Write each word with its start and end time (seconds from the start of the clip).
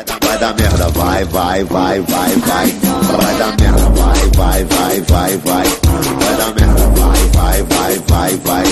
Vai 0.00 0.38
dar 0.38 0.54
merda, 0.54 0.88
vai, 0.90 1.24
vai, 1.24 1.64
vai, 1.64 2.00
vai, 2.00 2.30
vai. 2.36 2.74
Vai 3.20 3.34
dar 3.34 3.54
merda, 3.60 3.90
vai, 3.90 4.30
vai, 4.34 4.64
vai, 4.64 5.00
vai, 5.02 5.36
vai. 5.36 5.64
Vai 6.20 6.36
dar 6.36 6.54
merda, 6.54 6.86
vai, 6.96 7.20
vai, 7.34 7.62
vai, 7.62 7.98
vai, 8.08 8.36
vai. 8.38 8.64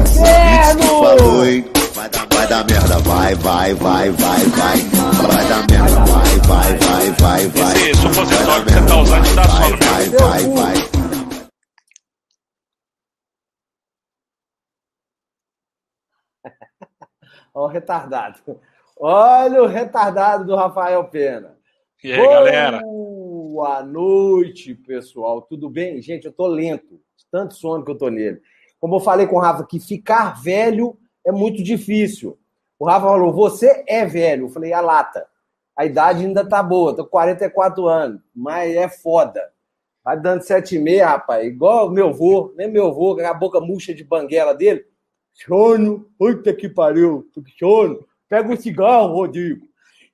inferno! 0.00 0.88
Falou, 1.02 1.46
hein? 1.46 1.64
Vai 1.94 2.08
dar, 2.08 2.26
vai 2.32 2.46
dar 2.46 2.64
merda, 2.64 2.98
vai, 3.00 3.34
vai, 3.34 3.74
vai, 3.74 4.10
vai, 4.10 4.44
vai. 4.46 4.78
Vai 5.28 5.44
dar 5.44 5.64
merda, 5.70 6.00
vai, 6.06 6.38
vai, 6.46 6.78
vai, 6.78 7.10
vai, 7.18 7.46
vai. 7.48 7.90
Esse 7.90 8.00
supositório 8.00 8.64
que 8.64 8.72
você 8.72 8.80
tá 8.80 8.96
usando 8.96 9.24
te 9.24 9.34
dá 9.34 9.44
sono 9.44 9.76
vai, 9.76 10.08
vai, 10.08 10.42
vai. 10.48 11.01
Ó, 17.54 17.64
o 17.64 17.66
retardado. 17.66 18.38
Olha 18.98 19.62
o 19.62 19.66
retardado 19.66 20.44
do 20.44 20.56
Rafael 20.56 21.04
Pena. 21.04 21.56
E 22.02 22.12
aí, 22.12 22.18
galera? 22.18 22.80
Boa 22.80 23.82
noite, 23.82 24.74
pessoal. 24.74 25.42
Tudo 25.42 25.68
bem? 25.68 26.00
Gente, 26.00 26.24
eu 26.24 26.32
tô 26.32 26.46
lento. 26.46 27.00
Tanto 27.30 27.54
sono 27.54 27.84
que 27.84 27.90
eu 27.90 27.98
tô 27.98 28.08
nele. 28.08 28.40
Como 28.80 28.96
eu 28.96 29.00
falei 29.00 29.26
com 29.26 29.36
o 29.36 29.40
Rafa, 29.40 29.64
que 29.64 29.78
ficar 29.78 30.42
velho 30.42 30.98
é 31.24 31.30
muito 31.30 31.62
difícil. 31.62 32.38
O 32.78 32.86
Rafa 32.86 33.06
falou: 33.06 33.32
você 33.32 33.84
é 33.86 34.04
velho. 34.06 34.46
Eu 34.46 34.50
falei, 34.50 34.72
a 34.72 34.80
lata. 34.80 35.26
A 35.76 35.86
idade 35.86 36.24
ainda 36.24 36.46
tá 36.46 36.62
boa, 36.62 36.94
tô 36.94 37.04
com 37.04 37.10
44 37.10 37.86
anos, 37.88 38.20
mas 38.34 38.74
é 38.76 38.88
foda. 38.88 39.40
Vai 40.04 40.20
dando 40.20 40.42
7,5, 40.42 41.04
rapaz. 41.04 41.46
Igual 41.46 41.90
meu 41.90 42.08
avô, 42.08 42.52
nem 42.56 42.68
meu 42.68 42.88
avô, 42.88 43.16
com 43.16 43.24
a 43.24 43.32
boca 43.32 43.60
murcha 43.60 43.94
de 43.94 44.04
banguela 44.04 44.54
dele. 44.54 44.84
Sono, 45.34 46.06
puta 46.18 46.54
que 46.54 46.68
pariu, 46.68 47.28
sono. 47.58 48.06
Pega 48.28 48.52
um 48.52 48.56
cigarro, 48.56 49.14
Rodrigo. 49.14 49.66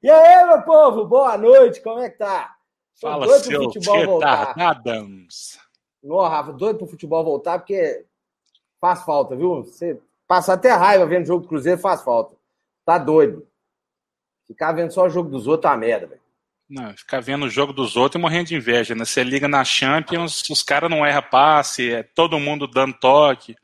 E 0.02 0.08
aí, 0.08 0.46
meu 0.46 0.62
povo, 0.62 1.04
boa 1.04 1.36
noite, 1.36 1.82
como 1.82 2.00
é 2.00 2.08
que 2.08 2.18
tá? 2.18 2.54
Tô 3.00 3.08
Fala, 3.08 3.26
doido 3.26 3.42
pro 3.42 3.50
seu 3.50 3.62
futebol 3.64 4.06
voltar. 4.06 4.54
retardadams. 4.54 5.58
Ó, 6.08 6.28
Rafa, 6.28 6.52
doido 6.52 6.78
pro 6.78 6.86
futebol 6.86 7.24
voltar, 7.24 7.58
porque 7.58 8.04
faz 8.80 9.04
falta, 9.04 9.36
viu? 9.36 9.64
Você 9.64 10.00
passa 10.26 10.52
até 10.52 10.72
raiva 10.72 11.06
vendo 11.06 11.26
jogo 11.26 11.42
do 11.42 11.48
Cruzeiro, 11.48 11.80
faz 11.80 12.02
falta. 12.02 12.36
Tá 12.84 12.96
doido. 12.96 13.46
Ficar 14.46 14.72
vendo 14.72 14.92
só 14.92 15.04
o 15.04 15.10
jogo 15.10 15.28
dos 15.28 15.46
outros 15.46 15.70
é 15.70 15.74
uma 15.74 15.80
merda, 15.80 16.06
velho. 16.06 16.20
Não, 16.68 16.94
ficar 16.96 17.20
vendo 17.20 17.46
o 17.46 17.50
jogo 17.50 17.72
dos 17.72 17.96
outros 17.96 18.18
e 18.18 18.22
morrendo 18.22 18.48
de 18.48 18.56
inveja, 18.56 18.94
né? 18.94 19.04
Você 19.04 19.22
liga 19.22 19.48
na 19.48 19.64
Champions, 19.64 20.48
os 20.50 20.62
caras 20.62 20.90
não 20.90 21.04
erram 21.04 21.22
passe, 21.30 21.92
é 21.92 22.02
todo 22.02 22.38
mundo 22.38 22.66
dando 22.66 22.94
toque. 22.94 23.56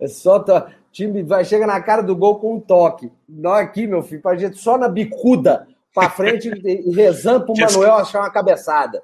É 0.00 0.06
só. 0.08 0.38
To... 0.40 0.64
time 0.92 1.22
vai, 1.22 1.44
chega 1.44 1.66
na 1.66 1.80
cara 1.80 2.02
do 2.02 2.14
gol 2.16 2.38
com 2.38 2.54
um 2.56 2.60
toque. 2.60 3.10
Não 3.28 3.52
aqui, 3.52 3.86
meu 3.86 4.02
filho, 4.02 4.22
pra 4.22 4.36
gente 4.36 4.58
só 4.58 4.76
na 4.78 4.88
bicuda 4.88 5.66
pra 5.94 6.10
frente 6.10 6.48
e 6.64 6.88
e 6.90 6.94
rezando 6.94 7.44
pro 7.46 7.54
Manuel 7.56 7.94
achar 7.94 8.20
uma 8.20 8.30
cabeçada. 8.30 9.02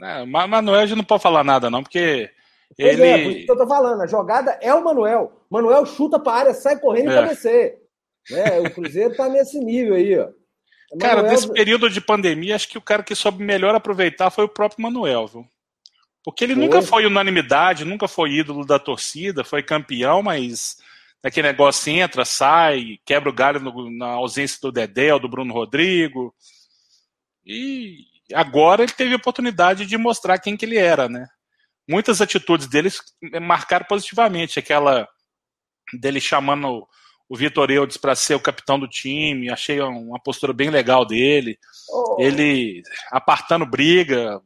É, 0.00 0.24
mas 0.26 0.48
Manuel 0.50 0.86
já 0.86 0.96
não 0.96 1.04
pode 1.04 1.22
falar 1.22 1.44
nada, 1.44 1.70
não, 1.70 1.82
porque 1.82 2.28
Pois 2.76 2.88
ele. 2.98 3.02
é, 3.06 3.22
por 3.22 3.30
isso 3.32 3.46
que 3.46 3.52
eu 3.52 3.56
tô 3.58 3.66
falando. 3.66 4.00
A 4.02 4.06
jogada 4.06 4.58
é 4.60 4.72
o 4.74 4.82
Manuel. 4.82 5.32
Manuel 5.50 5.86
chuta 5.86 6.18
pra 6.18 6.32
área, 6.32 6.54
sai 6.54 6.78
correndo 6.78 7.10
e 7.10 7.12
É. 7.12 7.20
cabeceia. 7.22 7.74
Né? 8.30 8.60
O 8.60 8.70
Cruzeiro 8.70 9.14
tá 9.16 9.28
nesse 9.28 9.58
nível 9.60 9.94
aí, 9.94 10.18
ó. 10.18 10.28
O 10.92 10.98
Cara, 10.98 11.16
Manuel- 11.16 11.34
desse 11.34 11.52
período 11.52 11.88
de 11.88 12.00
pandemia, 12.00 12.54
acho 12.56 12.68
que 12.68 12.78
o 12.78 12.82
cara 12.82 13.02
que 13.02 13.14
soube 13.14 13.42
melhor 13.44 13.74
aproveitar 13.74 14.30
foi 14.30 14.44
o 14.44 14.48
próprio 14.48 14.82
Manuel, 14.82 15.26
viu? 15.26 15.46
Porque 16.24 16.44
ele 16.44 16.54
Foi. 16.54 16.62
nunca 16.64 16.82
foi 16.82 17.06
unanimidade, 17.06 17.84
nunca 17.84 18.06
foi 18.06 18.32
ídolo 18.32 18.64
da 18.64 18.78
torcida, 18.78 19.42
foi 19.44 19.62
campeão, 19.62 20.22
mas 20.22 20.76
aquele 21.22 21.48
negócio 21.48 21.92
entra, 21.92 22.24
sai, 22.24 22.98
quebra 23.04 23.28
o 23.28 23.32
galho 23.34 23.60
no- 23.60 23.90
na 23.90 24.06
ausência 24.06 24.58
do 24.62 24.70
Dedé 24.72 25.12
ou 25.12 25.20
do 25.20 25.28
Bruno 25.28 25.52
Rodrigo. 25.52 26.34
E 27.44 28.04
agora 28.34 28.82
ele 28.82 28.92
teve 28.92 29.12
a 29.14 29.16
oportunidade 29.16 29.84
de 29.84 29.96
mostrar 29.96 30.38
quem 30.38 30.56
que 30.56 30.64
ele 30.64 30.76
era, 30.76 31.08
né? 31.08 31.26
Muitas 31.88 32.20
atitudes 32.20 32.68
dele 32.68 32.90
marcaram 33.40 33.84
positivamente, 33.86 34.58
aquela 34.58 35.08
dele 35.92 36.20
chamando 36.20 36.86
o 37.28 37.36
Vitor 37.36 37.70
Eudes 37.70 37.96
para 37.96 38.14
ser 38.14 38.34
o 38.34 38.40
capitão 38.40 38.78
do 38.78 38.86
time, 38.86 39.50
achei 39.50 39.80
uma 39.80 40.20
postura 40.20 40.52
bem 40.52 40.70
legal 40.70 41.04
dele. 41.04 41.58
Ô, 41.90 42.16
Ele 42.20 42.82
apartando 43.10 43.66
briga, 43.66 44.40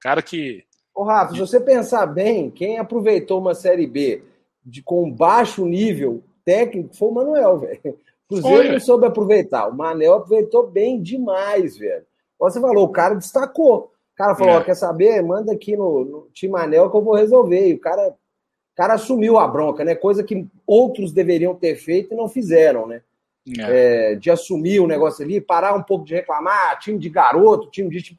cara 0.00 0.22
que 0.22 0.64
Ô, 0.98 1.04
Rafa, 1.04 1.32
se 1.32 1.38
você 1.38 1.60
pensar 1.60 2.06
bem, 2.06 2.50
quem 2.50 2.76
aproveitou 2.76 3.38
uma 3.38 3.54
Série 3.54 3.86
B 3.86 4.20
de, 4.66 4.82
com 4.82 5.08
baixo 5.08 5.64
nível 5.64 6.24
técnico 6.44 6.96
foi 6.96 7.08
o 7.08 7.12
Manuel, 7.12 7.58
velho. 7.60 7.96
Cruzeiro 8.28 8.72
não 8.72 8.80
soube 8.80 9.06
aproveitar. 9.06 9.68
O 9.68 9.76
Manel 9.76 10.14
aproveitou 10.14 10.66
bem 10.66 11.00
demais, 11.00 11.78
velho. 11.78 12.04
Você 12.40 12.60
falou, 12.60 12.84
o 12.84 12.90
cara 12.90 13.14
destacou. 13.14 13.92
O 14.12 14.16
cara 14.16 14.34
falou: 14.34 14.54
É. 14.54 14.56
ó, 14.56 14.60
quer 14.60 14.74
saber? 14.74 15.22
Manda 15.22 15.52
aqui 15.52 15.76
no, 15.76 16.04
no 16.04 16.28
time 16.32 16.52
Manel 16.52 16.90
que 16.90 16.96
eu 16.96 17.02
vou 17.02 17.14
resolver. 17.14 17.68
E 17.68 17.74
o 17.74 17.78
cara, 17.78 18.08
o 18.08 18.76
cara 18.76 18.94
assumiu 18.94 19.38
a 19.38 19.46
bronca, 19.46 19.84
né? 19.84 19.94
Coisa 19.94 20.24
que 20.24 20.48
outros 20.66 21.12
deveriam 21.12 21.54
ter 21.54 21.76
feito 21.76 22.12
e 22.12 22.16
não 22.16 22.28
fizeram, 22.28 22.88
né? 22.88 23.02
é, 23.46 24.14
É, 24.14 24.14
de 24.16 24.32
assumir 24.32 24.80
o 24.80 24.88
negócio 24.88 25.24
ali, 25.24 25.40
parar 25.40 25.76
um 25.76 25.82
pouco 25.84 26.04
de 26.04 26.16
reclamar, 26.16 26.76
time 26.80 26.98
de 26.98 27.08
garoto, 27.08 27.70
time 27.70 27.88
de. 27.88 28.16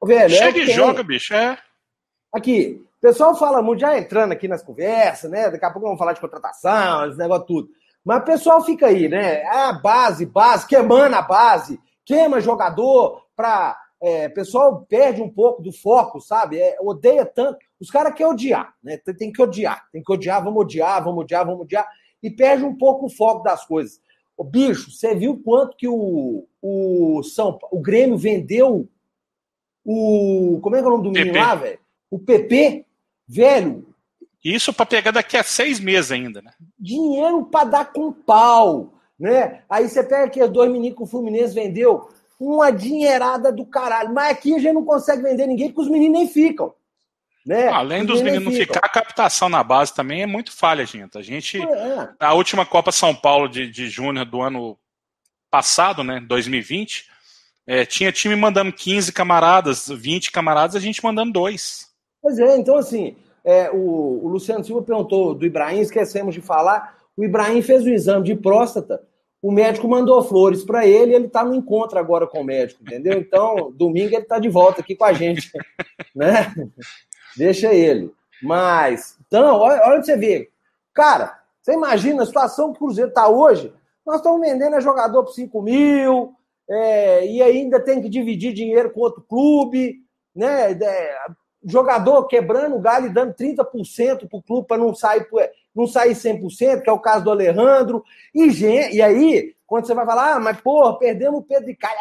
Ô, 0.00 0.06
Velho, 0.06 0.34
é 0.34 0.38
chega 0.38 0.60
e 0.60 0.70
joga, 0.70 1.02
bicho. 1.02 1.34
É. 1.34 1.58
Aqui, 2.34 2.84
o 2.98 3.00
pessoal 3.00 3.36
fala 3.36 3.62
muito, 3.62 3.78
já 3.78 3.96
entrando 3.96 4.32
aqui 4.32 4.48
nas 4.48 4.60
conversas, 4.60 5.30
né? 5.30 5.48
Daqui 5.48 5.64
a 5.64 5.70
pouco 5.70 5.86
vamos 5.86 6.00
falar 6.00 6.14
de 6.14 6.20
contratação, 6.20 7.06
esse 7.06 7.16
negócio 7.16 7.46
tudo. 7.46 7.68
Mas 8.04 8.22
o 8.22 8.24
pessoal 8.24 8.64
fica 8.64 8.88
aí, 8.88 9.08
né? 9.08 9.44
Ah, 9.44 9.72
base, 9.80 10.26
base, 10.26 10.66
queimando 10.66 11.14
a 11.14 11.22
base, 11.22 11.78
queima 12.04 12.40
jogador 12.40 13.24
pra. 13.36 13.78
É, 14.02 14.26
o 14.26 14.34
pessoal 14.34 14.84
perde 14.88 15.22
um 15.22 15.30
pouco 15.30 15.62
do 15.62 15.72
foco, 15.72 16.20
sabe? 16.20 16.58
É, 16.58 16.76
odeia 16.80 17.24
tanto. 17.24 17.58
Os 17.80 17.88
caras 17.88 18.12
querem 18.12 18.32
odiar, 18.32 18.74
né? 18.82 18.96
Tem, 18.96 19.14
tem 19.14 19.32
que 19.32 19.40
odiar, 19.40 19.88
tem 19.92 20.02
que 20.02 20.12
odiar, 20.12 20.42
vamos 20.42 20.60
odiar, 20.60 21.04
vamos 21.04 21.22
odiar, 21.22 21.46
vamos 21.46 21.60
odiar. 21.60 21.86
E 22.20 22.28
perde 22.28 22.64
um 22.64 22.76
pouco 22.76 23.06
o 23.06 23.10
foco 23.10 23.44
das 23.44 23.64
coisas. 23.64 24.00
O 24.36 24.42
bicho, 24.42 24.90
você 24.90 25.14
viu 25.14 25.40
quanto 25.44 25.76
que 25.76 25.86
o, 25.86 26.48
o 26.60 27.22
São 27.22 27.56
o 27.70 27.80
Grêmio 27.80 28.18
vendeu 28.18 28.88
o. 29.84 30.58
Como 30.60 30.74
é 30.74 30.80
que 30.80 30.84
é 30.84 30.88
o 30.88 30.90
nome 30.90 31.04
do 31.04 31.12
menino 31.12 31.38
lá, 31.38 31.54
velho? 31.54 31.83
O 32.14 32.18
PP, 32.20 32.86
velho, 33.26 33.92
Isso 34.44 34.72
pra 34.72 34.86
pegar 34.86 35.10
daqui 35.10 35.36
a 35.36 35.42
seis 35.42 35.80
meses 35.80 36.12
ainda, 36.12 36.40
né? 36.40 36.52
dinheiro 36.78 37.44
para 37.46 37.64
dar 37.64 37.92
com 37.92 38.12
pau, 38.12 38.94
né? 39.18 39.62
Aí 39.68 39.88
você 39.88 40.00
pega 40.04 40.26
aqui 40.26 40.40
os 40.40 40.48
dois 40.48 40.70
meninos 40.70 40.96
que 40.96 41.02
o 41.02 41.06
Fluminense 41.06 41.52
vendeu, 41.52 42.08
uma 42.38 42.70
dinheirada 42.70 43.50
do 43.50 43.66
caralho. 43.66 44.14
Mas 44.14 44.30
aqui 44.30 44.54
a 44.54 44.58
gente 44.60 44.74
não 44.74 44.84
consegue 44.84 45.24
vender 45.24 45.48
ninguém 45.48 45.68
porque 45.70 45.80
os 45.80 45.90
meninos 45.90 46.18
nem 46.20 46.28
ficam. 46.28 46.72
Né? 47.44 47.66
Além 47.66 48.02
Os 48.02 48.06
dos 48.06 48.22
meninos 48.22 48.44
não 48.44 48.52
ficar, 48.52 48.80
a 48.84 48.88
captação 48.88 49.48
na 49.48 49.64
base 49.64 49.92
também 49.92 50.22
é 50.22 50.26
muito 50.26 50.52
falha, 50.52 50.86
gente. 50.86 51.18
A 51.18 51.22
gente, 51.22 51.60
É, 51.60 52.10
na 52.20 52.32
última 52.32 52.64
Copa 52.64 52.92
São 52.92 53.12
Paulo 53.12 53.48
de, 53.48 53.68
de 53.68 53.88
Júnior 53.88 54.24
do 54.24 54.40
ano 54.40 54.78
passado, 55.50 56.04
né, 56.04 56.20
2020, 56.20 57.10
é, 57.66 57.84
tinha 57.84 58.12
time 58.12 58.36
mandando 58.36 58.72
15 58.72 59.12
camaradas, 59.12 59.88
20 59.88 60.30
camaradas, 60.30 60.76
a 60.76 60.80
gente 60.80 61.02
mandando 61.02 61.32
dois. 61.32 61.93
Pois 62.24 62.38
é, 62.38 62.56
então 62.56 62.78
assim, 62.78 63.16
é, 63.44 63.70
o, 63.70 64.24
o 64.24 64.28
Luciano 64.28 64.64
Silva 64.64 64.80
perguntou 64.80 65.34
do 65.34 65.44
Ibrahim, 65.44 65.80
esquecemos 65.80 66.34
de 66.34 66.40
falar. 66.40 66.96
O 67.14 67.22
Ibrahim 67.22 67.60
fez 67.60 67.84
o 67.84 67.90
exame 67.90 68.24
de 68.24 68.34
próstata, 68.34 69.02
o 69.42 69.52
médico 69.52 69.86
mandou 69.86 70.24
flores 70.24 70.64
para 70.64 70.86
ele 70.86 71.12
e 71.12 71.14
ele 71.16 71.26
está 71.26 71.44
no 71.44 71.54
encontro 71.54 71.98
agora 71.98 72.26
com 72.26 72.40
o 72.40 72.44
médico, 72.44 72.82
entendeu? 72.82 73.18
Então, 73.18 73.70
domingo 73.76 74.14
ele 74.14 74.22
está 74.22 74.38
de 74.38 74.48
volta 74.48 74.80
aqui 74.80 74.96
com 74.96 75.04
a 75.04 75.12
gente, 75.12 75.52
né? 76.16 76.50
Deixa 77.36 77.74
ele. 77.74 78.10
Mas, 78.42 79.18
então, 79.26 79.58
olha, 79.58 79.82
olha 79.82 79.96
pra 79.96 80.02
você 80.02 80.16
ver. 80.16 80.48
Cara, 80.94 81.38
você 81.60 81.74
imagina 81.74 82.22
a 82.22 82.26
situação 82.26 82.72
que 82.72 82.76
o 82.76 82.86
Cruzeiro 82.86 83.10
está 83.10 83.28
hoje? 83.28 83.70
Nós 84.06 84.16
estamos 84.16 84.40
vendendo 84.40 84.76
a 84.76 84.80
jogador 84.80 85.22
por 85.24 85.34
5 85.34 85.60
mil, 85.60 86.32
é, 86.70 87.26
e 87.26 87.42
ainda 87.42 87.78
tem 87.78 88.00
que 88.00 88.08
dividir 88.08 88.54
dinheiro 88.54 88.90
com 88.90 89.00
outro 89.00 89.20
clube, 89.28 89.96
né? 90.34 90.72
É, 90.72 91.18
jogador 91.64 92.26
quebrando 92.26 92.76
o 92.76 92.80
galho 92.80 93.06
e 93.06 93.12
dando 93.12 93.34
30% 93.34 94.28
para 94.28 94.38
o 94.38 94.42
clube 94.42 94.66
para 94.66 94.78
não 94.78 94.94
sair, 94.94 95.26
não 95.74 95.86
sair 95.86 96.12
100%, 96.12 96.82
que 96.82 96.90
é 96.90 96.92
o 96.92 96.98
caso 96.98 97.24
do 97.24 97.30
Alejandro. 97.30 98.04
E, 98.34 98.46
e 98.92 99.02
aí, 99.02 99.54
quando 99.66 99.86
você 99.86 99.94
vai 99.94 100.04
falar, 100.04 100.34
ah, 100.34 100.40
mas 100.40 100.60
porra, 100.60 100.98
perdemos 100.98 101.40
o 101.40 101.42
Pedro 101.42 101.66
de 101.66 101.74
Calha. 101.74 101.94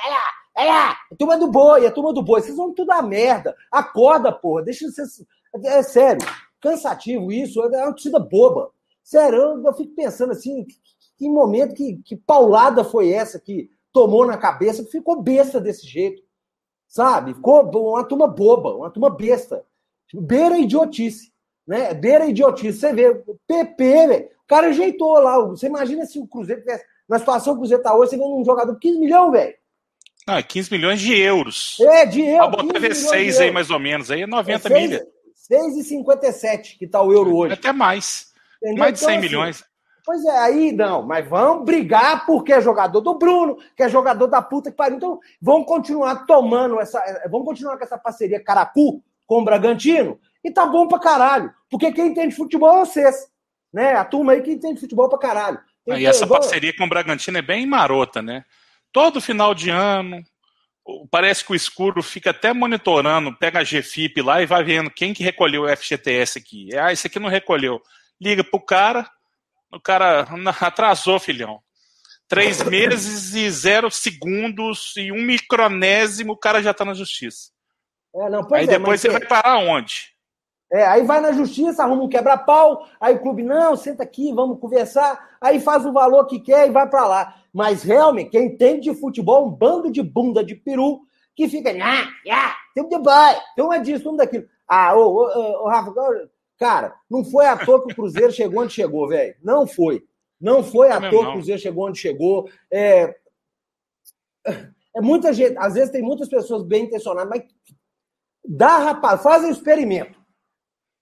Lá, 0.55 0.97
a 1.11 1.15
turma 1.17 1.37
do 1.37 1.47
boi, 1.47 1.85
a 1.85 1.91
turma 1.91 2.13
do 2.13 2.21
boi. 2.21 2.41
Vocês 2.41 2.55
vão 2.55 2.73
tudo 2.73 2.91
a 2.91 3.01
merda. 3.01 3.55
Acorda, 3.71 4.31
porra. 4.31 4.63
Deixa 4.63 4.85
de 4.85 4.93
ser. 4.93 5.25
É 5.63 5.81
sério, 5.81 6.25
cansativo 6.61 7.31
isso. 7.31 7.61
É 7.61 7.83
uma 7.83 7.91
torcida 7.91 8.19
boba. 8.19 8.69
Sério, 9.03 9.39
eu, 9.39 9.63
eu 9.63 9.73
fico 9.73 9.95
pensando 9.95 10.31
assim, 10.31 10.63
que, 10.63 10.75
que 11.17 11.29
momento, 11.29 11.73
que, 11.73 11.97
que 12.05 12.15
paulada 12.15 12.83
foi 12.83 13.11
essa 13.11 13.39
que 13.39 13.69
tomou 13.91 14.25
na 14.25 14.37
cabeça, 14.37 14.83
que 14.83 14.91
ficou 14.91 15.21
besta 15.21 15.59
desse 15.59 15.87
jeito. 15.87 16.21
Sabe? 16.93 17.33
Ficou 17.33 17.63
uma 17.91 18.03
turma 18.03 18.27
boba, 18.27 18.75
uma 18.75 18.89
turma 18.91 19.09
besta. 19.09 19.65
Beira 20.13 20.59
idiotice. 20.59 21.33
Né? 21.67 21.91
Beira 21.91 22.27
idiotice. 22.27 22.77
Você 22.77 22.93
vê, 22.93 23.09
o 23.09 23.39
PP, 23.47 24.07
velho. 24.07 24.25
O 24.25 24.47
cara 24.47 24.67
ajeitou 24.67 25.13
lá. 25.13 25.39
Você 25.47 25.65
imagina 25.65 26.05
se 26.05 26.19
o 26.19 26.27
Cruzeiro 26.27 26.61
tivesse. 26.61 26.85
Na 27.09 27.17
situação 27.17 27.53
que 27.53 27.57
o 27.57 27.59
Cruzeiro 27.61 27.81
tá 27.81 27.95
hoje, 27.95 28.11
você 28.11 28.17
vê 28.17 28.23
um 28.23 28.45
jogador 28.45 28.73
de 28.73 28.79
15 28.79 28.99
milhões, 28.99 29.31
velho. 29.31 29.55
Não, 30.27 30.43
15 30.43 30.71
milhões 30.71 31.01
de 31.01 31.17
euros. 31.17 31.77
É, 31.79 32.05
de 32.05 32.21
euros. 32.21 32.55
Pra 32.55 32.63
botar 32.63 32.79
V6 32.79 33.41
aí, 33.41 33.49
mais 33.49 33.71
ou 33.71 33.79
menos, 33.79 34.11
aí 34.11 34.21
é 34.21 34.27
90 34.27 34.69
é 34.69 34.73
milhas. 34.79 35.01
6,57 35.51 36.77
que 36.77 36.85
tá 36.85 37.01
o 37.01 37.11
euro 37.11 37.35
hoje. 37.35 37.55
Até 37.55 37.73
mais. 37.73 38.31
Entendeu? 38.61 38.77
Mais 38.77 38.93
de 38.93 38.99
100 38.99 39.07
então, 39.07 39.17
assim, 39.17 39.27
milhões. 39.27 39.63
Pois 40.05 40.23
é, 40.25 40.37
aí 40.37 40.71
não, 40.73 41.01
mas 41.01 41.27
vamos 41.27 41.63
brigar 41.63 42.25
porque 42.25 42.51
é 42.51 42.61
jogador 42.61 42.99
do 42.99 43.17
Bruno, 43.17 43.57
que 43.75 43.83
é 43.83 43.89
jogador 43.89 44.27
da 44.27 44.41
puta 44.41 44.69
que 44.69 44.75
pariu. 44.75 44.97
Então, 44.97 45.19
vamos 45.41 45.65
continuar 45.65 46.25
tomando 46.25 46.79
essa. 46.79 47.01
Vamos 47.31 47.47
continuar 47.47 47.77
com 47.77 47.83
essa 47.85 47.97
parceria 47.97 48.43
Caracu 48.43 49.01
com 49.25 49.41
o 49.41 49.45
Bragantino 49.45 50.19
e 50.43 50.51
tá 50.51 50.65
bom 50.65 50.87
pra 50.87 50.99
caralho. 50.99 51.53
Porque 51.69 51.91
quem 51.91 52.07
entende 52.07 52.35
futebol 52.35 52.77
é 52.77 52.85
vocês. 52.85 53.31
Né? 53.71 53.93
A 53.93 54.03
turma 54.03 54.33
aí 54.33 54.41
que 54.41 54.51
entende 54.51 54.81
futebol 54.81 55.07
pra 55.07 55.17
caralho. 55.17 55.59
Então, 55.83 55.97
e 55.97 56.05
essa 56.05 56.27
parceria 56.27 56.75
com 56.75 56.83
o 56.83 56.89
Bragantino 56.89 57.37
é 57.37 57.41
bem 57.41 57.65
marota, 57.65 58.21
né? 58.21 58.43
Todo 58.91 59.21
final 59.21 59.55
de 59.55 59.69
ano, 59.69 60.23
parece 61.09 61.43
que 61.43 61.51
o 61.51 61.55
escuro 61.55 62.03
fica 62.03 62.29
até 62.29 62.53
monitorando, 62.53 63.35
pega 63.37 63.59
a 63.59 63.63
GFIP 63.63 64.21
lá 64.21 64.41
e 64.41 64.45
vai 64.45 64.63
vendo 64.63 64.91
quem 64.91 65.13
que 65.13 65.23
recolheu 65.23 65.63
o 65.63 65.75
FGTS 65.75 66.39
aqui. 66.39 66.75
Ah, 66.77 66.91
esse 66.91 67.07
aqui 67.07 67.19
não 67.19 67.29
recolheu. 67.29 67.81
Liga 68.21 68.43
pro 68.43 68.59
cara, 68.59 69.09
o 69.75 69.81
cara 69.81 70.27
atrasou, 70.61 71.19
filhão. 71.19 71.59
Três 72.27 72.61
meses 72.63 73.33
e 73.33 73.49
zero 73.49 73.89
segundos 73.91 74.93
e 74.97 75.11
um 75.11 75.21
micronésimo, 75.21 76.33
o 76.33 76.37
cara 76.37 76.61
já 76.61 76.73
tá 76.73 76.85
na 76.85 76.93
justiça. 76.93 77.51
É, 78.15 78.29
não, 78.29 78.47
aí 78.53 78.65
é, 78.65 78.67
depois 78.67 79.01
você 79.01 79.07
é... 79.07 79.11
vai 79.11 79.25
parar 79.25 79.57
onde? 79.57 80.13
É, 80.71 80.85
aí 80.85 81.03
vai 81.03 81.21
na 81.21 81.31
justiça, 81.31 81.83
arruma 81.83 82.03
um 82.03 82.09
quebra-pau, 82.09 82.87
aí 82.99 83.13
o 83.13 83.19
clube, 83.19 83.43
não, 83.43 83.75
senta 83.75 84.01
aqui, 84.01 84.33
vamos 84.33 84.59
conversar, 84.59 85.37
aí 85.39 85.59
faz 85.59 85.85
o 85.85 85.93
valor 85.93 86.25
que 86.25 86.39
quer 86.39 86.67
e 86.67 86.71
vai 86.71 86.89
para 86.89 87.05
lá. 87.05 87.35
Mas 87.53 87.83
realmente, 87.83 88.31
quem 88.31 88.47
entende 88.47 88.91
de 88.91 88.99
futebol, 88.99 89.47
um 89.47 89.51
bando 89.51 89.91
de 89.91 90.01
bunda 90.01 90.43
de 90.43 90.55
peru 90.55 91.01
que 91.35 91.47
fica, 91.47 91.69
ah, 91.69 92.07
ah, 92.31 92.55
tem 92.73 92.83
um 92.83 92.89
Dubai, 92.89 93.39
tem 93.55 93.63
uma 93.63 93.77
disso, 93.77 94.11
um 94.11 94.15
daquilo. 94.15 94.45
Ah, 94.67 94.95
ô, 94.95 95.13
ô, 95.13 95.63
ô, 95.63 95.69
Rafa, 95.69 95.91
cara, 96.63 96.95
não 97.11 97.25
foi 97.25 97.45
à 97.45 97.57
toa 97.57 97.85
que 97.85 97.91
o 97.91 97.95
Cruzeiro 97.95 98.31
chegou 98.31 98.63
onde 98.63 98.73
chegou, 98.73 99.05
velho. 99.09 99.35
Não 99.43 99.67
foi. 99.67 100.01
Não 100.39 100.63
foi 100.63 100.89
à 100.89 101.09
toa 101.09 101.09
que 101.25 101.29
o 101.29 101.33
Cruzeiro 101.33 101.61
chegou 101.61 101.89
onde 101.89 101.99
chegou. 101.99 102.49
É... 102.71 103.13
é 104.45 105.01
muita 105.01 105.33
gente, 105.33 105.57
às 105.57 105.73
vezes 105.73 105.91
tem 105.91 106.01
muitas 106.01 106.29
pessoas 106.29 106.63
bem 106.63 106.85
intencionadas, 106.85 107.29
mas 107.29 107.43
dá, 108.45 108.77
rapaz, 108.77 109.21
faz 109.21 109.43
um 109.43 109.51
experimento. 109.51 110.17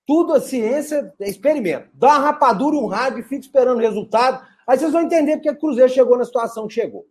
Tudo 0.07 0.33
a 0.33 0.41
ciência 0.41 1.13
é 1.19 1.29
experimento. 1.29 1.89
Dá 1.93 2.07
uma 2.07 2.25
rapadura, 2.25 2.75
um 2.75 2.87
rádio 2.87 3.19
e 3.19 3.23
fica 3.23 3.41
esperando 3.41 3.77
o 3.77 3.81
resultado. 3.81 4.43
Aí 4.67 4.79
vocês 4.79 4.91
vão 4.91 5.03
entender 5.03 5.37
porque 5.37 5.51
o 5.51 5.59
Cruzeiro 5.59 5.91
chegou 5.91 6.17
na 6.17 6.25
situação 6.25 6.67
que 6.67 6.73
chegou. 6.73 7.05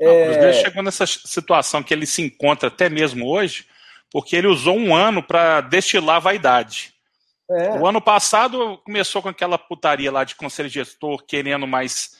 Não, 0.00 0.10
é... 0.10 0.22
O 0.22 0.32
Cruzeiro 0.32 0.66
chegou 0.66 0.82
nessa 0.82 1.06
situação 1.06 1.80
que 1.80 1.94
ele 1.94 2.06
se 2.06 2.22
encontra 2.22 2.66
até 2.66 2.88
mesmo 2.88 3.28
hoje, 3.28 3.66
porque 4.10 4.34
ele 4.34 4.48
usou 4.48 4.76
um 4.76 4.92
ano 4.94 5.22
para 5.22 5.60
destilar 5.60 6.20
vaidade. 6.20 6.93
É. 7.50 7.78
O 7.78 7.86
ano 7.86 8.00
passado 8.00 8.78
começou 8.84 9.20
com 9.20 9.28
aquela 9.28 9.58
putaria 9.58 10.10
lá 10.10 10.24
de 10.24 10.34
conselho 10.34 10.68
gestor 10.68 11.24
querendo 11.26 11.66
mais 11.66 12.10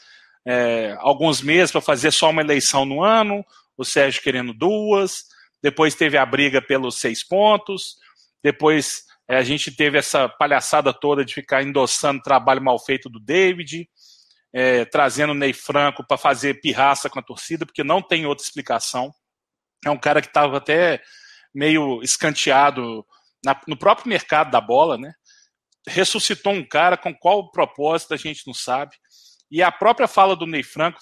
é, 0.47 0.95
alguns 0.99 1.41
meses 1.41 1.73
para 1.73 1.81
fazer 1.81 2.11
só 2.11 2.29
uma 2.31 2.43
eleição 2.43 2.85
no 2.85 3.03
ano, 3.03 3.45
o 3.77 3.85
Sérgio 3.85 4.23
querendo 4.23 4.53
duas, 4.53 5.25
depois 5.63 5.95
teve 5.95 6.19
a 6.19 6.27
briga 6.27 6.61
pelos 6.61 6.99
seis 6.99 7.23
pontos, 7.27 7.97
depois 8.43 9.05
é, 9.27 9.37
a 9.37 9.43
gente 9.43 9.75
teve 9.75 9.97
essa 9.97 10.29
palhaçada 10.29 10.93
toda 10.93 11.25
de 11.25 11.33
ficar 11.33 11.63
endossando 11.63 12.23
trabalho 12.23 12.63
mal 12.63 12.79
feito 12.79 13.09
do 13.09 13.19
David, 13.19 13.89
é, 14.53 14.85
trazendo 14.85 15.31
o 15.31 15.35
Ney 15.35 15.55
Franco 15.55 16.07
para 16.07 16.19
fazer 16.19 16.61
pirraça 16.61 17.09
com 17.09 17.19
a 17.19 17.23
torcida, 17.23 17.65
porque 17.65 17.83
não 17.83 18.03
tem 18.03 18.27
outra 18.27 18.45
explicação. 18.45 19.13
É 19.85 19.91
um 19.91 19.99
cara 19.99 20.21
que 20.21 20.29
estava 20.29 20.59
até 20.59 21.03
meio 21.55 22.03
escanteado 22.03 23.05
na, 23.45 23.61
no 23.69 23.77
próprio 23.77 24.09
mercado 24.09 24.51
da 24.51 24.61
bola, 24.61 24.97
né? 24.97 25.13
Ressuscitou 25.87 26.53
um 26.53 26.67
cara 26.67 26.97
com 26.97 27.15
qual 27.15 27.51
propósito 27.51 28.15
a 28.15 28.17
gente 28.17 28.47
não 28.47 28.55
sabe. 28.55 28.97
E 29.51 29.63
a 29.63 29.71
própria 29.71 30.09
fala 30.09 30.35
do 30.35 30.47
Ney 30.47 30.63
Franco, 30.63 30.99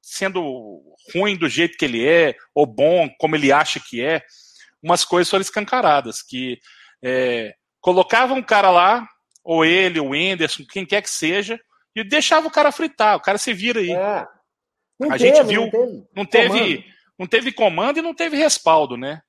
sendo 0.00 0.82
ruim 1.14 1.36
do 1.36 1.48
jeito 1.48 1.76
que 1.76 1.84
ele 1.84 2.06
é, 2.06 2.34
ou 2.54 2.66
bom 2.66 3.08
como 3.18 3.36
ele 3.36 3.52
acha 3.52 3.78
que 3.78 4.02
é, 4.02 4.22
umas 4.82 5.04
coisas 5.04 5.30
foram 5.30 5.42
escancaradas, 5.42 6.22
que 6.22 6.58
é, 7.02 7.54
colocava 7.80 8.34
um 8.34 8.42
cara 8.42 8.70
lá, 8.70 9.06
ou 9.44 9.64
ele, 9.64 10.00
o 10.00 10.14
Enderson, 10.14 10.64
quem 10.64 10.84
quer 10.84 11.02
que 11.02 11.10
seja, 11.10 11.60
e 11.94 12.02
deixava 12.02 12.46
o 12.46 12.50
cara 12.50 12.72
fritar, 12.72 13.16
o 13.16 13.20
cara 13.20 13.38
se 13.38 13.52
vira 13.52 13.80
aí. 13.80 13.92
É. 13.92 13.96
a 13.96 14.28
teve, 14.98 15.18
gente 15.18 15.42
viu, 15.44 15.62
não 15.62 15.70
teve, 15.70 16.08
não 16.14 16.26
teve, 16.26 16.84
não 17.18 17.26
teve 17.26 17.52
comando 17.52 17.98
e 17.98 18.02
não 18.02 18.14
teve 18.14 18.36
respaldo, 18.36 18.96
né? 18.96 19.22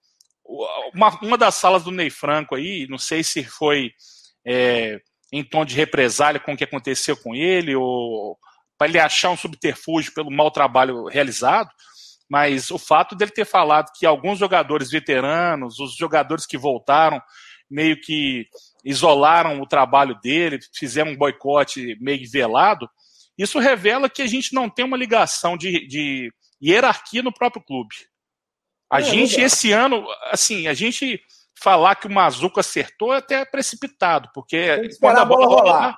Uma, 0.94 1.10
uma 1.22 1.38
das 1.38 1.56
salas 1.56 1.84
do 1.84 1.92
Ney 1.92 2.10
Franco 2.10 2.56
aí, 2.56 2.86
não 2.90 2.98
sei 2.98 3.24
se 3.24 3.44
foi 3.44 3.92
é, 4.46 5.00
em 5.32 5.44
tom 5.44 5.66
de 5.66 5.76
represália 5.76 6.40
com 6.40 6.54
o 6.54 6.58
que 6.58 6.64
aconteceu 6.64 7.16
com 7.18 7.34
ele, 7.34 7.76
ou 7.76 8.38
para 8.78 8.88
ele 8.88 9.00
achar 9.00 9.30
um 9.30 9.38
subterfúgio 9.38 10.14
pelo 10.14 10.30
mau 10.30 10.52
trabalho 10.52 11.06
realizado, 11.06 11.70
mas 12.30 12.72
o 12.72 12.78
fato 12.78 13.16
dele 13.16 13.32
ter 13.32 13.46
falado 13.46 13.92
que 13.98 14.06
alguns 14.06 14.40
jogadores 14.40 14.90
veteranos, 14.90 15.80
os 15.80 15.96
jogadores 15.96 16.46
que 16.46 16.58
voltaram, 16.58 17.22
meio 17.70 18.00
que 18.00 18.48
isolaram 18.84 19.62
o 19.62 19.68
trabalho 19.68 20.20
dele, 20.22 20.60
fizeram 20.76 21.12
um 21.12 21.18
boicote 21.18 21.98
meio 22.00 22.30
velado, 22.30 22.90
isso 23.38 23.60
revela 23.60 24.10
que 24.10 24.22
a 24.22 24.28
gente 24.28 24.54
não 24.54 24.70
tem 24.70 24.86
uma 24.86 24.98
ligação 24.98 25.58
de, 25.58 25.88
de 25.88 26.32
hierarquia 26.62 27.24
no 27.24 27.34
próprio 27.34 27.64
clube. 27.64 27.96
A 28.94 29.00
é, 29.00 29.04
gente, 29.04 29.42
esse 29.42 29.72
ano, 29.72 30.06
assim, 30.26 30.68
a 30.68 30.74
gente 30.76 31.20
falar 31.60 31.96
que 31.96 32.06
o 32.06 32.12
Mazuco 32.12 32.60
acertou 32.60 33.12
é 33.12 33.18
até 33.18 33.44
precipitado, 33.44 34.30
porque 34.36 34.88
quando 35.00 35.18
a 35.18 35.26
bola 35.26 35.48
rolar, 35.48 35.98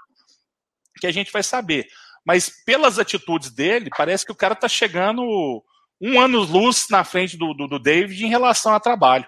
que 1.01 1.05
a 1.05 1.11
gente 1.11 1.29
vai 1.29 1.43
saber. 1.43 1.87
Mas 2.25 2.49
pelas 2.63 2.97
atitudes 2.97 3.51
dele, 3.51 3.89
parece 3.95 4.25
que 4.25 4.31
o 4.31 4.35
cara 4.35 4.53
está 4.53 4.69
chegando 4.69 5.21
um 5.99 6.21
ano 6.21 6.39
luz 6.39 6.87
na 6.89 7.03
frente 7.03 7.35
do, 7.35 7.53
do, 7.53 7.67
do 7.67 7.79
David 7.79 8.25
em 8.25 8.29
relação 8.29 8.73
a 8.73 8.79
trabalho. 8.79 9.27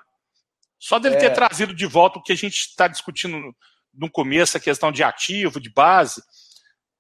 Só 0.80 0.98
dele 0.98 1.16
é. 1.16 1.20
ter 1.20 1.34
trazido 1.34 1.76
de 1.76 1.86
volta 1.86 2.20
o 2.20 2.24
que 2.24 2.32
a 2.32 2.38
gente 2.38 2.56
está 2.56 2.88
discutindo 2.88 3.54
no 3.94 4.10
começo, 4.10 4.56
a 4.56 4.62
questão 4.62 4.94
de 4.94 5.04
ativo, 5.04 5.60
de 5.60 5.70
base. 5.70 6.22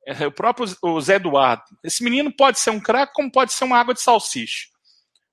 É, 0.05 0.27
o 0.27 0.31
próprio 0.33 0.67
o 0.81 0.99
Zé 0.99 1.15
Eduardo. 1.15 1.63
Esse 1.81 2.03
menino 2.03 2.29
pode 2.35 2.59
ser 2.59 2.71
um 2.71 2.79
craque, 2.79 3.13
como 3.13 3.31
pode 3.31 3.53
ser 3.53 3.63
uma 3.63 3.79
água 3.79 3.93
de 3.93 4.01
salsicha. 4.01 4.67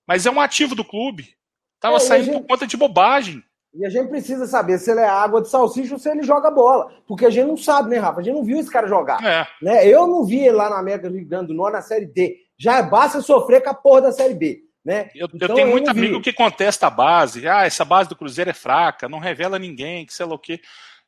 Mas 0.06 0.26
é 0.26 0.30
um 0.30 0.40
ativo 0.40 0.74
do 0.74 0.84
clube. 0.84 1.34
Estava 1.76 1.96
é, 1.96 2.00
saindo 2.00 2.24
gente... 2.26 2.40
por 2.40 2.46
conta 2.48 2.66
de 2.66 2.76
bobagem. 2.76 3.42
E 3.74 3.84
a 3.84 3.90
gente 3.90 4.08
precisa 4.08 4.46
saber 4.46 4.78
se 4.78 4.90
ele 4.90 5.00
é 5.00 5.08
água 5.08 5.42
de 5.42 5.48
salsicha 5.48 5.94
ou 5.94 5.98
se 5.98 6.08
ele 6.08 6.22
joga 6.22 6.50
bola. 6.50 6.92
Porque 7.06 7.26
a 7.26 7.30
gente 7.30 7.48
não 7.48 7.56
sabe, 7.56 7.90
né, 7.90 7.98
Rafa? 7.98 8.20
A 8.20 8.22
gente 8.22 8.34
não 8.34 8.44
viu 8.44 8.58
esse 8.60 8.70
cara 8.70 8.86
jogar. 8.86 9.22
É. 9.24 9.46
Né? 9.60 9.86
Eu 9.88 10.06
não 10.06 10.24
vi 10.24 10.38
ele 10.38 10.52
lá 10.52 10.70
na 10.70 10.78
América 10.78 11.10
do 11.10 11.16
Rio 11.16 11.26
Grande 11.26 11.48
do 11.48 11.54
Norte 11.54 11.74
na 11.74 11.82
Série 11.82 12.06
D. 12.06 12.36
Já 12.56 12.80
basta 12.82 13.20
sofrer 13.20 13.62
com 13.62 13.70
a 13.70 13.74
porra 13.74 14.02
da 14.02 14.12
Série 14.12 14.34
B. 14.34 14.62
Né? 14.84 15.08
Eu, 15.14 15.28
então, 15.32 15.48
eu 15.48 15.54
tenho 15.54 15.68
muito 15.68 15.90
amigo 15.90 16.20
que 16.20 16.32
contesta 16.32 16.86
a 16.86 16.90
base. 16.90 17.48
Ah, 17.48 17.64
essa 17.64 17.84
base 17.84 18.08
do 18.08 18.16
Cruzeiro 18.16 18.50
é 18.50 18.54
fraca, 18.54 19.08
não 19.08 19.18
revela 19.18 19.58
ninguém, 19.58 20.04
que 20.04 20.12
sei 20.12 20.26
lá 20.26 20.34
o 20.34 20.38
quê. 20.38 20.60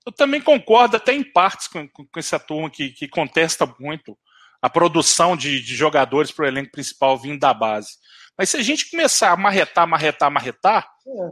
Eu 0.04 0.12
também 0.12 0.40
concordo 0.40 0.96
até 0.96 1.12
em 1.12 1.22
partes 1.22 1.68
com, 1.68 1.86
com, 1.88 2.06
com 2.06 2.18
essa 2.18 2.38
turma 2.38 2.70
que, 2.70 2.90
que, 2.90 3.06
contesta 3.06 3.66
muito 3.78 4.16
a 4.62 4.70
produção 4.70 5.36
de, 5.36 5.60
de 5.60 5.74
jogadores 5.74 6.30
para 6.30 6.46
o 6.46 6.48
elenco 6.48 6.72
principal 6.72 7.18
vindo 7.18 7.38
da 7.38 7.52
base. 7.52 7.90
Mas 8.38 8.50
se 8.50 8.56
a 8.56 8.62
gente 8.62 8.90
começar 8.90 9.32
a 9.32 9.36
marretar, 9.36 9.86
marretar, 9.86 10.30
marretar, 10.30 10.88
é. 11.06 11.30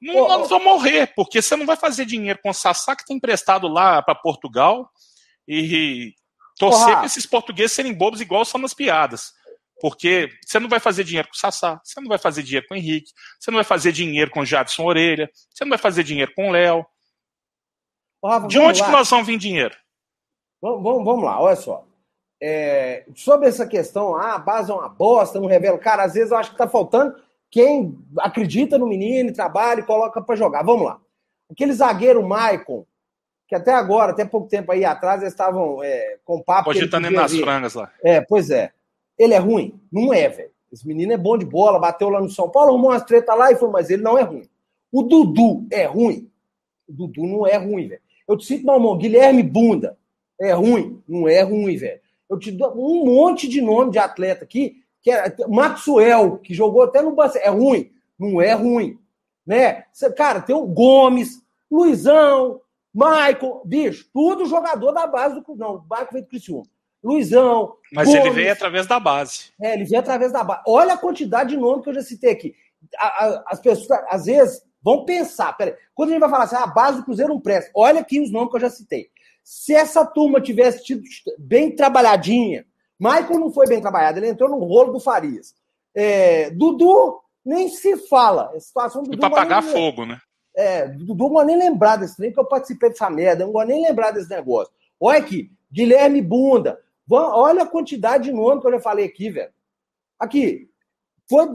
não, 0.00 0.28
nós 0.28 0.48
vamos 0.48 0.64
morrer, 0.64 1.12
porque 1.14 1.42
você 1.42 1.54
não 1.56 1.66
vai 1.66 1.76
fazer 1.76 2.06
dinheiro 2.06 2.38
com 2.42 2.50
o 2.50 2.54
Sassá 2.54 2.96
que 2.96 3.04
tem 3.04 3.16
emprestado 3.16 3.68
lá 3.68 4.02
para 4.02 4.14
Portugal 4.14 4.90
e 5.46 6.14
torcer 6.58 6.94
para 6.94 7.06
esses 7.06 7.26
portugueses 7.26 7.72
serem 7.72 7.92
bobos 7.92 8.20
igual 8.20 8.44
são 8.44 8.60
nas 8.60 8.74
piadas. 8.74 9.32
Porque 9.80 10.30
você 10.44 10.58
não 10.58 10.70
vai 10.70 10.80
fazer 10.80 11.04
dinheiro 11.04 11.28
com 11.28 11.34
o 11.34 11.38
Sassá, 11.38 11.78
você 11.84 12.00
não 12.00 12.08
vai 12.08 12.18
fazer 12.18 12.42
dinheiro 12.42 12.66
com 12.66 12.74
o 12.74 12.78
Henrique, 12.78 13.12
você 13.38 13.50
não 13.50 13.56
vai 13.56 13.64
fazer 13.64 13.92
dinheiro 13.92 14.30
com 14.30 14.40
o 14.40 14.46
Jadson 14.46 14.84
Orelha, 14.84 15.30
você 15.50 15.64
não 15.64 15.70
vai 15.70 15.78
fazer 15.78 16.02
dinheiro 16.02 16.32
com 16.34 16.48
o 16.48 16.52
Léo. 16.52 16.86
De 18.48 18.58
onde 18.58 18.80
lá. 18.80 18.86
que 18.86 18.92
nós 18.92 19.10
vamos 19.10 19.26
vir 19.26 19.38
dinheiro? 19.38 19.76
Vamos, 20.60 20.82
vamos, 20.82 21.04
vamos 21.04 21.24
lá, 21.24 21.40
olha 21.40 21.56
só. 21.56 21.85
É, 22.40 23.04
sobre 23.14 23.48
essa 23.48 23.66
questão, 23.66 24.14
ah, 24.14 24.34
a 24.34 24.38
base 24.38 24.70
é 24.70 24.74
uma 24.74 24.88
bosta, 24.88 25.40
não 25.40 25.48
revela. 25.48 25.78
Cara, 25.78 26.04
às 26.04 26.14
vezes 26.14 26.30
eu 26.30 26.36
acho 26.36 26.50
que 26.50 26.58
tá 26.58 26.68
faltando 26.68 27.16
quem 27.50 27.96
acredita 28.18 28.76
no 28.76 28.86
menino, 28.86 29.32
trabalha 29.32 29.80
e 29.80 29.86
coloca 29.86 30.20
para 30.20 30.36
jogar. 30.36 30.62
Vamos 30.62 30.86
lá. 30.86 31.00
Aquele 31.50 31.72
zagueiro 31.72 32.26
Maicon, 32.26 32.84
que 33.48 33.54
até 33.54 33.72
agora, 33.72 34.12
até 34.12 34.24
pouco 34.24 34.48
tempo 34.48 34.72
aí 34.72 34.84
atrás, 34.84 35.22
eles 35.22 35.32
estavam 35.32 35.82
é, 35.82 36.18
com 36.24 36.42
papo. 36.42 36.70
Hoje 36.70 36.88
tá 36.88 37.00
nem 37.00 37.10
nas 37.10 37.34
frangas 37.34 37.74
lá. 37.74 37.90
É, 38.02 38.20
pois 38.20 38.50
é. 38.50 38.72
Ele 39.18 39.32
é 39.32 39.38
ruim? 39.38 39.80
Não 39.90 40.12
é, 40.12 40.28
velho. 40.28 40.50
Esse 40.70 40.86
menino 40.86 41.12
é 41.12 41.16
bom 41.16 41.38
de 41.38 41.46
bola, 41.46 41.78
bateu 41.78 42.08
lá 42.10 42.20
no 42.20 42.28
São 42.28 42.50
Paulo, 42.50 42.70
arrumou 42.70 42.90
umas 42.90 43.04
treta 43.04 43.34
lá 43.34 43.50
e 43.50 43.56
foi, 43.56 43.70
mas 43.70 43.88
ele 43.88 44.02
não 44.02 44.18
é 44.18 44.22
ruim. 44.22 44.48
O 44.92 45.02
Dudu 45.02 45.66
é 45.70 45.84
ruim? 45.86 46.30
O 46.88 46.92
Dudu 46.92 47.26
não 47.26 47.46
é 47.46 47.56
ruim, 47.56 47.88
velho. 47.88 48.02
Eu 48.28 48.36
te 48.36 48.58
meu 48.58 48.74
irmão, 48.74 48.98
Guilherme 48.98 49.42
Bunda. 49.42 49.96
É 50.38 50.52
ruim? 50.52 51.02
Não 51.08 51.28
é 51.28 51.40
ruim, 51.40 51.76
velho. 51.76 52.00
Eu 52.28 52.38
te 52.38 52.50
dou 52.50 52.72
um 52.76 53.04
monte 53.04 53.48
de 53.48 53.60
nome 53.60 53.92
de 53.92 53.98
atleta 53.98 54.44
aqui, 54.44 54.82
que 55.00 55.10
é 55.10 55.34
Maxwell, 55.48 56.38
que 56.38 56.54
jogou 56.54 56.82
até 56.82 57.00
no 57.00 57.14
Barcelona. 57.14 57.50
É 57.50 57.50
ruim? 57.50 57.92
Não 58.18 58.40
é 58.40 58.52
ruim. 58.52 58.98
Né? 59.46 59.84
Cara, 60.16 60.40
tem 60.40 60.54
o 60.56 60.66
Gomes, 60.66 61.40
Luizão, 61.70 62.60
Michael, 62.92 63.62
bicho, 63.64 64.08
tudo 64.12 64.46
jogador 64.46 64.90
da 64.92 65.06
base 65.06 65.34
do 65.34 65.56
Não, 65.56 65.76
o 65.76 65.82
Michael 65.82 66.08
veio 66.10 66.24
do 66.24 66.28
Criciúma. 66.28 66.64
Luizão. 67.04 67.76
Mas 67.92 68.08
Gomes, 68.08 68.20
ele 68.20 68.30
veio 68.30 68.52
através 68.52 68.86
da 68.86 68.98
base. 68.98 69.52
É, 69.60 69.74
ele 69.74 69.84
veio 69.84 70.00
através 70.00 70.32
da 70.32 70.42
base. 70.42 70.62
Olha 70.66 70.94
a 70.94 70.98
quantidade 70.98 71.50
de 71.50 71.56
nomes 71.56 71.84
que 71.84 71.90
eu 71.90 71.94
já 71.94 72.02
citei 72.02 72.32
aqui. 72.32 72.54
As 73.46 73.60
pessoas, 73.60 74.02
às 74.08 74.24
vezes, 74.24 74.62
vão 74.82 75.04
pensar. 75.04 75.52
Peraí, 75.56 75.74
quando 75.94 76.08
a 76.08 76.12
gente 76.12 76.20
vai 76.20 76.30
falar 76.30 76.44
assim, 76.44 76.56
ah, 76.56 76.64
a 76.64 76.68
base 76.68 76.98
do 76.98 77.04
Cruzeiro 77.04 77.34
não 77.34 77.40
presta, 77.40 77.70
olha 77.74 78.00
aqui 78.00 78.18
os 78.18 78.32
nomes 78.32 78.50
que 78.50 78.56
eu 78.56 78.60
já 78.60 78.70
citei. 78.70 79.10
Se 79.46 79.72
essa 79.72 80.04
turma 80.04 80.40
tivesse 80.40 80.82
tido 80.82 81.04
bem 81.38 81.70
trabalhadinha, 81.70 82.66
Michael 82.98 83.38
não 83.38 83.52
foi 83.52 83.68
bem 83.68 83.80
trabalhado, 83.80 84.18
ele 84.18 84.26
entrou 84.26 84.50
no 84.50 84.58
rolo 84.58 84.94
do 84.94 84.98
Farias. 84.98 85.54
É, 85.94 86.50
Dudu 86.50 87.20
nem 87.44 87.68
se 87.68 87.96
fala. 88.08 88.50
A 88.56 88.58
situação 88.58 89.04
do 89.04 89.10
Dudu. 89.10 89.20
Para 89.20 89.28
apagar 89.28 89.62
fogo, 89.62 90.04
né? 90.04 90.18
É, 90.52 90.88
Dudu 90.88 91.14
não 91.14 91.30
vou 91.30 91.44
nem 91.44 91.56
lembrar 91.56 91.94
desse 91.94 92.16
trem, 92.16 92.32
que 92.32 92.40
eu 92.40 92.44
participei 92.44 92.88
dessa 92.88 93.08
merda, 93.08 93.44
eu 93.44 93.46
não 93.46 93.52
vou 93.52 93.64
nem 93.64 93.86
lembrar 93.86 94.10
desse 94.10 94.28
negócio. 94.28 94.74
Olha 94.98 95.20
aqui, 95.20 95.48
Guilherme 95.70 96.20
Bunda. 96.20 96.80
Olha 97.08 97.62
a 97.62 97.66
quantidade 97.66 98.24
de 98.24 98.32
nome 98.32 98.60
que 98.60 98.66
eu 98.66 98.72
já 98.72 98.80
falei 98.80 99.04
aqui, 99.04 99.30
velho. 99.30 99.52
Aqui. 100.18 100.68
Foi, 101.28 101.46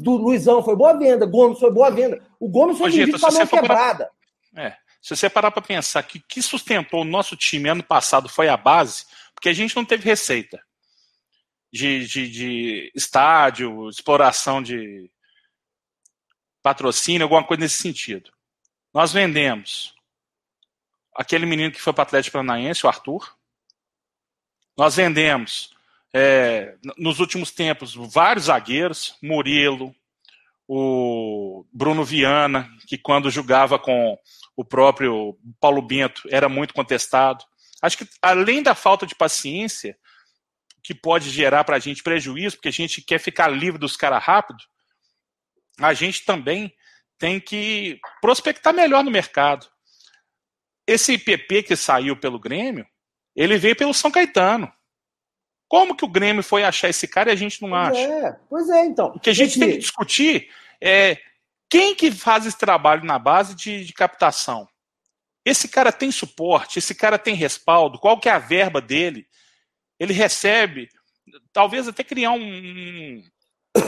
do 0.00 0.16
Luizão 0.16 0.62
foi 0.62 0.76
boa 0.76 0.94
venda, 0.94 1.26
Gomes 1.26 1.60
foi 1.60 1.70
boa 1.70 1.90
venda. 1.90 2.22
O 2.40 2.48
Gomes 2.48 2.78
foi 2.78 2.90
vendido 2.90 3.20
para 3.20 3.32
mão 3.32 3.46
quebrada. 3.46 4.10
É. 4.56 4.72
Se 5.04 5.14
você 5.14 5.28
parar 5.28 5.50
para 5.50 5.60
pensar 5.60 6.02
que 6.02 6.18
que 6.18 6.40
sustentou 6.40 7.02
o 7.02 7.04
nosso 7.04 7.36
time 7.36 7.68
ano 7.68 7.82
passado 7.82 8.26
foi 8.26 8.48
a 8.48 8.56
base, 8.56 9.04
porque 9.34 9.50
a 9.50 9.52
gente 9.52 9.76
não 9.76 9.84
teve 9.84 10.02
receita 10.02 10.64
de, 11.70 12.06
de, 12.06 12.26
de 12.26 12.92
estádio, 12.94 13.90
exploração 13.90 14.62
de 14.62 15.10
patrocínio, 16.62 17.24
alguma 17.24 17.44
coisa 17.44 17.60
nesse 17.60 17.82
sentido. 17.82 18.32
Nós 18.94 19.12
vendemos 19.12 19.94
aquele 21.14 21.44
menino 21.44 21.70
que 21.70 21.82
foi 21.82 21.92
para 21.92 22.00
o 22.00 22.04
Atlético 22.04 22.38
Paranaense, 22.38 22.86
o 22.86 22.88
Arthur. 22.88 23.36
Nós 24.74 24.96
vendemos, 24.96 25.76
é, 26.14 26.78
nos 26.96 27.20
últimos 27.20 27.50
tempos, 27.50 27.94
vários 27.94 28.46
zagueiros, 28.46 29.18
Murilo, 29.22 29.94
o 30.66 31.66
Bruno 31.70 32.06
Viana, 32.06 32.74
que 32.86 32.96
quando 32.96 33.30
jogava 33.30 33.78
com 33.78 34.18
o 34.56 34.64
próprio 34.64 35.38
Paulo 35.60 35.82
Bento 35.82 36.22
era 36.30 36.48
muito 36.48 36.74
contestado. 36.74 37.44
Acho 37.82 37.98
que 37.98 38.08
além 38.22 38.62
da 38.62 38.74
falta 38.74 39.06
de 39.06 39.14
paciência, 39.14 39.96
que 40.82 40.94
pode 40.94 41.30
gerar 41.30 41.64
para 41.64 41.76
a 41.76 41.80
gente 41.80 42.02
prejuízo, 42.02 42.56
porque 42.56 42.68
a 42.68 42.72
gente 42.72 43.02
quer 43.02 43.18
ficar 43.18 43.48
livre 43.48 43.78
dos 43.78 43.96
caras 43.96 44.22
rápido, 44.22 44.58
a 45.80 45.94
gente 45.94 46.24
também 46.24 46.72
tem 47.18 47.40
que 47.40 47.98
prospectar 48.20 48.74
melhor 48.74 49.02
no 49.02 49.10
mercado. 49.10 49.66
Esse 50.86 51.14
IPP 51.14 51.62
que 51.62 51.76
saiu 51.76 52.16
pelo 52.16 52.38
Grêmio, 52.38 52.86
ele 53.34 53.56
veio 53.56 53.74
pelo 53.74 53.94
São 53.94 54.10
Caetano. 54.10 54.70
Como 55.66 55.96
que 55.96 56.04
o 56.04 56.08
Grêmio 56.08 56.42
foi 56.42 56.62
achar 56.62 56.90
esse 56.90 57.08
cara 57.08 57.30
e 57.30 57.32
a 57.32 57.36
gente 57.36 57.62
não 57.62 57.70
pois 57.70 57.88
acha? 57.88 58.00
É, 58.00 58.36
pois 58.48 58.68
é, 58.68 58.84
então. 58.84 59.06
O 59.08 59.18
que 59.18 59.30
a 59.30 59.34
gente 59.34 59.58
tem 59.58 59.72
que 59.72 59.78
discutir 59.78 60.50
é 60.80 61.18
quem 61.74 61.92
que 61.92 62.12
faz 62.12 62.46
esse 62.46 62.56
trabalho 62.56 63.04
na 63.04 63.18
base 63.18 63.52
de, 63.52 63.84
de 63.84 63.92
captação? 63.92 64.68
Esse 65.44 65.66
cara 65.66 65.90
tem 65.90 66.12
suporte, 66.12 66.78
esse 66.78 66.94
cara 66.94 67.18
tem 67.18 67.34
respaldo, 67.34 67.98
qual 67.98 68.20
que 68.20 68.28
é 68.28 68.32
a 68.32 68.38
verba 68.38 68.80
dele? 68.80 69.26
Ele 69.98 70.12
recebe, 70.12 70.88
talvez 71.52 71.88
até 71.88 72.04
criar 72.04 72.30
um, 72.30 73.20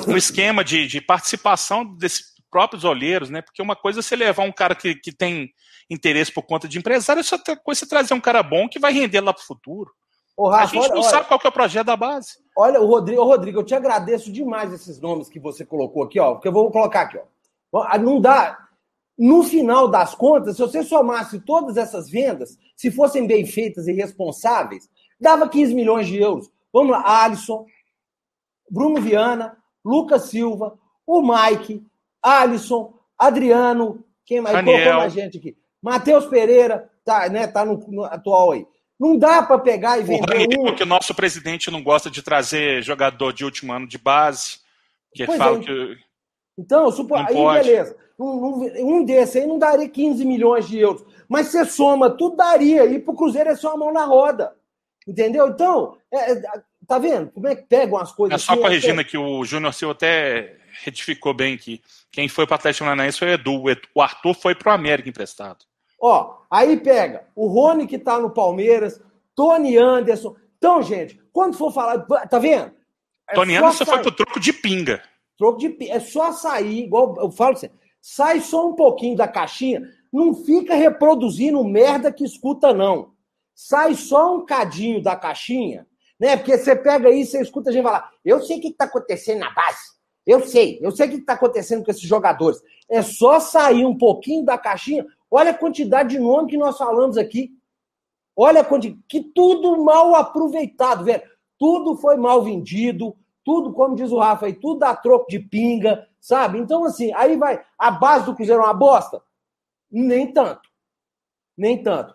um 0.08 0.16
esquema 0.16 0.64
de, 0.64 0.88
de 0.88 1.00
participação 1.00 1.84
desses 1.84 2.34
próprios 2.50 2.82
olheiros, 2.82 3.30
né? 3.30 3.40
Porque 3.40 3.62
uma 3.62 3.76
coisa 3.76 4.00
é 4.00 4.02
você 4.02 4.16
levar 4.16 4.42
um 4.42 4.52
cara 4.52 4.74
que, 4.74 4.96
que 4.96 5.12
tem 5.12 5.48
interesse 5.88 6.32
por 6.32 6.42
conta 6.42 6.66
de 6.66 6.78
empresário, 6.78 7.22
outra 7.30 7.56
coisa 7.56 7.78
é 7.78 7.80
você 7.84 7.88
trazer 7.88 8.14
um 8.14 8.20
cara 8.20 8.42
bom 8.42 8.68
que 8.68 8.80
vai 8.80 8.92
render 8.92 9.20
lá 9.20 9.32
para 9.32 9.42
o 9.44 9.46
futuro. 9.46 9.92
Ô, 10.36 10.48
Rafa, 10.48 10.64
a 10.64 10.66
gente 10.66 10.82
olha, 10.82 10.94
não 10.94 11.02
olha, 11.02 11.10
sabe 11.10 11.28
qual 11.28 11.38
que 11.38 11.46
é 11.46 11.50
o 11.50 11.52
projeto 11.52 11.86
da 11.86 11.96
base. 11.96 12.32
Olha, 12.58 12.80
o 12.80 12.86
Rodrigo, 12.86 13.22
Rodrigo, 13.22 13.60
eu 13.60 13.64
te 13.64 13.76
agradeço 13.76 14.32
demais 14.32 14.72
esses 14.72 15.00
nomes 15.00 15.28
que 15.28 15.38
você 15.38 15.64
colocou 15.64 16.02
aqui, 16.02 16.18
ó. 16.18 16.34
Porque 16.34 16.48
eu 16.48 16.52
vou 16.52 16.68
colocar 16.72 17.02
aqui, 17.02 17.16
ó. 17.16 17.35
Ah, 17.82 17.98
não 17.98 18.20
dá. 18.20 18.58
No 19.18 19.42
final 19.42 19.88
das 19.88 20.14
contas, 20.14 20.56
se 20.56 20.62
você 20.62 20.82
somasse 20.82 21.40
todas 21.40 21.76
essas 21.76 22.10
vendas, 22.10 22.58
se 22.76 22.90
fossem 22.90 23.26
bem 23.26 23.46
feitas 23.46 23.88
e 23.88 23.92
responsáveis, 23.92 24.90
dava 25.18 25.48
15 25.48 25.74
milhões 25.74 26.06
de 26.06 26.18
euros. 26.18 26.50
Vamos 26.72 26.90
lá, 26.90 27.24
Alisson, 27.24 27.64
Bruno 28.70 29.00
Viana, 29.00 29.56
Lucas 29.82 30.24
Silva, 30.24 30.78
o 31.06 31.22
Mike, 31.22 31.82
Alisson, 32.22 32.92
Adriano, 33.18 34.04
quem 34.26 34.40
mais? 34.40 34.62
Colocou 34.62 34.94
mais 34.94 35.12
gente 35.12 35.38
aqui. 35.38 35.56
Matheus 35.80 36.26
Pereira, 36.26 36.90
tá, 37.04 37.28
né, 37.28 37.46
tá 37.46 37.64
no, 37.64 37.78
no 37.88 38.04
atual 38.04 38.52
aí. 38.52 38.66
Não 38.98 39.16
dá 39.16 39.42
para 39.42 39.58
pegar 39.58 39.98
e 39.98 40.02
vender 40.02 40.58
o 40.58 40.62
um. 40.62 40.64
Porque 40.66 40.82
o 40.82 40.86
nosso 40.86 41.14
presidente 41.14 41.70
não 41.70 41.82
gosta 41.82 42.10
de 42.10 42.22
trazer 42.22 42.82
jogador 42.82 43.32
de 43.32 43.44
último 43.44 43.72
ano 43.72 43.86
de 43.86 43.98
base, 43.98 44.58
que 45.14 45.24
pois 45.24 45.38
fala 45.38 45.58
é. 45.58 45.60
que 45.60 45.98
então, 46.58 46.90
supo... 46.90 47.14
aí 47.14 47.34
pode. 47.34 47.66
beleza. 47.66 47.96
Um, 48.18 48.64
um 48.78 49.04
desse 49.04 49.38
aí 49.38 49.46
não 49.46 49.58
daria 49.58 49.88
15 49.88 50.24
milhões 50.24 50.66
de 50.66 50.78
euros. 50.78 51.04
Mas 51.28 51.48
você 51.48 51.64
soma, 51.64 52.10
tudo 52.10 52.36
daria. 52.36 52.86
E 52.86 52.98
pro 52.98 53.14
Cruzeiro 53.14 53.50
é 53.50 53.56
só 53.56 53.74
a 53.74 53.76
mão 53.76 53.92
na 53.92 54.04
roda. 54.04 54.54
Entendeu? 55.06 55.48
Então, 55.48 55.98
é, 56.10 56.32
é 56.32 56.42
tá 56.86 56.98
vendo? 56.98 57.30
Como 57.30 57.46
é 57.46 57.54
que 57.54 57.62
pegam 57.62 57.98
as 57.98 58.12
coisas? 58.12 58.40
É 58.40 58.44
só 58.44 58.52
assim, 58.52 58.62
corrigindo 58.62 59.00
é... 59.00 59.04
que 59.04 59.18
o 59.18 59.44
Júnior 59.44 59.74
Silva 59.74 59.92
até 59.92 60.56
retificou 60.82 61.34
bem 61.34 61.54
aqui. 61.54 61.82
Quem 62.10 62.28
foi 62.28 62.46
para 62.46 62.54
o 62.54 62.56
Atlético 62.56 62.84
Paranaense 62.84 63.18
foi 63.18 63.28
o 63.28 63.32
Edu. 63.32 63.64
O 63.94 64.02
Arthur 64.02 64.34
foi 64.34 64.54
para 64.54 64.72
o 64.72 64.74
América 64.74 65.08
emprestado. 65.08 65.64
Ó, 66.00 66.38
aí 66.50 66.76
pega 66.78 67.24
o 67.34 67.46
Rony 67.46 67.86
que 67.86 67.98
tá 67.98 68.18
no 68.18 68.30
Palmeiras, 68.30 69.00
Tony 69.34 69.76
Anderson. 69.76 70.36
Então, 70.56 70.82
gente, 70.82 71.20
quando 71.32 71.56
for 71.56 71.72
falar. 71.72 71.98
Tá 72.28 72.38
vendo? 72.38 72.72
É 73.28 73.34
Tony 73.34 73.56
Anderson 73.56 73.84
foi 73.84 74.00
pro 74.00 74.12
troco 74.12 74.40
de 74.40 74.52
pinga. 74.52 75.02
Troco 75.36 75.58
de 75.58 75.76
É 75.90 76.00
só 76.00 76.32
sair, 76.32 76.84
igual 76.84 77.14
eu 77.18 77.30
falo 77.30 77.52
assim, 77.52 77.70
sai 78.00 78.40
só 78.40 78.68
um 78.68 78.74
pouquinho 78.74 79.16
da 79.16 79.28
caixinha, 79.28 79.82
não 80.12 80.34
fica 80.34 80.74
reproduzindo 80.74 81.62
merda 81.64 82.12
que 82.12 82.24
escuta, 82.24 82.72
não. 82.72 83.12
Sai 83.54 83.94
só 83.94 84.36
um 84.36 84.44
cadinho 84.44 85.02
da 85.02 85.16
caixinha, 85.16 85.86
né? 86.18 86.36
Porque 86.36 86.56
você 86.56 86.74
pega 86.74 87.08
aí, 87.08 87.24
você 87.24 87.40
escuta 87.40 87.70
a 87.70 87.72
gente 87.72 87.82
falar, 87.82 88.10
eu 88.24 88.40
sei 88.42 88.58
o 88.58 88.60
que 88.60 88.68
está 88.68 88.84
acontecendo 88.84 89.40
na 89.40 89.50
base. 89.50 89.96
Eu 90.26 90.44
sei, 90.44 90.78
eu 90.82 90.90
sei 90.90 91.06
o 91.06 91.10
que 91.10 91.16
está 91.16 91.34
acontecendo 91.34 91.84
com 91.84 91.90
esses 91.90 92.02
jogadores. 92.02 92.60
É 92.88 93.00
só 93.00 93.38
sair 93.38 93.86
um 93.86 93.96
pouquinho 93.96 94.44
da 94.44 94.58
caixinha. 94.58 95.06
Olha 95.30 95.52
a 95.52 95.54
quantidade 95.54 96.10
de 96.10 96.18
nome 96.18 96.50
que 96.50 96.56
nós 96.56 96.76
falamos 96.76 97.16
aqui. 97.16 97.52
Olha 98.34 98.62
a 98.62 98.64
quantidade. 98.64 99.00
Que 99.08 99.20
tudo 99.22 99.82
mal 99.84 100.14
aproveitado, 100.16 101.04
velho. 101.04 101.22
Tudo 101.58 101.96
foi 101.96 102.16
mal 102.16 102.42
vendido, 102.42 103.16
tudo, 103.46 103.72
como 103.72 103.94
diz 103.94 104.10
o 104.10 104.18
Rafa 104.18 104.46
aí, 104.46 104.54
tudo 104.54 104.80
dá 104.80 104.96
troco 104.96 105.28
de 105.28 105.38
pinga, 105.38 106.04
sabe? 106.20 106.58
Então, 106.58 106.82
assim, 106.84 107.12
aí 107.12 107.36
vai. 107.36 107.64
A 107.78 107.92
base 107.92 108.26
do 108.26 108.34
Cruzeiro 108.34 108.60
é 108.60 108.64
uma 108.64 108.74
bosta? 108.74 109.22
Nem 109.88 110.32
tanto. 110.32 110.68
Nem 111.56 111.80
tanto. 111.80 112.12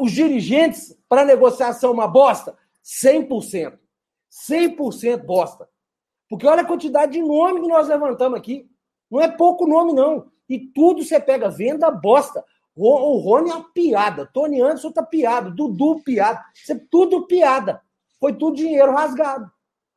Os 0.00 0.10
dirigentes, 0.10 0.92
para 1.08 1.24
negociação, 1.24 1.92
uma 1.92 2.08
bosta? 2.08 2.58
100%. 2.84 3.78
100% 4.50 5.24
bosta. 5.24 5.68
Porque 6.28 6.48
olha 6.48 6.62
a 6.62 6.66
quantidade 6.66 7.12
de 7.12 7.22
nome 7.22 7.60
que 7.60 7.68
nós 7.68 7.86
levantamos 7.86 8.36
aqui. 8.36 8.68
Não 9.08 9.20
é 9.20 9.28
pouco 9.28 9.68
nome, 9.68 9.92
não. 9.92 10.26
E 10.48 10.58
tudo 10.58 11.04
você 11.04 11.20
pega, 11.20 11.48
venda 11.48 11.92
bosta. 11.92 12.44
O 12.74 13.18
Rony 13.18 13.50
é 13.50 13.54
uma 13.54 13.72
piada. 13.72 14.26
Tony 14.26 14.60
Anderson 14.60 14.90
tá 14.90 15.04
piada. 15.04 15.48
Dudu 15.48 16.02
piada. 16.02 16.42
Isso 16.56 16.72
é 16.72 16.80
tudo 16.90 17.24
piada. 17.28 17.80
Foi 18.18 18.32
tudo 18.32 18.56
dinheiro 18.56 18.90
rasgado. 18.90 19.51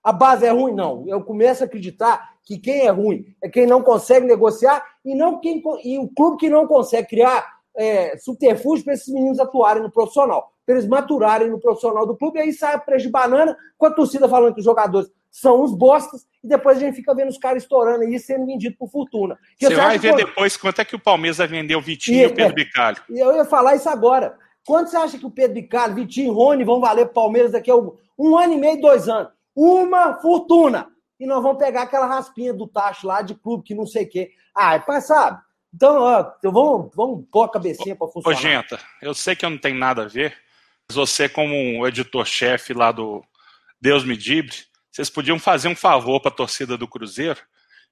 A 0.05 0.11
base 0.11 0.45
é 0.45 0.51
ruim? 0.51 0.71
Não. 0.71 1.03
Eu 1.07 1.23
começo 1.23 1.63
a 1.63 1.65
acreditar 1.65 2.35
que 2.43 2.59
quem 2.59 2.85
é 2.85 2.91
ruim 2.91 3.25
é 3.43 3.49
quem 3.49 3.65
não 3.65 3.81
consegue 3.81 4.27
negociar 4.27 4.85
e, 5.03 5.15
não 5.15 5.39
quem, 5.41 5.63
e 5.83 5.97
o 5.97 6.07
clube 6.07 6.37
que 6.37 6.47
não 6.47 6.67
consegue 6.67 7.07
criar 7.07 7.55
é, 7.75 8.15
subterfúgio 8.17 8.85
para 8.85 8.93
esses 8.93 9.11
meninos 9.11 9.39
atuarem 9.39 9.81
no 9.81 9.91
profissional, 9.91 10.53
para 10.63 10.75
eles 10.75 10.87
maturarem 10.87 11.49
no 11.49 11.59
profissional 11.59 12.05
do 12.05 12.15
clube, 12.15 12.37
e 12.37 12.43
aí 12.43 12.53
sai 12.53 12.75
a 12.75 12.79
preço 12.79 13.07
de 13.07 13.11
banana 13.11 13.57
com 13.79 13.87
a 13.87 13.91
torcida 13.91 14.29
falando 14.29 14.53
que 14.53 14.59
os 14.59 14.65
jogadores 14.65 15.09
são 15.31 15.63
uns 15.63 15.73
bostas, 15.75 16.25
e 16.43 16.47
depois 16.47 16.77
a 16.77 16.81
gente 16.81 16.95
fica 16.95 17.13
vendo 17.15 17.29
os 17.29 17.37
caras 17.39 17.63
estourando 17.63 18.03
aí 18.03 18.19
sendo 18.19 18.45
vendido 18.45 18.75
por 18.77 18.89
fortuna. 18.89 19.37
Você 19.59 19.73
vai 19.73 19.97
ver 19.97 20.15
depois 20.15 20.55
quanto 20.55 20.81
é 20.81 20.85
que 20.85 20.95
o 20.95 20.99
Palmeiras 20.99 21.39
vai 21.39 21.47
vender 21.47 21.75
o 21.75 21.81
Vitinho 21.81 22.19
e, 22.19 22.21
e 22.21 22.27
o 22.27 22.33
Pedro 22.33 22.53
é, 22.53 22.63
Bicalho. 22.63 22.97
E 23.09 23.19
eu 23.19 23.35
ia 23.35 23.43
falar 23.43 23.75
isso 23.75 23.89
agora. 23.89 24.37
Quanto 24.65 24.89
você 24.89 24.97
acha 24.97 25.17
que 25.17 25.25
o 25.25 25.31
Pedro 25.31 25.55
Bicalho, 25.55 25.95
Vitinho 25.95 26.31
e 26.31 26.35
Rony 26.35 26.63
vão 26.63 26.79
valer 26.79 27.05
para 27.05 27.11
o 27.11 27.15
Palmeiras 27.15 27.51
daqui 27.51 27.69
a 27.69 27.75
um, 27.75 27.95
um 28.17 28.37
ano 28.37 28.53
e 28.53 28.57
meio, 28.57 28.79
dois 28.79 29.09
anos? 29.09 29.34
Uma 29.55 30.15
fortuna. 30.15 30.87
E 31.19 31.25
nós 31.25 31.41
vamos 31.41 31.57
pegar 31.57 31.83
aquela 31.83 32.07
raspinha 32.07 32.53
do 32.53 32.67
tacho 32.67 33.07
lá 33.07 33.21
de 33.21 33.35
clube 33.35 33.63
que 33.63 33.73
não 33.73 33.85
sei 33.85 34.03
o 34.03 34.09
quê. 34.09 34.31
Ah, 34.53 34.75
é 34.75 35.01
sabe? 35.01 35.41
Então, 35.73 35.97
ó, 36.01 36.31
vamos, 36.43 36.95
vamos 36.95 37.25
pôr 37.31 37.43
a 37.43 37.51
cabecinha 37.51 37.95
para 37.95 38.07
funcionar. 38.07 38.37
Ô, 38.37 38.41
Genta, 38.41 38.79
eu 39.01 39.13
sei 39.13 39.35
que 39.35 39.45
eu 39.45 39.49
não 39.49 39.57
tenho 39.57 39.77
nada 39.77 40.03
a 40.03 40.07
ver, 40.07 40.35
você 40.91 41.27
como 41.27 41.85
editor-chefe 41.87 42.73
lá 42.73 42.91
do 42.91 43.23
Deus 43.81 44.05
me 44.05 44.15
dibre, 44.15 44.55
vocês 44.91 45.09
podiam 45.09 45.37
fazer 45.37 45.67
um 45.67 45.75
favor 45.75 46.21
para 46.21 46.31
a 46.31 46.35
torcida 46.35 46.77
do 46.77 46.87
Cruzeiro 46.87 47.41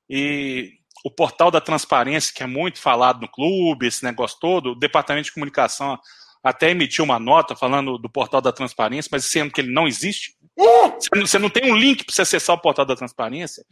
e 0.10 0.72
o 1.04 1.12
portal 1.12 1.52
da 1.52 1.60
transparência, 1.60 2.34
que 2.34 2.44
é 2.44 2.48
muito 2.48 2.80
falado 2.80 3.20
no 3.20 3.28
clube, 3.28 3.88
esse 3.88 4.04
negócio 4.06 4.40
todo, 4.40 4.72
o 4.72 4.80
departamento 4.80 5.26
de 5.26 5.34
comunicação 5.34 6.00
até 6.42 6.70
emitiu 6.70 7.04
uma 7.04 7.20
nota 7.20 7.56
falando 7.56 7.98
do 7.98 8.10
portal 8.10 8.42
da 8.42 8.52
transparência, 8.52 9.10
mas 9.12 9.26
sendo 9.26 9.52
que 9.52 9.62
ele 9.62 9.74
não 9.74 9.88
existe. 9.88 10.36
É. 10.58 11.20
Você 11.20 11.40
não 11.40 11.50
tem 11.50 11.72
um 11.72 11.76
link 11.76 12.04
para 12.04 12.14
você 12.14 12.22
acessar 12.22 12.56
o 12.56 12.62
portal 12.62 12.86
da 12.86 12.96
transparência. 12.96 13.66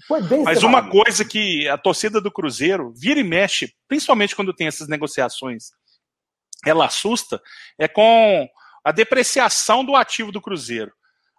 mas 0.44 0.64
uma 0.64 0.90
coisa 0.90 1.24
que 1.24 1.68
a 1.68 1.78
torcida 1.78 2.20
do 2.20 2.32
Cruzeiro 2.32 2.92
vira 2.96 3.20
e 3.20 3.24
mexe, 3.24 3.74
principalmente 3.88 4.36
quando 4.36 4.54
tem 4.54 4.68
essas 4.68 4.88
negociações, 4.88 5.66
ela 6.66 6.86
assusta, 6.86 7.42
é 7.80 7.88
com 7.88 8.48
a 8.84 8.92
depreciação 8.92 9.86
do 9.86 9.96
ativo 9.96 10.32
do 10.32 10.42
Cruzeiro. 10.42 10.92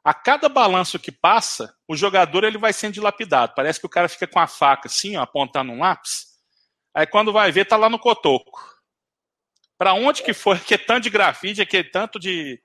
A 0.04 0.12
cada 0.12 0.48
balanço 0.48 0.98
que 0.98 1.12
passa, 1.12 1.74
o 1.86 1.96
jogador 1.96 2.42
ele 2.44 2.58
vai 2.58 2.72
sendo 2.72 2.94
dilapidado. 2.94 3.52
Parece 3.54 3.78
que 3.78 3.86
o 3.86 3.90
cara 3.90 4.08
fica 4.08 4.26
com 4.26 4.40
a 4.40 4.48
faca 4.48 4.88
assim, 4.88 5.16
ó, 5.16 5.22
apontando 5.22 5.72
um 5.72 5.78
lápis. 5.78 6.26
Aí 6.94 7.06
quando 7.06 7.32
vai 7.32 7.52
ver, 7.52 7.66
tá 7.66 7.76
lá 7.76 7.88
no 7.88 7.98
cotoco. 7.98 8.60
Para 9.78 9.94
onde 9.94 10.22
que 10.22 10.32
foi 10.32 10.58
que 10.60 10.74
é 10.74 10.78
tanto 10.78 11.04
de 11.04 11.10
grafite, 11.10 11.66
que 11.66 11.76
é 11.78 11.84
tanto 11.84 12.18
de, 12.18 12.60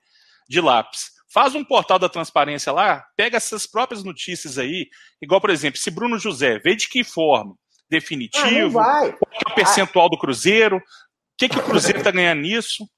de 0.48 0.60
lápis? 0.60 1.17
Faz 1.32 1.54
um 1.54 1.62
portal 1.62 1.98
da 1.98 2.08
transparência 2.08 2.72
lá, 2.72 3.04
pega 3.16 3.36
essas 3.36 3.66
próprias 3.66 4.02
notícias 4.02 4.56
aí, 4.56 4.88
igual, 5.20 5.40
por 5.40 5.50
exemplo, 5.50 5.78
se 5.78 5.90
Bruno 5.90 6.18
José 6.18 6.58
veio 6.58 6.76
de 6.76 6.88
que 6.88 7.04
forma? 7.04 7.54
Definitivo? 7.90 8.78
Ah, 8.78 9.12
qual 9.12 9.32
é 9.32 9.52
o 9.52 9.54
percentual 9.54 10.08
do 10.08 10.18
Cruzeiro? 10.18 10.78
O 10.78 10.82
que, 11.36 11.48
que 11.48 11.58
o 11.58 11.62
Cruzeiro 11.62 11.98
está 11.98 12.10
ganhando 12.10 12.40
nisso? 12.40 12.88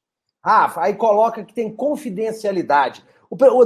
Rafa, 0.44 0.82
aí 0.82 0.94
coloca 0.94 1.44
que 1.44 1.52
tem 1.52 1.74
confidencialidade. 1.74 3.04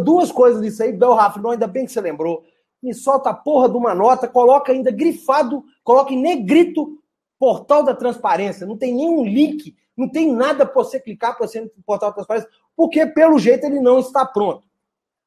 Duas 0.02 0.32
coisas 0.32 0.60
disso 0.60 0.82
aí, 0.82 0.92
Bel 0.92 1.14
Rafa, 1.14 1.40
não, 1.40 1.50
ainda 1.50 1.66
bem 1.66 1.86
que 1.86 1.92
você 1.92 2.00
lembrou. 2.00 2.44
Me 2.82 2.92
solta 2.92 3.30
a 3.30 3.34
porra 3.34 3.68
de 3.68 3.76
uma 3.76 3.94
nota, 3.94 4.28
coloca 4.28 4.72
ainda 4.72 4.90
grifado, 4.90 5.62
coloca 5.82 6.12
em 6.12 6.20
negrito 6.20 6.98
portal 7.38 7.82
da 7.82 7.94
transparência. 7.94 8.66
Não 8.66 8.76
tem 8.76 8.94
nenhum 8.94 9.24
link, 9.24 9.74
não 9.96 10.10
tem 10.10 10.30
nada 10.30 10.66
para 10.66 10.74
você 10.74 10.98
clicar 10.98 11.36
para 11.36 11.46
você 11.46 11.60
no 11.60 11.70
portal 11.86 12.10
da 12.10 12.16
transparência, 12.16 12.50
porque 12.76 13.06
pelo 13.06 13.38
jeito 13.38 13.64
ele 13.64 13.80
não 13.80 13.98
está 13.98 14.24
pronto. 14.24 14.66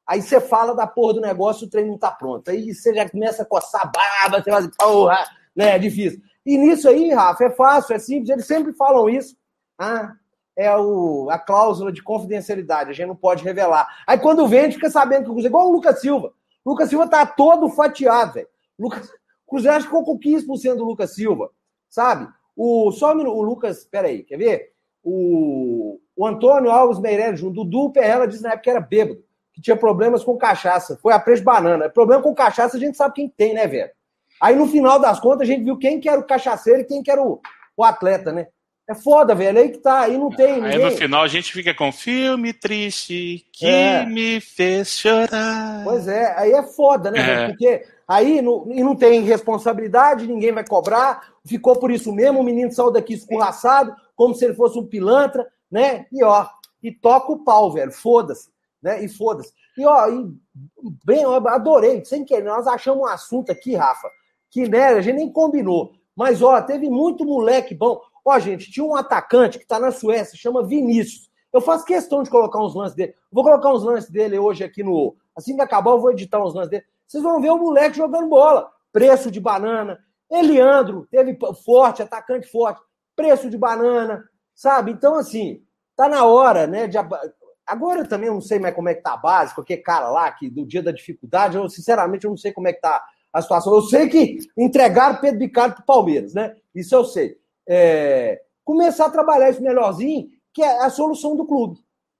Aí 0.06 0.22
você 0.22 0.40
fala 0.40 0.74
da 0.74 0.86
porra 0.86 1.14
do 1.14 1.20
negócio, 1.20 1.66
o 1.66 1.70
treino 1.70 1.88
não 1.88 1.96
está 1.96 2.10
pronto. 2.10 2.50
Aí 2.50 2.72
você 2.74 2.94
já 2.94 3.08
começa 3.08 3.42
a 3.42 3.46
coçar 3.46 3.82
a 3.82 3.86
barba, 3.86 4.42
você 4.42 4.50
vai 4.50 4.60
dizer, 4.60 4.74
porra, 4.78 5.28
né? 5.54 5.76
É 5.76 5.78
difícil. 5.78 6.20
E 6.46 6.56
nisso 6.56 6.88
aí, 6.88 7.12
Rafa, 7.12 7.44
é 7.44 7.50
fácil, 7.50 7.94
é 7.94 7.98
simples, 7.98 8.30
eles 8.30 8.46
sempre 8.46 8.72
falam 8.72 9.08
isso. 9.08 9.36
Ah, 9.78 10.14
é 10.56 10.74
o, 10.74 11.28
a 11.30 11.38
cláusula 11.38 11.92
de 11.92 12.02
confidencialidade, 12.02 12.90
a 12.90 12.92
gente 12.94 13.06
não 13.06 13.14
pode 13.14 13.44
revelar. 13.44 13.86
Aí 14.06 14.18
quando 14.18 14.48
vende, 14.48 14.76
fica 14.76 14.90
sabendo 14.90 15.24
que 15.24 15.30
o 15.30 15.32
Cruzeiro, 15.34 15.52
igual 15.52 15.68
o 15.68 15.72
Lucas 15.72 16.00
Silva. 16.00 16.32
O 16.64 16.70
Lucas 16.70 16.88
Silva 16.88 17.06
tá 17.06 17.26
todo 17.26 17.68
fatiado, 17.68 18.32
velho. 18.32 18.48
Lucas, 18.78 19.08
o 19.08 19.50
Cruzeiro 19.50 19.84
ficou 19.84 20.02
com 20.04 20.18
15% 20.18 20.76
do 20.76 20.84
Lucas 20.84 21.14
Silva, 21.14 21.50
sabe? 21.88 22.28
O, 22.56 22.90
só 22.92 23.14
o 23.14 23.42
Lucas, 23.42 23.84
peraí, 23.84 24.24
quer 24.24 24.36
ver? 24.36 24.72
O, 25.02 26.00
o 26.18 26.26
Antônio 26.26 26.72
Alves 26.72 26.98
Meirelles, 26.98 27.44
o 27.44 27.50
Dudu 27.50 27.90
Perrela 27.92 28.26
disse 28.26 28.42
na 28.42 28.48
época 28.48 28.64
que 28.64 28.70
era 28.70 28.80
bêbado, 28.80 29.22
que 29.54 29.62
tinha 29.62 29.76
problemas 29.76 30.24
com 30.24 30.36
cachaça. 30.36 30.98
Foi 31.00 31.12
a 31.12 31.20
preço 31.20 31.42
de 31.42 31.44
banana. 31.44 31.88
Problema 31.88 32.20
com 32.20 32.34
cachaça 32.34 32.76
a 32.76 32.80
gente 32.80 32.96
sabe 32.96 33.14
quem 33.14 33.28
tem, 33.28 33.54
né, 33.54 33.68
velho? 33.68 33.90
Aí 34.40 34.56
no 34.56 34.66
final 34.66 34.98
das 34.98 35.20
contas 35.20 35.42
a 35.42 35.44
gente 35.44 35.62
viu 35.62 35.78
quem 35.78 36.00
que 36.00 36.08
era 36.08 36.18
o 36.18 36.26
cachaceiro 36.26 36.80
e 36.80 36.84
quem 36.84 37.04
que 37.04 37.10
era 37.10 37.22
o, 37.22 37.40
o 37.76 37.84
atleta, 37.84 38.32
né? 38.32 38.48
É 38.88 38.96
foda, 38.96 39.32
velho. 39.32 39.60
Aí 39.60 39.68
que 39.68 39.78
tá, 39.78 40.00
aí 40.00 40.18
não 40.18 40.28
tem. 40.28 40.54
Ninguém... 40.54 40.70
Aí 40.70 40.78
no 40.82 40.90
final 40.90 41.22
a 41.22 41.28
gente 41.28 41.52
fica 41.52 41.72
com 41.72 41.92
filme 41.92 42.52
triste 42.52 43.46
que 43.52 43.66
é. 43.66 44.04
me 44.04 44.40
fez 44.40 44.98
chorar. 44.98 45.82
Pois 45.84 46.08
é, 46.08 46.34
aí 46.36 46.50
é 46.50 46.64
foda, 46.64 47.12
né? 47.12 47.20
É. 47.20 47.46
Porque 47.46 47.84
aí 48.08 48.42
não, 48.42 48.66
e 48.72 48.82
não 48.82 48.96
tem 48.96 49.22
responsabilidade, 49.22 50.26
ninguém 50.26 50.50
vai 50.50 50.66
cobrar. 50.66 51.28
Ficou 51.46 51.76
por 51.76 51.92
isso 51.92 52.12
mesmo, 52.12 52.40
o 52.40 52.44
menino 52.44 52.72
saiu 52.72 52.90
daqui 52.90 53.14
escorraçado, 53.14 53.94
como 54.16 54.34
se 54.34 54.44
ele 54.44 54.54
fosse 54.54 54.76
um 54.76 54.84
pilantra, 54.84 55.46
né? 55.70 56.06
E 56.12 56.22
ó, 56.24 56.46
e 56.82 56.92
toca 56.92 57.32
o 57.32 57.44
pau, 57.44 57.72
velho. 57.72 57.92
Foda-se, 57.92 58.50
né? 58.82 59.02
E 59.02 59.08
foda-se. 59.08 59.52
E 59.76 59.84
ó, 59.84 60.08
e, 60.08 60.34
bem, 61.04 61.22
eu 61.22 61.34
adorei, 61.48 62.04
sem 62.04 62.24
querer, 62.24 62.44
nós 62.44 62.66
achamos 62.66 63.02
um 63.02 63.06
assunto 63.06 63.52
aqui, 63.52 63.74
Rafa, 63.74 64.08
que 64.50 64.68
né, 64.68 64.88
a 64.88 65.00
gente 65.00 65.16
nem 65.16 65.32
combinou. 65.32 65.92
Mas 66.16 66.42
ó, 66.42 66.60
teve 66.60 66.90
muito 66.90 67.24
moleque 67.24 67.74
bom. 67.74 68.00
Ó, 68.24 68.38
gente, 68.38 68.70
tinha 68.70 68.84
um 68.84 68.96
atacante 68.96 69.56
que 69.56 69.64
está 69.64 69.78
na 69.78 69.92
Suécia, 69.92 70.36
chama 70.36 70.66
Vinícius. 70.66 71.28
Eu 71.52 71.60
faço 71.60 71.84
questão 71.84 72.22
de 72.22 72.30
colocar 72.30 72.62
uns 72.62 72.74
lances 72.74 72.94
dele. 72.94 73.14
Vou 73.32 73.44
colocar 73.44 73.72
uns 73.72 73.82
lances 73.82 74.10
dele 74.10 74.38
hoje 74.38 74.64
aqui 74.64 74.82
no. 74.82 75.16
Assim 75.34 75.54
que 75.54 75.62
acabar, 75.62 75.92
eu 75.92 76.00
vou 76.00 76.10
editar 76.10 76.42
uns 76.44 76.54
lances 76.54 76.70
dele. 76.70 76.84
Vocês 77.06 77.22
vão 77.22 77.40
ver 77.40 77.50
o 77.50 77.58
moleque 77.58 77.96
jogando 77.96 78.28
bola. 78.28 78.70
Preço 78.92 79.30
de 79.30 79.40
banana. 79.40 79.98
Eliandro, 80.30 81.06
teve 81.10 81.38
forte, 81.64 82.02
atacante 82.02 82.50
forte. 82.50 82.80
Preço 83.16 83.48
de 83.48 83.56
banana, 83.56 84.28
sabe? 84.58 84.90
Então, 84.90 85.14
assim, 85.14 85.62
tá 85.96 86.08
na 86.08 86.24
hora, 86.24 86.66
né? 86.66 86.88
De... 86.88 86.98
Agora 87.64 88.00
eu 88.00 88.08
também 88.08 88.28
não 88.28 88.40
sei 88.40 88.58
mais 88.58 88.74
como 88.74 88.88
é 88.88 88.94
que 88.94 89.02
tá 89.02 89.12
a 89.12 89.16
base, 89.16 89.54
qualquer 89.54 89.76
cara 89.76 90.08
lá 90.08 90.32
que 90.32 90.50
do 90.50 90.66
dia 90.66 90.82
da 90.82 90.90
dificuldade, 90.90 91.56
eu 91.56 91.68
sinceramente 91.68 92.24
eu 92.24 92.30
não 92.30 92.36
sei 92.36 92.50
como 92.50 92.66
é 92.66 92.72
que 92.72 92.80
tá 92.80 93.04
a 93.32 93.40
situação. 93.40 93.72
Eu 93.72 93.82
sei 93.82 94.08
que 94.08 94.38
entregaram 94.56 95.20
Pedro 95.20 95.38
Bicardo 95.38 95.76
pro 95.76 95.84
Palmeiras, 95.84 96.34
né? 96.34 96.56
Isso 96.74 96.92
eu 96.92 97.04
sei 97.04 97.36
é, 97.68 98.40
começar 98.64 99.06
a 99.06 99.10
trabalhar 99.10 99.50
isso 99.50 99.62
melhorzinho, 99.62 100.28
que 100.52 100.60
é 100.60 100.82
a 100.82 100.90
solução 100.90 101.36
do 101.36 101.46
clube. 101.46 101.78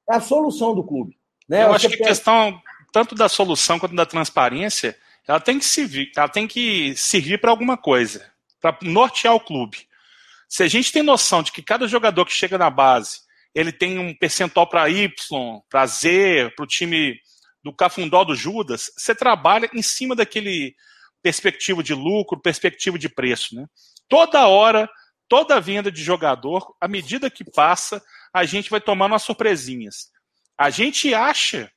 É 0.09 0.15
a 0.15 0.21
solução 0.21 0.77
do 0.77 0.85
clube. 0.85 1.19
Né? 1.49 1.65
Eu 1.65 1.71
Você 1.71 1.87
acho 1.87 1.97
que 1.97 2.05
a 2.05 2.07
questão, 2.07 2.61
tanto 2.93 3.17
da 3.17 3.29
solução 3.29 3.81
quanto 3.81 3.97
da 3.97 4.07
transparência, 4.07 4.97
ela 5.27 5.41
tem 5.41 5.59
que 5.59 5.65
servir, 5.65 6.13
ela 6.17 6.29
tem 6.29 6.47
que 6.47 6.95
servir 6.95 7.41
para 7.41 7.51
alguma 7.51 7.77
coisa, 7.77 8.31
para 8.61 8.79
nortear 8.83 9.35
o 9.35 9.41
clube. 9.41 9.88
Se 10.49 10.63
a 10.63 10.69
gente 10.69 10.91
tem 10.91 11.03
noção 11.03 11.43
de 11.43 11.53
que 11.53 11.63
cada 11.63 11.87
jogador 11.87 12.25
que 12.25 12.33
chega 12.33 12.57
na 12.57 12.71
base, 12.71 13.21
ele 13.55 13.73
tem 13.73 13.99
um 13.99 14.15
percentual 14.15 14.67
para 14.69 14.89
Y, 14.89 15.13
para 15.69 15.87
Z, 15.87 16.53
para 16.57 16.65
o 16.65 16.67
time 16.67 17.19
do 17.63 17.73
Cafundó 17.73 18.25
do 18.25 18.35
Judas, 18.35 18.91
você 18.97 19.15
trabalha 19.15 19.69
em 19.75 19.83
cima 19.83 20.15
daquele 20.15 20.75
perspectiva 21.23 21.83
de 21.83 21.93
lucro, 21.93 22.41
perspectiva 22.41 22.99
de 22.99 23.09
preço. 23.09 23.55
Né? 23.55 23.67
Toda 24.09 24.47
hora 24.47 24.89
toda 25.29 25.61
venda 25.61 25.93
de 25.93 26.03
jogador, 26.03 26.75
à 26.81 26.89
medida 26.89 27.31
que 27.31 27.45
passa, 27.45 28.03
a 28.33 28.45
gente 28.45 28.71
vai 28.71 28.81
tomando 28.81 29.13
umas 29.13 29.23
surpresinhas. 29.23 30.09
A 30.57 30.71
gente 30.71 31.15
acha 31.15 31.71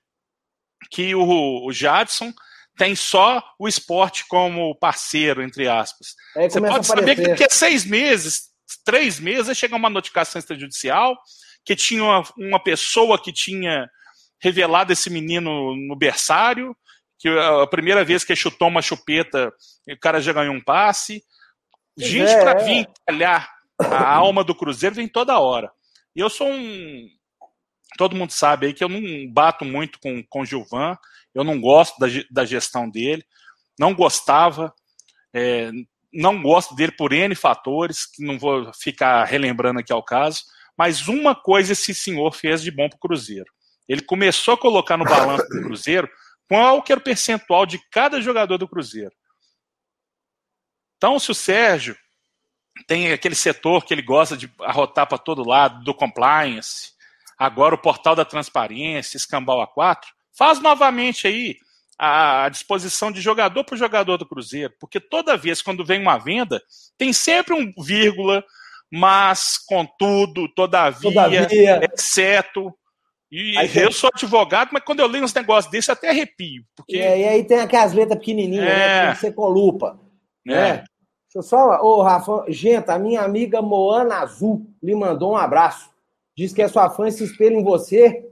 que 0.89 1.13
o, 1.13 1.67
o 1.67 1.71
Jadson 1.71 2.34
tem 2.77 2.95
só 2.95 3.43
o 3.60 3.67
esporte 3.67 4.25
como 4.27 4.75
parceiro, 4.75 5.43
entre 5.43 5.67
aspas. 5.67 6.15
Você 6.34 6.60
pode 6.62 6.88
saber 6.88 7.15
que 7.15 7.27
daqui 7.27 7.43
a 7.43 7.49
seis 7.49 7.86
meses, 7.86 8.49
três 8.84 9.19
meses, 9.19 9.57
chega 9.57 9.75
uma 9.75 9.89
notificação 9.89 10.39
extrajudicial 10.39 11.17
que 11.63 11.75
tinha 11.75 12.03
uma, 12.03 12.23
uma 12.38 12.63
pessoa 12.63 13.21
que 13.21 13.31
tinha 13.31 13.89
revelado 14.41 14.91
esse 14.91 15.10
menino 15.10 15.75
no 15.75 15.95
berçário, 15.95 16.75
que 17.19 17.29
a 17.29 17.67
primeira 17.67 18.03
vez 18.03 18.23
que 18.23 18.36
chutou 18.36 18.67
uma 18.67 18.81
chupeta, 18.81 19.53
o 19.88 19.99
cara 19.99 20.19
já 20.19 20.34
ganhou 20.34 20.55
um 20.55 20.63
passe. 20.63 21.23
Gente 21.95 22.31
é, 22.31 22.41
para 22.41 22.63
vir 22.63 22.89
olhar 23.07 23.47
a 23.79 24.15
alma 24.15 24.43
do 24.43 24.55
Cruzeiro 24.55 24.95
vem 24.95 25.07
toda 25.07 25.39
hora. 25.39 25.71
E 26.15 26.19
eu 26.19 26.29
sou 26.29 26.47
um. 26.47 27.07
Todo 27.97 28.15
mundo 28.15 28.31
sabe 28.31 28.67
aí 28.67 28.73
que 28.73 28.84
eu 28.84 28.89
não 28.89 29.31
bato 29.31 29.63
muito 29.65 29.99
com, 29.99 30.23
com 30.29 30.41
o 30.41 30.45
Gilvan, 30.45 30.97
eu 31.36 31.43
não 31.43 31.60
gosto 31.60 31.99
da, 31.99 32.07
da 32.31 32.45
gestão 32.45 32.89
dele, 32.89 33.23
não 33.77 33.93
gostava, 33.93 34.73
é, 35.34 35.71
não 36.13 36.41
gosto 36.41 36.76
dele 36.76 36.91
por 36.91 37.13
N 37.13 37.34
fatores, 37.36 38.06
que 38.06 38.24
não 38.24 38.38
vou 38.38 38.71
ficar 38.74 39.24
relembrando 39.24 39.80
aqui 39.80 39.93
ao 39.93 40.04
caso, 40.04 40.43
mas 40.78 41.08
uma 41.08 41.36
coisa 41.36 41.74
esse 41.74 41.93
senhor 41.93 42.32
fez 42.34 42.62
de 42.62 42.71
bom 42.71 42.89
para 42.89 42.97
o 42.97 43.00
Cruzeiro. 43.00 43.52
Ele 43.88 44.02
começou 44.02 44.54
a 44.54 44.58
colocar 44.58 44.97
no 44.97 45.06
balanço 45.06 45.47
do 45.47 45.62
Cruzeiro 45.62 46.10
qual 46.47 46.82
que 46.82 46.91
era 46.91 47.00
o 47.00 47.04
percentual 47.04 47.65
de 47.65 47.80
cada 47.89 48.21
jogador 48.21 48.58
do 48.58 48.67
Cruzeiro. 48.67 49.13
Então, 50.97 51.17
se 51.17 51.32
o 51.32 51.36
Sérgio 51.36 51.97
tem 52.88 53.12
aquele 53.12 53.36
setor 53.36 53.86
que 53.86 53.93
ele 53.93 54.02
gosta 54.02 54.38
de 54.38 54.52
arrotar 54.62 55.08
para 55.08 55.17
todo 55.17 55.47
lado, 55.47 55.84
do 55.84 55.93
compliance, 55.93 56.91
agora 57.38 57.76
o 57.76 57.82
portal 57.82 58.15
da 58.15 58.26
transparência, 58.26 59.17
escambau 59.17 59.65
A4, 59.65 60.04
faz 60.38 60.60
novamente 60.60 61.28
aí 61.28 61.58
a 62.03 62.49
disposição 62.49 63.11
de 63.11 63.21
jogador 63.21 63.63
para 63.63 63.75
o 63.75 63.77
jogador 63.77 64.17
do 64.17 64.25
Cruzeiro, 64.25 64.73
porque 64.79 64.99
toda 64.99 65.37
vez 65.37 65.61
quando 65.61 65.85
vem 65.85 66.01
uma 66.01 66.17
venda, 66.17 66.59
tem 66.97 67.13
sempre 67.13 67.53
um 67.53 67.71
vírgula, 67.77 68.43
mas, 68.91 69.59
contudo, 69.67 70.49
todavia, 70.55 70.99
todavia. 70.99 71.89
exceto. 71.93 72.73
E 73.31 73.55
aí 73.55 73.69
eu 73.77 73.91
sou 73.91 74.09
advogado, 74.11 74.71
mas 74.73 74.83
quando 74.83 74.99
eu 74.99 75.07
leio 75.07 75.23
uns 75.23 75.33
negócios 75.33 75.71
desses, 75.71 75.89
eu 75.89 75.93
até 75.93 76.09
arrepio. 76.09 76.63
Porque... 76.75 76.97
É, 76.97 77.19
e 77.19 77.27
aí 77.27 77.43
tem 77.43 77.59
aquelas 77.59 77.93
letras 77.93 78.17
pequenininhas, 78.17 78.65
né, 78.65 78.71
é... 78.71 78.77
né? 78.77 79.05
Tem 79.05 79.13
que 79.13 79.19
ser 79.19 79.33
com 79.33 79.47
lupa. 79.47 79.99
É. 80.47 80.51
Né? 80.51 80.71
Deixa 80.77 80.87
eu 81.35 81.43
só. 81.43 81.81
Ô, 81.83 82.01
Rafa, 82.01 82.45
gente, 82.47 82.89
a 82.89 82.97
minha 82.97 83.21
amiga 83.21 83.61
Moana 83.61 84.21
Azul 84.21 84.65
lhe 84.81 84.95
mandou 84.95 85.33
um 85.33 85.37
abraço. 85.37 85.91
Diz 86.35 86.51
que 86.51 86.63
é 86.63 86.67
sua 86.67 86.89
fã 86.89 87.07
e 87.07 87.11
se 87.11 87.23
espelha 87.23 87.55
em 87.55 87.63
você. 87.63 88.27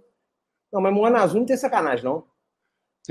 Não, 0.73 0.81
mas 0.81 0.91
Moana 0.91 1.21
Azul 1.21 1.41
não 1.41 1.45
tem 1.45 1.55
sacanagem, 1.55 2.03
não. 2.03 2.23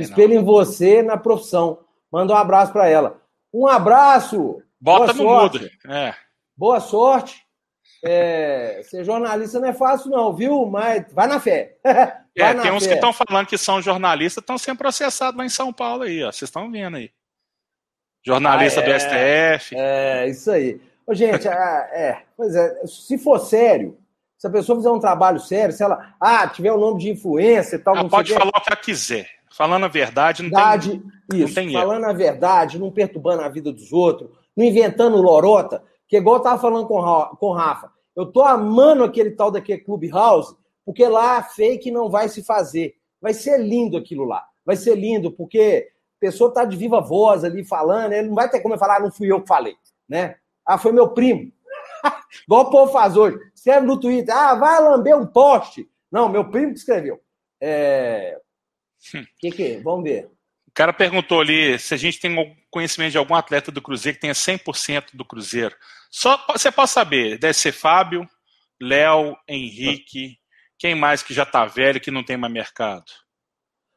Espelho 0.02 0.34
em 0.34 0.44
você 0.44 1.02
na 1.02 1.16
profissão. 1.16 1.80
Manda 2.10 2.32
um 2.32 2.36
abraço 2.36 2.72
para 2.72 2.88
ela. 2.88 3.20
Um 3.52 3.66
abraço. 3.66 4.62
Bota 4.80 5.12
no 5.12 5.24
mudo. 5.24 5.68
É. 5.88 6.14
Boa 6.56 6.80
sorte. 6.80 7.42
É, 8.04 8.80
ser 8.84 9.04
jornalista 9.04 9.58
não 9.58 9.68
é 9.68 9.72
fácil, 9.72 10.10
não, 10.10 10.32
viu? 10.32 10.66
Mas 10.66 11.12
vai 11.12 11.26
na 11.26 11.40
fé. 11.40 11.76
Vai 12.38 12.52
é, 12.52 12.54
na 12.54 12.62
tem 12.62 12.70
uns 12.70 12.84
fé. 12.84 12.90
que 12.90 12.94
estão 12.94 13.12
falando 13.12 13.48
que 13.48 13.58
são 13.58 13.82
jornalistas, 13.82 14.40
estão 14.40 14.56
sendo 14.56 14.78
processados 14.78 15.36
lá 15.36 15.44
em 15.44 15.48
São 15.48 15.72
Paulo 15.72 16.04
aí, 16.04 16.22
ó. 16.22 16.30
Vocês 16.30 16.48
estão 16.48 16.70
vendo 16.70 16.96
aí. 16.96 17.10
Jornalista 18.24 18.80
ah, 18.80 18.84
é, 18.84 18.86
do 18.86 19.00
STF. 19.00 19.76
É, 19.76 20.28
isso 20.28 20.50
aí. 20.52 20.80
Ô, 21.04 21.14
gente, 21.14 21.48
é, 21.48 21.52
é, 21.92 22.22
pois 22.36 22.54
é, 22.54 22.86
se 22.86 23.18
for 23.18 23.40
sério, 23.40 23.98
se 24.36 24.46
a 24.46 24.50
pessoa 24.50 24.78
fizer 24.78 24.90
um 24.90 25.00
trabalho 25.00 25.40
sério, 25.40 25.74
se 25.74 25.82
ela 25.82 26.14
ah, 26.20 26.46
tiver 26.46 26.70
o 26.70 26.76
um 26.76 26.80
nome 26.80 27.00
de 27.00 27.10
influência 27.10 27.74
e 27.74 27.78
tal. 27.80 27.96
Ela 27.96 28.08
pode 28.08 28.32
falar 28.32 28.50
o 28.50 28.60
que 28.60 28.70
ela 28.70 28.80
quiser. 28.80 29.28
Falando 29.52 29.84
a 29.84 29.88
verdade, 29.88 30.42
não 30.42 30.50
verdade, 30.50 31.02
tem, 31.28 31.40
isso, 31.40 31.48
não 31.48 31.54
tem 31.54 31.72
Falando 31.72 32.02
erro. 32.02 32.10
a 32.10 32.12
verdade, 32.12 32.78
não 32.78 32.90
perturbando 32.90 33.42
a 33.42 33.48
vida 33.48 33.72
dos 33.72 33.92
outros, 33.92 34.30
não 34.56 34.64
inventando 34.64 35.16
lorota, 35.16 35.82
que 36.06 36.16
igual 36.16 36.36
eu 36.36 36.42
tava 36.42 36.60
falando 36.60 36.86
com 36.86 36.94
o 36.94 37.52
Rafa. 37.52 37.90
Eu 38.14 38.26
tô 38.26 38.42
amando 38.42 39.04
aquele 39.04 39.30
tal 39.30 39.50
daquele 39.50 39.80
Clubhouse, 39.80 40.56
porque 40.84 41.06
lá 41.06 41.42
fake 41.42 41.90
não 41.90 42.10
vai 42.10 42.28
se 42.28 42.42
fazer. 42.42 42.94
Vai 43.20 43.34
ser 43.34 43.58
lindo 43.58 43.96
aquilo 43.96 44.24
lá. 44.24 44.44
Vai 44.64 44.76
ser 44.76 44.96
lindo, 44.96 45.30
porque 45.30 45.88
a 46.16 46.20
pessoa 46.20 46.52
tá 46.52 46.64
de 46.64 46.76
viva 46.76 47.00
voz 47.00 47.44
ali 47.44 47.64
falando, 47.64 48.12
ele 48.12 48.28
não 48.28 48.34
vai 48.34 48.48
ter 48.48 48.60
como 48.60 48.74
eu 48.74 48.78
falar, 48.78 48.96
ah, 48.96 49.00
não 49.00 49.10
fui 49.10 49.30
eu 49.30 49.40
que 49.40 49.48
falei, 49.48 49.76
né? 50.08 50.36
Ah, 50.66 50.76
foi 50.76 50.92
meu 50.92 51.08
primo. 51.08 51.52
Igual 52.44 52.62
o 52.66 52.70
povo 52.70 52.92
faz 52.92 53.16
hoje. 53.16 53.38
Escreve 53.54 53.86
no 53.86 53.98
Twitter, 53.98 54.36
ah, 54.36 54.54
vai 54.54 54.82
lamber 54.82 55.16
um 55.16 55.26
poste. 55.26 55.88
Não, 56.10 56.28
meu 56.28 56.50
primo 56.50 56.72
que 56.72 56.78
escreveu. 56.78 57.20
É... 57.60 58.38
O 59.14 59.26
que, 59.38 59.50
que 59.50 59.62
é? 59.62 59.80
Vamos 59.80 60.04
ver. 60.04 60.30
O 60.66 60.72
cara 60.74 60.92
perguntou 60.92 61.40
ali 61.40 61.78
se 61.78 61.94
a 61.94 61.96
gente 61.96 62.20
tem 62.20 62.56
conhecimento 62.70 63.12
de 63.12 63.18
algum 63.18 63.34
atleta 63.34 63.72
do 63.72 63.82
Cruzeiro 63.82 64.16
que 64.16 64.20
tenha 64.20 64.34
100% 64.34 65.14
do 65.14 65.24
Cruzeiro. 65.24 65.74
Só 66.10 66.44
você 66.48 66.70
pode 66.70 66.90
saber, 66.90 67.38
deve 67.38 67.54
ser 67.54 67.72
Fábio, 67.72 68.28
Léo, 68.80 69.36
Henrique, 69.48 70.38
quem 70.78 70.94
mais 70.94 71.22
que 71.22 71.34
já 71.34 71.44
tá 71.44 71.64
velho 71.64 72.00
que 72.00 72.10
não 72.10 72.24
tem 72.24 72.36
mais 72.36 72.52
mercado? 72.52 73.04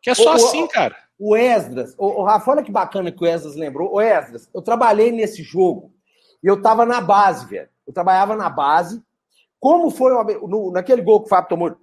Que 0.01 0.09
é 0.09 0.15
só 0.15 0.31
o, 0.31 0.33
assim, 0.33 0.67
cara. 0.67 0.97
O 1.19 1.35
Esdras, 1.35 1.93
o, 1.97 2.21
o 2.21 2.23
Rafa, 2.23 2.51
olha 2.51 2.63
que 2.63 2.71
bacana 2.71 3.11
que 3.11 3.23
o 3.23 3.27
Esdras 3.27 3.55
lembrou. 3.55 3.93
O 3.93 4.01
Esdras, 4.01 4.49
eu 4.53 4.61
trabalhei 4.61 5.11
nesse 5.11 5.43
jogo 5.43 5.93
e 6.43 6.47
eu 6.47 6.61
tava 6.61 6.85
na 6.85 6.99
base, 6.99 7.45
velho. 7.45 7.69
Eu 7.85 7.93
trabalhava 7.93 8.35
na 8.35 8.49
base. 8.49 9.03
Como 9.59 9.91
foi 9.91 10.11
uma, 10.11 10.23
no, 10.23 10.71
naquele 10.71 11.03
gol 11.03 11.19
que 11.19 11.27
o 11.27 11.29
Fábio 11.29 11.49
tomou 11.49 11.77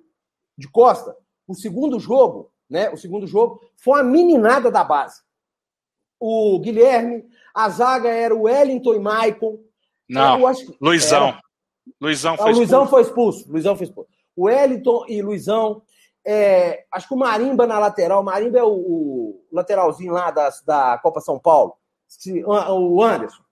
de 0.56 0.68
costa, 0.68 1.14
o 1.46 1.54
segundo 1.54 2.00
jogo, 2.00 2.50
né? 2.68 2.90
O 2.90 2.96
segundo 2.96 3.26
jogo 3.26 3.60
foi 3.76 4.00
a 4.00 4.04
meninada 4.04 4.70
da 4.70 4.84
base. 4.84 5.20
O 6.20 6.58
Guilherme, 6.60 7.24
a 7.54 7.68
zaga 7.68 8.08
era 8.08 8.34
o 8.34 8.42
Wellington 8.42 8.94
e 8.94 8.98
Maicon. 8.98 9.58
Não, 10.08 10.40
Luizão. 10.80 11.28
Era... 11.28 11.40
Luizão 12.00 12.36
foi 12.36 12.46
ah, 12.46 12.50
expulso. 12.50 12.58
Luizão 12.58 12.86
foi 12.86 13.02
expulso. 13.02 13.52
Luizão 13.52 13.76
foi 13.76 13.86
expulso. 13.86 14.10
O 14.36 14.44
Wellington 14.44 15.04
e 15.08 15.22
Luizão. 15.22 15.82
É... 16.26 16.84
acho 16.92 17.08
que 17.08 17.14
o 17.14 17.18
Marimba 17.18 17.66
na 17.66 17.78
lateral. 17.78 18.20
O 18.20 18.24
Marimba 18.24 18.58
é 18.58 18.64
o, 18.64 18.68
o 18.68 19.44
lateralzinho 19.52 20.12
lá 20.12 20.30
da, 20.30 20.50
da 20.66 20.98
Copa 20.98 21.20
São 21.20 21.38
Paulo. 21.38 21.74
O 22.36 23.02
Anderson. 23.02 23.42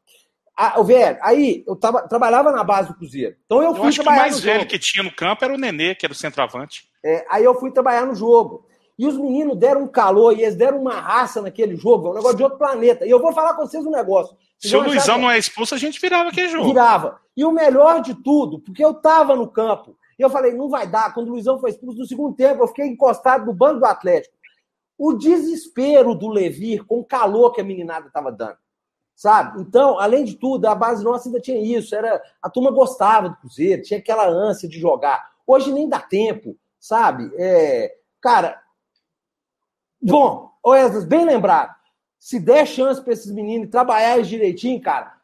Ah, 0.59 0.83
velho, 0.83 1.19
aí 1.21 1.63
eu 1.67 1.77
tava, 1.77 2.09
trabalhava 2.09 2.51
na 2.51 2.65
base 2.65 2.89
do 2.89 2.95
Cruzeiro. 2.95 3.37
Então 3.45 3.63
eu 3.63 3.75
fui 3.75 3.85
eu 3.85 3.89
acho 3.89 4.01
que 4.01 4.09
o 4.09 4.11
mais 4.11 4.41
velho 4.41 4.61
jogo. 4.61 4.71
que 4.71 4.79
tinha 4.79 5.05
no 5.05 5.15
campo 5.15 5.45
era 5.45 5.53
o 5.53 5.59
Nenê, 5.59 5.95
que 5.95 6.07
era 6.07 6.15
o 6.15 6.17
centroavante. 6.17 6.89
É, 7.05 7.27
aí 7.29 7.45
eu 7.45 7.55
fui 7.61 7.71
trabalhar 7.71 8.07
no 8.07 8.15
jogo. 8.15 8.67
E 8.99 9.07
os 9.07 9.17
meninos 9.19 9.57
deram 9.57 9.83
um 9.83 9.89
calor 9.89 10.37
e 10.37 10.43
eles 10.43 10.55
deram 10.55 10.81
uma 10.81 10.99
raça 10.99 11.43
naquele 11.43 11.77
jogo, 11.77 12.09
é 12.09 12.11
um 12.11 12.15
negócio 12.15 12.37
de 12.37 12.43
outro 12.43 12.59
planeta. 12.59 13.07
E 13.07 13.11
eu 13.11 13.21
vou 13.21 13.33
falar 13.33 13.55
com 13.55 13.67
vocês 13.67 13.85
um 13.85 13.91
negócio. 13.91 14.37
Vocês 14.59 14.71
Se 14.71 14.77
o 14.77 14.83
Luizão 14.83 15.19
não 15.19 15.31
é 15.31 15.39
expulso, 15.39 15.75
a 15.75 15.79
gente 15.79 16.01
virava 16.01 16.31
aquele 16.31 16.49
jogo. 16.49 16.69
Virava. 16.69 17.21
E 17.37 17.45
o 17.45 17.53
melhor 17.53 18.01
de 18.01 18.15
tudo, 18.15 18.59
porque 18.61 18.83
eu 18.83 18.95
tava 18.95 19.37
no 19.37 19.47
campo, 19.47 19.97
e 20.19 20.23
eu 20.23 20.31
falei, 20.31 20.55
não 20.55 20.71
vai 20.71 20.87
dar. 20.87 21.13
Quando 21.13 21.29
o 21.29 21.33
Luizão 21.33 21.61
foi 21.61 21.71
expulso 21.71 21.99
no 21.99 22.07
segundo 22.07 22.35
tempo, 22.35 22.63
eu 22.63 22.69
fiquei 22.69 22.87
encostado 22.87 23.45
no 23.45 23.53
banco 23.53 23.81
do 23.81 23.87
Atlético. 23.87 24.35
O 24.97 25.13
desespero 25.13 26.15
do 26.15 26.29
Levir 26.29 26.85
com 26.87 27.01
o 27.01 27.05
calor 27.05 27.53
que 27.53 27.61
a 27.61 27.65
meninada 27.65 28.09
tava 28.11 28.33
dando 28.33 28.57
sabe? 29.17 29.63
Então, 29.63 29.99
além 29.99 30.25
de 30.25 30.35
tudo, 30.35 30.67
a 30.67 30.75
base 30.75 31.03
nossa 31.03 31.29
ainda 31.29 31.41
tinha 31.41 31.59
isso, 31.59 31.95
era 31.95 32.23
a 32.41 32.51
turma 32.51 32.71
gostava 32.71 33.31
do 33.31 33.37
Cruzeiro, 33.37 33.83
tinha 33.83 33.99
aquela 33.99 34.29
ânsia 34.29 34.69
de 34.69 34.79
jogar. 34.79 35.31
Hoje 35.47 35.73
nem 35.73 35.89
dá 35.89 35.99
tempo, 35.99 36.57
sabe? 36.79 37.33
É, 37.37 37.95
cara, 38.21 38.61
bom, 40.07 40.53
Wesley, 40.67 41.07
bem 41.07 41.25
lembrado. 41.25 41.75
Se 42.19 42.41
der 42.41 42.67
chance 42.67 43.01
para 43.01 43.13
esses 43.13 43.31
meninos 43.31 43.71
trabalharem 43.71 44.25
direitinho, 44.25 44.81
cara, 44.81 45.15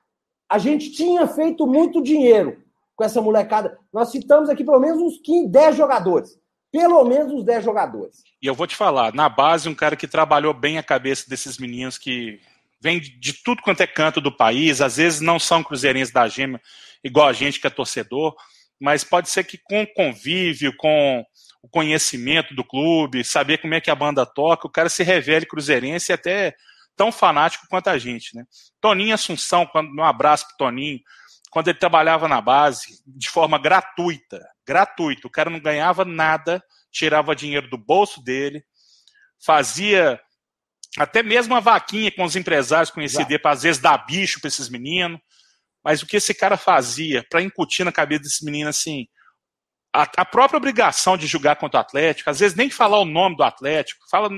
a 0.49 0.59
gente 0.59 0.93
tinha 0.93 1.27
feito 1.27 1.67
muito 1.67 2.03
dinheiro 2.03 2.63
com 2.95 3.05
essa 3.05 3.21
molecada. 3.21 3.79
Nós 3.93 4.11
citamos 4.11 4.49
aqui 4.49 4.65
pelo 4.65 4.79
menos 4.79 5.01
uns 5.01 5.19
15, 5.19 5.49
10 5.49 5.77
jogadores. 5.77 6.39
Pelo 6.71 7.05
menos 7.05 7.33
uns 7.33 7.45
10 7.45 7.65
jogadores. 7.65 8.23
E 8.41 8.47
eu 8.47 8.55
vou 8.55 8.67
te 8.67 8.77
falar, 8.77 9.13
na 9.15 9.29
base, 9.29 9.69
um 9.69 9.75
cara 9.75 9.97
que 9.97 10.07
trabalhou 10.07 10.55
bem 10.55 10.79
a 10.79 10.83
cabeça 10.83 11.29
desses 11.29 11.59
meninos 11.59 11.99
que 11.99 12.41
vem 12.81 12.99
de 13.01 13.33
tudo 13.33 13.63
quanto 13.63 13.83
é 13.83 13.87
canto 13.87 14.21
do 14.21 14.35
país, 14.35 14.81
às 14.81 14.97
vezes 14.97 15.21
não 15.21 15.39
são 15.39 15.63
cruzeirenses 15.63 16.13
da 16.13 16.27
gema, 16.27 16.61
igual 17.05 17.29
a 17.29 17.33
gente 17.33 17.61
que 17.61 17.67
é 17.67 17.71
torcedor, 17.71 18.35
mas 18.83 19.05
pode 19.05 19.31
ser 19.31 19.45
que 19.45 19.57
com 19.57 19.83
o 19.83 19.95
convívio, 19.95 20.77
com 20.77 21.25
o 21.63 21.69
conhecimento 21.69 22.53
do 22.53 22.65
clube, 22.65 23.23
saber 23.23 23.59
como 23.59 23.75
é 23.75 23.81
que 23.81 23.93
a 23.93 23.95
banda 23.95 24.27
toca, 24.27 24.67
o 24.67 24.71
cara 24.71 24.89
se 24.89 25.05
revele 25.05 25.47
cruzeirense 25.47 26.11
e 26.11 26.15
até 26.15 26.53
tão 26.97 27.13
fanático 27.13 27.69
quanto 27.71 27.87
a 27.87 27.97
gente, 27.97 28.35
né? 28.35 28.45
Toninho 28.81 29.15
Assunção, 29.15 29.65
quando, 29.67 29.89
um 29.97 30.03
abraço 30.03 30.49
pro 30.49 30.57
Toninho, 30.57 30.99
quando 31.49 31.69
ele 31.69 31.79
trabalhava 31.79 32.27
na 32.27 32.41
base, 32.41 33.01
de 33.07 33.31
forma 33.31 33.57
gratuita, 33.57 34.45
gratuito, 34.67 35.29
o 35.29 35.31
cara 35.31 35.49
não 35.49 35.61
ganhava 35.61 36.05
nada, 36.05 36.61
tirava 36.91 37.37
dinheiro 37.37 37.71
do 37.71 37.79
bolso 37.79 38.21
dele, 38.21 38.65
fazia 39.39 40.21
até 40.99 41.23
mesmo 41.23 41.55
a 41.55 41.61
vaquinha 41.61 42.11
com 42.11 42.25
os 42.25 42.35
empresários 42.35 42.91
conhecidos 42.91 43.39
para 43.39 43.53
às 43.53 43.63
vezes 43.63 43.81
dar 43.81 44.05
bicho 44.05 44.41
para 44.41 44.49
esses 44.49 44.69
meninos. 44.69 45.21
Mas 45.85 46.03
o 46.03 46.07
que 46.07 46.17
esse 46.17 46.33
cara 46.33 46.57
fazia 46.57 47.25
para 47.29 47.43
incutir 47.43 47.85
na 47.85 47.93
cabeça 47.93 48.23
desse 48.23 48.45
menino 48.45 48.69
assim, 48.69 49.07
a, 49.93 50.03
a, 50.17 50.25
própria 50.25 50.57
obrigação 50.57 51.17
de 51.17 51.27
jogar 51.27 51.57
contra 51.57 51.79
o 51.79 51.81
Atlético, 51.81 52.31
às 52.31 52.41
vezes 52.41 52.57
nem 52.57 52.71
falar 52.71 53.01
o 53.01 53.05
nome 53.05 53.37
do 53.37 53.43
Atlético, 53.43 54.01
fala, 54.11 54.31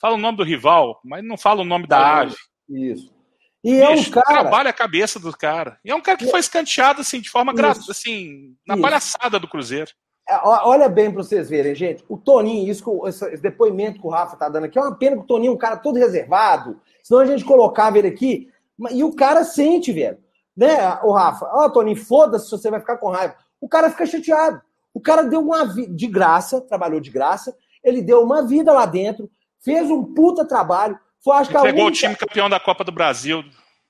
fala 0.00 0.14
o 0.14 0.20
nome 0.20 0.38
do 0.38 0.44
rival, 0.44 1.00
mas 1.04 1.24
não 1.24 1.36
fala 1.36 1.62
o 1.62 1.66
nome 1.66 1.86
da 1.86 1.98
é, 1.98 2.02
ave. 2.02 2.36
Isso. 2.68 3.14
E 3.62 3.80
Bicho, 3.80 3.82
é 3.82 3.90
um 3.90 4.10
cara. 4.10 4.26
Trabalha 4.26 4.70
a 4.70 4.72
cabeça 4.72 5.18
do 5.18 5.36
cara. 5.36 5.78
E 5.84 5.90
é 5.90 5.94
um 5.94 6.00
cara 6.00 6.16
que 6.16 6.30
foi 6.30 6.38
escanteado 6.40 7.00
assim, 7.00 7.20
de 7.20 7.28
forma 7.28 7.52
gra... 7.52 7.72
assim, 7.72 8.54
na 8.66 8.74
isso. 8.74 8.82
palhaçada 8.82 9.40
do 9.40 9.48
Cruzeiro. 9.48 9.90
É, 10.28 10.40
olha 10.44 10.88
bem 10.88 11.10
para 11.10 11.22
vocês 11.22 11.48
verem, 11.48 11.74
gente. 11.74 12.04
O 12.08 12.16
Toninho, 12.16 12.70
isso, 12.70 13.06
esse 13.06 13.36
depoimento 13.38 14.00
que 14.00 14.06
o 14.06 14.10
Rafa 14.10 14.36
tá 14.36 14.48
dando 14.48 14.64
aqui, 14.64 14.78
é 14.78 14.82
uma 14.82 14.94
pena 14.94 15.16
que 15.16 15.22
o 15.22 15.26
Toninho 15.26 15.50
é 15.50 15.54
um 15.54 15.58
cara 15.58 15.76
todo 15.76 15.98
reservado. 15.98 16.80
Senão 17.02 17.20
a 17.20 17.26
gente 17.26 17.44
colocava 17.44 17.98
ele 17.98 18.08
aqui. 18.08 18.48
E 18.90 19.02
o 19.02 19.12
cara 19.14 19.44
sente, 19.44 19.92
velho. 19.92 20.18
Né, 20.56 20.98
o 21.02 21.12
Rafa? 21.12 21.46
Ó, 21.52 21.66
oh, 21.66 21.70
Toninho, 21.70 21.96
foda-se 21.96 22.46
se 22.46 22.50
você 22.50 22.70
vai 22.70 22.80
ficar 22.80 22.96
com 22.96 23.10
raiva. 23.10 23.36
O 23.60 23.68
cara 23.68 23.90
fica 23.90 24.06
chateado. 24.06 24.60
O 24.94 25.00
cara 25.00 25.22
deu 25.22 25.40
uma 25.40 25.64
vida 25.66 25.94
de 25.94 26.06
graça, 26.06 26.60
trabalhou 26.60 27.00
de 27.00 27.10
graça. 27.10 27.54
Ele 27.84 28.00
deu 28.00 28.22
uma 28.22 28.46
vida 28.46 28.72
lá 28.72 28.86
dentro, 28.86 29.30
fez 29.62 29.90
um 29.90 30.02
puta 30.02 30.44
trabalho. 30.44 30.98
Foi, 31.22 31.36
acho 31.36 31.50
que 31.50 31.60
Pegou 31.60 31.84
única... 31.84 31.88
o 31.88 31.92
time 31.92 32.16
campeão 32.16 32.48
da 32.48 32.58
Copa 32.58 32.82
do 32.82 32.92
Brasil. 32.92 33.44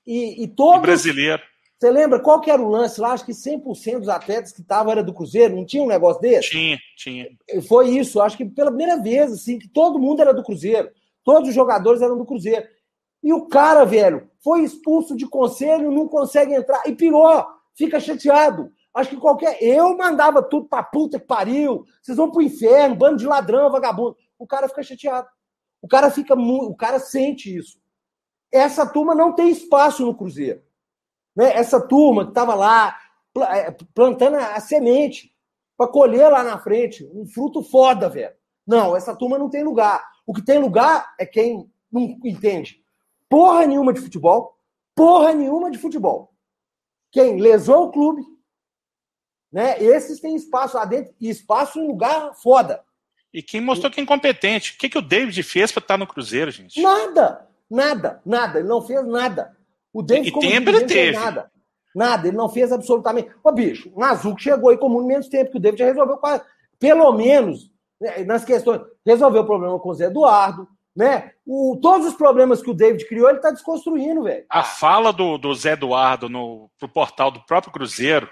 E, 0.05 0.43
e 0.43 0.47
todos. 0.47 0.79
E 0.79 0.81
brasileiro. 0.81 1.41
Você 1.79 1.91
lembra 1.91 2.19
qual 2.19 2.41
que 2.41 2.49
era 2.49 2.61
o 2.61 2.69
lance 2.69 2.99
lá? 2.99 3.11
Acho 3.11 3.25
que 3.25 3.31
100% 3.31 3.99
dos 3.99 4.09
atletas 4.09 4.51
que 4.51 4.61
estavam 4.61 4.91
era 4.91 5.03
do 5.03 5.13
Cruzeiro. 5.13 5.55
Não 5.55 5.63
tinha 5.63 5.83
um 5.83 5.87
negócio 5.87 6.19
desse? 6.21 6.49
Tinha, 6.49 6.79
tinha. 6.97 7.27
Foi 7.67 7.89
isso. 7.89 8.19
Acho 8.19 8.35
que 8.35 8.45
pela 8.45 8.71
primeira 8.71 9.01
vez, 9.01 9.31
assim, 9.31 9.59
que 9.59 9.67
todo 9.67 9.99
mundo 9.99 10.21
era 10.21 10.33
do 10.33 10.43
Cruzeiro. 10.43 10.89
Todos 11.23 11.49
os 11.49 11.55
jogadores 11.55 12.01
eram 12.01 12.17
do 12.17 12.25
Cruzeiro. 12.25 12.65
E 13.27 13.33
o 13.33 13.47
cara, 13.47 13.83
velho, 13.83 14.29
foi 14.41 14.61
expulso 14.61 15.17
de 15.17 15.27
conselho, 15.27 15.91
não 15.91 16.07
consegue 16.07 16.53
entrar. 16.53 16.81
E 16.85 16.95
pior, 16.95 17.57
fica 17.75 17.99
chateado. 17.99 18.71
Acho 18.93 19.09
que 19.09 19.17
qualquer. 19.17 19.61
Eu 19.61 19.97
mandava 19.97 20.41
tudo 20.41 20.69
pra 20.69 20.81
puta 20.81 21.19
que 21.19 21.25
pariu. 21.25 21.83
Vocês 22.01 22.17
vão 22.17 22.31
pro 22.31 22.41
inferno, 22.41 22.95
bando 22.95 23.17
de 23.17 23.25
ladrão, 23.25 23.69
vagabundo. 23.69 24.15
O 24.39 24.47
cara 24.47 24.69
fica 24.69 24.81
chateado. 24.81 25.27
O 25.81 25.89
cara 25.89 26.09
fica. 26.09 26.35
O 26.35 26.75
cara 26.77 26.99
sente 26.99 27.53
isso. 27.53 27.77
Essa 28.49 28.85
turma 28.85 29.13
não 29.13 29.33
tem 29.33 29.49
espaço 29.49 30.05
no 30.05 30.15
Cruzeiro 30.15 30.61
né, 31.35 31.51
essa 31.53 31.79
turma 31.79 32.23
que 32.23 32.31
estava 32.31 32.55
lá 32.55 32.97
é, 33.51 33.69
plantando 33.93 34.37
a 34.37 34.59
semente 34.59 35.31
para 35.77 35.87
colher 35.87 36.31
lá 36.31 36.43
na 36.43 36.57
frente 36.57 37.07
um 37.13 37.27
fruto 37.27 37.61
foda, 37.61 38.09
velho. 38.09 38.33
Não, 38.65 38.95
essa 38.95 39.13
turma 39.13 39.37
não 39.37 39.49
tem 39.49 39.63
lugar. 39.63 40.03
O 40.25 40.33
que 40.33 40.41
tem 40.41 40.57
lugar 40.57 41.13
é 41.19 41.25
quem 41.25 41.69
não 41.91 42.01
entende 42.25 42.83
porra 43.29 43.65
nenhuma 43.65 43.93
de 43.93 44.01
futebol, 44.01 44.57
porra 44.95 45.33
nenhuma 45.33 45.71
de 45.71 45.77
futebol. 45.77 46.33
Quem 47.11 47.39
lesou 47.39 47.85
o 47.85 47.91
clube, 47.91 48.23
né? 49.51 49.81
Esses 49.81 50.19
têm 50.19 50.35
espaço 50.35 50.75
lá 50.77 50.85
dentro 50.85 51.13
e 51.19 51.29
espaço 51.29 51.79
em 51.79 51.87
lugar 51.87 52.33
foda. 52.35 52.83
E 53.33 53.41
quem 53.41 53.61
mostrou 53.61 53.91
que 53.91 53.99
é 53.99 54.03
incompetente. 54.03 54.73
O 54.73 54.77
que, 54.77 54.89
que 54.89 54.97
o 54.97 55.01
David 55.01 55.41
fez 55.43 55.71
para 55.71 55.81
estar 55.81 55.97
no 55.97 56.07
Cruzeiro, 56.07 56.51
gente? 56.51 56.81
Nada, 56.81 57.47
nada, 57.69 58.21
nada. 58.25 58.59
Ele 58.59 58.67
não 58.67 58.81
fez 58.81 59.05
nada. 59.05 59.55
O 59.93 60.01
David, 60.01 60.29
E 60.29 60.31
como 60.31 60.47
tempo 60.47 60.69
ele 60.69 60.85
teve. 60.85 61.17
Nada. 61.17 61.51
Nada, 61.95 62.27
ele 62.27 62.37
não 62.37 62.49
fez 62.49 62.71
absolutamente. 62.71 63.31
Ô, 63.43 63.51
bicho, 63.51 63.89
o 63.89 63.99
Mazuco 63.99 64.39
chegou 64.39 64.69
aí 64.69 64.77
com 64.77 64.87
muito 64.87 65.07
menos 65.07 65.27
tempo 65.27 65.51
que 65.51 65.57
o 65.57 65.59
David 65.59 65.79
já 65.79 65.85
resolveu 65.85 66.17
quase, 66.17 66.43
pelo 66.79 67.11
menos, 67.11 67.71
né, 67.99 68.23
nas 68.23 68.45
questões, 68.45 68.81
resolveu 69.03 69.41
o 69.41 69.45
problema 69.45 69.79
com 69.79 69.89
o 69.89 69.93
Zé 69.95 70.05
Eduardo, 70.05 70.67
né? 70.97 71.31
O, 71.45 71.77
todos 71.79 72.07
os 72.07 72.15
problemas 72.15 72.59
que 72.59 72.71
o 72.71 72.73
David 72.73 73.07
criou, 73.07 73.29
ele 73.29 73.37
tá 73.37 73.51
desconstruindo, 73.51 74.23
velho. 74.23 74.43
A 74.49 74.63
fala 74.63 75.13
do, 75.13 75.37
do 75.37 75.53
Zé 75.53 75.73
Eduardo 75.73 76.27
no 76.27 76.71
pro 76.79 76.89
portal 76.89 77.29
do 77.29 77.45
próprio 77.45 77.71
Cruzeiro, 77.71 78.27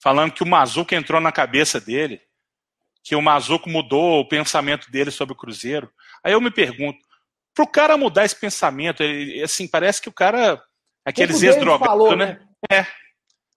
falando 0.00 0.30
que 0.30 0.44
o 0.44 0.46
Mazuco 0.46 0.94
entrou 0.94 1.20
na 1.20 1.32
cabeça 1.32 1.80
dele, 1.80 2.20
que 3.02 3.16
o 3.16 3.20
Mazuco 3.20 3.68
mudou 3.68 4.20
o 4.20 4.28
pensamento 4.28 4.92
dele 4.92 5.10
sobre 5.10 5.32
o 5.34 5.36
Cruzeiro. 5.36 5.90
Aí 6.22 6.32
eu 6.32 6.40
me 6.40 6.52
pergunto, 6.52 7.00
pro 7.52 7.66
cara 7.66 7.96
mudar 7.96 8.24
esse 8.24 8.38
pensamento, 8.38 9.02
ele, 9.02 9.42
assim, 9.42 9.66
parece 9.66 10.00
que 10.00 10.08
o 10.08 10.12
cara. 10.12 10.62
Aqueles 11.04 11.40
que 11.40 11.46
o 11.46 11.48
David 11.48 11.56
ex-drogados, 11.56 11.86
falou, 11.86 12.16
né? 12.16 12.38
É. 12.70 12.86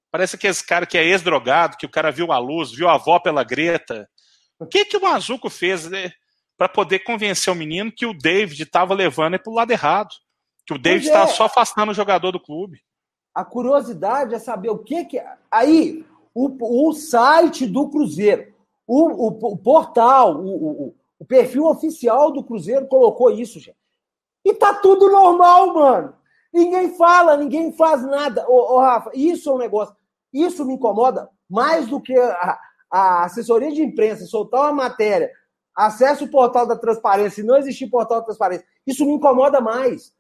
Parece 0.10 0.36
aqueles 0.36 0.64
cara 0.64 0.88
que 0.88 0.98
é 0.98 1.06
ex-drogado, 1.06 1.78
que 1.78 1.86
o 1.86 1.90
cara 1.90 2.12
viu 2.12 2.32
a 2.32 2.40
luz, 2.40 2.72
viu 2.72 2.90
a 2.90 2.96
avó 2.96 3.20
pela 3.20 3.44
Greta. 3.44 4.10
O 4.58 4.66
que, 4.66 4.84
que 4.84 4.98
o 4.98 5.02
Mazuco 5.02 5.48
fez 5.48 5.88
né, 5.88 6.12
para 6.58 6.68
poder 6.68 7.00
convencer 7.00 7.52
o 7.54 7.56
menino 7.56 7.92
que 7.92 8.06
o 8.06 8.14
David 8.18 8.64
estava 8.64 8.94
levando 8.94 9.36
ele 9.36 9.44
pro 9.44 9.54
lado 9.54 9.72
errado? 9.72 10.10
Que 10.66 10.74
o 10.74 10.78
David 10.78 11.06
é. 11.08 11.12
estava 11.12 11.28
só 11.32 11.46
afastando 11.46 11.92
o 11.92 11.96
jogador 11.96 12.32
do 12.32 12.40
clube. 12.40 12.82
A 13.34 13.46
curiosidade 13.46 14.34
é 14.34 14.40
saber 14.40 14.70
o 14.70 14.80
que 14.80 15.06
que. 15.06 15.22
Aí, 15.52 16.04
o, 16.34 16.88
o 16.90 16.94
site 16.94 17.66
do 17.68 17.88
Cruzeiro, 17.90 18.54
o, 18.86 19.28
o- 19.28 19.54
o 19.54 19.58
portal, 19.58 20.36
o, 20.42 20.88
o- 20.88 20.96
o 21.20 21.26
perfil 21.26 21.66
oficial 21.66 22.32
do 22.32 22.44
Cruzeiro 22.44 22.88
colocou 22.88 23.32
isso, 23.32 23.60
gente. 23.60 23.78
E 24.46 24.54
tá 24.54 24.74
tudo 24.74 25.10
normal, 25.10 25.74
mano. 25.74 26.14
Ninguém 26.54 26.96
fala, 26.96 27.38
ninguém 27.38 27.72
faz 27.74 28.04
nada. 28.06 28.46
Ô, 28.50 28.76
ô, 28.76 28.80
Rafa, 28.80 29.12
isso 29.14 29.50
é 29.50 29.54
um 29.54 29.58
negócio. 29.58 29.96
Isso 30.34 30.64
me 30.66 30.74
incomoda 30.74 31.30
mais 31.50 31.88
do 31.88 32.00
que 32.02 32.16
a, 32.18 32.60
a 32.92 33.24
assessoria 33.26 33.72
de 33.72 33.82
imprensa 33.84 34.26
soltar 34.26 34.62
uma 34.62 34.72
matéria, 34.74 35.32
acesse 35.78 36.24
o 36.24 36.30
portal 36.32 36.66
da 36.66 36.76
transparência, 36.76 37.42
se 37.42 37.44
não 37.44 37.56
existir 37.56 37.88
portal 37.88 38.20
da 38.20 38.26
transparência. 38.26 38.66
Isso 38.86 39.06
me 39.06 39.14
incomoda 39.14 39.62
mais. 39.62 40.12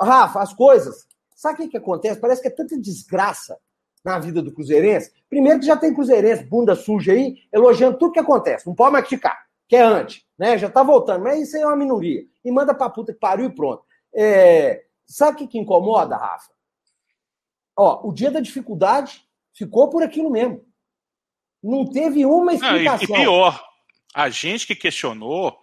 Rafa, 0.00 0.40
as 0.40 0.54
coisas. 0.54 1.06
Sabe 1.34 1.54
o 1.54 1.56
que, 1.62 1.68
que 1.70 1.76
acontece? 1.76 2.20
Parece 2.20 2.40
que 2.40 2.48
é 2.48 2.50
tanta 2.50 2.78
desgraça 2.78 3.58
na 4.04 4.18
vida 4.18 4.40
do 4.40 4.52
Cruzeirense. 4.52 5.12
Primeiro 5.28 5.60
que 5.60 5.66
já 5.66 5.76
tem 5.76 5.92
Cruzeirense, 5.92 6.44
bunda 6.44 6.74
suja 6.76 7.12
aí, 7.12 7.36
elogiando 7.52 7.98
tudo 7.98 8.12
que 8.12 8.20
acontece. 8.20 8.66
Não 8.66 8.74
pode 8.74 8.92
mais 8.92 9.06
criticar, 9.06 9.46
que 9.66 9.76
é 9.76 9.82
antes, 9.82 10.24
né? 10.38 10.56
Já 10.56 10.70
tá 10.70 10.82
voltando, 10.82 11.24
mas 11.24 11.42
isso 11.42 11.56
aí 11.56 11.62
é 11.62 11.66
uma 11.66 11.76
minoria. 11.76 12.22
E 12.44 12.50
manda 12.52 12.72
pra 12.72 12.88
puta 12.88 13.12
que 13.12 13.18
pariu 13.18 13.46
e 13.46 13.54
pronto. 13.54 13.84
É, 14.14 14.84
Sabe 15.06 15.32
o 15.32 15.38
que, 15.38 15.46
que 15.46 15.58
incomoda, 15.58 16.16
Rafa? 16.16 16.50
Ó, 17.76 18.08
o 18.08 18.12
dia 18.12 18.30
da 18.30 18.40
dificuldade 18.40 19.22
ficou 19.52 19.88
por 19.90 20.02
aquilo 20.02 20.30
mesmo. 20.30 20.64
Não 21.62 21.84
teve 21.90 22.24
uma 22.24 22.46
Não, 22.46 22.52
e, 22.52 22.56
explicação. 22.56 23.16
e 23.16 23.20
pior, 23.20 23.64
a 24.14 24.30
gente 24.30 24.66
que 24.66 24.76
questionou, 24.76 25.58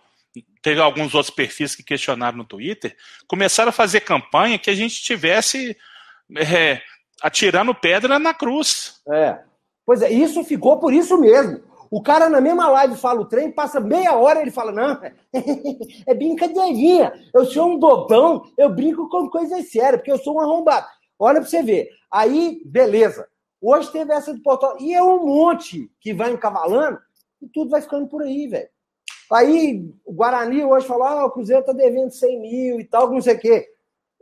teve 0.61 0.81
alguns 0.81 1.15
outros 1.15 1.33
perfis 1.33 1.75
que 1.75 1.83
questionaram 1.83 2.37
no 2.37 2.43
Twitter, 2.43 2.95
começaram 3.27 3.69
a 3.69 3.73
fazer 3.73 4.01
campanha 4.01 4.59
que 4.59 4.69
a 4.69 4.75
gente 4.75 4.91
estivesse 4.91 5.77
é, 6.37 6.81
atirando 7.21 7.73
pedra 7.73 8.19
na 8.19 8.33
cruz. 8.33 9.01
É. 9.09 9.39
Pois 9.85 10.01
é, 10.01 10.11
isso 10.11 10.43
ficou 10.43 10.79
por 10.79 10.93
isso 10.93 11.17
mesmo. 11.17 11.61
O 11.89 12.01
cara 12.01 12.29
na 12.29 12.39
mesma 12.39 12.69
live 12.69 12.95
fala 12.95 13.21
o 13.21 13.25
trem, 13.25 13.51
passa 13.51 13.79
meia 13.79 14.15
hora 14.15 14.41
ele 14.41 14.51
fala: 14.51 14.71
não, 14.71 15.01
é 16.07 16.13
brincadeirinha. 16.13 17.11
Eu 17.33 17.45
sou 17.45 17.67
um 17.67 17.79
bobão, 17.79 18.43
eu 18.57 18.69
brinco 18.69 19.09
com 19.09 19.29
coisa 19.29 19.61
séria, 19.63 19.97
porque 19.97 20.11
eu 20.11 20.17
sou 20.17 20.35
um 20.35 20.39
arrombado. 20.39 20.87
Olha 21.19 21.41
pra 21.41 21.49
você 21.49 21.61
ver. 21.61 21.89
Aí, 22.09 22.61
beleza. 22.65 23.27
Hoje 23.61 23.91
teve 23.91 24.13
essa 24.13 24.33
do 24.33 24.41
portal. 24.41 24.77
E 24.79 24.93
é 24.93 25.03
um 25.03 25.25
monte 25.25 25.91
que 25.99 26.13
vai 26.13 26.31
encavalando 26.31 26.97
e 27.41 27.47
tudo 27.47 27.71
vai 27.71 27.81
ficando 27.81 28.07
por 28.07 28.21
aí, 28.21 28.47
velho. 28.47 28.69
Aí 29.31 29.89
o 30.05 30.13
Guarani 30.13 30.63
hoje 30.63 30.85
falou: 30.85 31.03
ah, 31.03 31.25
o 31.25 31.31
Cruzeiro 31.31 31.63
tá 31.63 31.73
devendo 31.73 32.11
100 32.11 32.41
mil 32.41 32.79
e 32.79 32.83
tal, 32.83 33.09
não 33.09 33.21
sei 33.21 33.35
o 33.35 33.39
quê. 33.39 33.67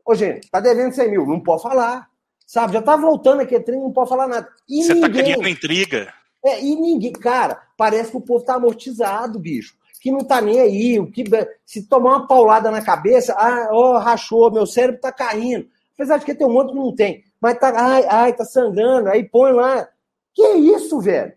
Ô, 0.05 0.15
gente, 0.15 0.49
tá 0.49 0.60
devendo 0.60 0.93
100 0.93 1.12
mil, 1.12 1.25
não 1.25 1.39
pode 1.39 1.63
falar. 1.63 2.08
Sabe, 2.45 2.73
já 2.73 2.82
tá 2.82 2.95
voltando 2.95 3.41
aqui, 3.41 3.60
trem, 3.60 3.79
não 3.79 3.93
pode 3.93 4.10
falar 4.10 4.27
nada. 4.27 4.49
E 4.67 4.84
Você 4.84 4.99
tá 4.99 5.08
ninguém... 5.08 5.23
criando 5.23 5.47
intriga. 5.47 6.13
É, 6.43 6.60
e 6.60 6.75
ninguém, 6.75 7.12
cara, 7.12 7.62
parece 7.77 8.10
que 8.10 8.17
o 8.17 8.21
povo 8.21 8.43
tá 8.43 8.55
amortizado, 8.55 9.38
bicho. 9.38 9.75
Que 10.01 10.12
não 10.12 10.23
tá 10.23 10.41
nem 10.41 10.60
aí. 10.60 10.99
O 10.99 11.12
que, 11.12 11.23
se 11.63 11.88
tomar 11.88 12.17
uma 12.17 12.27
paulada 12.27 12.71
na 12.71 12.82
cabeça, 12.82 13.36
ah, 13.38 13.69
ó, 13.71 13.99
rachou, 13.99 14.49
meu 14.49 14.65
cérebro 14.65 14.99
tá 14.99 15.12
caindo. 15.12 15.67
Apesar 15.93 16.17
de 16.17 16.25
que 16.25 16.34
tem 16.34 16.47
um 16.47 16.53
monte 16.53 16.69
que 16.69 16.75
não 16.75 16.95
tem. 16.95 17.23
Mas 17.39 17.60
tá, 17.60 17.71
ai, 17.75 18.05
ai, 18.08 18.34
tá 18.34 18.45
sangrando. 18.45 19.10
Aí 19.10 19.23
põe 19.23 19.51
lá. 19.51 19.88
Que 20.34 20.47
isso, 20.55 20.99
velho? 20.99 21.34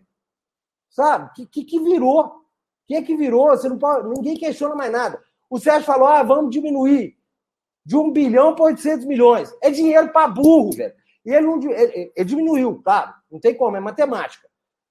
Sabe? 0.93 1.31
Que, 1.35 1.45
que, 1.45 1.63
que 1.65 1.79
virou? 1.79 2.31
Que 2.87 2.95
é 2.95 3.01
que 3.01 3.17
virou? 3.17 3.49
Você 3.49 3.67
não 3.67 3.77
pode, 3.77 4.07
ninguém 4.07 4.37
questiona 4.37 4.75
mais 4.75 4.91
nada. 4.91 5.21
O 5.49 5.59
Sérgio 5.59 5.83
falou: 5.83 6.07
ah, 6.07 6.23
vamos 6.23 6.51
diminuir 6.51 7.17
de 7.85 7.97
1 7.97 8.11
bilhão 8.11 8.55
para 8.55 8.65
800 8.65 9.05
milhões. 9.05 9.53
É 9.61 9.69
dinheiro 9.71 10.09
para 10.13 10.27
burro, 10.27 10.71
velho. 10.71 10.93
E 11.25 11.31
ele, 11.31 11.45
não, 11.45 11.61
ele, 11.61 12.11
ele 12.15 12.25
diminuiu, 12.25 12.81
claro. 12.83 13.13
Não 13.29 13.39
tem 13.39 13.55
como, 13.55 13.75
é 13.75 13.79
matemática. 13.79 14.47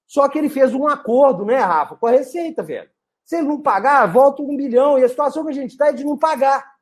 Só 0.07 0.29
que 0.29 0.39
ele 0.39 0.51
fez 0.51 0.75
um 0.75 0.87
acordo, 0.87 1.45
né, 1.45 1.59
Rafa, 1.59 1.97
com 1.97 2.07
a 2.07 2.11
Receita, 2.11 2.63
velho. 2.63 2.91
Se 3.25 3.37
ele 3.37 3.47
não 3.47 3.61
pagar, 3.63 4.05
volta 4.07 4.43
um 4.43 4.57
bilhão. 4.57 4.99
E 4.99 5.05
a 5.05 5.09
situação 5.09 5.45
que 5.45 5.51
a 5.51 5.55
gente 5.55 5.71
está 5.71 5.89
é 5.89 5.93
de 5.93 6.05
não 6.05 6.19
pagar. 6.19 6.73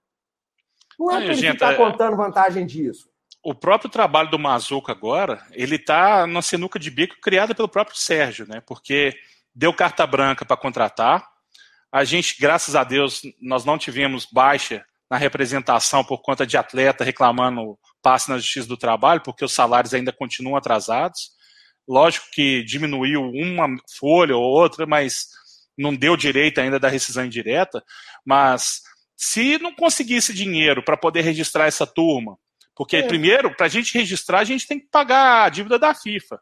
Não 0.98 1.10
é 1.10 1.16
para 1.16 1.24
ele 1.24 1.34
gente, 1.34 1.62
é- 1.62 1.74
contando 1.74 2.16
vantagem 2.16 2.66
disso. 2.66 3.09
O 3.42 3.54
próprio 3.54 3.90
trabalho 3.90 4.30
do 4.30 4.38
Mazuco 4.38 4.90
agora, 4.92 5.44
ele 5.52 5.78
tá 5.78 6.26
na 6.26 6.42
sinuca 6.42 6.78
de 6.78 6.90
bico 6.90 7.20
criada 7.20 7.54
pelo 7.54 7.68
próprio 7.68 7.96
Sérgio, 7.96 8.46
né? 8.46 8.60
Porque 8.60 9.16
deu 9.54 9.72
carta 9.72 10.06
branca 10.06 10.44
para 10.44 10.56
contratar. 10.56 11.26
A 11.90 12.04
gente, 12.04 12.36
graças 12.38 12.76
a 12.76 12.84
Deus, 12.84 13.22
nós 13.40 13.64
não 13.64 13.78
tivemos 13.78 14.26
baixa 14.30 14.84
na 15.10 15.16
representação 15.16 16.04
por 16.04 16.18
conta 16.22 16.46
de 16.46 16.56
atleta 16.56 17.02
reclamando 17.02 17.78
passe 18.02 18.30
na 18.30 18.38
Justiça 18.38 18.68
do 18.68 18.76
Trabalho, 18.76 19.22
porque 19.22 19.44
os 19.44 19.52
salários 19.52 19.92
ainda 19.92 20.12
continuam 20.12 20.56
atrasados. 20.56 21.32
Lógico 21.88 22.26
que 22.32 22.62
diminuiu 22.62 23.22
uma 23.22 23.66
folha 23.98 24.36
ou 24.36 24.42
outra, 24.42 24.86
mas 24.86 25.26
não 25.76 25.94
deu 25.94 26.16
direito 26.16 26.60
ainda 26.60 26.78
da 26.78 26.88
rescisão 26.88 27.24
indireta. 27.24 27.82
Mas 28.24 28.82
se 29.16 29.58
não 29.58 29.74
conseguisse 29.74 30.32
dinheiro 30.32 30.84
para 30.84 30.96
poder 30.96 31.22
registrar 31.22 31.66
essa 31.66 31.86
turma, 31.86 32.38
porque 32.80 32.96
É. 32.96 33.06
primeiro, 33.06 33.54
para 33.54 33.66
a 33.66 33.68
gente 33.68 33.92
registrar, 33.92 34.38
a 34.38 34.44
gente 34.44 34.66
tem 34.66 34.80
que 34.80 34.86
pagar 34.86 35.44
a 35.44 35.48
dívida 35.50 35.78
da 35.78 35.92
FIFA. 35.92 36.40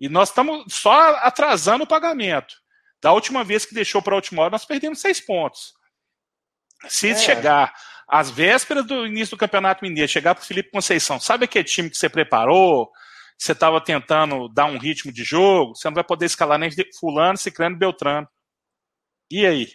E 0.00 0.08
nós 0.08 0.30
estamos 0.30 0.74
só 0.74 1.14
atrasando 1.18 1.84
o 1.84 1.86
pagamento. 1.86 2.56
Da 3.00 3.12
última 3.12 3.44
vez 3.44 3.64
que 3.64 3.74
deixou 3.76 4.02
para 4.02 4.14
a 4.14 4.16
última 4.16 4.42
hora, 4.42 4.50
nós 4.50 4.64
perdemos 4.64 5.00
seis 5.00 5.20
pontos. 5.20 5.72
Se 6.88 7.10
É. 7.10 7.14
chegar 7.14 7.72
às 8.08 8.28
vésperas 8.28 8.84
do 8.88 9.06
início 9.06 9.36
do 9.36 9.38
Campeonato 9.38 9.84
Mineiro, 9.84 10.10
chegar 10.10 10.34
para 10.34 10.42
o 10.42 10.44
Felipe 10.44 10.72
Conceição, 10.72 11.20
sabe 11.20 11.44
aquele 11.44 11.64
time 11.64 11.88
que 11.88 11.96
você 11.96 12.08
preparou, 12.08 12.88
que 13.38 13.44
você 13.44 13.52
estava 13.52 13.80
tentando 13.80 14.48
dar 14.48 14.64
um 14.64 14.78
ritmo 14.78 15.12
de 15.12 15.22
jogo, 15.22 15.76
você 15.76 15.86
não 15.86 15.94
vai 15.94 16.02
poder 16.02 16.26
escalar 16.26 16.58
nem 16.58 16.70
fulano, 16.98 17.38
ciclano 17.38 17.76
e 17.76 17.78
beltrano. 17.78 18.28
E 19.30 19.46
aí? 19.46 19.68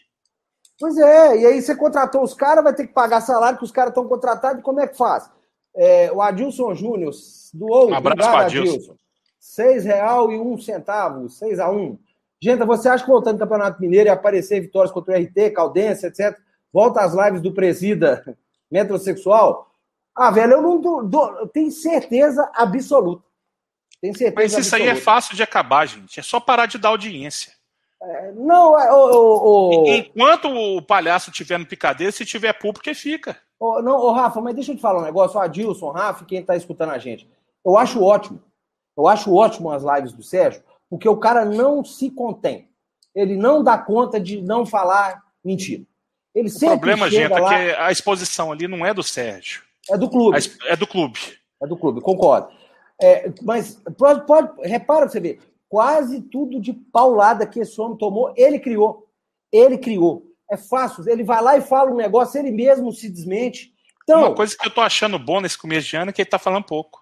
Pois 0.79 0.97
é, 0.97 1.37
e 1.37 1.45
aí 1.45 1.61
você 1.61 1.75
contratou 1.75 2.23
os 2.23 2.33
caras, 2.33 2.63
vai 2.63 2.73
ter 2.73 2.87
que 2.87 2.93
pagar 2.93 3.21
salário 3.21 3.57
que 3.57 3.63
os 3.63 3.71
caras 3.71 3.91
estão 3.91 4.07
contratados, 4.07 4.59
e 4.59 4.63
como 4.63 4.79
é 4.79 4.87
que 4.87 4.97
faz? 4.97 5.29
É, 5.75 6.11
o 6.11 6.21
Adilson 6.21 6.73
Júnior 6.73 7.13
doou, 7.53 7.89
Um 7.89 7.95
abraço 7.95 8.29
obrigado, 8.29 8.51
pro 8.51 8.59
Adilson. 8.61 8.95
Seis 9.39 9.85
real 9.85 10.31
e 10.31 10.39
um 10.39 10.57
centavo, 10.57 11.29
seis 11.29 11.59
a 11.59 11.69
um. 11.69 11.97
Gente, 12.41 12.65
você 12.65 12.89
acha 12.89 13.03
que 13.03 13.09
voltando 13.09 13.35
no 13.35 13.39
Campeonato 13.39 13.81
Mineiro 13.81 14.09
e 14.09 14.11
aparecer 14.11 14.59
vitórias 14.59 14.91
contra 14.91 15.17
o 15.17 15.21
RT, 15.21 15.51
Caldense, 15.51 16.05
etc., 16.05 16.37
volta 16.73 17.01
às 17.01 17.13
lives 17.13 17.41
do 17.41 17.53
presida 17.53 18.23
metrosexual? 18.69 19.71
Ah, 20.15 20.29
velho, 20.29 20.53
eu 20.53 20.61
não 20.61 21.09
eu 21.39 21.47
tenho 21.47 21.71
certeza 21.71 22.49
absoluta. 22.53 23.23
Tenho 24.01 24.15
certeza 24.17 24.35
Mas 24.35 24.65
isso 24.65 24.75
aí 24.75 24.81
é 24.81 24.85
absoluta. 24.89 25.05
fácil 25.05 25.35
de 25.35 25.43
acabar, 25.43 25.85
gente. 25.85 26.19
É 26.19 26.23
só 26.23 26.39
parar 26.39 26.65
de 26.65 26.77
dar 26.77 26.89
audiência. 26.89 27.52
Não, 28.35 28.79
é, 28.79 28.91
ô, 28.91 29.11
ô, 29.11 29.83
ô, 29.83 29.95
Enquanto 29.95 30.49
o 30.49 30.81
palhaço 30.81 31.29
estiver 31.29 31.57
no 31.57 31.65
picadeiro, 31.65 32.11
se 32.11 32.25
tiver 32.25 32.53
público, 32.53 32.87
ele 32.89 32.95
fica. 32.95 33.37
Ô, 33.59 33.81
não, 33.81 34.11
Rafa, 34.11 34.41
mas 34.41 34.55
deixa 34.55 34.71
eu 34.71 34.75
te 34.75 34.81
falar 34.81 34.99
um 34.99 35.05
negócio. 35.05 35.37
O 35.37 35.41
Adilson, 35.41 35.91
Rafa, 35.91 36.25
quem 36.25 36.43
tá 36.43 36.55
escutando 36.55 36.91
a 36.91 36.97
gente. 36.97 37.29
Eu 37.65 37.77
acho 37.77 38.03
ótimo. 38.03 38.41
Eu 38.97 39.07
acho 39.07 39.33
ótimo 39.33 39.71
as 39.71 39.83
lives 39.83 40.13
do 40.13 40.21
Sérgio, 40.21 40.61
porque 40.89 41.07
o 41.07 41.17
cara 41.17 41.45
não 41.45 41.83
se 41.83 42.09
contém. 42.11 42.69
Ele 43.15 43.35
não 43.37 43.63
dá 43.63 43.77
conta 43.77 44.19
de 44.19 44.41
não 44.41 44.65
falar 44.65 45.21
mentira. 45.43 45.83
Ele 46.35 46.49
O 46.49 46.59
problema, 46.59 47.09
gente, 47.09 47.31
é 47.31 47.39
lá, 47.39 47.49
que 47.49 47.71
a 47.75 47.91
exposição 47.91 48.51
ali 48.51 48.67
não 48.67 48.85
é 48.85 48.93
do 48.93 49.03
Sérgio. 49.03 49.61
é 49.89 49.97
do 49.97 50.09
clube. 50.09 50.37
É 50.65 50.75
do 50.75 50.87
clube. 50.87 51.19
É 51.61 51.67
do 51.67 51.77
clube, 51.77 52.01
concordo. 52.01 52.49
É, 53.01 53.31
mas 53.43 53.81
pode, 53.97 54.25
pode- 54.25 54.67
repara 54.67 55.01
pra 55.01 55.09
você 55.09 55.19
ver, 55.19 55.39
quase 55.73 56.21
tudo 56.21 56.61
de 56.61 56.71
paulada 56.71 57.47
que 57.47 57.59
esse 57.59 57.81
homem 57.81 57.97
tomou, 57.97 58.31
ele 58.37 58.59
criou. 58.59 59.07
Ele 59.51 59.75
criou. 59.75 60.23
É 60.51 60.55
fácil. 60.55 61.03
Ele 61.09 61.23
vai 61.23 61.41
lá 61.41 61.57
e 61.57 61.61
fala 61.61 61.89
um 61.89 61.95
negócio, 61.95 62.39
ele 62.39 62.51
mesmo 62.51 62.91
se 62.91 63.09
desmente. 63.09 63.73
Então, 64.03 64.19
Uma 64.19 64.35
coisa 64.35 64.55
que 64.55 64.67
eu 64.67 64.71
tô 64.71 64.81
achando 64.81 65.17
bom 65.17 65.41
nesse 65.41 65.57
começo 65.57 65.87
de 65.87 65.95
ano 65.95 66.11
é 66.11 66.13
que 66.13 66.21
ele 66.21 66.29
tá 66.29 66.37
falando 66.37 66.63
pouco. 66.65 67.01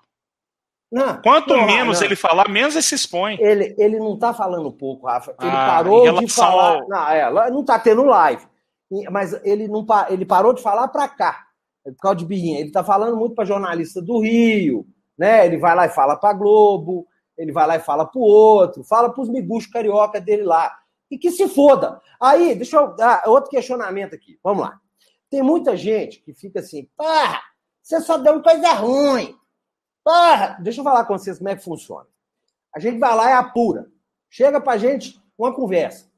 não, 0.90 1.22
Quanto 1.22 1.54
não, 1.54 1.66
menos 1.66 2.00
não. 2.00 2.06
ele 2.06 2.16
falar, 2.16 2.48
menos 2.48 2.76
ele 2.76 2.82
se 2.84 2.96
expõe. 2.96 3.38
Ele, 3.42 3.76
ele 3.78 4.00
não 4.00 4.18
tá 4.18 4.34
falando 4.34 4.72
pouco, 4.72 5.06
Rafa. 5.08 5.32
Ele 5.42 5.50
Ah, 5.52 5.68
parou 5.68 6.20
de 6.22 6.28
falar. 6.32 6.76
ao- 6.82 6.88
Não, 6.88 7.10
é, 7.10 7.28
lá 7.30 7.50
não 7.50 7.66
tá 7.66 7.78
tendo 7.78 8.04
live. 8.06 8.46
Mas 9.10 9.34
ele, 9.46 9.68
não, 9.68 9.86
ele 10.10 10.26
parou 10.26 10.54
de 10.54 10.62
falar 10.62 10.88
pra 10.90 11.08
cá. 11.10 11.46
Por 11.84 11.96
causa 11.98 12.18
de 12.18 12.26
birrinha. 12.26 12.60
Ele 12.60 12.72
tá 12.72 12.84
falando 12.84 13.18
muito 13.18 13.34
pra 13.36 13.44
jornalista 13.46 14.02
do 14.02 14.20
Rio, 14.20 14.86
né? 15.18 15.46
Ele 15.46 15.58
vai 15.58 15.76
lá 15.76 15.86
e 15.88 15.90
fala 15.90 16.16
pra 16.16 16.32
Globo, 16.34 17.08
ele 17.38 17.52
vai 17.52 17.68
lá 17.68 17.76
e 17.76 17.80
fala 17.80 18.06
pro 18.06 18.20
outro, 18.22 18.84
fala 18.84 19.12
pros 19.12 19.30
miguxos 19.30 19.72
carioca 19.72 20.20
dele 20.20 20.44
lá. 20.44 20.76
E 21.10 21.18
que 21.18 21.32
se 21.32 21.48
foda. 21.50 22.02
Aí, 22.20 22.56
deixa 22.56 22.78
eu 22.78 22.96
dar 22.96 23.24
outro 23.28 23.50
questionamento 23.50 24.16
aqui. 24.16 24.40
Vamos 24.44 24.64
lá. 24.64 24.80
Tem 25.30 25.42
muita 25.42 25.76
gente 25.76 26.22
que 26.22 26.34
fica 26.34 26.60
assim, 26.60 26.90
porra, 26.96 27.42
você 27.82 28.00
só 28.02 28.18
deu 28.18 28.42
coisa 28.42 28.72
ruim. 28.74 29.36
Porra, 30.04 30.58
deixa 30.62 30.80
eu 30.80 30.84
falar 30.84 31.06
com 31.06 31.18
vocês 31.18 31.38
como 31.38 31.50
é 31.50 31.56
que 31.56 31.64
funciona. 31.64 32.08
A 32.74 32.80
gente 32.80 33.00
vai 33.00 33.16
lá 33.16 33.30
e 33.30 33.34
apura. 33.34 33.88
Chega 34.30 34.62
pra 34.62 34.78
gente 34.78 35.22
uma 35.38 35.54
conversa. 35.54 36.10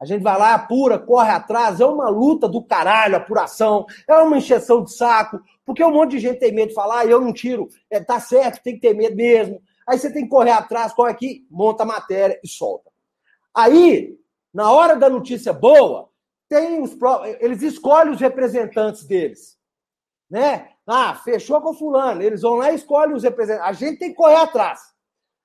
A 0.00 0.06
gente 0.06 0.22
vai 0.22 0.38
lá, 0.38 0.54
apura, 0.54 0.98
corre 0.98 1.30
atrás, 1.30 1.78
é 1.78 1.84
uma 1.84 2.08
luta 2.08 2.48
do 2.48 2.64
caralho, 2.64 3.16
apuração, 3.16 3.84
é 4.08 4.14
uma 4.16 4.38
encheção 4.38 4.82
de 4.82 4.94
saco, 4.94 5.38
porque 5.64 5.84
um 5.84 5.92
monte 5.92 6.12
de 6.12 6.20
gente 6.20 6.38
tem 6.38 6.54
medo 6.54 6.68
de 6.68 6.74
falar, 6.74 7.00
"Ah, 7.00 7.06
eu 7.06 7.20
não 7.20 7.34
tiro, 7.34 7.68
é, 7.90 8.00
tá 8.00 8.18
certo, 8.18 8.62
tem 8.62 8.76
que 8.76 8.80
ter 8.80 8.94
medo 8.94 9.14
mesmo. 9.14 9.60
Aí 9.90 9.98
você 9.98 10.12
tem 10.12 10.22
que 10.22 10.30
correr 10.30 10.52
atrás, 10.52 10.92
corre 10.92 11.10
aqui, 11.10 11.44
monta 11.50 11.82
a 11.82 11.86
matéria 11.86 12.38
e 12.44 12.48
solta. 12.48 12.88
Aí, 13.52 14.16
na 14.54 14.70
hora 14.70 14.94
da 14.94 15.10
notícia 15.10 15.52
boa, 15.52 16.08
tem 16.48 16.80
os 16.80 16.96
eles 17.40 17.60
escolhem 17.60 18.12
os 18.12 18.20
representantes 18.20 19.04
deles, 19.04 19.58
né? 20.30 20.68
Ah, 20.86 21.16
fechou 21.16 21.60
com 21.60 21.74
fulano, 21.74 22.22
eles 22.22 22.42
vão 22.42 22.54
lá 22.54 22.70
e 22.70 22.76
escolhem 22.76 23.16
os 23.16 23.24
representantes. 23.24 23.68
A 23.68 23.72
gente 23.72 23.98
tem 23.98 24.10
que 24.10 24.14
correr 24.14 24.36
atrás. 24.36 24.80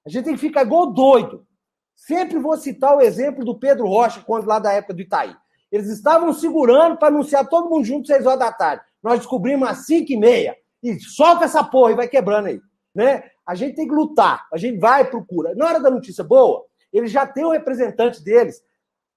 A 0.05 0.09
gente 0.11 0.25
tem 0.25 0.35
que 0.35 0.39
ficar 0.39 0.61
igual 0.61 0.93
doido. 0.93 1.47
Sempre 1.95 2.37
vou 2.37 2.55
citar 2.55 2.95
o 2.95 3.01
exemplo 3.01 3.43
do 3.43 3.57
Pedro 3.57 3.87
Rocha, 3.87 4.21
quando 4.21 4.45
lá 4.45 4.59
da 4.59 4.71
época 4.71 4.93
do 4.93 5.01
Itaí. 5.01 5.35
Eles 5.71 5.89
estavam 5.89 6.31
segurando 6.33 6.97
para 6.97 7.07
anunciar 7.07 7.49
todo 7.49 7.67
mundo 7.67 7.83
junto 7.83 8.03
às 8.03 8.17
6 8.17 8.27
horas 8.27 8.39
da 8.39 8.51
tarde. 8.51 8.83
Nós 9.01 9.17
descobrimos 9.17 9.67
às 9.67 9.87
5 9.87 10.11
e 10.11 10.17
meia. 10.17 10.55
E 10.83 10.99
solta 10.99 11.45
essa 11.45 11.63
porra 11.63 11.93
e 11.93 11.95
vai 11.95 12.07
quebrando 12.07 12.45
aí. 12.49 12.61
Né? 12.95 13.29
A 13.45 13.53
gente 13.53 13.75
tem 13.75 13.87
que 13.87 13.93
lutar. 13.93 14.47
A 14.51 14.57
gente 14.57 14.79
vai 14.79 15.01
e 15.01 15.05
procura. 15.05 15.53
Na 15.53 15.65
hora 15.65 15.79
da 15.79 15.91
notícia 15.91 16.23
boa, 16.23 16.65
eles 16.91 17.11
já 17.11 17.27
têm 17.27 17.43
o 17.43 17.51
representante 17.51 18.23
deles. 18.23 18.63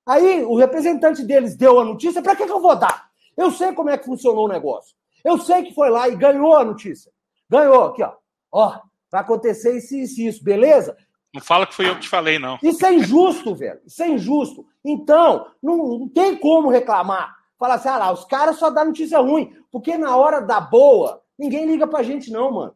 Aí 0.04 0.42
o 0.42 0.56
representante 0.56 1.22
deles 1.22 1.54
deu 1.54 1.78
a 1.78 1.84
notícia, 1.84 2.20
para 2.20 2.34
que, 2.34 2.44
que 2.44 2.52
eu 2.52 2.60
vou 2.60 2.74
dar? 2.74 3.08
Eu 3.36 3.50
sei 3.52 3.72
como 3.72 3.90
é 3.90 3.96
que 3.96 4.06
funcionou 4.06 4.46
o 4.46 4.48
negócio. 4.48 4.96
Eu 5.24 5.38
sei 5.38 5.62
que 5.62 5.74
foi 5.74 5.90
lá 5.90 6.08
e 6.08 6.16
ganhou 6.16 6.56
a 6.56 6.64
notícia. 6.64 7.12
Ganhou 7.48 7.84
aqui, 7.84 8.02
ó. 8.02 8.14
Ó, 8.50 8.80
vai 9.10 9.20
acontecer 9.20 9.76
isso, 9.76 9.94
isso, 9.94 10.20
isso, 10.20 10.44
beleza? 10.44 10.96
Não 11.32 11.42
fala 11.42 11.66
que 11.66 11.74
fui 11.74 11.88
eu 11.88 11.94
que 11.94 12.02
te 12.02 12.08
falei, 12.08 12.38
não. 12.38 12.58
Isso 12.62 12.84
é 12.84 12.94
injusto, 12.94 13.54
velho. 13.54 13.80
Isso 13.86 14.02
é 14.02 14.08
injusto. 14.08 14.66
Então, 14.84 15.46
não, 15.62 15.76
não 15.76 16.08
tem 16.08 16.36
como 16.36 16.70
reclamar. 16.70 17.36
Falar 17.58 17.74
assim, 17.74 17.88
ah 17.88 17.98
lá, 17.98 18.12
os 18.12 18.24
caras 18.24 18.56
só 18.56 18.70
dão 18.70 18.86
notícia 18.86 19.18
ruim. 19.18 19.54
Porque 19.70 19.98
na 19.98 20.16
hora 20.16 20.40
da 20.40 20.60
boa, 20.60 21.22
ninguém 21.38 21.66
liga 21.66 21.86
pra 21.86 22.02
gente, 22.02 22.30
não, 22.30 22.50
mano. 22.50 22.74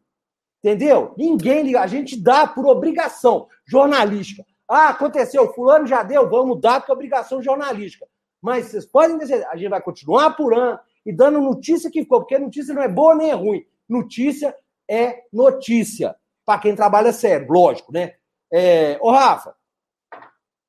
Entendeu? 0.62 1.12
Ninguém 1.16 1.64
liga. 1.64 1.80
A 1.80 1.86
gente 1.86 2.16
dá 2.16 2.46
por 2.46 2.66
obrigação 2.66 3.48
jornalística. 3.66 4.44
Ah, 4.68 4.90
aconteceu, 4.90 5.52
fulano 5.52 5.86
já 5.86 6.02
deu, 6.02 6.30
vamos 6.30 6.60
dar 6.60 6.80
por 6.80 6.92
obrigação 6.92 7.42
jornalística. 7.42 8.06
Mas 8.40 8.66
vocês 8.66 8.86
podem 8.86 9.18
dizer, 9.18 9.46
a 9.48 9.56
gente 9.56 9.68
vai 9.68 9.82
continuar 9.82 10.26
apurando 10.26 10.78
e 11.04 11.12
dando 11.12 11.40
notícia 11.40 11.90
que 11.90 12.02
ficou, 12.02 12.20
porque 12.20 12.38
notícia 12.38 12.72
não 12.72 12.82
é 12.82 12.88
boa 12.88 13.14
nem 13.14 13.30
é 13.30 13.34
ruim. 13.34 13.66
Notícia 13.88 14.56
é 14.88 15.24
notícia. 15.32 16.16
Para 16.44 16.60
quem 16.60 16.74
trabalha 16.74 17.12
sério, 17.12 17.46
lógico, 17.50 17.92
né? 17.92 18.14
É... 18.50 18.98
Ô, 19.00 19.10
Rafa, 19.10 19.54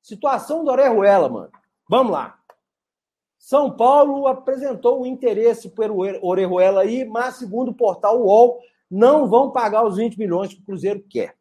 situação 0.02 0.64
do 0.64 0.70
Orejuela, 0.70 1.28
mano. 1.28 1.50
Vamos 1.88 2.12
lá. 2.12 2.38
São 3.38 3.76
Paulo 3.76 4.26
apresentou 4.26 5.02
o 5.02 5.06
interesse 5.06 5.68
pelo 5.70 5.98
Orejuela 6.26 6.82
aí, 6.82 7.04
mas 7.04 7.36
segundo 7.36 7.70
o 7.70 7.74
portal 7.74 8.20
UOL, 8.20 8.58
não 8.90 9.28
vão 9.28 9.50
pagar 9.50 9.84
os 9.84 9.96
20 9.96 10.18
milhões 10.18 10.52
que 10.52 10.60
o 10.60 10.64
Cruzeiro 10.64 11.04
quer. 11.08 11.36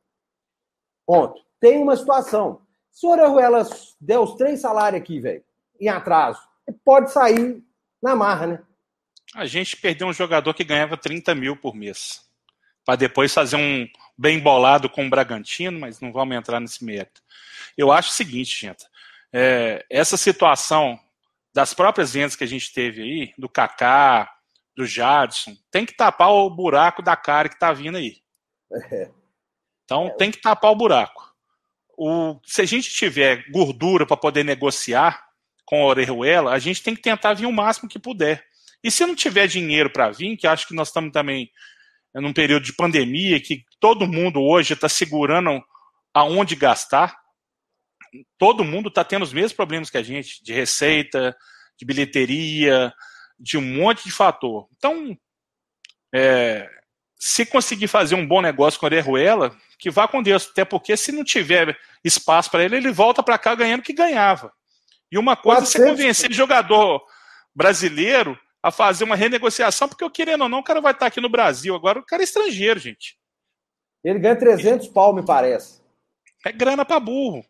Ponto. 1.06 1.41
Tem 1.60 1.82
uma 1.82 1.95
situação. 1.95 2.62
Se 2.91 3.06
o 3.06 3.10
Orejuela 3.10 3.67
der 3.99 4.19
os 4.19 4.36
três 4.36 4.62
salários 4.62 5.01
aqui, 5.01 5.19
velho, 5.19 5.43
em 5.79 5.88
atraso, 5.88 6.41
pode 6.84 7.12
sair 7.12 7.63
na 8.01 8.15
marra, 8.15 8.47
né? 8.47 8.63
A 9.36 9.45
gente 9.45 9.77
perdeu 9.77 10.08
um 10.08 10.13
jogador 10.13 10.53
que 10.53 10.63
ganhava 10.63 10.97
30 10.97 11.34
mil 11.34 11.56
por 11.56 11.73
mês. 11.73 12.21
Para 12.86 12.97
depois 12.97 13.34
fazer 13.34 13.56
um 13.56 13.88
bem 14.17 14.39
bolado 14.39 14.89
com 14.89 15.06
o 15.06 15.10
Bragantino, 15.10 15.79
mas 15.79 15.99
não 15.99 16.12
vamos 16.12 16.36
entrar 16.36 16.60
nesse 16.60 16.84
mérito. 16.84 17.21
Eu 17.77 17.91
acho 17.91 18.10
o 18.10 18.13
seguinte, 18.13 18.60
gente. 18.60 18.86
É, 19.32 19.84
essa 19.89 20.17
situação 20.17 20.99
das 21.53 21.73
próprias 21.73 22.13
vendas 22.13 22.36
que 22.36 22.43
a 22.43 22.47
gente 22.47 22.73
teve 22.73 23.01
aí, 23.01 23.34
do 23.38 23.49
Kaká, 23.49 24.32
do 24.75 24.86
Jadson, 24.86 25.55
tem 25.71 25.86
que 25.86 25.95
tapar 25.95 26.31
o 26.31 26.49
buraco 26.49 27.01
da 27.01 27.15
cara 27.15 27.49
que 27.49 27.59
tá 27.59 27.71
vindo 27.71 27.97
aí. 27.97 28.17
É. 28.91 29.12
Então 29.83 30.15
tem 30.17 30.31
que 30.31 30.41
tapar 30.41 30.71
o 30.71 30.75
buraco. 30.75 31.31
O, 31.95 32.39
se 32.43 32.62
a 32.62 32.65
gente 32.65 32.89
tiver 32.89 33.49
gordura 33.51 34.05
para 34.05 34.17
poder 34.17 34.43
negociar 34.43 35.23
com 35.65 35.83
a 35.83 35.86
Orejuela, 35.86 36.51
a 36.51 36.59
gente 36.59 36.81
tem 36.81 36.95
que 36.95 37.01
tentar 37.01 37.33
vir 37.33 37.45
o 37.45 37.51
máximo 37.51 37.89
que 37.89 37.99
puder. 37.99 38.43
E 38.83 38.91
se 38.91 39.05
não 39.05 39.15
tiver 39.15 39.47
dinheiro 39.47 39.89
para 39.89 40.09
vir, 40.09 40.36
que 40.36 40.47
acho 40.47 40.67
que 40.67 40.75
nós 40.75 40.89
estamos 40.89 41.12
também 41.12 41.51
num 42.13 42.33
período 42.33 42.63
de 42.63 42.73
pandemia, 42.73 43.39
que 43.39 43.63
todo 43.79 44.07
mundo 44.07 44.41
hoje 44.41 44.73
está 44.73 44.89
segurando 44.89 45.63
aonde 46.13 46.55
gastar, 46.55 47.15
todo 48.38 48.63
mundo 48.63 48.89
está 48.89 49.03
tendo 49.03 49.23
os 49.23 49.33
mesmos 49.33 49.53
problemas 49.53 49.89
que 49.89 49.97
a 49.97 50.03
gente, 50.03 50.43
de 50.43 50.53
receita, 50.53 51.36
de 51.77 51.86
bilheteria, 51.86 52.93
de 53.39 53.57
um 53.57 53.61
monte 53.61 54.03
de 54.03 54.11
fator. 54.11 54.67
Então, 54.77 55.17
é, 56.13 56.69
se 57.19 57.45
conseguir 57.45 57.87
fazer 57.87 58.15
um 58.15 58.27
bom 58.27 58.41
negócio 58.41 58.79
com 58.79 58.85
a 58.85 58.87
Orejuela, 58.87 59.55
que 59.79 59.89
vá 59.89 60.07
com 60.07 60.21
Deus, 60.21 60.49
até 60.49 60.65
porque 60.65 60.95
se 60.97 61.11
não 61.11 61.23
tiver 61.23 61.77
espaço 62.03 62.51
para 62.51 62.63
ele, 62.63 62.77
ele 62.77 62.91
volta 62.91 63.23
para 63.23 63.37
cá 63.37 63.55
ganhando 63.55 63.79
o 63.79 63.83
que 63.83 63.93
ganhava. 63.93 64.51
E 65.11 65.17
uma 65.17 65.35
coisa 65.35 65.61
é 65.61 65.65
você 65.65 65.85
convencer 65.85 66.33
jogador 66.33 67.01
brasileiro 67.55 68.37
a 68.61 68.71
fazer 68.71 69.03
uma 69.03 69.15
renegociação, 69.15 69.87
porque 69.87 70.03
eu 70.03 70.09
querendo 70.09 70.41
ou 70.41 70.49
não, 70.49 70.59
o 70.59 70.63
cara 70.63 70.81
vai 70.81 70.93
estar 70.93 71.05
aqui 71.05 71.19
no 71.19 71.29
Brasil. 71.29 71.75
Agora 71.75 71.99
o 71.99 72.05
cara 72.05 72.23
é 72.23 72.25
estrangeiro, 72.25 72.79
gente. 72.79 73.17
Ele 74.03 74.19
ganha 74.19 74.35
300 74.35 74.87
pau, 74.87 75.13
me 75.13 75.25
parece. 75.25 75.81
É 76.45 76.51
grana 76.51 76.83
para 76.83 76.99
burro. 76.99 77.45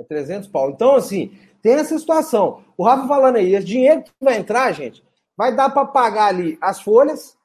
É 0.00 0.04
300 0.04 0.48
pau. 0.48 0.70
Então, 0.70 0.96
assim, 0.96 1.38
tem 1.64 1.72
essa 1.72 1.98
situação. 1.98 2.62
O 2.76 2.84
Rafa 2.84 3.08
falando 3.08 3.36
aí, 3.36 3.54
esse 3.54 3.66
dinheiro 3.66 4.02
que 4.02 4.12
vai 4.20 4.36
entrar, 4.36 4.70
gente, 4.72 5.02
vai 5.34 5.56
dar 5.56 5.70
para 5.70 5.86
pagar 5.86 6.26
ali 6.26 6.58
as 6.60 6.82
folhas, 6.82 7.38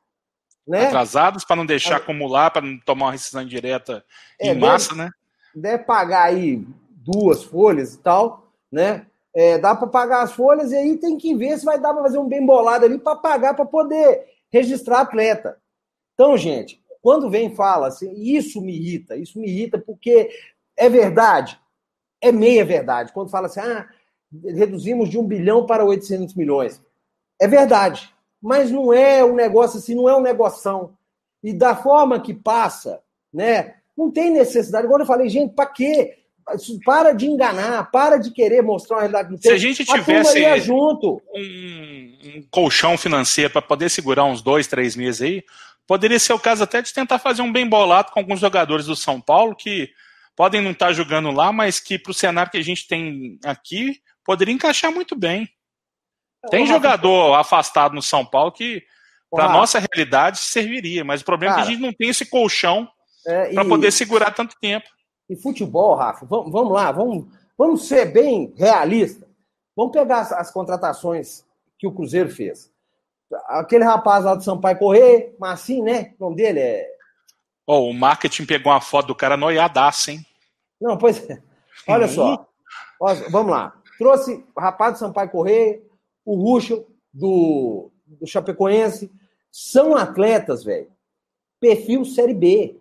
né? 0.68 0.88
Atrasadas, 0.88 1.46
para 1.46 1.56
não 1.56 1.66
deixar 1.66 1.96
acumular, 1.96 2.52
para 2.52 2.62
não 2.62 2.78
tomar 2.82 3.06
uma 3.06 3.12
rescisão 3.14 3.46
direta 3.46 4.04
é, 4.38 4.52
em 4.52 4.60
massa, 4.60 4.90
deve, 4.90 5.02
né? 5.02 5.12
Deve 5.56 5.84
pagar 5.86 6.24
aí 6.24 6.68
duas 6.90 7.46
folhas 7.46 7.94
e 7.94 8.00
tal, 8.00 8.46
né? 8.70 9.08
É, 9.34 9.58
dá 9.58 9.74
para 9.74 9.88
pagar 9.88 10.24
as 10.24 10.34
folhas 10.34 10.74
e 10.74 10.76
aí 10.76 10.98
tem 10.98 11.18
que 11.18 11.34
ver 11.34 11.58
se 11.58 11.64
vai 11.64 11.80
dar 11.80 11.94
para 11.94 12.04
fazer 12.04 12.18
um 12.18 12.28
bem 12.28 12.46
bolado 12.46 12.84
ali 12.84 13.00
para 13.00 13.16
pagar 13.16 13.54
para 13.54 13.66
poder 13.66 14.26
registrar 14.52 15.00
atleta. 15.00 15.58
Então, 16.14 16.36
gente, 16.36 16.84
quando 17.02 17.30
vem 17.30 17.48
e 17.48 17.56
fala 17.56 17.88
assim, 17.88 18.12
isso 18.16 18.60
me 18.60 18.76
irrita, 18.76 19.16
isso 19.16 19.40
me 19.40 19.48
irrita 19.48 19.80
porque 19.80 20.30
é 20.76 20.90
verdade, 20.90 21.58
é 22.22 22.34
meia 22.34 22.66
verdade. 22.66 23.14
Quando 23.14 23.32
fala 23.32 23.48
assim, 23.48 23.62
ah, 23.62 23.88
reduzimos 24.44 25.10
de 25.10 25.18
um 25.18 25.26
bilhão 25.26 25.66
para 25.66 25.86
800 25.86 26.36
milhões. 26.36 26.82
É 27.40 27.48
verdade, 27.48 28.10
mas 28.42 28.70
não 28.72 28.94
é 28.94 29.24
um 29.24 29.36
negócio 29.36 29.80
assim, 29.80 29.96
não 29.96 30.08
é 30.10 30.16
um 30.16 30.22
negoção. 30.22 30.94
E 31.44 31.54
da 31.54 31.76
forma 31.76 32.20
que 32.20 32.34
passa, 32.34 33.00
né, 33.34 33.76
não 33.98 34.12
tem 34.12 34.32
necessidade. 34.32 34.86
Agora 34.86 35.04
eu 35.04 35.08
falei, 35.08 35.30
gente, 35.30 35.54
para 35.54 35.66
quê? 35.66 36.16
Para 36.84 37.12
de 37.12 37.28
enganar, 37.28 37.92
para 37.92 38.18
de 38.18 38.32
querer 38.32 38.62
mostrar 38.62 38.98
uma 38.98 39.02
realidade. 39.02 39.38
Se 39.42 39.50
a 39.50 39.58
gente 39.58 39.86
tivesse 39.86 40.44
a 40.46 40.58
junto. 40.58 41.22
Um, 41.34 42.18
um 42.24 42.44
colchão 42.50 42.98
financeiro 42.98 43.52
para 43.52 43.62
poder 43.62 43.90
segurar 43.90 44.26
uns 44.26 44.42
dois, 44.42 44.66
três 44.66 44.96
meses 44.96 45.22
aí, 45.22 45.44
poderia 45.86 46.20
ser 46.20 46.34
o 46.34 46.40
caso 46.40 46.64
até 46.64 46.82
de 46.82 46.94
tentar 46.94 47.20
fazer 47.20 47.42
um 47.42 47.52
bem 47.52 47.68
bolado 47.68 48.12
com 48.12 48.20
alguns 48.20 48.40
jogadores 48.40 48.88
do 48.88 48.96
São 48.96 49.22
Paulo 49.22 49.56
que 49.56 49.90
podem 50.36 50.62
não 50.62 50.72
estar 50.72 50.92
jogando 50.92 51.30
lá, 51.32 51.52
mas 51.52 51.80
que 51.80 52.00
para 52.00 52.12
o 52.12 52.16
cenário 52.16 52.52
que 52.52 52.58
a 52.58 52.64
gente 52.64 52.88
tem 52.88 53.38
aqui 53.44 54.02
poderia 54.30 54.54
encaixar 54.54 54.92
muito 54.92 55.16
bem. 55.16 55.50
Tem 56.52 56.68
jogador 56.68 57.34
afastado 57.34 57.96
no 57.96 58.02
São 58.02 58.24
Paulo 58.24 58.52
que, 58.52 58.84
para 59.32 59.50
nossa 59.50 59.80
realidade, 59.80 60.38
serviria, 60.38 61.04
mas 61.04 61.22
o 61.22 61.26
problema 61.26 61.56
Cara, 61.56 61.64
é 61.64 61.66
que 61.66 61.72
a 61.72 61.74
gente 61.74 61.84
não 61.84 61.92
tem 61.92 62.10
esse 62.10 62.28
colchão 62.28 62.88
é, 63.26 63.52
para 63.52 63.66
poder 63.66 63.92
segurar 63.92 64.30
tanto 64.30 64.56
tempo. 64.62 64.88
E 65.28 65.36
futebol, 65.36 65.96
Rafa, 65.96 66.28
vamos, 66.28 66.52
vamos 66.52 66.72
lá, 66.72 66.92
vamos, 66.92 67.26
vamos 67.58 67.88
ser 67.88 68.06
bem 68.06 68.54
realistas. 68.56 69.28
Vamos 69.76 69.94
pegar 69.94 70.20
as, 70.20 70.32
as 70.32 70.52
contratações 70.52 71.44
que 71.80 71.88
o 71.88 71.92
Cruzeiro 71.92 72.30
fez. 72.30 72.72
Aquele 73.48 73.84
rapaz 73.84 74.26
lá 74.26 74.36
do 74.36 74.44
Sampaio 74.44 74.78
Correia, 74.78 75.34
Massim, 75.40 75.82
né? 75.82 76.14
O 76.20 76.26
nome 76.26 76.36
dele 76.36 76.60
é. 76.60 76.88
Oh, 77.66 77.90
o 77.90 77.94
marketing 77.96 78.46
pegou 78.46 78.72
uma 78.72 78.82
foto 78.82 79.08
do 79.08 79.16
cara 79.16 79.36
noiadaço, 79.36 80.12
hein? 80.12 80.24
Não, 80.80 81.00
pois 81.00 81.28
é. 81.28 81.42
Olha 81.88 82.08
só. 82.08 82.46
Vamos 83.32 83.52
lá. 83.52 83.79
Trouxe 84.00 84.46
o 84.56 84.60
rapaz 84.62 84.94
do 84.94 85.00
Sampaio 85.00 85.30
Correia, 85.30 85.82
o 86.24 86.36
Ruxo 86.36 86.86
do, 87.14 87.92
do 88.08 88.26
Chapecoense. 88.26 89.12
São 89.52 89.94
atletas, 89.94 90.64
velho. 90.64 90.88
Perfil 91.60 92.06
Série 92.06 92.34
B. 92.34 92.78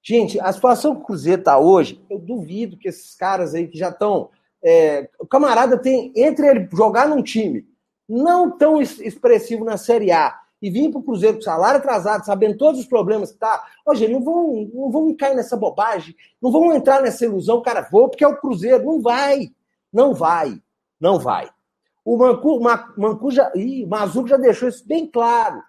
Gente, 0.00 0.38
a 0.38 0.52
situação 0.52 0.94
que 0.94 1.02
o 1.02 1.04
Cruzeiro 1.04 1.42
tá 1.42 1.58
hoje, 1.58 2.00
eu 2.08 2.20
duvido 2.20 2.76
que 2.76 2.88
esses 2.88 3.16
caras 3.16 3.52
aí 3.52 3.66
que 3.66 3.76
já 3.76 3.88
estão. 3.88 4.30
É, 4.62 5.10
o 5.18 5.26
camarada 5.26 5.76
tem, 5.76 6.12
entre 6.16 6.46
ele 6.46 6.68
jogar 6.72 7.08
num 7.08 7.22
time 7.22 7.66
não 8.08 8.50
tão 8.56 8.80
expressivo 8.80 9.64
na 9.64 9.76
Série 9.76 10.10
A 10.10 10.40
e 10.62 10.70
vir 10.70 10.90
para 10.90 11.00
o 11.00 11.02
Cruzeiro 11.02 11.36
com 11.36 11.42
salário 11.42 11.78
atrasado, 11.78 12.24
sabendo 12.24 12.56
todos 12.56 12.80
os 12.80 12.86
problemas 12.86 13.32
que 13.32 13.38
tá. 13.38 13.64
Hoje, 13.84 14.08
não 14.08 14.22
vão, 14.22 14.70
não 14.72 14.90
vão 14.90 15.14
cair 15.14 15.34
nessa 15.34 15.56
bobagem, 15.56 16.14
não 16.40 16.50
vão 16.50 16.72
entrar 16.74 17.02
nessa 17.02 17.24
ilusão, 17.24 17.60
cara, 17.60 17.88
vou 17.90 18.08
porque 18.08 18.24
é 18.24 18.28
o 18.28 18.36
Cruzeiro. 18.36 18.84
Não 18.84 19.00
vai, 19.00 19.50
não 19.92 20.14
vai, 20.14 20.60
não 21.00 21.18
vai. 21.18 21.50
O 22.04 22.16
Mancu, 22.16 22.60
Mancu 22.96 23.30
já, 23.30 23.52
ih, 23.54 23.86
Mazuco 23.86 24.28
já 24.28 24.36
deixou 24.36 24.68
isso 24.68 24.86
bem 24.86 25.06
claro. 25.06 25.62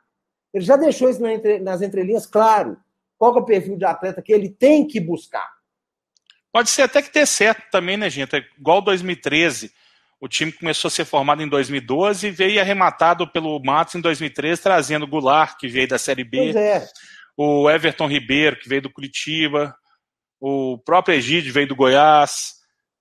Ele 0.54 0.64
já 0.64 0.78
deixou 0.78 1.10
isso 1.10 1.22
nas 1.62 1.82
entrelinhas 1.82 2.26
claro. 2.26 2.78
Qual 3.18 3.36
é 3.36 3.40
o 3.40 3.46
perfil 3.46 3.78
de 3.78 3.86
atleta 3.86 4.22
que 4.22 4.32
ele 4.32 4.50
tem 4.50 4.88
que 4.88 5.00
buscar? 5.00 5.50
Pode 6.52 6.70
ser 6.70 6.84
até 6.84 7.02
que 7.02 7.14
dê 7.14 7.26
certo 7.26 7.70
também, 7.70 7.98
né, 7.98 8.10
gente? 8.10 8.36
É 8.36 8.46
igual 8.58 8.82
2013 8.82 9.72
o 10.20 10.28
time 10.28 10.52
começou 10.52 10.90
a 10.90 10.92
ser 10.92 11.06
formado 11.06 11.42
em 11.42 11.48
2012 11.48 12.28
e 12.28 12.32
veio 12.32 12.60
arrematado 12.60 13.26
pelo 13.28 13.58
Matos 13.64 13.96
em 13.96 14.02
2013, 14.02 14.62
trazendo 14.62 15.06
o 15.06 15.08
Goulart, 15.08 15.58
que 15.58 15.68
veio 15.68 15.88
da 15.88 15.98
Série 15.98 16.26
B, 16.26 16.52
é. 16.58 16.86
o 17.38 17.70
Everton 17.70 18.08
Ribeiro, 18.08 18.60
que 18.60 18.68
veio 18.68 18.82
do 18.82 18.92
Curitiba, 18.92 19.74
o 20.40 20.78
próprio 20.78 21.16
Egídio 21.16 21.54
veio 21.54 21.68
do 21.68 21.76
Goiás. 21.76 22.59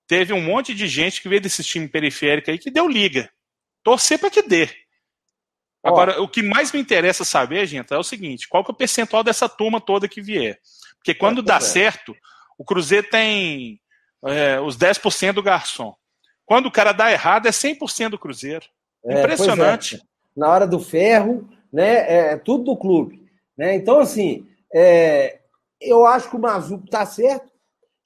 Teve 0.09 0.33
um 0.33 0.41
monte 0.41 0.73
de 0.73 0.87
gente 0.87 1.21
que 1.21 1.29
veio 1.29 1.39
desse 1.39 1.63
time 1.63 1.87
periférico 1.87 2.49
aí 2.49 2.57
que 2.57 2.71
deu 2.71 2.87
liga. 2.87 3.29
Torcer 3.83 4.17
para 4.17 4.31
que 4.31 4.41
dê. 4.41 4.67
Agora, 5.83 6.19
o 6.19 6.27
que 6.27 6.41
mais 6.41 6.71
me 6.71 6.79
interessa 6.79 7.23
saber, 7.23 7.67
gente, 7.67 7.93
é 7.93 7.97
o 7.97 8.03
seguinte: 8.03 8.49
qual 8.49 8.63
que 8.65 8.71
é 8.71 8.73
o 8.73 8.75
percentual 8.75 9.23
dessa 9.23 9.47
turma 9.47 9.79
toda 9.79 10.07
que 10.07 10.19
vier? 10.19 10.59
Porque 10.95 11.13
quando 11.13 11.41
é, 11.41 11.43
dá 11.43 11.57
é. 11.57 11.61
certo, 11.61 12.15
o 12.57 12.65
Cruzeiro 12.65 13.07
tem 13.07 13.79
é, 14.25 14.59
os 14.59 14.75
10% 14.75 15.33
do 15.33 15.43
garçom. 15.43 15.95
Quando 16.43 16.65
o 16.65 16.71
cara 16.71 16.91
dá 16.91 17.11
errado, 17.11 17.45
é 17.45 17.51
100% 17.51 18.09
do 18.09 18.17
Cruzeiro. 18.17 18.65
É, 19.05 19.19
Impressionante. 19.19 19.97
É. 19.97 19.99
Na 20.35 20.49
hora 20.49 20.65
do 20.65 20.79
ferro, 20.79 21.47
né, 21.71 21.97
é, 21.97 22.33
é 22.33 22.37
tudo 22.37 22.63
do 22.63 22.75
clube. 22.75 23.29
Né? 23.55 23.75
Então, 23.75 23.99
assim, 23.99 24.47
eu 25.79 26.07
acho 26.07 26.31
que 26.31 26.35
o 26.35 26.39
Mazuco 26.39 26.85
está 26.85 27.05
certo. 27.05 27.47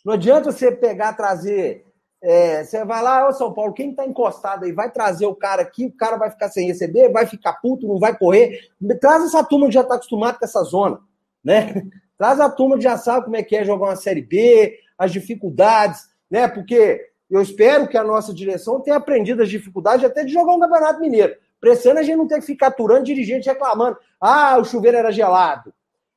Não 0.04 0.16
adianta 0.16 0.52
você 0.52 0.70
pegar, 0.70 1.14
trazer. 1.14 1.86
É, 2.26 2.64
você 2.64 2.86
vai 2.86 3.04
lá, 3.04 3.28
ô 3.28 3.34
São 3.34 3.54
Paulo, 3.54 3.74
quem 3.74 3.90
está 3.90 4.06
encostado 4.06 4.64
aí? 4.64 4.72
Vai 4.72 4.90
trazer 4.90 5.26
o 5.26 5.36
cara 5.36 5.62
aqui, 5.62 5.88
o 5.88 5.92
cara 5.92 6.16
vai 6.16 6.32
ficar 6.32 6.48
sem 6.48 6.66
receber, 6.66 7.12
vai 7.12 7.26
ficar 7.26 7.52
puto, 7.56 7.86
não 7.86 8.00
vai 8.00 8.18
correr. 8.18 8.70
Traz 9.02 9.26
essa 9.26 9.44
turma 9.44 9.68
que 9.68 9.74
já 9.74 9.82
está 9.82 9.96
acostumada 9.96 10.40
com 10.40 10.46
essa 10.46 10.64
zona. 10.64 11.02
Né? 11.44 11.86
Traz 12.18 12.40
a 12.40 12.50
turma 12.50 12.78
que 12.78 12.84
já 12.84 12.98
sabe 12.98 13.26
como 13.26 13.36
é 13.36 13.44
que 13.44 13.58
é 13.58 13.66
jogar 13.66 13.88
uma 13.88 13.98
Série 13.98 14.22
B, 14.22 14.80
as 14.98 15.12
dificuldades, 15.12 16.08
né? 16.32 16.48
Porque 16.48 17.10
eu 17.30 17.42
espero 17.42 17.90
que 17.90 17.98
a 17.98 18.04
nossa 18.06 18.34
direção 18.34 18.80
tenha 18.80 18.96
aprendido 18.96 19.44
as 19.44 19.50
dificuldades 19.50 20.06
até 20.06 20.24
de 20.24 20.32
jogar 20.32 20.54
um 20.54 20.60
campeonato 20.62 21.02
mineiro. 21.02 21.36
Pressando 21.60 22.00
a 22.00 22.04
gente 22.04 22.16
não 22.16 22.28
ter 22.28 22.40
que 22.40 22.46
ficar 22.46 22.68
aturando 22.68 23.04
dirigente 23.04 23.50
reclamando. 23.50 23.98
Ah, 24.22 24.58
o 24.58 24.64
chuveiro 24.64 24.96
era 24.96 25.12
gelado. 25.12 25.74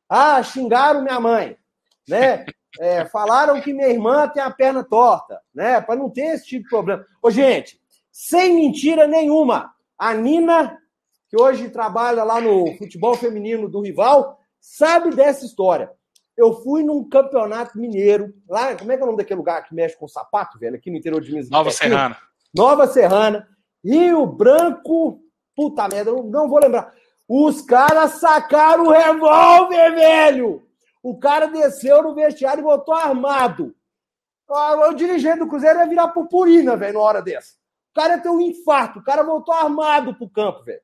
Ah, 0.09 0.41
xingaram 0.41 1.03
minha 1.03 1.19
mãe. 1.19 1.57
Né? 2.09 2.47
É, 2.79 3.05
falaram 3.07 3.61
que 3.61 3.73
minha 3.73 3.89
irmã 3.89 4.29
tem 4.29 4.43
a 4.43 4.51
perna 4.51 4.85
torta, 4.85 5.41
né? 5.55 5.81
Para 5.81 5.97
não 5.97 6.11
ter 6.11 6.35
esse 6.35 6.47
tipo 6.47 6.65
de 6.65 6.71
problema. 6.71 7.05
Ô, 7.23 7.31
gente, 7.31 7.81
sem 8.13 8.55
mentira 8.55 9.07
nenhuma, 9.07 9.73
a 9.99 10.15
Nina, 10.15 10.79
que 11.29 11.41
hoje 11.41 11.69
trabalha 11.71 12.25
lá 12.25 12.41
no 12.41 12.77
futebol 12.77 13.15
feminino 13.15 13.69
do 13.69 13.81
rival, 13.81 14.39
sabe 14.61 15.15
dessa 15.15 15.45
história. 15.45 15.91
Eu 16.37 16.53
fui 16.63 16.83
num 16.83 17.09
campeonato 17.09 17.79
mineiro, 17.79 18.35
lá, 18.49 18.77
como 18.77 18.93
é 18.93 18.97
que 18.97 19.03
é 19.03 19.05
o 19.05 19.07
nome 19.07 19.19
daquele 19.19 19.39
lugar 19.39 19.65
que 19.65 19.75
mexe 19.75 19.97
com 19.97 20.07
sapato, 20.07 20.59
velho? 20.59 20.77
Aqui 20.77 20.91
no 20.91 20.99
interior 20.99 21.21
de 21.21 21.31
Minas 21.31 21.49
Nova 21.49 21.71
Serrana. 21.71 22.17
Nova 22.55 22.87
Serrana. 22.87 23.49
Rio 23.83 24.27
Branco. 24.27 25.21
Puta 25.55 25.89
merda, 25.89 26.13
não 26.13 26.49
vou 26.49 26.59
lembrar. 26.59 26.93
Os 27.27 27.63
caras 27.63 28.13
sacaram 28.13 28.85
o 28.85 28.91
revólver, 28.91 29.95
velho! 29.95 30.66
O 31.07 31.17
cara 31.17 31.47
desceu 31.47 32.03
no 32.03 32.17
vestiário 32.17 32.63
e 32.63 32.65
voltou 32.65 32.93
armado. 32.93 33.73
O 34.49 34.93
dirigente 34.93 35.39
do 35.39 35.47
Cruzeiro 35.47 35.79
ia 35.79 35.87
virar 35.87 36.09
purpurina, 36.09 36.77
velho, 36.77 36.95
na 36.95 37.01
hora 37.01 37.23
dessa. 37.23 37.55
O 37.93 37.95
cara 37.95 38.17
ia 38.17 38.21
ter 38.21 38.29
um 38.29 38.41
infarto. 38.41 38.99
O 38.99 39.05
cara 39.05 39.23
voltou 39.23 39.55
armado 39.55 40.17
pro 40.17 40.29
campo, 40.29 40.65
velho. 40.65 40.81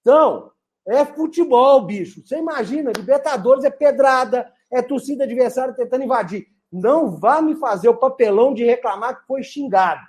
Então, 0.00 0.52
é 0.88 1.04
futebol, 1.04 1.82
bicho. 1.82 2.26
Você 2.26 2.38
imagina, 2.38 2.92
Libertadores 2.96 3.62
é 3.62 3.68
pedrada, 3.68 4.50
é 4.72 4.80
torcida 4.80 5.24
adversária 5.24 5.74
tentando 5.74 6.04
invadir. 6.04 6.46
Não 6.72 7.10
vá 7.10 7.42
me 7.42 7.56
fazer 7.56 7.90
o 7.90 7.98
papelão 7.98 8.54
de 8.54 8.64
reclamar 8.64 9.20
que 9.20 9.26
foi 9.26 9.42
xingado. 9.42 10.00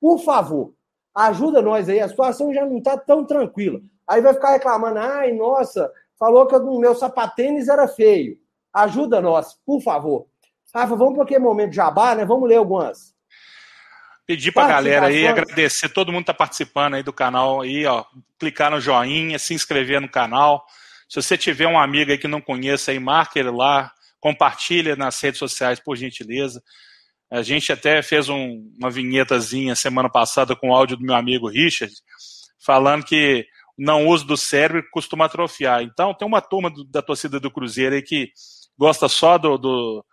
Por 0.00 0.18
favor, 0.18 0.74
ajuda 1.14 1.62
nós 1.62 1.88
aí. 1.88 2.00
A 2.00 2.08
situação 2.08 2.52
já 2.52 2.66
não 2.66 2.78
está 2.78 2.98
tão 2.98 3.24
tranquila. 3.24 3.80
Aí 4.04 4.20
vai 4.20 4.34
ficar 4.34 4.50
reclamando, 4.50 4.98
ai, 4.98 5.30
nossa, 5.30 5.92
falou 6.18 6.44
que 6.48 6.56
o 6.56 6.80
meu 6.80 6.96
sapatênis 6.96 7.68
era 7.68 7.86
feio. 7.86 8.42
Ajuda 8.74 9.20
nós, 9.20 9.56
por 9.64 9.80
favor. 9.80 10.26
Rafa, 10.74 10.96
vamos 10.96 11.14
para 11.14 11.22
aquele 11.22 11.38
momento 11.38 11.70
de 11.70 11.76
jabá, 11.76 12.16
né? 12.16 12.24
Vamos 12.24 12.48
ler 12.48 12.56
algumas. 12.56 13.14
Pedir 14.26 14.50
para 14.50 14.64
a 14.64 14.68
galera 14.68 15.06
aí, 15.06 15.26
agradecer 15.26 15.90
todo 15.90 16.10
mundo 16.10 16.24
que 16.24 16.30
está 16.30 16.34
participando 16.34 16.94
aí 16.94 17.02
do 17.02 17.12
canal 17.12 17.60
aí, 17.60 17.86
ó. 17.86 18.04
Clicar 18.38 18.70
no 18.70 18.80
joinha, 18.80 19.38
se 19.38 19.54
inscrever 19.54 20.00
no 20.00 20.08
canal. 20.08 20.64
Se 21.08 21.22
você 21.22 21.38
tiver 21.38 21.68
um 21.68 21.78
amigo 21.78 22.10
aí 22.10 22.18
que 22.18 22.26
não 22.26 22.40
conheça 22.40 22.90
aí, 22.90 22.98
marque 22.98 23.38
ele 23.38 23.50
lá, 23.50 23.92
compartilha 24.18 24.96
nas 24.96 25.20
redes 25.20 25.38
sociais, 25.38 25.78
por 25.78 25.94
gentileza. 25.94 26.60
A 27.30 27.42
gente 27.42 27.70
até 27.72 28.02
fez 28.02 28.28
um, 28.28 28.72
uma 28.80 28.90
vinhetazinha 28.90 29.76
semana 29.76 30.10
passada 30.10 30.56
com 30.56 30.70
o 30.70 30.74
áudio 30.74 30.96
do 30.96 31.04
meu 31.04 31.14
amigo 31.14 31.48
Richard, 31.48 31.94
falando 32.64 33.04
que 33.04 33.46
não 33.76 34.06
uso 34.08 34.26
do 34.26 34.36
cérebro 34.36 34.88
costuma 34.90 35.26
atrofiar. 35.26 35.82
Então, 35.82 36.14
tem 36.14 36.26
uma 36.26 36.40
turma 36.40 36.70
do, 36.70 36.84
da 36.84 37.02
torcida 37.02 37.38
do 37.38 37.50
Cruzeiro 37.50 37.94
aí 37.94 38.02
que 38.02 38.30
gosta 38.78 39.08
só 39.08 39.38
do, 39.38 39.56
do, 39.56 40.04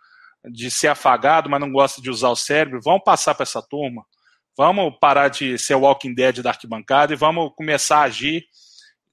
de 0.50 0.70
ser 0.70 0.88
afagado, 0.88 1.48
mas 1.48 1.60
não 1.60 1.70
gosta 1.70 2.00
de 2.00 2.10
usar 2.10 2.30
o 2.30 2.36
cérebro. 2.36 2.80
Vamos 2.82 3.02
passar 3.04 3.34
para 3.34 3.44
essa 3.44 3.62
turma. 3.62 4.04
Vamos 4.56 4.96
parar 5.00 5.28
de 5.28 5.58
ser 5.58 5.74
Walking 5.74 6.14
Dead 6.14 6.42
da 6.42 6.50
arquibancada 6.50 7.12
e 7.12 7.16
vamos 7.16 7.52
começar 7.56 7.98
a 7.98 8.04
agir 8.04 8.44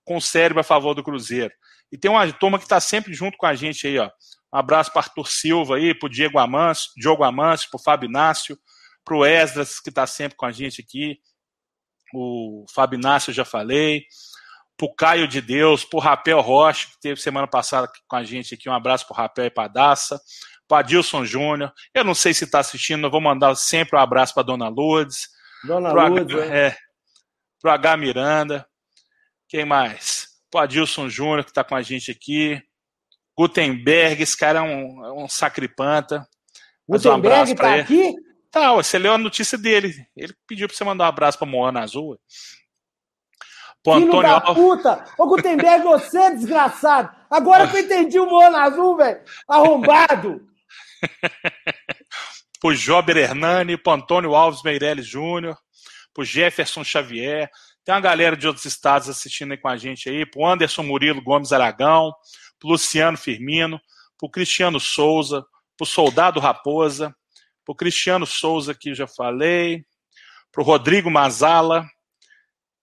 com 0.04 0.18
o 0.18 0.22
cérebro 0.22 0.60
a 0.60 0.64
favor 0.64 0.94
do 0.94 1.04
Cruzeiro. 1.04 1.54
E 1.92 1.98
tem 1.98 2.12
uma 2.12 2.32
turma 2.34 2.58
que 2.58 2.66
está 2.66 2.80
sempre 2.80 3.14
junto 3.14 3.38
com 3.38 3.46
a 3.46 3.56
gente 3.56 3.88
aí, 3.88 3.98
ó. 3.98 4.10
Um 4.54 4.58
abraço 4.58 4.92
para 4.92 5.02
Arthur 5.02 5.28
Silva 5.28 5.76
aí, 5.78 5.94
para 5.94 6.08
o 6.08 6.10
Diego 6.10 6.40
Amâncio, 6.40 6.92
Diogo 6.98 7.24
Amâncio, 7.24 7.70
para 7.70 7.80
o 7.80 7.84
Fábio 7.84 8.10
Inácio, 8.10 8.58
para 9.06 9.16
o 9.16 9.26
Esdras, 9.26 9.80
que 9.80 9.90
está 9.90 10.06
sempre 10.08 10.36
com 10.36 10.46
a 10.46 10.52
gente 10.52 10.82
aqui. 10.82 11.20
O 12.14 12.66
Fábio 12.74 12.98
Inácio, 12.98 13.30
eu 13.30 13.36
já 13.36 13.46
falei. 13.46 14.04
Para 14.80 14.88
o 14.88 14.96
Caio 14.96 15.28
de 15.28 15.42
Deus, 15.42 15.84
para 15.84 15.98
o 15.98 16.02
Rapel 16.02 16.40
Rocha, 16.40 16.88
que 16.88 17.02
teve 17.02 17.20
semana 17.20 17.46
passada 17.46 17.92
com 18.08 18.16
a 18.16 18.24
gente 18.24 18.54
aqui. 18.54 18.70
Um 18.70 18.74
abraço 18.74 19.06
para 19.06 19.14
o 19.14 19.18
Rapel 19.18 19.46
e 19.48 19.50
para 19.50 19.66
a 19.66 19.68
Daça. 19.68 20.22
Para 20.70 20.80
Adilson 20.80 21.26
Júnior. 21.26 21.74
Eu 21.94 22.06
não 22.06 22.16
sei 22.16 22.34
se 22.34 22.46
está 22.46 22.60
assistindo, 22.60 23.06
eu 23.06 23.12
vou 23.12 23.20
mandar 23.20 23.54
sempre 23.56 23.98
um 23.98 24.02
abraço 24.02 24.34
para 24.34 24.44
Dona 24.44 24.70
Lourdes. 24.70 25.28
Dona 25.66 25.92
Lourdes, 25.92 26.34
H, 26.34 26.46
é. 26.46 26.78
Para 27.62 27.72
o 27.72 27.74
H 27.74 27.98
Miranda. 27.98 28.66
Quem 29.50 29.66
mais? 29.66 30.30
Para 30.50 30.64
Adilson 30.64 31.10
Júnior, 31.10 31.44
que 31.44 31.52
está 31.52 31.64
com 31.64 31.76
a 31.76 31.82
gente 31.82 32.10
aqui. 32.10 32.62
Gutenberg, 33.38 34.24
esse 34.24 34.38
cara 34.38 34.60
é 34.60 34.62
um, 34.62 35.06
é 35.06 35.12
um 35.12 35.28
sacripanta. 35.28 36.26
Gutenberg 36.88 37.52
um 37.52 37.56
tá 37.56 37.74
ele. 37.74 37.82
aqui? 37.82 38.14
Tá, 38.50 38.74
você 38.74 38.98
leu 38.98 39.14
a 39.14 39.18
notícia 39.18 39.58
dele. 39.58 39.94
Ele 40.16 40.34
pediu 40.48 40.68
pra 40.68 40.78
você 40.78 40.86
mandar 40.86 41.04
um 41.04 41.08
abraço 41.08 41.38
pra 41.38 41.46
Moana 41.46 41.82
Azul. 41.82 42.18
Pô, 43.84 43.96
Filho 43.96 44.08
Antônio 44.08 44.30
da 44.30 44.42
puta! 44.54 45.06
Ô, 45.18 45.28
Gutenberg, 45.28 45.84
você 45.84 46.18
é 46.18 46.32
desgraçado! 46.32 47.10
Agora 47.30 47.68
que 47.68 47.78
eu 47.78 47.82
entendi 47.82 48.20
o 48.20 48.30
Moana 48.30 48.64
Azul, 48.64 48.98
velho! 48.98 49.22
Arrombado! 49.48 50.42
pro 52.60 52.76
Jober 52.76 53.18
Hernani, 53.18 53.78
pro 53.78 53.94
Antônio 53.94 54.36
Alves 54.36 54.62
Meirelles 54.64 55.08
Júnior, 55.08 55.58
pro 56.14 56.26
Jefferson 56.26 56.84
Xavier. 56.84 57.50
Tem 57.86 57.96
uma 57.96 58.02
galera 58.02 58.36
de 58.36 58.46
outros 58.46 58.66
estados 58.66 59.08
assistindo 59.08 59.52
aí 59.52 59.58
com 59.58 59.70
a 59.70 59.78
gente 59.78 60.10
aí, 60.10 60.26
pro 60.26 60.46
Anderson 60.46 60.84
Murilo 60.84 61.24
Gomes 61.24 61.54
Aragão, 61.54 62.14
para 62.60 62.70
Luciano 62.70 63.18
Firmino, 63.18 63.80
para 64.18 64.28
o 64.28 64.30
Cristiano 64.30 64.80
Souza, 64.80 65.46
para 65.78 65.86
o 65.86 65.88
Soldado 65.88 66.40
Raposa, 66.40 67.16
para 67.66 67.72
o 67.72 67.76
Cristiano 67.76 68.26
Souza, 68.26 68.76
que 68.76 68.94
já 68.94 69.08
falei, 69.08 69.86
Pro 70.52 70.64
Rodrigo 70.64 71.10
Mazala. 71.10 71.86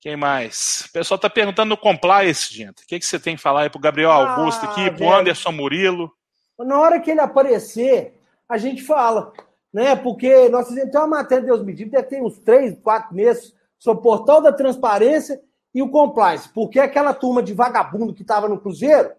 Quem 0.07 0.15
mais? 0.15 0.85
O 0.89 0.93
pessoal 0.93 1.19
tá 1.19 1.29
perguntando 1.29 1.71
no 1.71 1.77
compliance, 1.77 2.55
gente. 2.55 2.85
O 2.85 2.87
que, 2.87 2.97
que 3.01 3.05
você 3.05 3.19
tem 3.19 3.35
que 3.35 3.43
falar 3.43 3.63
aí 3.63 3.69
pro 3.71 3.81
Gabriel 3.81 4.13
Ah, 4.13 4.37
Augusto 4.37 4.65
aqui, 4.65 4.89
pro 4.89 5.01
velho. 5.01 5.13
Anderson 5.17 5.51
Murilo? 5.51 6.13
Na 6.61 6.79
hora 6.79 7.01
que 7.01 7.11
ele 7.11 7.19
aparecer, 7.19 8.15
a 8.49 8.57
gente 8.57 8.85
fala, 8.85 9.33
né? 9.75 9.97
Porque 9.97 10.49
nós 10.49 10.69
fizemos 10.69 10.95
uma 10.95 11.09
matéria 11.09 11.41
de 11.43 11.49
Deus 11.49 11.61
me 11.65 11.73
livre, 11.73 11.91
deve 11.91 12.05
ter 12.07 12.23
uns 12.23 12.39
três, 12.39 12.79
quatro 12.79 13.13
meses, 13.17 13.53
sobre 13.81 13.99
o 13.99 14.03
portal 14.05 14.41
da 14.41 14.53
transparência 14.53 15.41
e 15.75 15.83
o 15.83 15.91
compliance. 15.91 16.49
Porque 16.51 16.79
aquela 16.79 17.13
turma 17.13 17.43
de 17.43 17.53
vagabundo 17.53 18.15
que 18.15 18.23
estava 18.23 18.49
no 18.49 18.61
Cruzeiro 18.61 19.11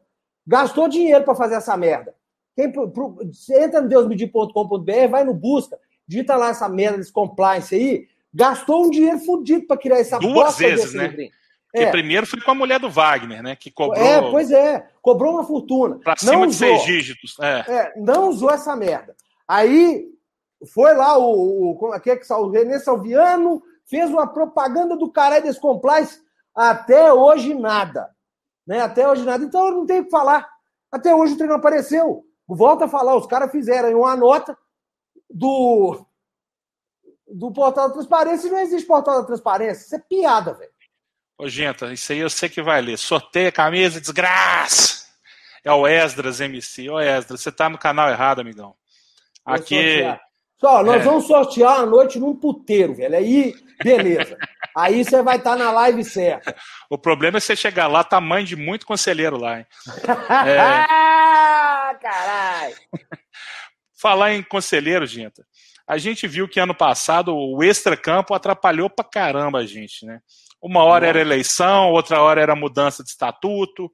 gastou 0.47 0.87
dinheiro 0.87 1.25
para 1.25 1.35
fazer 1.35 1.55
essa 1.55 1.75
merda. 1.75 2.15
Quem, 2.55 2.71
pro- 2.71 3.17
entra 3.59 3.81
no 3.81 3.89
deusmedir.com.br, 3.89 5.07
vai 5.11 5.25
no 5.25 5.33
busca, 5.33 5.77
digita 6.07 6.37
lá 6.37 6.47
essa 6.47 6.69
merda 6.69 6.97
desse 6.99 7.11
compliance 7.11 7.75
aí, 7.75 8.07
gastou 8.37 8.85
um 8.85 8.89
dinheiro 8.91 9.17
fudido 9.19 9.65
para 9.65 9.77
criar 9.77 9.97
essa 9.99 10.19
Duas 10.19 10.57
vezes, 10.57 10.93
né? 10.93 11.07
livrinho. 11.07 11.31
Porque 11.71 11.85
É. 11.85 11.91
primeiro 11.91 12.27
foi 12.27 12.39
com 12.39 12.51
a 12.51 12.55
mulher 12.55 12.79
do 12.79 12.89
Wagner, 12.89 13.41
né? 13.41 13.55
Que 13.55 13.71
cobrou 13.71 14.01
É, 14.05 14.21
pois 14.31 14.51
é, 14.51 14.87
cobrou 15.01 15.33
uma 15.33 15.43
fortuna. 15.43 15.97
pra 15.99 16.13
Não 16.21 16.29
cima 16.29 16.47
de 16.47 16.53
usou. 16.53 16.67
seis 16.67 16.83
dígitos. 16.83 17.35
É. 17.41 17.65
É, 17.67 17.93
não 17.97 18.29
usou 18.29 18.51
essa 18.51 18.75
merda. 18.75 19.15
Aí 19.47 20.05
foi 20.73 20.93
lá 20.93 21.17
o, 21.17 21.71
o, 21.71 21.75
como 21.77 21.93
é 21.95 21.99
que 21.99 22.11
é 22.11 22.19
o 22.35 22.49
René 22.49 22.77
Salviano 22.79 23.61
fez 23.89 24.09
uma 24.09 24.27
propaganda 24.27 24.95
do 24.95 25.11
caralho 25.11 25.43
desse 25.43 25.59
compliance. 25.59 26.19
Até 26.55 27.11
hoje 27.11 27.53
nada. 27.55 28.09
Né? 28.65 28.81
Até 28.81 29.07
hoje 29.09 29.23
nada. 29.25 29.43
Então 29.43 29.65
eu 29.67 29.71
não 29.73 29.85
tenho 29.85 30.01
o 30.01 30.05
que 30.05 30.11
falar. 30.11 30.47
Até 30.91 31.13
hoje 31.13 31.33
o 31.33 31.37
treino 31.37 31.53
não 31.53 31.59
apareceu. 31.59 32.23
Volta 32.47 32.85
a 32.85 32.89
falar, 32.89 33.15
os 33.15 33.25
caras 33.25 33.51
fizeram 33.51 33.89
aí 33.89 33.95
uma 33.95 34.15
nota 34.15 34.57
do, 35.29 36.05
do 37.29 37.51
portal 37.51 37.87
da 37.87 37.93
transparência 37.93 38.47
e 38.47 38.51
não 38.51 38.59
existe 38.59 38.87
portal 38.87 39.21
da 39.21 39.27
transparência. 39.27 39.85
Isso 39.85 39.95
é 39.95 39.99
piada, 39.99 40.53
velho. 40.53 40.71
Ô, 41.37 41.47
gente, 41.47 41.85
isso 41.93 42.11
aí 42.11 42.19
eu 42.19 42.29
sei 42.29 42.49
que 42.49 42.61
vai 42.61 42.81
ler. 42.81 42.97
Sorteia 42.97 43.51
camisa, 43.51 44.01
desgraça! 44.01 45.05
É 45.63 45.71
o 45.71 45.85
Esdras 45.87 46.39
MC. 46.39 46.89
Ô, 46.89 46.99
Esdras, 46.99 47.41
você 47.41 47.51
tá 47.51 47.69
no 47.69 47.77
canal 47.77 48.09
errado, 48.09 48.39
amigão. 48.41 48.73
Aqui. 49.45 50.01
Só, 50.59 50.83
nós 50.83 51.01
É. 51.01 51.03
vamos 51.05 51.27
sortear 51.27 51.81
a 51.81 51.85
noite 51.85 52.17
num 52.17 52.35
puteiro, 52.35 52.95
velho. 52.95 53.15
Aí, 53.15 53.53
beleza. 53.83 54.35
Aí 54.75 55.03
você 55.03 55.21
vai 55.21 55.37
estar 55.37 55.55
na 55.55 55.71
live 55.71 56.03
certa. 56.03 56.55
O 56.89 56.97
problema 56.97 57.37
é 57.37 57.41
você 57.41 57.55
chegar 57.55 57.87
lá, 57.87 58.03
tamanho 58.03 58.45
de 58.45 58.55
muito 58.55 58.85
conselheiro 58.85 59.37
lá, 59.37 59.59
hein? 59.59 59.65
Ah, 60.29 61.95
caralho! 62.01 62.75
Falar 63.99 64.33
em 64.33 64.41
conselheiro, 64.43 65.05
gente. 65.05 65.43
A 65.87 65.97
gente 65.97 66.27
viu 66.27 66.47
que 66.47 66.59
ano 66.59 66.75
passado 66.75 67.33
o 67.33 67.63
extracampo 67.63 68.33
atrapalhou 68.33 68.89
pra 68.89 69.05
caramba 69.05 69.59
a 69.59 69.65
gente, 69.65 70.05
né? 70.05 70.21
Uma 70.61 70.83
hora 70.83 71.07
era 71.07 71.21
eleição, 71.21 71.91
outra 71.91 72.21
hora 72.21 72.41
era 72.41 72.55
mudança 72.55 73.03
de 73.03 73.09
estatuto. 73.09 73.89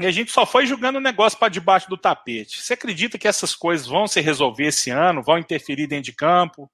E 0.00 0.06
a 0.06 0.10
gente 0.10 0.32
só 0.32 0.44
foi 0.44 0.66
jogando 0.66 0.96
o 0.96 1.00
negócio 1.00 1.38
para 1.38 1.48
debaixo 1.48 1.88
do 1.88 1.96
tapete. 1.96 2.60
Você 2.60 2.74
acredita 2.74 3.16
que 3.16 3.28
essas 3.28 3.54
coisas 3.54 3.86
vão 3.86 4.08
se 4.08 4.20
resolver 4.20 4.66
esse 4.66 4.90
ano? 4.90 5.22
Vão 5.22 5.38
interferir 5.38 5.86
dentro 5.86 6.06
de 6.06 6.12
campo? 6.12 6.68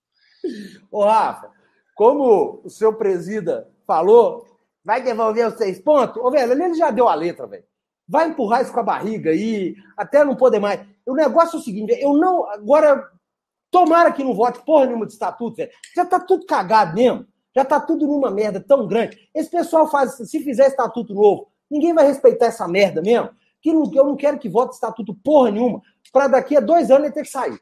Ô, 0.90 1.04
Rafa, 1.04 1.50
como 1.94 2.62
o 2.64 2.70
seu 2.70 2.94
presida 2.94 3.68
falou, 3.86 4.46
vai 4.82 5.02
devolver 5.02 5.46
os 5.46 5.58
seis 5.58 5.78
pontos? 5.78 6.16
Ô, 6.16 6.30
velho, 6.30 6.52
ele 6.52 6.74
já 6.74 6.90
deu 6.90 7.08
a 7.08 7.14
letra, 7.14 7.46
velho. 7.46 7.64
Vai 8.08 8.28
empurrar 8.28 8.62
isso 8.62 8.72
com 8.72 8.80
a 8.80 8.84
barriga 8.84 9.30
aí, 9.30 9.76
até 9.96 10.24
não 10.24 10.34
poder 10.34 10.58
mais. 10.58 10.80
O 11.04 11.14
negócio 11.14 11.56
é 11.56 11.60
o 11.60 11.62
seguinte, 11.62 11.92
eu 12.00 12.14
não. 12.14 12.50
Agora, 12.50 13.06
tomara 13.70 14.12
que 14.12 14.24
não 14.24 14.34
vote 14.34 14.60
porra 14.64 14.86
nenhuma 14.86 15.06
de 15.06 15.12
estatuto, 15.12 15.56
velho. 15.56 15.70
Já 15.94 16.04
tá 16.04 16.18
tudo 16.20 16.46
cagado 16.46 16.94
mesmo. 16.94 17.26
Já 17.54 17.64
tá 17.64 17.80
tudo 17.80 18.06
numa 18.06 18.30
merda 18.30 18.60
tão 18.60 18.86
grande. 18.86 19.28
Esse 19.34 19.50
pessoal 19.50 19.88
faz, 19.90 20.12
se 20.16 20.40
fizer 20.40 20.68
estatuto 20.68 21.12
novo, 21.14 21.48
ninguém 21.70 21.92
vai 21.92 22.06
respeitar 22.06 22.46
essa 22.46 22.66
merda 22.68 23.02
mesmo. 23.02 23.30
Que 23.60 23.72
não- 23.72 23.90
eu 23.92 24.04
não 24.04 24.16
quero 24.16 24.38
que 24.38 24.48
vote 24.48 24.74
estatuto 24.74 25.14
porra 25.14 25.50
nenhuma, 25.50 25.82
para 26.12 26.28
daqui 26.28 26.56
a 26.56 26.60
dois 26.60 26.90
anos 26.90 27.04
ele 27.04 27.12
ter 27.14 27.22
que 27.22 27.28
sair. 27.30 27.60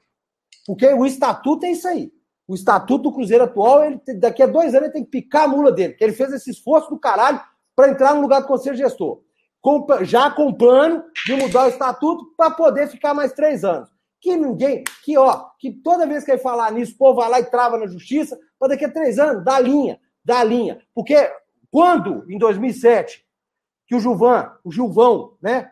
Porque 0.67 0.87
o 0.87 1.07
estatuto 1.07 1.65
é 1.65 1.71
isso 1.71 1.89
aí. 1.89 2.13
O 2.47 2.55
estatuto 2.55 3.05
do 3.05 3.13
Cruzeiro 3.13 3.45
atual, 3.45 3.85
ele, 3.85 4.01
daqui 4.15 4.43
a 4.43 4.47
dois 4.47 4.75
anos 4.75 4.85
ele 4.87 4.93
tem 4.93 5.05
que 5.05 5.11
picar 5.11 5.45
a 5.45 5.49
mula 5.49 5.73
dele, 5.73 5.91
porque 5.91 6.05
ele 6.05 6.13
fez 6.13 6.33
esse 6.33 6.51
esforço 6.51 6.89
do 6.91 6.99
caralho 6.99 7.41
para 7.75 7.91
entrar 7.91 8.15
no 8.15 8.21
lugar 8.21 8.41
do 8.41 8.47
conselho 8.47 8.77
gestor. 8.77 9.21
Com- 9.61 9.87
já 10.03 10.31
com 10.31 10.53
plano 10.53 11.05
de 11.27 11.35
mudar 11.35 11.65
o 11.67 11.69
estatuto 11.69 12.33
para 12.37 12.51
poder 12.51 12.89
ficar 12.89 13.13
mais 13.13 13.33
três 13.33 13.65
anos. 13.65 13.89
Que 14.21 14.37
ninguém, 14.37 14.83
que 15.05 15.17
ó, 15.17 15.47
que 15.59 15.71
toda 15.73 16.07
vez 16.07 16.25
que 16.25 16.33
ele 16.33 16.39
falar 16.41 16.73
nisso, 16.73 16.95
o 16.95 16.99
povo 16.99 17.21
vai 17.21 17.29
lá 17.31 17.41
e 17.41 17.45
trava 17.51 17.79
na 17.79 17.87
justiça, 17.87 18.37
para 18.59 18.69
daqui 18.71 18.85
a 18.85 18.91
três 18.93 19.19
anos, 19.19 19.45
dá 19.45 19.61
linha, 19.61 20.01
dá 20.25 20.43
linha. 20.43 20.81
Porque 20.95 21.15
quando, 21.71 22.25
em 22.31 22.37
2007, 22.39 23.25
que 23.87 23.95
o 23.95 24.01
Gilvan, 24.01 24.51
o 24.65 24.73
Gilvão, 24.73 25.37
né, 25.41 25.71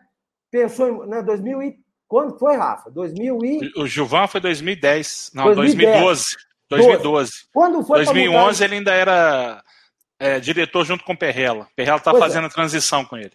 pensou 0.49 0.87
em, 1.05 1.09
né, 1.09 1.21
2000 1.21 1.61
e, 1.61 1.79
quando 2.07 2.39
foi, 2.39 2.55
Rafa? 2.55 2.89
2000 2.89 3.39
e, 3.43 3.71
O 3.75 3.85
Gilvan 3.85 4.27
foi 4.27 4.39
2010. 4.39 5.31
Não, 5.33 5.43
2010. 5.53 6.01
2012. 6.01 6.25
2012. 6.69 7.31
quando 7.53 7.83
foi 7.83 8.03
pra 8.03 8.05
2011 8.13 8.45
mudar- 8.53 8.65
ele 8.65 8.75
ainda 8.75 8.91
era 8.93 9.63
é, 10.19 10.39
diretor 10.39 10.83
junto 10.85 11.03
com 11.03 11.13
o 11.13 11.17
Perrella. 11.17 11.67
Perrella 11.75 11.99
tá 11.99 12.11
Pois 12.11 12.23
é. 12.23 12.27
fazendo 12.27 12.45
a 12.47 12.49
transição 12.49 13.05
com 13.05 13.17
ele. 13.17 13.31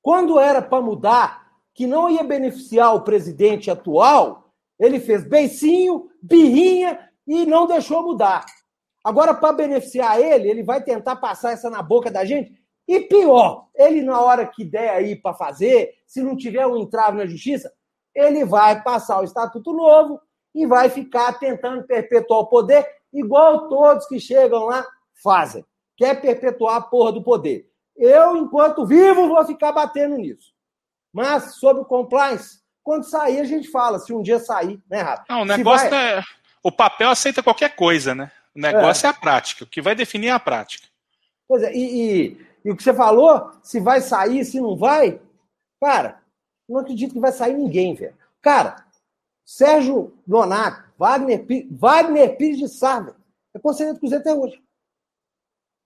Quando 0.00 0.38
era 0.40 0.62
para 0.62 0.80
mudar, 0.80 1.42
que 1.74 1.86
não 1.86 2.08
ia 2.10 2.22
beneficiar 2.24 2.94
o 2.94 3.02
presidente 3.02 3.70
atual, 3.70 4.41
ele 4.82 4.98
fez 4.98 5.22
beicinho, 5.22 6.10
birrinha 6.20 6.98
e 7.24 7.46
não 7.46 7.68
deixou 7.68 8.02
mudar. 8.02 8.44
Agora, 9.04 9.32
para 9.32 9.52
beneficiar 9.52 10.20
ele, 10.20 10.50
ele 10.50 10.64
vai 10.64 10.82
tentar 10.82 11.16
passar 11.16 11.52
essa 11.52 11.70
na 11.70 11.80
boca 11.80 12.10
da 12.10 12.24
gente. 12.24 12.52
E 12.88 12.98
pior, 13.00 13.68
ele, 13.76 14.02
na 14.02 14.20
hora 14.20 14.44
que 14.44 14.64
der 14.64 14.90
aí 14.90 15.14
para 15.14 15.34
fazer, 15.34 15.94
se 16.04 16.20
não 16.20 16.36
tiver 16.36 16.66
um 16.66 16.76
entrave 16.76 17.16
na 17.16 17.26
justiça, 17.26 17.72
ele 18.12 18.44
vai 18.44 18.82
passar 18.82 19.20
o 19.20 19.24
Estatuto 19.24 19.72
Novo 19.72 20.20
e 20.52 20.66
vai 20.66 20.90
ficar 20.90 21.38
tentando 21.38 21.84
perpetuar 21.84 22.40
o 22.40 22.48
poder, 22.48 22.84
igual 23.12 23.68
todos 23.68 24.06
que 24.06 24.18
chegam 24.18 24.64
lá 24.66 24.84
fazem. 25.22 25.64
Quer 25.96 26.20
perpetuar 26.20 26.76
a 26.76 26.82
porra 26.82 27.12
do 27.12 27.22
poder. 27.22 27.70
Eu, 27.96 28.36
enquanto 28.36 28.84
vivo, 28.84 29.28
vou 29.28 29.44
ficar 29.44 29.70
batendo 29.70 30.16
nisso. 30.16 30.52
Mas, 31.12 31.54
sobre 31.54 31.82
o 31.82 31.86
compliance, 31.86 32.61
quando 32.82 33.04
sair, 33.04 33.40
a 33.40 33.44
gente 33.44 33.68
fala, 33.68 33.98
se 33.98 34.12
um 34.12 34.22
dia 34.22 34.38
sair, 34.38 34.80
né, 34.90 35.02
Rafa? 35.02 35.24
Não, 35.28 35.42
o 35.42 35.44
negócio 35.44 35.88
vai- 35.88 36.18
é. 36.18 36.22
O 36.62 36.70
papel 36.72 37.10
aceita 37.10 37.42
qualquer 37.42 37.74
coisa, 37.74 38.14
né? 38.14 38.30
O 38.54 38.60
negócio 38.60 39.06
é. 39.06 39.10
a 39.10 39.14
prática. 39.14 39.64
O 39.64 39.66
que 39.66 39.80
vai 39.82 39.94
definir 39.94 40.28
é 40.28 40.32
a 40.32 40.40
prática. 40.40 40.86
Pois 41.48 41.62
é, 41.62 41.72
e, 41.74 41.80
e- 42.26 42.46
e 42.64 42.70
o 42.70 42.76
que 42.76 42.82
você 42.82 42.94
falou, 42.94 43.50
se 43.62 43.80
vai 43.80 44.00
sair, 44.00 44.44
se 44.44 44.60
não 44.60 44.76
vai, 44.76 45.20
cara, 45.80 46.20
não 46.68 46.78
acredito 46.80 47.12
que 47.14 47.20
vai 47.20 47.32
sair 47.32 47.54
ninguém, 47.54 47.94
velho. 47.94 48.16
Cara, 48.40 48.84
Sérgio 49.44 50.16
Nonato, 50.26 50.84
Wagner, 50.98 51.44
Wagner 51.70 52.36
Pires 52.36 52.58
de 52.58 52.68
velho, 52.68 53.14
é 53.54 53.58
conselheiro 53.58 53.96
do 53.96 54.00
Cruzeiro 54.00 54.22
até 54.22 54.32
hoje. 54.34 54.62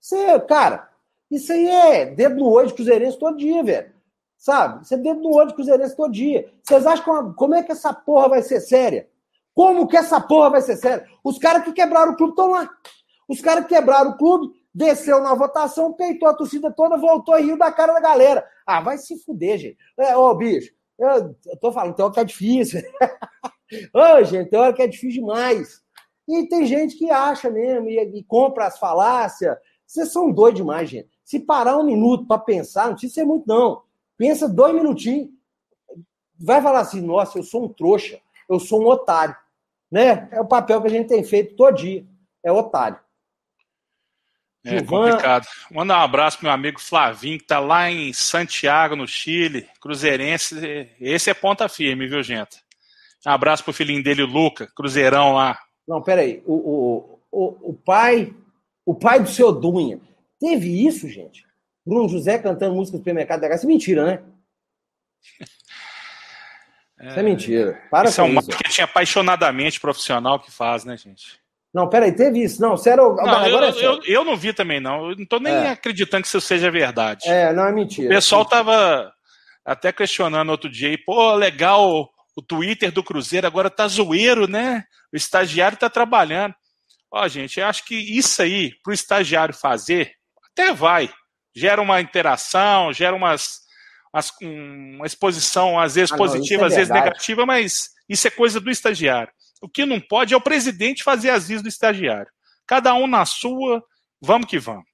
Isso 0.00 0.14
é, 0.14 0.38
cara, 0.40 0.90
isso 1.30 1.50
aí 1.52 1.66
é 1.66 2.06
dedo 2.06 2.36
no 2.36 2.50
olho 2.50 2.68
de 2.68 2.74
Cruzeirense 2.74 3.18
todo 3.18 3.38
dia, 3.38 3.62
velho. 3.64 3.92
Sabe? 4.36 4.82
Isso 4.82 4.94
é 4.94 4.96
dedo 4.96 5.20
no 5.20 5.34
olho 5.34 5.48
de 5.48 5.54
Cruzeirense 5.54 5.96
todo 5.96 6.12
dia. 6.12 6.50
Vocês 6.62 6.86
acham 6.86 7.04
como, 7.04 7.34
como 7.34 7.54
é 7.54 7.62
que 7.62 7.72
essa 7.72 7.92
porra 7.92 8.28
vai 8.28 8.42
ser 8.42 8.60
séria? 8.60 9.08
Como 9.54 9.88
que 9.88 9.96
essa 9.96 10.20
porra 10.20 10.50
vai 10.50 10.60
ser 10.60 10.76
séria? 10.76 11.06
Os 11.24 11.38
caras 11.38 11.64
que 11.64 11.72
quebraram 11.72 12.12
o 12.12 12.16
clube 12.16 12.32
estão 12.32 12.50
lá. 12.50 12.68
Os 13.28 13.40
caras 13.40 13.64
que 13.64 13.74
quebraram 13.74 14.10
o 14.10 14.16
clube, 14.18 14.54
desceu 14.72 15.20
na 15.22 15.34
votação, 15.34 15.94
peitou 15.94 16.28
a 16.28 16.34
torcida 16.34 16.70
toda, 16.70 16.96
voltou 16.96 17.38
e 17.38 17.42
riu 17.42 17.58
da 17.58 17.72
cara 17.72 17.94
da 17.94 18.00
galera. 18.00 18.46
Ah, 18.66 18.80
vai 18.80 18.98
se 18.98 19.18
fuder, 19.24 19.58
gente. 19.58 19.78
É, 19.98 20.16
ô, 20.16 20.34
bicho, 20.34 20.72
eu, 20.98 21.34
eu 21.46 21.56
tô 21.60 21.72
falando, 21.72 21.94
tem 21.94 22.04
hora 22.04 22.14
que 22.14 22.20
é 22.20 22.24
difícil. 22.24 22.82
Ô, 23.92 24.22
gente, 24.22 24.48
tem 24.48 24.60
hora 24.60 24.72
que 24.72 24.82
é 24.82 24.86
difícil 24.86 25.22
demais. 25.22 25.82
E 26.28 26.48
tem 26.48 26.64
gente 26.66 26.96
que 26.96 27.10
acha 27.10 27.50
mesmo 27.50 27.88
e, 27.88 27.98
e 27.98 28.22
compra 28.24 28.66
as 28.66 28.78
falácias. 28.78 29.56
Vocês 29.86 30.12
são 30.12 30.30
doidos 30.30 30.60
demais, 30.60 30.88
gente. 30.88 31.08
Se 31.24 31.40
parar 31.40 31.76
um 31.76 31.84
minuto 31.84 32.26
para 32.26 32.38
pensar, 32.38 32.86
não 32.86 32.92
precisa 32.92 33.14
ser 33.14 33.24
muito, 33.24 33.46
não. 33.46 33.82
Pensa 34.16 34.48
dois 34.48 34.74
minutinhos. 34.74 35.28
Vai 36.38 36.60
falar 36.60 36.80
assim, 36.80 37.00
nossa, 37.00 37.38
eu 37.38 37.42
sou 37.42 37.64
um 37.64 37.68
trouxa, 37.68 38.20
eu 38.48 38.60
sou 38.60 38.82
um 38.82 38.86
otário. 38.86 39.36
Né? 39.90 40.28
É 40.30 40.40
o 40.40 40.46
papel 40.46 40.80
que 40.80 40.88
a 40.88 40.90
gente 40.90 41.08
tem 41.08 41.24
feito 41.24 41.56
todo 41.56 41.76
dia. 41.76 42.04
É 42.44 42.52
otário. 42.52 42.98
É 44.64 44.70
Gilvan- 44.70 45.10
complicado. 45.10 45.46
Manda 45.70 45.94
um 45.96 46.00
abraço 46.00 46.38
pro 46.38 46.46
meu 46.46 46.52
amigo 46.52 46.80
Flavinho, 46.80 47.38
que 47.38 47.46
tá 47.46 47.58
lá 47.58 47.90
em 47.90 48.12
Santiago, 48.12 48.96
no 48.96 49.06
Chile. 49.06 49.68
Cruzeirense. 49.80 50.90
Esse 51.00 51.30
é 51.30 51.34
ponta 51.34 51.68
firme, 51.68 52.06
viu, 52.06 52.22
gente? 52.22 52.64
Um 53.26 53.30
abraço 53.30 53.64
pro 53.64 53.72
filhinho 53.72 54.02
dele, 54.02 54.22
o 54.22 54.26
Luca, 54.26 54.70
Cruzeirão 54.74 55.32
lá. 55.34 55.58
Não, 55.86 56.02
peraí. 56.02 56.42
O, 56.46 56.54
o, 56.54 57.20
o, 57.30 57.70
o 57.70 57.74
pai 57.74 58.34
o 58.86 58.94
pai 58.94 59.20
do 59.20 59.28
seu 59.28 59.50
Dunha 59.50 60.00
teve 60.38 60.86
isso, 60.86 61.08
gente? 61.08 61.44
Bruno 61.86 62.08
José 62.08 62.38
cantando 62.38 62.74
música 62.74 62.96
do 62.96 63.00
supermercado 63.00 63.40
da 63.40 63.48
Graça. 63.48 63.66
Mentira, 63.66 64.04
né? 64.04 64.22
Isso 67.00 67.18
é 67.18 67.22
mentira. 67.22 67.80
Para 67.90 68.08
Isso 68.08 68.20
é 68.20 68.24
um 68.24 68.28
isso. 68.28 68.48
marketing 68.50 68.80
apaixonadamente 68.82 69.78
profissional 69.78 70.40
que 70.40 70.50
faz, 70.50 70.84
né, 70.84 70.96
gente? 70.96 71.38
Não, 71.72 71.88
peraí, 71.88 72.10
teve 72.12 72.42
isso. 72.42 72.60
Não, 72.60 72.74
sério. 72.76 73.14
Não, 73.16 73.28
agora 73.28 73.68
eu, 73.68 73.74
é 73.74 73.84
eu, 73.84 74.00
eu 74.04 74.24
não 74.24 74.34
vi 74.36 74.52
também, 74.54 74.80
não. 74.80 75.10
Eu 75.10 75.16
não 75.16 75.26
tô 75.26 75.38
nem 75.38 75.52
É. 75.52 75.68
acreditando 75.70 76.22
que 76.22 76.28
isso 76.28 76.40
seja 76.40 76.70
verdade. 76.70 77.28
É, 77.28 77.52
não 77.52 77.64
é 77.66 77.70
O 77.70 77.74
mentira. 77.74 78.08
pessoal 78.08 78.46
tava 78.46 79.12
até 79.62 79.92
questionando 79.92 80.48
outro 80.48 80.70
dia, 80.70 80.88
e, 80.92 80.96
pô, 80.96 81.34
legal, 81.34 82.08
o 82.34 82.40
Twitter 82.42 82.90
do 82.90 83.02
Cruzeiro 83.02 83.46
agora 83.46 83.68
tá 83.68 83.86
zoeiro, 83.88 84.48
né? 84.48 84.84
O 85.12 85.16
estagiário 85.16 85.76
tá 85.76 85.90
trabalhando. 85.90 86.54
Ó, 87.10 87.26
gente, 87.28 87.60
eu 87.60 87.66
acho 87.66 87.84
que 87.84 87.94
isso 87.94 88.40
aí, 88.40 88.72
pro 88.82 88.92
estagiário 88.94 89.54
fazer, 89.54 90.12
até 90.52 90.72
vai. 90.72 91.10
Gera 91.56 91.80
uma 91.80 92.00
interação, 92.00 92.92
gera 92.92 93.16
umas, 93.16 93.60
umas- 94.12 94.32
um, 94.42 94.96
uma 94.96 95.06
exposição, 95.06 95.78
às 95.80 95.94
vezes 95.94 96.12
Ah, 96.12 96.16
não, 96.16 96.24
positiva, 96.24 96.54
isso 96.54 96.64
é 96.64 96.66
às 96.66 96.74
vezes 96.74 96.92
negativa, 96.92 97.46
mas 97.46 97.90
isso 98.08 98.28
é 98.28 98.30
coisa 98.30 98.60
do 98.60 98.70
estagiário. 98.70 99.32
O 99.62 99.68
que 99.68 99.86
não 99.86 99.98
pode 100.00 100.34
é 100.34 100.36
o 100.36 100.40
presidente 100.40 101.02
fazer 101.02 101.30
as 101.30 101.48
vis 101.48 101.62
do 101.62 101.68
estagiário. 101.68 102.30
Cada 102.66 102.94
um 102.94 103.06
na 103.06 103.24
sua, 103.24 103.82
vamos 104.20 104.46
que 104.48 104.58
vamos. 104.58 104.84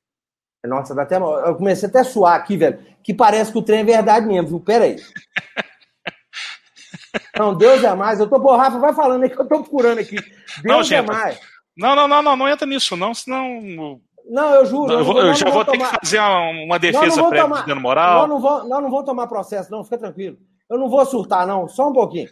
Nossa, 0.64 0.94
dá 0.94 1.02
até. 1.02 1.16
Eu 1.16 1.56
comecei 1.56 1.88
até 1.88 2.00
a 2.00 2.04
suar 2.04 2.36
aqui, 2.36 2.56
velho. 2.56 2.78
Que 3.02 3.12
parece 3.12 3.50
que 3.50 3.58
o 3.58 3.62
trem 3.62 3.80
é 3.80 3.84
verdade 3.84 4.26
mesmo, 4.26 4.48
viu? 4.48 4.60
Pera 4.60 4.84
aí. 4.84 4.96
Não, 7.36 7.56
Deus 7.56 7.82
é 7.82 7.92
mais. 7.94 8.20
Eu 8.20 8.28
tô, 8.28 8.40
pô, 8.40 8.56
Rafa, 8.56 8.78
vai 8.78 8.94
falando 8.94 9.24
aí 9.24 9.30
que 9.30 9.34
eu 9.40 9.48
tô 9.48 9.62
procurando 9.62 9.98
aqui. 9.98 10.14
Deus 10.14 10.62
Não, 10.64 10.80
é 10.80 10.84
gente, 10.84 11.06
mais. 11.06 11.40
Não, 11.76 11.96
não, 11.96 12.06
não, 12.06 12.22
não, 12.22 12.36
não 12.36 12.48
entra 12.48 12.66
nisso, 12.66 12.96
não, 12.96 13.14
senão 13.14 14.00
Não, 14.28 14.54
eu 14.54 14.66
juro. 14.66 14.92
eu, 14.92 14.98
não 14.98 15.04
vou- 15.04 15.14
vou- 15.14 15.22
eu 15.22 15.28
não 15.28 15.34
já 15.34 15.44
vou 15.46 15.54
vou 15.54 15.64
ter 15.64 15.72
tomar- 15.72 15.90
que 15.90 15.96
fazer 16.06 16.18
uma, 16.20 16.66
Não, 16.66 16.78
defesa 16.78 17.06
não 17.06 17.16
vou 17.16 17.28
prévia 17.30 17.48
tomar- 17.64 17.80
moral. 17.80 18.28
Não, 18.28 18.40
vamos, 18.40 18.68
nós 18.68 18.82
não 18.82 18.90
vamos 18.90 19.04
tomar 19.06 19.26
processo, 19.26 19.70
não, 19.70 19.82
fica 19.84 19.98
tranquilo. 19.98 20.38
Eu 20.70 20.78
não 20.78 20.88
vou 20.88 21.04
surtar, 21.04 21.46
não, 21.46 21.68
só 21.68 21.88
um 21.88 21.92
pouquinho. 21.92 22.28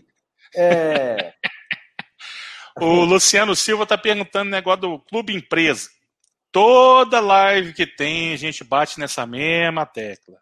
É, 0.57 1.33
O 2.81 3.05
Luciano 3.05 3.55
Silva 3.55 3.83
está 3.83 3.99
perguntando 3.99 4.49
o 4.49 4.51
negócio 4.53 4.81
do 4.83 4.99
clube 5.01 5.35
empresa. 5.35 5.89
Toda 6.53 7.21
live 7.21 7.73
que 7.75 7.87
tem, 7.87 8.33
a 8.33 8.37
gente 8.37 8.65
bate 8.65 8.99
nessa 8.99 9.27
mesma 9.27 9.85
tecla. 9.85 10.37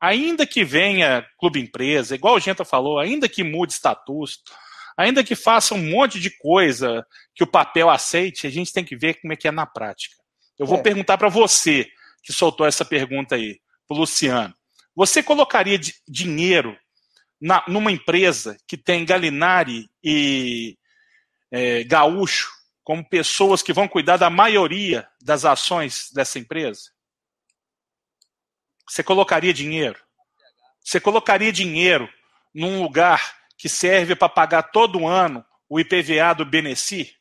Ainda 0.00 0.44
que 0.46 0.64
venha 0.64 1.24
clube 1.38 1.60
empresa, 1.60 2.14
igual 2.14 2.34
o 2.34 2.40
Genta 2.40 2.64
falou, 2.64 2.98
ainda 2.98 3.28
que 3.28 3.44
mude 3.44 3.72
status, 3.72 4.42
ainda 4.96 5.22
que 5.22 5.36
faça 5.36 5.74
um 5.74 5.90
monte 5.90 6.18
de 6.18 6.30
coisa 6.38 7.06
que 7.34 7.44
o 7.44 7.46
papel 7.46 7.88
aceite, 7.88 8.46
a 8.46 8.50
gente 8.50 8.72
tem 8.72 8.84
que 8.84 8.96
ver 8.96 9.20
como 9.20 9.32
é 9.32 9.36
que 9.36 9.46
é 9.46 9.52
na 9.52 9.64
prática. 9.64 10.16
Eu 10.62 10.66
vou 10.66 10.78
É. 10.78 10.82
perguntar 10.82 11.18
para 11.18 11.28
você 11.28 11.90
que 12.22 12.32
soltou 12.32 12.64
essa 12.64 12.84
pergunta 12.84 13.34
aí, 13.34 13.60
pro 13.88 13.96
Luciano. 13.96 14.54
Você 14.94 15.20
colocaria 15.20 15.76
di- 15.76 15.92
dinheiro 16.06 16.78
na- 17.40 17.64
numa 17.66 17.90
empresa 17.90 18.56
que 18.68 18.76
tem 18.76 19.04
Galinari 19.04 19.90
e 20.04 20.78
é, 21.50 21.82
Gaúcho 21.84 22.48
como 22.84 23.04
pessoas 23.08 23.60
que 23.60 23.72
vão 23.72 23.88
cuidar 23.88 24.16
da 24.16 24.30
maioria 24.30 25.08
das 25.20 25.44
ações 25.44 26.10
dessa 26.14 26.38
empresa? 26.38 26.92
Você 28.88 29.02
colocaria 29.02 29.52
dinheiro? 29.52 29.98
Você 30.80 31.00
colocaria 31.00 31.52
dinheiro 31.52 32.08
num 32.54 32.82
lugar 32.82 33.36
que 33.58 33.68
serve 33.68 34.14
para 34.14 34.28
pagar 34.28 34.62
todo 34.70 35.06
ano 35.08 35.44
o 35.68 35.80
IPVA 35.80 36.34
do 36.34 36.44
Beneci? 36.44 37.16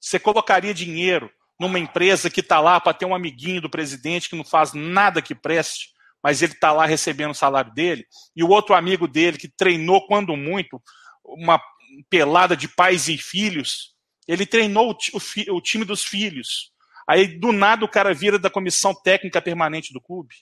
Você 0.00 0.20
colocaria 0.20 0.72
dinheiro 0.72 1.32
numa 1.58 1.78
empresa 1.78 2.30
que 2.30 2.40
está 2.40 2.60
lá 2.60 2.80
para 2.80 2.94
ter 2.94 3.06
um 3.06 3.14
amiguinho 3.14 3.60
do 3.60 3.70
presidente 3.70 4.28
que 4.28 4.36
não 4.36 4.44
faz 4.44 4.72
nada 4.72 5.22
que 5.22 5.34
preste, 5.34 5.90
mas 6.22 6.42
ele 6.42 6.52
está 6.52 6.72
lá 6.72 6.86
recebendo 6.86 7.30
o 7.32 7.34
salário 7.34 7.72
dele, 7.72 8.06
e 8.34 8.42
o 8.42 8.48
outro 8.48 8.74
amigo 8.74 9.06
dele 9.06 9.38
que 9.38 9.48
treinou 9.48 10.06
quando 10.06 10.36
muito 10.36 10.82
uma 11.24 11.60
pelada 12.08 12.56
de 12.56 12.68
pais 12.68 13.08
e 13.08 13.16
filhos, 13.16 13.94
ele 14.26 14.46
treinou 14.46 14.90
o, 14.90 15.54
o 15.54 15.60
time 15.60 15.84
dos 15.84 16.04
filhos. 16.04 16.72
Aí 17.08 17.38
do 17.38 17.52
nada 17.52 17.84
o 17.84 17.88
cara 17.88 18.14
vira 18.14 18.38
da 18.38 18.50
comissão 18.50 18.94
técnica 18.94 19.42
permanente 19.42 19.92
do 19.92 20.00
clube. 20.00 20.34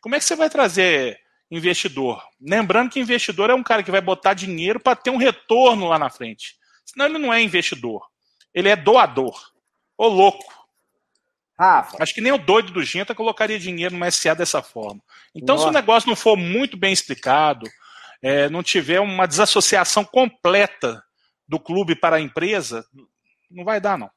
Como 0.00 0.14
é 0.14 0.18
que 0.18 0.24
você 0.24 0.36
vai 0.36 0.50
trazer 0.50 1.18
investidor? 1.50 2.22
Lembrando 2.40 2.90
que 2.90 3.00
investidor 3.00 3.50
é 3.50 3.54
um 3.54 3.62
cara 3.62 3.82
que 3.82 3.90
vai 3.90 4.00
botar 4.00 4.34
dinheiro 4.34 4.78
para 4.78 4.94
ter 4.94 5.10
um 5.10 5.16
retorno 5.16 5.88
lá 5.88 5.98
na 5.98 6.10
frente. 6.10 6.56
Senão 6.84 7.06
ele 7.06 7.18
não 7.18 7.32
é 7.32 7.42
investidor. 7.42 8.06
Ele 8.54 8.68
é 8.68 8.76
doador. 8.76 9.52
Ô 9.96 10.06
louco. 10.08 10.44
Rafa, 11.58 11.96
Acho 12.00 12.14
que 12.14 12.20
nem 12.20 12.30
o 12.32 12.38
doido 12.38 12.70
do 12.72 12.82
Genta 12.84 13.14
colocaria 13.16 13.58
dinheiro 13.58 13.96
no 13.96 14.12
SA 14.12 14.32
dessa 14.34 14.62
forma. 14.62 15.00
Então, 15.34 15.56
se 15.58 15.64
o 15.64 15.66
Nossa. 15.66 15.80
negócio 15.80 16.08
não 16.08 16.14
for 16.14 16.36
muito 16.36 16.76
bem 16.76 16.92
explicado, 16.92 17.66
é, 18.22 18.48
não 18.48 18.62
tiver 18.62 19.00
uma 19.00 19.26
desassociação 19.26 20.04
completa 20.04 21.02
do 21.48 21.58
clube 21.58 21.96
para 21.96 22.16
a 22.16 22.20
empresa, 22.20 22.86
não 23.50 23.64
vai 23.64 23.80
dar, 23.80 23.98
não. 23.98 24.08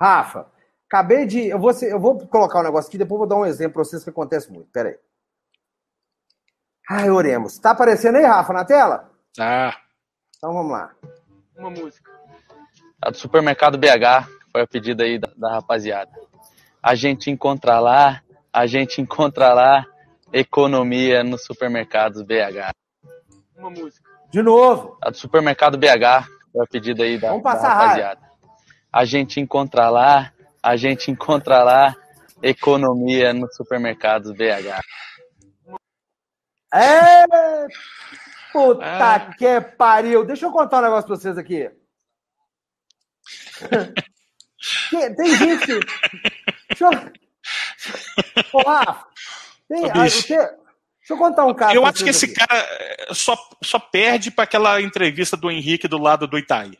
Rafa, 0.00 0.50
acabei 0.86 1.26
de. 1.26 1.46
Eu 1.48 1.58
vou, 1.58 1.72
eu 1.82 2.00
vou 2.00 2.26
colocar 2.26 2.60
um 2.60 2.64
negócio 2.64 2.88
aqui, 2.88 2.96
depois 2.96 3.18
vou 3.18 3.26
dar 3.28 3.36
um 3.36 3.44
exemplo 3.44 3.74
para 3.74 3.84
vocês 3.84 4.02
que 4.02 4.10
acontece 4.10 4.50
muito. 4.50 4.70
Pera 4.70 4.88
aí. 4.90 4.98
Ai, 6.88 7.10
oremos. 7.10 7.58
Tá 7.58 7.72
aparecendo 7.72 8.16
aí, 8.16 8.24
Rafa, 8.24 8.52
na 8.52 8.64
tela? 8.64 9.10
Ah, 9.38 9.76
Então 10.38 10.54
vamos 10.54 10.72
lá. 10.72 10.94
uma 11.56 11.68
música. 11.70 12.10
A 13.00 13.10
do 13.10 13.16
supermercado 13.16 13.78
BH, 13.78 14.28
foi 14.50 14.62
a 14.62 14.66
pedida 14.66 15.04
aí 15.04 15.18
da, 15.18 15.30
da 15.36 15.52
rapaziada. 15.52 16.10
A 16.82 16.94
gente 16.94 17.30
encontra 17.30 17.78
lá, 17.78 18.22
a 18.52 18.66
gente 18.66 19.00
encontra 19.00 19.52
lá, 19.52 19.84
economia 20.32 21.22
nos 21.22 21.44
supermercados 21.44 22.22
BH. 22.22 22.72
Uma 23.56 23.70
música. 23.70 24.08
De 24.30 24.42
novo. 24.42 24.98
A 25.00 25.10
do 25.10 25.16
supermercado 25.16 25.78
BH, 25.78 26.26
foi 26.52 26.64
a 26.64 26.66
pedida 26.66 27.04
aí 27.04 27.18
da, 27.18 27.28
Vamos 27.28 27.42
da 27.44 27.52
passar 27.52 27.72
rapaziada. 27.74 28.20
A 28.92 29.04
gente 29.04 29.40
encontra 29.40 29.88
lá, 29.90 30.32
a 30.62 30.76
gente 30.76 31.10
encontra 31.10 31.62
lá, 31.62 31.94
economia 32.42 33.32
nos 33.32 33.54
supermercados 33.54 34.32
BH. 34.32 34.80
É! 36.74 37.24
Puta 38.52 38.84
Ah. 38.84 39.20
que 39.36 39.60
pariu. 39.60 40.24
Deixa 40.24 40.46
eu 40.46 40.50
contar 40.52 40.78
um 40.78 40.82
negócio 40.82 41.06
pra 41.06 41.16
vocês 41.16 41.38
aqui. 41.38 41.70
Tem 45.16 45.36
gente. 45.36 45.66
Deixa 46.68 46.84
eu. 46.84 46.90
Rafa, 48.66 49.06
tem- 49.68 49.84
Ô, 49.84 49.90
ah, 49.94 50.06
o 50.06 50.22
que- 50.22 50.36
Deixa 51.08 51.14
eu 51.14 51.16
contar 51.16 51.46
um 51.46 51.54
caso. 51.54 51.74
eu 51.74 51.86
acho 51.86 52.04
que 52.04 52.10
esse 52.10 52.26
aqui. 52.26 52.34
cara 52.34 52.58
é, 52.60 53.14
só, 53.14 53.34
só 53.62 53.78
perde 53.78 54.30
para 54.30 54.44
aquela 54.44 54.80
entrevista 54.82 55.36
do 55.36 55.50
Henrique 55.50 55.88
do 55.88 55.96
lado 55.96 56.26
do 56.26 56.38
Itaí. 56.38 56.76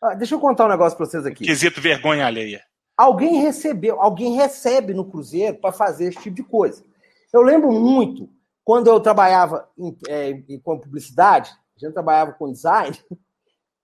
Ah, 0.00 0.14
Deixa 0.14 0.34
eu 0.34 0.40
contar 0.40 0.66
um 0.66 0.68
negócio 0.68 0.96
pra 0.96 1.06
vocês 1.06 1.26
aqui. 1.26 1.44
Quesito 1.44 1.80
vergonha 1.80 2.26
alheia. 2.26 2.62
Alguém 2.96 3.40
recebeu, 3.40 4.00
alguém 4.00 4.36
recebe 4.36 4.94
no 4.94 5.04
Cruzeiro 5.04 5.56
para 5.56 5.72
fazer 5.72 6.08
esse 6.08 6.18
tipo 6.22 6.36
de 6.36 6.42
coisa. 6.44 6.84
Eu 7.32 7.42
lembro 7.42 7.72
muito 7.72 8.28
quando 8.64 8.86
eu 8.88 9.00
trabalhava 9.00 9.68
em, 9.76 9.96
é, 10.08 10.30
em- 10.30 10.60
com 10.60 10.78
publicidade, 10.78 11.50
a 11.76 11.84
gente 11.84 11.94
trabalhava 11.94 12.32
com 12.32 12.52
design, 12.52 12.96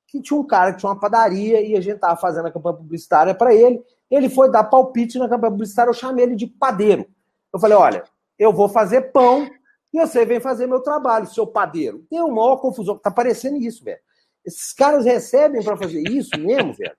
que 0.09 0.23
tinha 0.23 0.41
um 0.41 0.47
cara 0.47 0.73
que 0.73 0.81
tinha 0.81 0.91
uma 0.91 0.99
padaria 0.99 1.61
e 1.61 1.77
a 1.77 1.81
gente 1.81 1.99
tava 1.99 2.17
fazendo 2.17 2.47
a 2.47 2.51
campanha 2.51 2.77
publicitária 2.77 3.35
para 3.35 3.55
ele. 3.55 3.81
Ele 4.11 4.31
foi 4.31 4.51
dar 4.51 4.65
palpite 4.65 5.19
na 5.19 5.29
campanha 5.29 5.53
publicitária, 5.53 5.91
eu 5.91 5.95
chamei 5.95 6.25
ele 6.25 6.35
de 6.35 6.47
padeiro. 6.47 7.07
Eu 7.53 7.61
falei: 7.61 7.77
olha, 7.77 8.05
eu 8.39 8.53
vou 8.53 8.69
fazer 8.69 9.13
pão 9.13 9.49
e 9.93 10.01
você 10.01 10.25
vem 10.25 10.41
fazer 10.41 10.67
meu 10.67 10.81
trabalho, 10.81 11.27
seu 11.27 11.47
padeiro. 11.47 12.05
Tem 12.11 12.21
uma 12.21 12.35
maior 12.35 12.57
confusão. 12.57 12.97
Tá 12.97 13.11
parecendo 13.11 13.59
isso, 13.59 13.85
velho. 13.85 14.01
Esses 14.45 14.73
caras 14.73 15.05
recebem 15.05 15.63
para 15.63 15.77
fazer 15.77 16.01
isso 16.09 16.31
mesmo, 16.39 16.73
velho. 16.73 16.97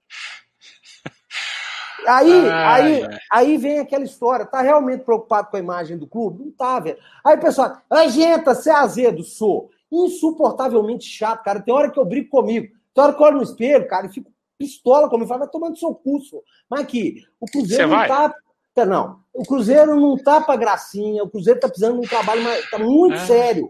Aí, 2.07 2.49
Ai, 2.49 3.01
aí, 3.01 3.20
aí 3.32 3.57
vem 3.57 3.80
aquela 3.80 4.03
história. 4.03 4.45
Tá 4.45 4.62
realmente 4.62 5.03
preocupado 5.03 5.49
com 5.49 5.57
a 5.57 5.60
imagem 5.60 5.97
do 5.97 6.07
clube? 6.07 6.43
Não 6.43 6.51
tá, 6.51 6.80
velho. 6.80 6.97
Aí 7.26 7.36
o 7.36 7.39
pessoal, 7.39 7.78
ai, 7.89 8.10
gente, 8.10 8.45
você 8.45 8.70
é 8.70 8.74
azedo, 8.74 9.24
sou. 9.24 9.70
Insuportavelmente 9.91 11.05
chato, 11.05 11.43
cara. 11.43 11.60
Tem 11.60 11.74
hora 11.74 11.91
que 11.91 11.99
eu 11.99 12.05
brigo 12.05 12.30
comigo. 12.30 12.79
Que 13.16 13.22
eu 13.22 13.26
olho 13.28 13.38
no 13.38 13.43
espelho, 13.43 13.88
cara, 13.88 14.08
e 14.08 14.10
fico 14.14 14.32
pistola 14.58 15.10
comigo. 15.10 15.28
Falo, 15.28 15.39
vai 15.39 15.50
tomando 15.50 15.78
seu 15.78 15.93
curso. 15.95 16.41
Mas 16.70 16.82
aqui, 16.82 17.24
o 17.39 17.45
Cruzeiro 17.45 17.88
não 17.88 18.08
tá. 18.08 18.34
tá, 18.76 18.86
Não, 18.86 19.20
o 19.34 19.43
Cruzeiro 19.45 19.95
não 19.95 20.18
tá 20.18 20.41
pra 20.41 20.56
gracinha. 20.56 21.24
O 21.24 21.30
Cruzeiro 21.30 21.60
tá 21.60 21.68
precisando 21.68 22.00
de 22.00 22.06
um 22.06 22.10
trabalho 22.10 22.43
mais, 22.43 22.70
tá 22.70 22.78
muito 22.80 23.16
É. 23.16 23.26
sério. 23.26 23.66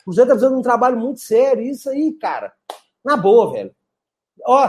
O 0.00 0.04
Cruzeiro 0.04 0.28
tá 0.28 0.34
precisando 0.34 0.54
de 0.54 0.60
um 0.60 0.62
trabalho 0.62 0.98
muito 0.98 1.20
sério. 1.20 1.62
Isso 1.62 1.88
aí, 1.90 2.12
cara, 2.14 2.52
na 3.04 3.16
boa, 3.16 3.52
velho. 3.52 3.70
Ó, 4.46 4.68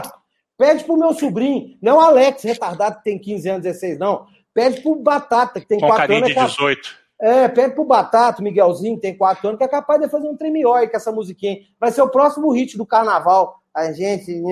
pede 0.58 0.84
pro 0.84 0.96
meu 0.96 1.14
sobrinho, 1.14 1.76
não 1.80 1.96
o 1.96 2.00
Alex, 2.00 2.42
retardado, 2.42 2.98
que 2.98 3.04
tem 3.04 3.18
15 3.18 3.48
anos, 3.48 3.62
16, 3.62 3.98
não. 3.98 4.26
Pede 4.54 4.82
pro 4.82 4.94
Batata, 4.96 5.58
que 5.60 5.66
tem 5.66 5.80
Com 5.80 5.86
4 5.86 6.02
carinha 6.02 6.18
anos. 6.18 6.28
de 6.28 6.32
é 6.32 6.36
cap- 6.36 6.50
18. 6.50 7.02
É, 7.20 7.48
pede 7.48 7.74
pro 7.74 7.84
Batata, 7.84 8.42
Miguelzinho, 8.42 8.96
que 8.96 9.02
tem 9.02 9.16
4 9.16 9.46
anos, 9.48 9.58
que 9.58 9.64
é 9.64 9.68
capaz 9.68 10.00
de 10.00 10.08
fazer 10.08 10.28
um 10.28 10.36
tremió 10.36 10.74
com 10.86 10.96
essa 10.96 11.10
musiquinha. 11.12 11.58
Vai 11.80 11.90
ser 11.92 12.02
o 12.02 12.08
próximo 12.10 12.50
hit 12.50 12.76
do 12.76 12.84
carnaval. 12.84 13.61
A 13.74 13.92
gente. 13.92 14.42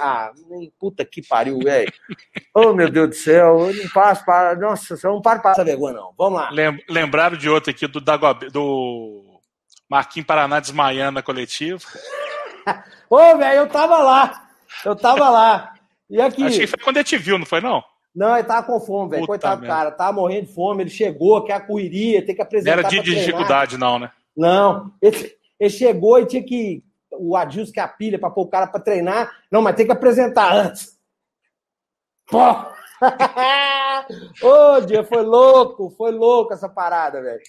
Ah, 0.00 0.32
puta 0.78 1.04
que 1.04 1.22
pariu, 1.26 1.58
velho. 1.58 1.92
oh, 2.54 2.72
meu 2.72 2.90
Deus 2.90 3.08
do 3.10 3.14
céu. 3.14 3.68
Eu 3.68 3.74
não 3.74 3.90
passo 3.90 4.24
para. 4.24 4.56
Nossa, 4.56 4.94
eu 4.94 5.12
não 5.12 5.22
paro 5.22 5.38
de 5.38 5.42
passar 5.44 5.64
vergonha, 5.64 5.94
não. 5.94 6.12
Vamos 6.18 6.40
lá. 6.40 6.50
Lem- 6.50 6.82
Lembraram 6.88 7.36
de 7.36 7.48
outro 7.48 7.70
aqui 7.70 7.86
do, 7.86 8.00
Dagobe- 8.00 8.50
do 8.50 9.40
Marquinhos 9.88 10.26
Paraná 10.26 10.58
desmaiando 10.58 11.12
na 11.12 11.22
coletiva. 11.22 11.80
Ô, 13.08 13.16
velho, 13.36 13.60
eu 13.60 13.68
tava 13.68 13.98
lá. 13.98 14.48
Eu 14.84 14.96
tava 14.96 15.28
lá. 15.30 15.74
E 16.10 16.20
aqui. 16.20 16.44
Achei 16.44 16.60
que 16.60 16.66
foi 16.66 16.78
quando 16.78 16.96
ele 16.96 17.04
te 17.04 17.16
viu, 17.16 17.38
não 17.38 17.46
foi, 17.46 17.60
não? 17.60 17.82
Não, 18.14 18.36
ele 18.36 18.46
tava 18.46 18.66
com 18.66 18.78
fome, 18.78 19.10
velho. 19.10 19.26
Coitado 19.26 19.62
do 19.62 19.66
cara, 19.66 19.90
tava 19.90 20.12
morrendo 20.12 20.46
de 20.46 20.54
fome. 20.54 20.82
Ele 20.82 20.90
chegou, 20.90 21.42
quer 21.44 21.54
a 21.54 21.60
correria, 21.60 22.24
tem 22.24 22.34
que 22.34 22.42
apresentar. 22.42 22.76
Não 22.76 22.88
era 22.88 22.88
de 22.88 23.00
dificuldade, 23.00 23.78
não, 23.78 23.98
né? 23.98 24.10
Não. 24.36 24.92
Ele, 25.00 25.34
ele, 25.58 25.70
chegou 25.70 26.18
e 26.18 26.26
tinha 26.26 26.42
que. 26.42 26.82
O 27.22 27.36
Adilson 27.36 27.72
que 27.72 27.80
é 27.80 27.82
a 27.82 27.88
pilha 27.88 28.18
pra 28.18 28.30
pôr 28.30 28.42
o 28.42 28.48
cara 28.48 28.66
pra 28.66 28.80
treinar. 28.80 29.30
Não, 29.50 29.62
mas 29.62 29.76
tem 29.76 29.86
que 29.86 29.92
apresentar 29.92 30.52
antes. 30.52 30.98
Pô! 32.26 32.38
Ô, 34.46 34.80
dia, 34.80 35.04
foi 35.04 35.22
louco, 35.22 35.90
foi 35.90 36.12
louco 36.12 36.52
essa 36.52 36.68
parada, 36.68 37.20
velho. 37.20 37.40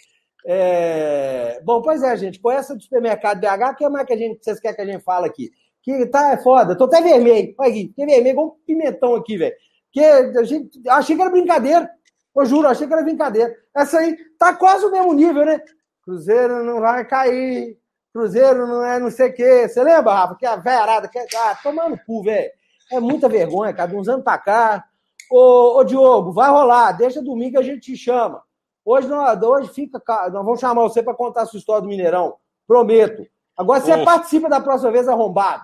É... 0.46 1.62
Bom, 1.64 1.82
pois 1.82 2.04
é, 2.04 2.16
gente, 2.18 2.40
com 2.40 2.52
essa 2.52 2.76
do 2.76 2.82
supermercado 2.82 3.40
BH, 3.40 3.72
o 3.72 3.76
que 3.76 3.90
mais 3.90 4.06
que 4.06 4.14
a 4.14 4.18
gente, 4.18 4.44
vocês 4.44 4.60
querem 4.60 4.76
que 4.76 4.82
a 4.82 4.86
gente 4.86 5.04
fale 5.04 5.28
aqui? 5.28 5.52
Que 5.82 6.06
tá 6.06 6.32
é 6.32 6.38
foda, 6.38 6.78
tô 6.78 6.86
até 6.86 7.02
vermelho. 7.02 7.54
Olha 7.58 7.70
aqui, 7.70 7.88
que 7.88 8.06
vermelho, 8.06 8.28
igual 8.28 8.48
um 8.48 8.66
pimentão 8.66 9.16
aqui, 9.16 9.38
velho. 9.38 9.56
Que 9.92 10.02
a 10.02 10.44
gente, 10.44 10.82
achei 10.90 11.16
que 11.16 11.22
era 11.22 11.32
brincadeira. 11.32 11.90
Eu 12.36 12.46
juro, 12.46 12.68
achei 12.68 12.88
que 12.88 12.94
era 12.94 13.04
brincadeira. 13.04 13.56
Essa 13.76 14.00
aí 14.00 14.18
tá 14.40 14.54
quase 14.54 14.86
o 14.86 14.92
mesmo 14.92 15.14
nível, 15.14 15.46
né? 15.46 15.62
Cruzeiro 16.04 16.64
não 16.64 16.80
vai 16.80 17.06
cair. 17.06 17.78
Cruzeiro 18.14 18.68
não 18.68 18.86
é 18.86 19.00
não 19.00 19.10
sei 19.10 19.30
o 19.30 19.34
quê. 19.34 19.68
Você 19.68 19.84
lembra, 19.84 20.14
Rafa? 20.14 20.36
Que 20.36 20.46
a 20.46 20.56
velharada 20.56 21.08
quer. 21.08 21.26
Ah, 21.36 21.58
tomando 21.62 21.98
cu, 22.06 22.24
velho. 22.24 22.52
É 22.92 23.00
muita 23.00 23.28
vergonha, 23.28 23.74
cara. 23.74 23.90
De 23.90 23.96
uns 23.96 24.08
anos 24.08 24.24
pra 24.24 24.38
cá. 24.38 24.86
Ô, 25.32 25.80
ô, 25.80 25.84
Diogo, 25.84 26.32
vai 26.32 26.50
rolar. 26.50 26.92
Deixa 26.92 27.24
domingo 27.24 27.58
a 27.58 27.64
gente 27.64 27.92
te 27.92 27.98
chama. 27.98 28.44
Hoje, 28.86 29.08
nós, 29.08 29.42
hoje 29.42 29.74
fica. 29.74 30.00
Nós 30.08 30.46
vamos 30.46 30.60
chamar 30.60 30.84
você 30.84 31.02
para 31.02 31.16
contar 31.16 31.42
a 31.42 31.46
sua 31.48 31.58
história 31.58 31.82
do 31.82 31.88
Mineirão. 31.88 32.36
Prometo. 32.68 33.26
Agora 33.58 33.82
você 33.82 33.94
Ô, 33.94 34.06
participa 34.06 34.48
da 34.48 34.62
próxima 34.62 34.92
vez 34.92 35.08
arrombado. 35.08 35.64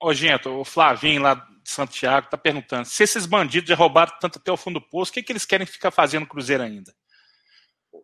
Ô, 0.00 0.14
gente, 0.14 0.48
o 0.48 0.64
Flavinho 0.64 1.20
lá 1.20 1.34
de 1.34 1.70
Santiago 1.70 2.28
tá 2.30 2.38
perguntando: 2.38 2.86
se 2.86 3.02
esses 3.02 3.26
bandidos 3.26 3.68
já 3.68 3.76
roubaram 3.76 4.14
tanto 4.18 4.38
até 4.38 4.50
o 4.50 4.56
fundo 4.56 4.80
do 4.80 4.86
poço, 4.88 5.10
o 5.10 5.14
que, 5.14 5.22
que 5.22 5.32
eles 5.32 5.44
querem 5.44 5.66
ficar 5.66 5.90
fazendo 5.90 6.22
no 6.22 6.28
Cruzeiro 6.28 6.62
ainda? 6.62 6.94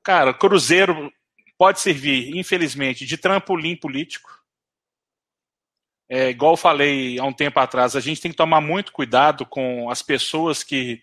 Cara, 0.03 0.35
Cruzeiro 0.35 1.11
pode 1.59 1.81
servir, 1.81 2.37
infelizmente, 2.37 3.07
de 3.07 3.17
trampolim 3.17 3.77
político. 3.77 4.31
É, 6.09 6.31
igual 6.31 6.57
falei 6.57 7.19
há 7.19 7.25
um 7.25 7.33
tempo 7.33 7.59
atrás, 7.59 7.97
a 7.97 8.01
gente 8.01 8.21
tem 8.21 8.31
que 8.31 8.37
tomar 8.37 8.61
muito 8.61 8.93
cuidado 8.93 9.45
com 9.45 9.91
as 9.91 10.03
pessoas 10.03 10.63
que 10.63 11.01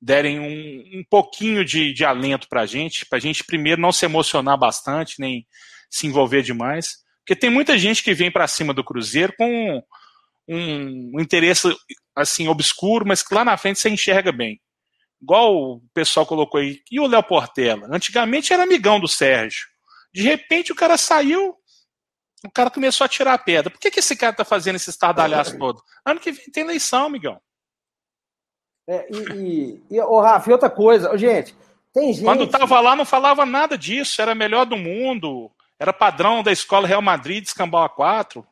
derem 0.00 0.38
um, 0.38 1.00
um 1.00 1.04
pouquinho 1.08 1.64
de, 1.64 1.92
de 1.92 2.04
alento 2.04 2.48
para 2.48 2.60
a 2.60 2.66
gente, 2.66 3.06
para 3.06 3.18
a 3.18 3.20
gente 3.20 3.42
primeiro 3.42 3.80
não 3.80 3.90
se 3.90 4.04
emocionar 4.04 4.56
bastante, 4.56 5.18
nem 5.18 5.46
se 5.90 6.06
envolver 6.06 6.42
demais. 6.42 7.02
Porque 7.20 7.34
tem 7.34 7.48
muita 7.48 7.78
gente 7.78 8.02
que 8.02 8.12
vem 8.12 8.30
para 8.30 8.46
cima 8.46 8.74
do 8.74 8.84
Cruzeiro 8.84 9.32
com 9.36 9.82
um, 10.46 11.12
um, 11.14 11.20
interesse 11.20 11.74
assim 12.14 12.48
obscuro, 12.48 13.06
mas 13.06 13.22
que 13.22 13.34
lá 13.34 13.44
na 13.44 13.56
frente 13.56 13.78
você 13.78 13.88
enxerga 13.88 14.30
bem. 14.30 14.60
Igual 15.22 15.56
o 15.56 15.82
pessoal 15.94 16.26
colocou 16.26 16.60
aí. 16.60 16.82
E 16.90 17.00
o 17.00 17.06
Léo 17.06 17.22
Portela? 17.22 17.88
Antigamente 17.90 18.52
era 18.52 18.62
amigão 18.62 19.00
do 19.00 19.08
Sérgio. 19.08 19.66
De 20.14 20.22
repente 20.22 20.70
o 20.70 20.76
cara 20.76 20.96
saiu, 20.96 21.56
o 22.46 22.50
cara 22.50 22.70
começou 22.70 23.04
a 23.04 23.08
tirar 23.08 23.34
a 23.34 23.38
pedra. 23.38 23.68
Por 23.68 23.80
que, 23.80 23.90
que 23.90 23.98
esse 23.98 24.14
cara 24.14 24.32
tá 24.32 24.44
fazendo 24.44 24.76
esse 24.76 24.88
estardalhaço 24.88 25.58
todo? 25.58 25.82
Ano 26.06 26.20
que 26.20 26.30
vem 26.30 26.44
tem 26.52 26.62
eleição, 26.62 27.06
amigão. 27.06 27.40
É, 28.86 29.08
e, 29.10 29.80
e, 29.90 29.96
e 29.96 30.00
oh, 30.00 30.20
Rafa, 30.20 30.48
e 30.48 30.52
outra 30.52 30.70
coisa, 30.70 31.16
gente, 31.18 31.56
tem 31.92 32.12
gente. 32.12 32.24
Quando 32.24 32.46
tava 32.46 32.80
lá, 32.80 32.94
não 32.94 33.04
falava 33.04 33.44
nada 33.44 33.76
disso, 33.76 34.22
era 34.22 34.34
melhor 34.34 34.66
do 34.66 34.76
mundo, 34.76 35.50
era 35.80 35.92
padrão 35.92 36.42
da 36.42 36.52
escola 36.52 36.86
Real 36.86 37.02
Madrid, 37.02 37.42
descambau 37.42 37.82
a 37.82 37.88
quatro. 37.88 38.46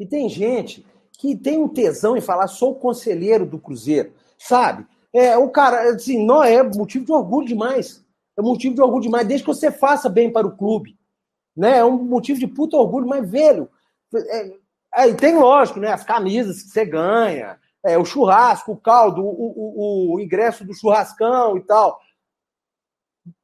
E 0.00 0.06
tem 0.06 0.28
gente 0.28 0.84
que 1.18 1.36
tem 1.36 1.58
um 1.58 1.68
tesão 1.68 2.16
em 2.16 2.20
falar, 2.20 2.48
sou 2.48 2.74
conselheiro 2.74 3.44
do 3.44 3.58
Cruzeiro, 3.58 4.14
sabe? 4.38 4.86
É, 5.12 5.36
o 5.36 5.50
cara, 5.50 5.94
assim, 5.94 6.24
não 6.24 6.42
é 6.42 6.62
motivo 6.62 7.04
de 7.04 7.12
orgulho 7.12 7.46
demais. 7.46 8.02
É 8.38 8.42
motivo 8.42 8.74
de 8.74 8.80
orgulho 8.80 9.02
demais, 9.02 9.26
desde 9.26 9.44
que 9.44 9.52
você 9.52 9.70
faça 9.70 10.08
bem 10.08 10.32
para 10.32 10.46
o 10.46 10.56
clube. 10.56 10.98
Né? 11.56 11.78
É 11.78 11.84
um 11.84 12.02
motivo 12.02 12.38
de 12.38 12.46
puta 12.46 12.76
orgulho, 12.76 13.06
mas 13.06 13.28
velho. 13.28 13.68
É, 14.14 14.52
é, 14.94 15.14
tem 15.14 15.36
lógico, 15.36 15.78
né? 15.78 15.92
As 15.92 16.04
camisas 16.04 16.62
que 16.62 16.70
você 16.70 16.84
ganha, 16.84 17.58
é, 17.84 17.96
o 17.98 18.04
churrasco, 18.04 18.72
o 18.72 18.76
caldo, 18.76 19.22
o, 19.22 19.28
o, 19.28 20.14
o, 20.14 20.20
ingresso 20.20 20.64
do 20.64 20.74
churrascão 20.74 21.56
e 21.56 21.60
tal. 21.62 22.00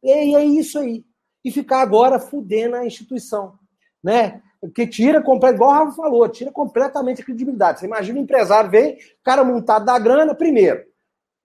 E 0.02 0.34
é 0.34 0.44
isso 0.44 0.78
aí. 0.78 1.04
E 1.44 1.50
ficar 1.50 1.80
agora 1.80 2.18
fudendo 2.18 2.76
a 2.76 2.86
instituição. 2.86 3.58
Né? 4.02 4.42
Que 4.74 4.86
tira, 4.86 5.18
igual 5.18 5.70
o 5.70 5.72
Rafa 5.72 5.92
falou, 5.92 6.28
tira 6.28 6.50
completamente 6.50 7.22
a 7.22 7.24
credibilidade. 7.24 7.80
Você 7.80 7.86
imagina 7.86 8.18
o 8.18 8.22
empresário 8.22 8.70
vem, 8.70 8.98
cara 9.22 9.44
montado 9.44 9.84
da 9.84 9.98
grana, 9.98 10.34
primeiro. 10.34 10.84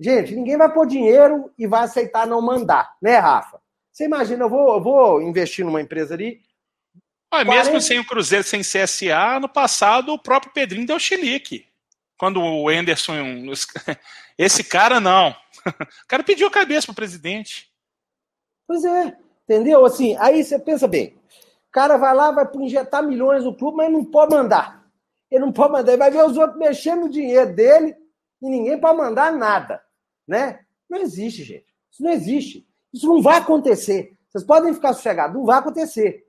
Gente, 0.02 0.34
ninguém 0.34 0.58
vai 0.58 0.74
pôr 0.74 0.88
dinheiro 0.88 1.54
e 1.56 1.68
vai 1.68 1.84
aceitar 1.84 2.26
não 2.26 2.42
mandar, 2.42 2.98
né, 3.00 3.20
Rafa? 3.20 3.62
Você 3.92 4.06
imagina, 4.06 4.46
eu 4.46 4.50
vou, 4.50 4.74
eu 4.74 4.82
vou 4.82 5.22
investir 5.22 5.64
numa 5.64 5.80
empresa 5.80 6.16
ali. 6.16 6.42
Mas 7.32 7.46
40... 7.46 7.54
mesmo 7.54 7.82
sem 7.82 8.00
o 8.00 8.08
Cruzeiro, 8.08 8.44
sem 8.44 8.62
CSA, 8.62 9.40
no 9.40 9.48
passado 9.48 10.12
o 10.12 10.18
próprio 10.18 10.52
Pedrinho 10.54 10.88
deu 10.88 10.98
chilique 10.98 11.68
quando 12.18 12.42
o 12.42 12.68
Anderson. 12.68 13.14
Esse 14.38 14.64
cara 14.64 15.00
não. 15.00 15.36
O 16.04 16.08
cara 16.08 16.24
pediu 16.24 16.48
a 16.48 16.52
cabeça 16.52 16.88
pro 16.88 16.96
presidente. 16.96 17.72
Pois 18.68 18.84
é, 18.84 19.16
entendeu? 19.44 19.86
Assim, 19.86 20.18
aí 20.20 20.44
você 20.44 20.58
pensa 20.58 20.88
bem. 20.88 21.16
O 21.68 21.72
cara 21.72 21.98
vai 21.98 22.16
lá, 22.16 22.32
vai 22.32 22.50
injetar 22.56 23.04
milhões 23.04 23.44
no 23.44 23.56
clube, 23.56 23.78
mas 23.78 23.92
não 23.92 24.04
pode 24.04 24.36
mandar. 24.36 24.84
Ele 25.30 25.46
não 25.46 25.52
pode 25.52 25.74
mandar. 25.74 25.92
Ele 25.92 26.00
vai 26.00 26.10
ver 26.10 26.26
os 26.26 26.36
outros 26.38 26.58
mexendo 26.58 27.02
no 27.02 27.10
dinheiro 27.10 27.54
dele 27.54 27.96
e 28.42 28.50
ninguém 28.50 28.80
pode 28.80 28.98
mandar 28.98 29.32
nada. 29.32 29.82
Né? 30.28 30.60
Não 30.90 31.00
existe, 31.00 31.44
gente. 31.44 31.66
Isso 31.92 32.04
não 32.04 32.12
existe. 32.12 32.68
Isso 32.94 33.08
não 33.08 33.22
vai 33.22 33.38
acontecer. 33.38 34.16
Vocês 34.30 34.44
podem 34.44 34.74
ficar 34.74 34.94
sossegados, 34.94 35.36
não 35.36 35.46
vai 35.46 35.60
acontecer. 35.60 36.26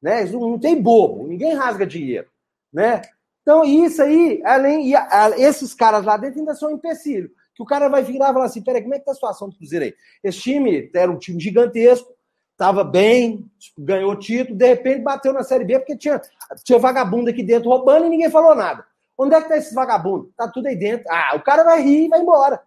Né? 0.00 0.24
Isso 0.24 0.38
não, 0.38 0.58
tem 0.58 0.80
bobo, 0.80 1.26
ninguém 1.26 1.54
rasga 1.54 1.86
dinheiro. 1.86 2.28
Né? 2.72 3.02
Então, 3.42 3.64
isso 3.64 4.02
aí, 4.02 4.42
além, 4.44 4.94
a, 4.94 5.30
esses 5.36 5.74
caras 5.74 6.04
lá 6.04 6.16
dentro 6.16 6.38
ainda 6.38 6.54
são 6.54 6.70
um 6.70 6.74
empecilho. 6.74 7.30
Que 7.54 7.62
o 7.62 7.66
cara 7.66 7.88
vai 7.88 8.02
virar 8.02 8.30
e 8.30 8.32
falar 8.32 8.44
assim: 8.44 8.62
peraí, 8.62 8.82
como 8.82 8.94
é 8.94 8.98
que 8.98 9.04
tá 9.04 9.12
a 9.12 9.14
situação 9.14 9.48
do 9.48 9.56
Cruzeiro 9.56 9.86
aí? 9.86 9.94
Esse 10.22 10.40
time 10.40 10.90
era 10.94 11.10
um 11.10 11.18
time 11.18 11.40
gigantesco, 11.40 12.14
estava 12.52 12.84
bem, 12.84 13.50
ganhou 13.76 14.16
título, 14.16 14.56
de 14.56 14.66
repente 14.66 15.02
bateu 15.02 15.32
na 15.32 15.42
Série 15.42 15.64
B 15.64 15.78
porque 15.78 15.96
tinha, 15.96 16.20
tinha 16.62 16.78
vagabundo 16.78 17.30
aqui 17.30 17.42
dentro 17.42 17.70
roubando 17.70 18.06
e 18.06 18.10
ninguém 18.10 18.30
falou 18.30 18.54
nada. 18.54 18.84
Onde 19.16 19.34
é 19.34 19.42
que 19.42 19.48
tá 19.48 19.56
esse 19.56 19.74
vagabundo? 19.74 20.32
Tá 20.36 20.48
tudo 20.48 20.66
aí 20.66 20.76
dentro. 20.76 21.04
Ah, 21.10 21.34
o 21.36 21.42
cara 21.42 21.64
vai 21.64 21.82
rir 21.82 22.06
e 22.06 22.08
vai 22.08 22.20
embora. 22.20 22.62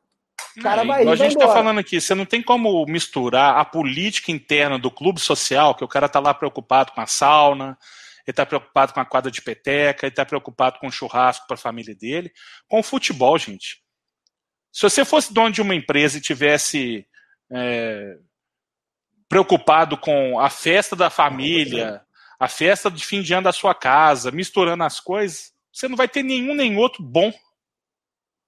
Cara 0.62 0.84
vai 0.84 1.08
a 1.08 1.16
gente 1.16 1.34
está 1.34 1.48
falando 1.48 1.80
aqui, 1.80 2.00
você 2.00 2.14
não 2.14 2.26
tem 2.26 2.42
como 2.42 2.86
misturar 2.86 3.58
a 3.58 3.66
política 3.66 4.32
interna 4.32 4.78
do 4.78 4.92
clube 4.92 5.20
social, 5.20 5.74
que 5.74 5.84
o 5.84 5.88
cara 5.88 6.08
tá 6.08 6.20
lá 6.20 6.34
preocupado 6.34 6.92
com 6.92 7.02
a 7.02 7.08
sauna, 7.08 7.78
ele 8.26 8.32
está 8.32 8.46
preocupado 8.46 8.94
com 8.94 9.00
a 9.00 9.06
quadra 9.06 9.32
de 9.32 9.42
peteca, 9.42 10.06
ele 10.06 10.12
está 10.12 10.26
preocupado 10.26 10.80
com 10.80 10.88
o 10.88 10.92
churrasco 10.92 11.48
para 11.48 11.56
a 11.56 11.58
família 11.58 11.96
dele, 11.96 12.32
com 12.68 12.80
o 12.80 12.84
futebol, 12.84 13.38
gente. 13.38 13.82
Se 14.72 14.84
você 14.84 15.04
fosse 15.04 15.34
dono 15.34 15.52
de 15.52 15.62
uma 15.62 15.76
empresa 15.76 16.18
e 16.18 16.22
tivesse 16.22 17.06
é, 17.52 18.18
preocupado 19.28 19.98
com 19.98 20.40
a 20.40 20.50
festa 20.50 20.96
da 20.96 21.10
família, 21.10 22.02
a 22.40 22.48
festa 22.48 22.92
de 22.92 23.04
fim 23.04 23.22
de 23.22 23.34
ano 23.34 23.44
da 23.44 23.52
sua 23.52 23.74
casa, 23.74 24.32
misturando 24.32 24.84
as 24.84 25.00
coisas, 25.00 25.52
você 25.72 25.88
não 25.88 25.96
vai 25.96 26.08
ter 26.08 26.24
nenhum 26.24 26.54
nem 26.54 26.78
outro 26.78 27.04
bom. 27.04 27.32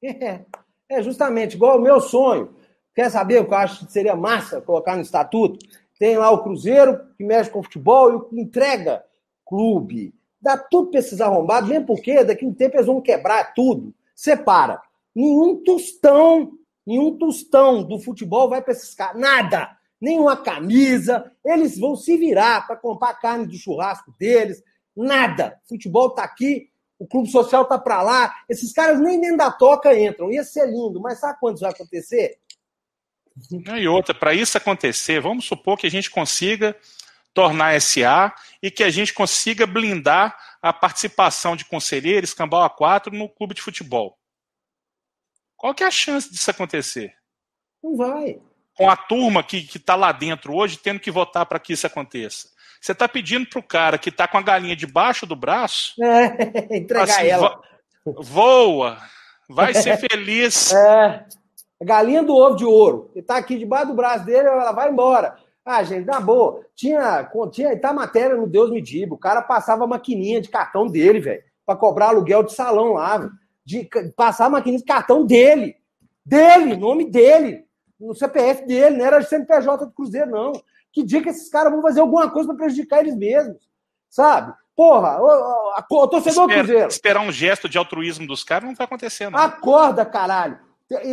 É, 0.90 1.02
justamente 1.02 1.56
igual 1.56 1.78
o 1.78 1.82
meu 1.82 2.00
sonho. 2.00 2.56
Quer 2.94 3.10
saber 3.10 3.42
o 3.42 3.46
que 3.46 3.54
eu 3.54 3.58
acho 3.58 3.86
que 3.86 3.92
seria 3.92 4.16
massa 4.16 4.62
colocar 4.62 4.96
no 4.96 5.02
estatuto? 5.02 5.66
Tem 6.00 6.18
lá 6.18 6.30
o 6.32 6.44
Cruzeiro, 6.44 7.00
que 7.18 7.24
mexe 7.24 7.50
com 7.50 7.64
futebol 7.64 8.12
e 8.12 8.16
o 8.16 8.22
que 8.22 8.40
entrega 8.40 9.04
clube, 9.46 10.14
dá 10.42 10.58
tudo 10.58 10.92
para 10.92 11.00
esses 11.00 11.22
arrombados, 11.22 11.70
mesmo 11.70 11.86
porque 11.86 12.24
daqui 12.24 12.46
a 12.46 12.48
um 12.48 12.54
tempo 12.54 12.76
eles 12.76 12.88
vão 12.88 13.02
quebrar 13.02 13.54
tudo. 13.54 13.94
Separa. 14.14 14.82
Nenhum 15.14 15.64
tostão, 15.64 16.52
nenhum 16.86 17.18
tostão 17.18 17.84
do 17.84 18.00
futebol 18.00 18.50
vai 18.50 18.62
para 18.62 18.74
esses 18.74 18.94
caras. 18.94 19.20
Nada. 19.20 19.70
Nenhuma 20.00 20.38
camisa. 20.38 21.32
Eles 21.44 21.80
vão 21.80 21.96
se 21.96 22.18
virar 22.18 22.68
para 22.68 22.76
comprar 22.76 23.14
carne 23.16 23.48
do 23.48 23.58
churrasco 23.58 24.14
deles. 24.20 24.62
Nada. 24.96 25.60
Futebol 25.68 26.10
tá 26.12 26.24
aqui, 26.24 26.70
o 26.98 27.08
clube 27.08 27.30
social 27.30 27.66
tá 27.66 27.78
para 27.78 28.02
lá. 28.02 28.36
Esses 28.50 28.72
caras 28.72 29.00
nem 29.00 29.20
dentro 29.20 29.38
da 29.38 29.52
toca 29.52 29.98
entram. 29.98 30.32
Ia 30.32 30.44
ser 30.44 30.66
lindo, 30.68 31.00
mas 31.00 31.20
sabe 31.20 31.40
quando 31.40 31.56
isso 31.56 31.64
vai 31.64 31.72
acontecer? 31.72 32.40
E 33.76 33.88
outra, 33.88 34.16
para 34.16 34.34
isso 34.34 34.58
acontecer, 34.58 35.20
vamos 35.20 35.46
supor 35.46 35.78
que 35.78 35.88
a 35.88 35.92
gente 35.92 36.10
consiga 36.10 36.76
tornar 37.34 37.80
SA 37.82 38.34
e 38.64 38.72
que 38.72 38.82
a 38.82 38.90
gente 38.90 39.14
consiga 39.14 39.68
blindar 39.68 40.38
a 40.62 40.72
participação 40.72 41.56
de 41.56 41.66
conselheiros, 41.66 42.34
Cambau 42.34 42.68
A4, 42.70 43.12
no 43.12 43.28
clube 43.28 43.54
de 43.54 43.62
futebol. 43.62 44.18
Qual 45.58 45.74
que 45.76 45.84
é 45.84 45.88
a 45.88 45.92
chance 45.92 46.32
disso 46.32 46.50
acontecer? 46.50 47.14
Não 47.84 47.98
vai. 47.98 48.42
Com 48.74 48.90
a 48.90 48.96
turma 48.96 49.44
que 49.44 49.58
está 49.58 49.96
lá 49.96 50.14
dentro 50.14 50.56
hoje 50.56 50.78
tendo 50.78 51.00
que 51.00 51.12
votar 51.12 51.46
para 51.46 51.60
que 51.60 51.74
isso 51.74 51.86
aconteça. 51.86 52.55
Você 52.86 52.92
está 52.92 53.10
pedindo 53.10 53.50
para 53.50 53.58
o 53.58 53.64
cara 53.64 53.98
que 53.98 54.10
está 54.10 54.28
com 54.28 54.38
a 54.38 54.44
galinha 54.44 54.76
debaixo 54.76 55.26
do 55.26 55.36
braço. 55.36 55.96
É, 56.06 56.78
entregar 56.78 57.04
assim, 57.04 57.26
ela. 57.26 57.60
Voa! 58.20 59.00
Vai 59.50 59.74
ser 59.74 59.98
feliz. 60.08 60.72
É. 60.72 61.26
Galinha 61.82 62.22
do 62.22 62.36
ovo 62.36 62.56
de 62.56 62.64
ouro. 62.64 63.10
Ele 63.16 63.26
tá 63.26 63.38
aqui 63.38 63.58
debaixo 63.58 63.88
do 63.88 63.96
braço 63.96 64.24
dele, 64.24 64.48
ela 64.48 64.72
vai 64.72 64.92
embora. 64.92 65.36
Ah, 65.66 65.82
gente, 65.84 66.06
na 66.06 66.20
boa. 66.20 66.62
Tinha, 66.76 67.28
tinha 67.52 67.76
tá 67.80 67.92
matéria 67.92 68.36
no 68.36 68.46
Deus 68.46 68.70
me 68.70 68.80
diga. 68.80 69.16
O 69.16 69.18
cara 69.18 69.42
passava 69.42 69.86
a 69.86 69.88
maquininha 69.88 70.40
de 70.40 70.50
cartão 70.50 70.86
dele, 70.86 71.20
velho, 71.20 71.44
para 71.66 71.76
cobrar 71.76 72.10
aluguel 72.10 72.44
de 72.44 72.54
salão 72.54 72.94
lá, 72.94 73.18
véio. 73.18 73.32
de 73.66 73.90
passar 74.16 74.46
a 74.46 74.50
maquininha 74.50 74.82
de 74.82 74.86
cartão 74.86 75.26
dele. 75.26 75.76
Dele, 76.24 76.78
nome 76.78 77.10
dele. 77.10 77.66
No 78.00 78.14
CPF 78.14 78.68
dele, 78.68 78.98
não 78.98 79.06
era 79.06 79.18
de 79.18 79.28
CNPJ 79.28 79.88
do 79.88 79.92
Cruzeiro, 79.92 80.30
não. 80.30 80.54
Que 80.96 81.04
dia 81.04 81.22
que 81.22 81.28
esses 81.28 81.50
caras 81.50 81.74
vão 81.74 81.82
fazer 81.82 82.00
alguma 82.00 82.32
coisa 82.32 82.48
para 82.48 82.56
prejudicar 82.56 83.02
eles 83.02 83.18
mesmos? 83.18 83.70
Sabe? 84.10 84.54
Porra, 84.74 85.20
o, 85.22 85.26
o, 85.26 86.04
o 86.04 86.08
torcedor 86.08 86.46
Espera, 86.46 86.64
Cruzeiro. 86.64 86.88
Esperar 86.88 87.20
um 87.20 87.32
gesto 87.34 87.68
de 87.68 87.78
altruísmo 87.78 88.26
dos 88.26 88.46
caras 88.46 88.70
não 88.70 88.76
vai 88.76 88.86
acontecer, 88.86 89.30
não. 89.30 89.38
Acorda, 89.38 90.06
caralho. 90.06 90.58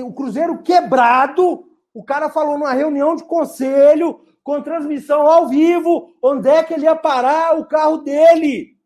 O 0.05 0.13
Cruzeiro 0.13 0.63
quebrado, 0.63 1.65
o 1.93 2.05
cara 2.05 2.31
falou 2.31 2.57
numa 2.57 2.73
reunião 2.73 3.17
de 3.17 3.25
conselho, 3.25 4.25
com 4.45 4.63
transmissão 4.63 5.27
ao 5.27 5.49
vivo, 5.49 6.15
onde 6.23 6.49
é 6.49 6.63
que 6.63 6.75
ele 6.75 6.85
ia 6.85 6.95
parar 6.95 7.59
o 7.59 7.65
carro 7.65 7.99
dele. 7.99 8.77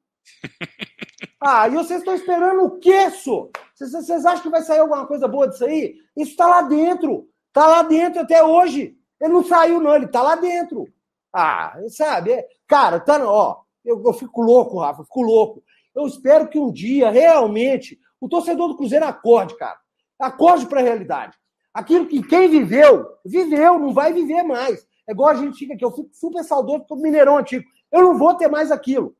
ah, 1.38 1.68
e 1.68 1.72
vocês 1.72 1.98
estão 1.98 2.14
esperando 2.14 2.64
o 2.64 2.78
quê, 2.78 3.10
só? 3.10 3.50
Vocês 3.74 4.24
acham 4.24 4.40
que 4.40 4.48
vai 4.48 4.62
sair 4.62 4.78
alguma 4.78 5.06
coisa 5.06 5.28
boa 5.28 5.46
disso 5.46 5.66
aí? 5.66 5.96
Isso 6.16 6.30
está 6.30 6.46
lá 6.46 6.62
dentro. 6.62 7.28
Está 7.48 7.66
lá 7.66 7.82
dentro 7.82 8.22
até 8.22 8.42
hoje. 8.42 8.96
Ele 9.20 9.32
não 9.32 9.44
saiu, 9.44 9.80
não, 9.80 9.94
ele 9.94 10.06
está 10.06 10.22
lá 10.22 10.36
dentro. 10.36 10.86
Ah, 11.32 11.76
sabe? 11.88 12.32
É, 12.32 12.48
cara, 12.66 13.00
tá, 13.00 13.18
ó, 13.24 13.60
eu, 13.84 14.02
eu 14.04 14.12
fico 14.12 14.42
louco, 14.42 14.78
Rafa, 14.78 15.04
fico 15.04 15.22
louco. 15.22 15.62
Eu 15.94 16.06
espero 16.06 16.48
que 16.48 16.58
um 16.58 16.72
dia, 16.72 17.10
realmente, 17.10 17.98
o 18.20 18.28
torcedor 18.28 18.68
do 18.68 18.76
Cruzeiro 18.76 19.04
acorde, 19.04 19.56
cara. 19.56 19.78
Acorde 20.18 20.66
para 20.66 20.80
a 20.80 20.82
realidade. 20.82 21.36
Aquilo 21.72 22.06
que 22.06 22.22
quem 22.22 22.48
viveu, 22.48 23.06
viveu, 23.24 23.78
não 23.78 23.92
vai 23.92 24.12
viver 24.12 24.42
mais. 24.42 24.86
É 25.06 25.12
igual 25.12 25.28
a 25.28 25.34
gente 25.34 25.58
fica 25.58 25.74
aqui, 25.74 25.84
eu 25.84 25.92
fico 25.92 26.10
super 26.12 26.42
saudoso 26.42 26.84
do 26.88 26.96
Mineirão 26.96 27.38
antigo. 27.38 27.64
Eu 27.92 28.02
não 28.02 28.18
vou 28.18 28.34
ter 28.34 28.48
mais 28.48 28.72
aquilo. 28.72 29.14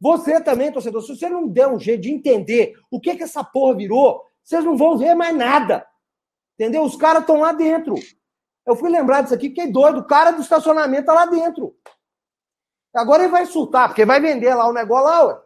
Você 0.00 0.40
também, 0.40 0.72
torcedor, 0.72 1.02
se 1.02 1.16
você 1.16 1.28
não 1.28 1.48
der 1.48 1.68
um 1.68 1.78
jeito 1.78 2.02
de 2.02 2.12
entender 2.12 2.74
o 2.90 3.00
que 3.00 3.16
que 3.16 3.22
essa 3.22 3.42
porra 3.42 3.76
virou, 3.76 4.22
vocês 4.42 4.64
não 4.64 4.76
vão 4.76 4.96
ver 4.96 5.14
mais 5.14 5.34
nada. 5.34 5.86
Entendeu? 6.54 6.84
Os 6.84 6.96
caras 6.96 7.22
estão 7.22 7.40
lá 7.40 7.52
dentro. 7.52 7.94
Eu 8.66 8.76
fui 8.76 8.90
lembrar 8.90 9.22
disso 9.22 9.34
aqui, 9.34 9.48
fiquei 9.48 9.70
doido. 9.70 10.00
O 10.00 10.04
cara 10.04 10.30
do 10.30 10.42
estacionamento 10.42 11.06
tá 11.06 11.12
lá 11.12 11.26
dentro. 11.26 11.74
Agora 12.94 13.24
ele 13.24 13.32
vai 13.32 13.44
surtar, 13.44 13.88
porque 13.88 14.04
vai 14.04 14.20
vender 14.20 14.54
lá 14.54 14.68
o 14.68 14.72
negócio 14.72 15.04
lá, 15.04 15.24
ué. 15.24 15.44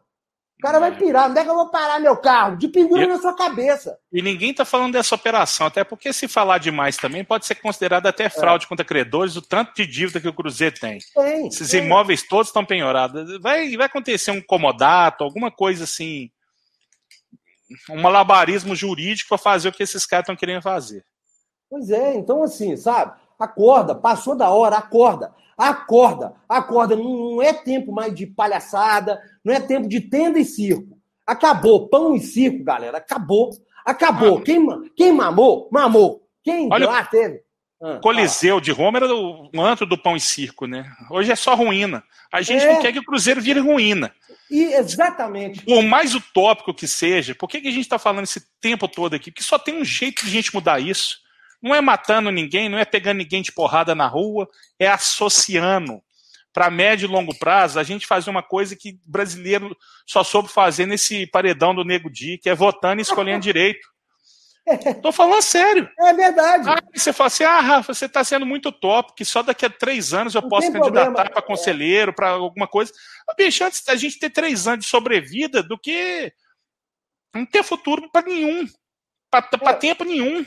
O 0.59 0.61
cara 0.61 0.81
vai 0.81 0.97
pirar. 0.97 1.31
Onde 1.31 1.39
é 1.39 1.45
que 1.45 1.51
eu 1.51 1.55
vou 1.55 1.71
parar 1.71 2.01
meu 2.01 2.17
carro? 2.17 2.57
De 2.57 2.67
pinguim 2.67 3.07
na 3.07 3.19
sua 3.19 3.35
cabeça. 3.35 3.97
E 4.13 4.21
ninguém 4.21 4.51
está 4.51 4.65
falando 4.65 4.93
dessa 4.93 5.15
operação, 5.15 5.69
até 5.69 5.85
porque 5.85 6.13
se 6.13 6.27
falar 6.27 6.59
demais 6.59 6.97
também 6.97 7.25
pode 7.25 7.47
ser 7.47 7.55
considerado 7.55 8.07
até 8.07 8.29
fraude 8.29 8.65
é. 8.65 8.69
contra 8.69 8.85
credores, 8.85 9.37
o 9.37 9.43
tanto 9.43 9.73
de 9.77 9.87
dívida 9.87 10.21
que 10.21 10.27
o 10.27 10.33
Cruzeiro 10.33 10.75
tem. 10.79 10.99
tem 11.15 11.47
Esses 11.47 11.71
tem. 11.71 11.85
imóveis 11.85 12.25
todos 12.25 12.49
estão 12.49 12.65
penhorados. 12.65 13.41
Vai, 13.41 13.77
vai 13.77 13.87
acontecer 13.87 14.33
um 14.33 14.43
comodato, 14.43 15.23
alguma 15.23 15.49
coisa 15.49 15.85
assim. 15.85 16.29
Um 17.89 18.01
malabarismo 18.01 18.75
jurídico 18.75 19.29
para 19.29 19.39
fazer 19.39 19.69
o 19.69 19.73
que 19.73 19.85
esses 19.85 20.05
caras 20.05 20.25
estão 20.25 20.35
querendo 20.35 20.63
fazer. 20.63 21.05
Pois 21.71 21.91
é, 21.91 22.15
então 22.15 22.43
assim, 22.43 22.77
sabe? 22.77 23.13
Acorda, 23.39 23.95
passou 23.95 24.35
da 24.35 24.51
hora, 24.51 24.77
acorda. 24.77 25.33
Acorda, 25.57 26.35
acorda. 26.49 26.97
Não 26.97 27.43
é 27.43 27.53
tempo 27.53 27.93
mais 27.93 28.15
de 28.15 28.27
palhaçada, 28.27 29.21
não 29.45 29.53
é 29.53 29.61
tempo 29.61 29.89
de 29.89 30.01
tenda 30.01 30.39
e 30.39 30.45
circo. 30.45 30.99
Acabou. 31.27 31.89
Pão 31.89 32.15
e 32.15 32.21
circo, 32.21 32.65
galera. 32.65 32.99
Acabou. 32.99 33.51
Acabou. 33.85 34.39
Ah. 34.39 34.43
Quem, 34.43 34.67
quem 34.97 35.13
mamou, 35.13 35.69
mamou. 35.71 36.23
Quem 36.43 36.69
Olha, 36.73 36.87
lá 36.87 37.05
teve. 37.05 37.43
Ah, 37.83 37.99
Coliseu 38.03 38.57
fala. 38.57 38.61
de 38.61 38.73
Roma 38.73 38.99
era 38.99 39.15
o 39.15 39.51
antro 39.61 39.87
do 39.87 39.99
pão 39.99 40.17
e 40.17 40.21
circo, 40.21 40.67
né? 40.67 40.91
Hoje 41.11 41.31
é 41.31 41.37
só 41.37 41.55
ruína. 41.55 42.03
A 42.33 42.43
gente 42.43 42.65
é. 42.65 42.73
não 42.73 42.81
quer 42.81 42.93
que 42.93 42.99
o 42.99 43.05
Cruzeiro 43.05 43.41
vire 43.41 43.61
ruína. 43.61 44.13
E 44.51 44.65
exatamente. 44.75 45.65
Por 45.65 45.83
mais 45.83 46.15
utópico 46.15 46.75
que 46.75 46.89
seja, 46.89 47.35
por 47.35 47.49
que, 47.49 47.61
que 47.61 47.69
a 47.69 47.73
gente 47.73 47.83
está 47.83 47.99
falando 47.99 48.25
esse 48.25 48.41
tempo 48.61 48.89
todo 48.89 49.15
aqui? 49.15 49.31
Porque 49.31 49.43
só 49.43 49.59
tem 49.59 49.81
um 49.81 49.85
jeito 49.85 50.25
de 50.25 50.31
a 50.31 50.33
gente 50.33 50.55
mudar 50.55 50.81
isso. 50.81 51.21
Não 51.63 51.75
é 51.75 51.81
matando 51.81 52.31
ninguém, 52.31 52.69
não 52.69 52.79
é 52.79 52.85
pegando 52.85 53.19
ninguém 53.19 53.43
de 53.43 53.53
porrada 53.53 53.95
na 53.95 54.07
rua, 54.07 54.49
é 54.79 54.89
associando. 54.89 56.03
Para 56.53 56.71
médio 56.71 57.07
e 57.07 57.11
longo 57.11 57.37
prazo, 57.39 57.79
a 57.79 57.83
gente 57.83 58.07
fazer 58.07 58.31
uma 58.31 58.43
coisa 58.43 58.75
que 58.75 58.99
brasileiro 59.07 59.77
só 60.07 60.25
soube 60.25 60.49
fazer 60.49 60.87
nesse 60.87 61.27
paredão 61.27 61.75
do 61.75 61.85
Nego 61.85 62.11
Di, 62.11 62.39
que 62.39 62.49
é 62.49 62.55
votando 62.55 63.01
e 63.01 63.03
escolhendo 63.03 63.43
direito. 63.43 63.87
Tô 65.03 65.13
falando 65.13 65.43
sério. 65.43 65.89
É 66.01 66.13
verdade. 66.13 66.69
Ah, 66.69 66.79
você 66.95 67.13
fala 67.13 67.29
assim: 67.29 67.45
ah, 67.45 67.61
Rafa, 67.61 67.95
você 67.95 68.07
está 68.07 68.23
sendo 68.25 68.45
muito 68.45 68.73
top, 68.73 69.15
que 69.15 69.25
só 69.25 69.43
daqui 69.43 69.67
a 69.67 69.71
três 69.71 70.13
anos 70.13 70.35
eu 70.35 70.43
não 70.43 70.49
posso 70.49 70.73
candidatar 70.73 71.31
para 71.31 71.43
conselheiro, 71.43 72.13
para 72.13 72.31
alguma 72.31 72.67
coisa. 72.67 72.93
Bicho, 73.37 73.65
antes 73.65 73.83
da 73.85 73.95
gente 73.95 74.19
ter 74.19 74.31
três 74.31 74.67
anos 74.67 74.85
de 74.85 74.91
sobrevida 74.91 75.63
do 75.63 75.79
que 75.79 76.33
não 77.35 77.47
ter 77.47 77.63
futuro 77.63 78.11
para 78.11 78.27
nenhum. 78.27 78.67
Para 79.31 79.49
é. 79.71 79.73
tempo 79.75 80.05
nenhum. 80.05 80.45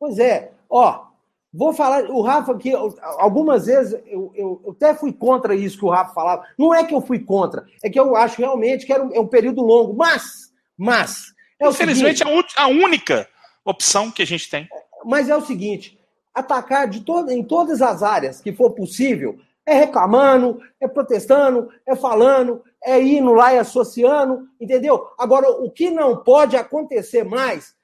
Pois 0.00 0.18
é, 0.18 0.52
ó, 0.70 1.08
vou 1.52 1.74
falar, 1.74 2.04
o 2.04 2.22
Rafa 2.22 2.52
aqui, 2.52 2.72
algumas 3.18 3.66
vezes 3.66 3.92
eu, 4.06 4.32
eu, 4.34 4.62
eu, 4.64 4.70
até 4.72 4.94
fui 4.94 5.12
contra 5.12 5.54
isso 5.54 5.78
que 5.78 5.84
o 5.84 5.90
Rafa 5.90 6.14
falava. 6.14 6.46
Não 6.58 6.74
é 6.74 6.82
que 6.82 6.94
eu 6.94 7.02
fui 7.02 7.18
contra, 7.18 7.66
é 7.82 7.90
que 7.90 8.00
eu 8.00 8.16
acho 8.16 8.38
realmente 8.38 8.86
que 8.86 8.92
era 8.94 9.04
um, 9.04 9.12
é 9.12 9.20
um 9.20 9.26
período 9.26 9.60
longo, 9.60 9.92
mas, 9.92 10.50
mas. 10.74 11.34
É 11.60 11.68
Infelizmente, 11.68 12.20
seguinte, 12.20 12.54
a, 12.56 12.68
única 12.68 13.28
opção 13.62 14.10
que 14.10 14.22
a 14.22 14.26
gente 14.26 14.48
tem. 14.48 14.66
Mas 15.04 15.28
é 15.28 15.36
o 15.36 15.44
seguinte: 15.44 16.00
atacar 16.34 16.88
de 16.88 17.02
todo, 17.02 17.30
em 17.30 17.44
todas 17.44 17.82
as 17.82 18.02
áreas 18.02 18.40
que 18.40 18.54
for 18.54 18.70
possível, 18.70 19.38
é 19.66 19.74
reclamando, 19.74 20.62
é 20.80 20.88
protestando, 20.88 21.70
é 21.86 21.94
falando, 21.94 22.64
é 22.82 22.98
indo 23.02 23.34
lá 23.34 23.52
e 23.52 23.58
associando, 23.58 24.48
entendeu? 24.58 25.06
Agora, 25.18 25.50
o 25.50 25.70
que 25.70 25.90
não 25.90 26.16
pode 26.16 26.56
acontecer 26.56 27.22
mais 27.22 27.74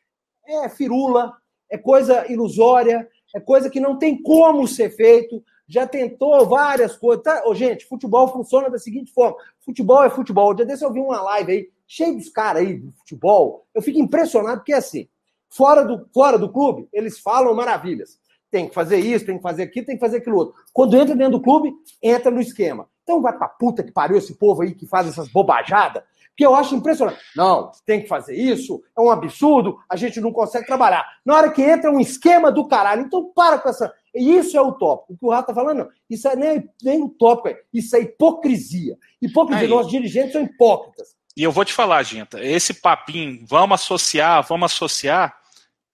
é 0.46 0.68
firula, 0.70 1.36
é 1.70 1.76
coisa 1.78 2.30
ilusória, 2.30 3.08
é 3.34 3.40
coisa 3.40 3.68
que 3.68 3.80
não 3.80 3.98
tem 3.98 4.20
como 4.20 4.66
ser 4.66 4.90
feito. 4.90 5.42
Já 5.68 5.86
tentou 5.86 6.46
várias 6.46 6.96
coisas. 6.96 7.24
Tá? 7.24 7.42
Oh, 7.44 7.54
gente, 7.54 7.86
futebol 7.86 8.28
funciona 8.28 8.70
da 8.70 8.78
seguinte 8.78 9.12
forma: 9.12 9.36
futebol 9.64 10.02
é 10.04 10.10
futebol. 10.10 10.54
Dia 10.54 10.64
desse 10.64 10.84
eu 10.84 10.92
vi 10.92 11.00
uma 11.00 11.20
live 11.22 11.52
aí, 11.52 11.68
cheio 11.86 12.16
dos 12.16 12.28
caras 12.28 12.62
aí 12.62 12.74
do 12.74 12.92
futebol. 12.92 13.66
Eu 13.74 13.82
fico 13.82 13.98
impressionado, 13.98 14.58
porque 14.58 14.72
assim, 14.72 15.08
fora 15.48 15.84
do, 15.84 16.08
fora 16.14 16.38
do 16.38 16.50
clube, 16.50 16.88
eles 16.92 17.18
falam 17.18 17.54
maravilhas. 17.54 18.18
Tem 18.50 18.68
que 18.68 18.74
fazer 18.74 18.98
isso, 18.98 19.26
tem 19.26 19.36
que 19.36 19.42
fazer 19.42 19.64
aquilo, 19.64 19.86
tem 19.86 19.96
que 19.96 20.00
fazer 20.00 20.18
aquilo 20.18 20.36
outro. 20.36 20.54
Quando 20.72 20.96
entra 20.96 21.16
dentro 21.16 21.38
do 21.38 21.42
clube, 21.42 21.74
entra 22.00 22.30
no 22.30 22.40
esquema. 22.40 22.88
Então 23.02 23.20
vai 23.20 23.36
pra 23.36 23.48
puta 23.48 23.82
que 23.82 23.92
pariu 23.92 24.16
esse 24.16 24.34
povo 24.34 24.62
aí 24.62 24.72
que 24.72 24.86
faz 24.86 25.08
essas 25.08 25.28
bobajadas 25.28 26.02
que 26.36 26.44
eu 26.44 26.54
acho 26.54 26.74
impressionante. 26.74 27.18
Não, 27.34 27.72
tem 27.86 28.02
que 28.02 28.08
fazer 28.08 28.36
isso, 28.36 28.82
é 28.96 29.00
um 29.00 29.10
absurdo, 29.10 29.78
a 29.88 29.96
gente 29.96 30.20
não 30.20 30.32
consegue 30.32 30.66
trabalhar. 30.66 31.06
Na 31.24 31.34
hora 31.34 31.50
que 31.50 31.62
entra 31.62 31.90
um 31.90 31.98
esquema 31.98 32.52
do 32.52 32.68
caralho, 32.68 33.02
então 33.02 33.32
para 33.34 33.58
com 33.58 33.68
essa. 33.68 33.92
Isso 34.14 34.56
é 34.56 34.60
utópico. 34.60 35.14
O 35.14 35.18
que 35.18 35.24
o 35.24 35.30
Rato 35.30 35.50
está 35.50 35.54
falando, 35.54 35.78
não. 35.78 35.88
Isso 36.08 36.28
é 36.28 36.36
nem, 36.36 36.68
nem 36.82 37.02
utópico, 37.02 37.48
é. 37.48 37.60
isso 37.72 37.96
é 37.96 38.00
hipocrisia. 38.00 38.96
Hipocrisia, 39.20 39.64
Aí. 39.64 39.68
nossos 39.68 39.90
dirigentes 39.90 40.32
são 40.32 40.42
hipócritas. 40.42 41.16
E 41.36 41.42
eu 41.42 41.52
vou 41.52 41.64
te 41.64 41.72
falar, 41.72 42.02
gente, 42.02 42.36
esse 42.38 42.74
papinho, 42.74 43.44
vamos 43.46 43.82
associar, 43.82 44.42
vamos 44.46 44.72
associar, 44.72 45.36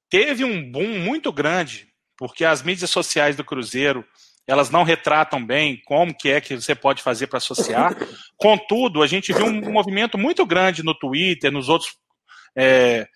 teve 0.08 0.44
um 0.44 0.70
boom 0.70 1.00
muito 1.00 1.32
grande, 1.32 1.88
porque 2.16 2.44
as 2.44 2.62
mídias 2.62 2.90
sociais 2.90 3.34
do 3.34 3.44
Cruzeiro 3.44 4.04
elas 4.46 4.70
não 4.70 4.82
retratam 4.82 5.44
bem 5.44 5.80
como 5.84 6.16
que 6.16 6.28
é 6.28 6.40
que 6.40 6.56
você 6.56 6.74
pode 6.74 7.02
fazer 7.02 7.26
para 7.28 7.38
associar. 7.38 7.96
Contudo, 8.36 9.02
a 9.02 9.06
gente 9.06 9.32
viu 9.32 9.46
um 9.46 9.72
movimento 9.72 10.18
muito 10.18 10.44
grande 10.44 10.82
no 10.82 10.94
Twitter, 10.94 11.52
nos 11.52 11.68
outros 11.68 11.94
é, 12.56 13.06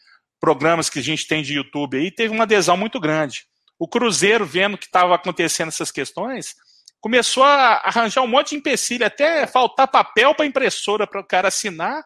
programas 0.41 0.89
que 0.89 0.99
a 0.99 1.03
gente 1.03 1.27
tem 1.27 1.43
de 1.43 1.55
YouTube 1.55 1.97
aí, 1.97 2.11
teve 2.11 2.33
uma 2.33 2.45
adesão 2.45 2.77
muito 2.77 3.01
grande. 3.01 3.47
O 3.79 3.89
Cruzeiro, 3.89 4.47
vendo 4.47 4.79
que 4.79 4.87
estava 4.87 5.14
acontecendo 5.14 5.68
essas 5.68 5.91
questões, 5.91 6.55
começou 7.01 7.45
a 7.45 7.83
arranjar 7.85 8.22
um 8.22 8.27
monte 8.27 8.51
de 8.51 8.57
empecilho, 8.57 9.05
até 9.05 9.47
faltar 9.47 9.89
papel 9.89 10.35
para 10.35 10.47
impressora 10.47 11.07
para 11.07 11.20
o 11.20 11.27
cara 11.27 11.49
assinar. 11.49 12.05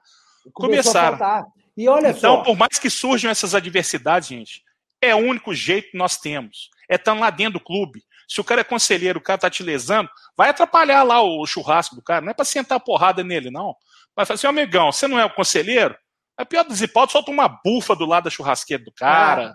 Começaram. 0.53 1.47
E 1.77 1.89
olha 1.89 2.09
então, 2.09 2.37
só. 2.37 2.43
por 2.43 2.57
mais 2.57 2.79
que 2.79 2.91
surjam 2.91 3.31
essas 3.31 3.55
adversidades, 3.55 4.29
gente, 4.29 4.63
é 5.01 5.15
o 5.15 5.19
único 5.19 5.55
jeito 5.55 5.93
que 5.93 5.99
nós 5.99 6.17
temos. 6.17 6.71
É 6.89 6.97
estar 6.97 7.15
lá 7.15 7.31
dentro 7.31 7.55
do 7.55 7.65
clube, 7.65 8.03
se 8.31 8.41
o 8.41 8.45
cara 8.45 8.61
é 8.61 8.65
conselheiro, 8.65 9.19
o 9.19 9.23
cara 9.23 9.41
tá 9.41 9.51
te 9.51 9.61
lesando, 9.61 10.09
vai 10.37 10.51
atrapalhar 10.51 11.03
lá 11.03 11.21
o 11.21 11.45
churrasco 11.45 11.97
do 11.97 12.03
cara. 12.03 12.21
Não 12.21 12.31
é 12.31 12.35
para 12.35 12.45
sentar 12.45 12.79
porrada 12.79 13.25
nele, 13.25 13.51
não. 13.51 13.75
Vai 14.15 14.25
falar 14.25 14.37
assim, 14.37 14.47
amigão, 14.47 14.93
você 14.93 15.09
não 15.09 15.19
é 15.19 15.25
o 15.25 15.35
conselheiro? 15.35 15.97
A 16.37 16.47
pior 16.47 16.63
das 16.63 16.81
hipóteses, 16.81 17.13
solta 17.13 17.33
uma 17.33 17.49
bufa 17.49 17.97
do 17.97 18.07
lado 18.07 18.25
da 18.25 18.31
churrasqueira 18.31 18.85
do 18.85 18.93
cara. 18.93 19.53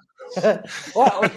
Ah. 0.94 1.22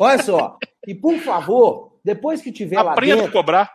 olha 0.00 0.22
só, 0.24 0.58
e 0.88 0.92
por 0.92 1.16
favor, 1.20 2.00
depois 2.04 2.42
que 2.42 2.50
tiver 2.50 2.78
Aprenda 2.78 3.14
lá 3.14 3.22
dentro. 3.22 3.30
a 3.30 3.32
cobrar. 3.32 3.72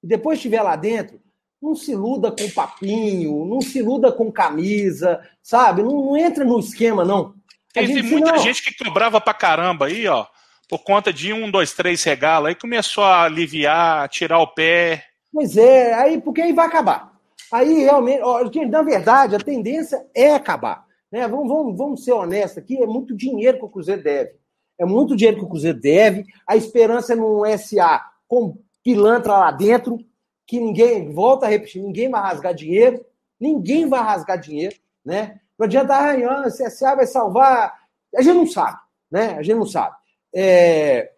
Depois 0.00 0.38
que 0.38 0.46
estiver 0.46 0.62
lá 0.62 0.76
dentro, 0.76 1.20
não 1.60 1.74
se 1.74 1.90
iluda 1.90 2.30
com 2.30 2.48
papinho, 2.50 3.44
não 3.46 3.60
se 3.60 3.80
iluda 3.80 4.12
com 4.12 4.30
camisa, 4.30 5.20
sabe? 5.42 5.82
Não, 5.82 5.90
não 5.90 6.16
entra 6.16 6.44
no 6.44 6.60
esquema, 6.60 7.04
não. 7.04 7.34
Tem, 7.72 7.92
tem 7.92 8.02
muita 8.04 8.30
não. 8.30 8.38
gente 8.38 8.62
que 8.62 8.84
cobrava 8.84 9.20
pra 9.20 9.34
caramba 9.34 9.86
aí, 9.86 10.06
ó, 10.06 10.24
por 10.68 10.82
conta 10.82 11.12
de 11.12 11.32
um, 11.32 11.50
dois, 11.50 11.72
três 11.72 12.02
regalos, 12.02 12.48
aí 12.48 12.54
começou 12.54 13.04
a 13.04 13.24
aliviar, 13.24 14.08
tirar 14.08 14.38
o 14.40 14.48
pé. 14.48 15.04
Pois 15.32 15.56
é, 15.56 15.94
aí 15.94 16.20
porque 16.20 16.40
aí 16.40 16.52
vai 16.52 16.66
acabar. 16.66 17.12
Aí 17.52 17.84
realmente, 17.84 18.22
ó, 18.22 18.42
na 18.68 18.82
verdade, 18.82 19.36
a 19.36 19.38
tendência 19.38 20.04
é 20.14 20.32
acabar. 20.32 20.84
Né? 21.10 21.26
Vamos, 21.28 21.48
vamos, 21.48 21.78
vamos 21.78 22.04
ser 22.04 22.12
honestos 22.12 22.58
aqui, 22.58 22.82
é 22.82 22.86
muito 22.86 23.16
dinheiro 23.16 23.58
que 23.58 23.64
o 23.64 23.68
Cruzeiro 23.68 24.02
deve. 24.02 24.34
É 24.78 24.84
muito 24.84 25.16
dinheiro 25.16 25.38
que 25.38 25.44
o 25.44 25.48
Cruzeiro 25.48 25.80
deve. 25.80 26.24
A 26.46 26.56
esperança 26.56 27.12
é 27.12 27.16
num 27.16 27.42
SA 27.56 28.04
com 28.26 28.58
pilantra 28.82 29.32
lá 29.32 29.50
dentro, 29.50 29.98
que 30.46 30.60
ninguém, 30.60 31.12
volta 31.12 31.46
a 31.46 31.48
repetir, 31.48 31.82
ninguém 31.82 32.10
vai 32.10 32.20
rasgar 32.22 32.54
dinheiro, 32.54 33.04
ninguém 33.40 33.88
vai 33.88 34.00
rasgar 34.00 34.38
dinheiro, 34.38 34.76
né? 35.04 35.40
Não 35.58 35.64
adianta, 35.64 35.94
ah, 35.94 36.46
o 36.46 36.50
CSA 36.50 36.94
vai 36.94 37.06
salvar. 37.06 37.74
A 38.14 38.22
gente 38.22 38.36
não 38.36 38.46
sabe, 38.46 38.78
né? 39.10 39.36
A 39.38 39.42
gente 39.42 39.56
não 39.56 39.66
sabe. 39.66 39.96
É... 40.36 41.12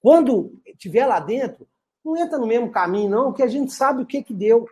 Quando 0.00 0.60
tiver 0.76 1.06
lá 1.06 1.18
dentro, 1.18 1.66
não 2.04 2.16
entra 2.16 2.38
no 2.38 2.46
mesmo 2.46 2.70
caminho, 2.70 3.10
não, 3.10 3.24
porque 3.26 3.42
a 3.42 3.48
gente 3.48 3.72
sabe 3.72 4.02
o 4.02 4.06
que 4.06 4.22
que 4.22 4.34
deu. 4.34 4.68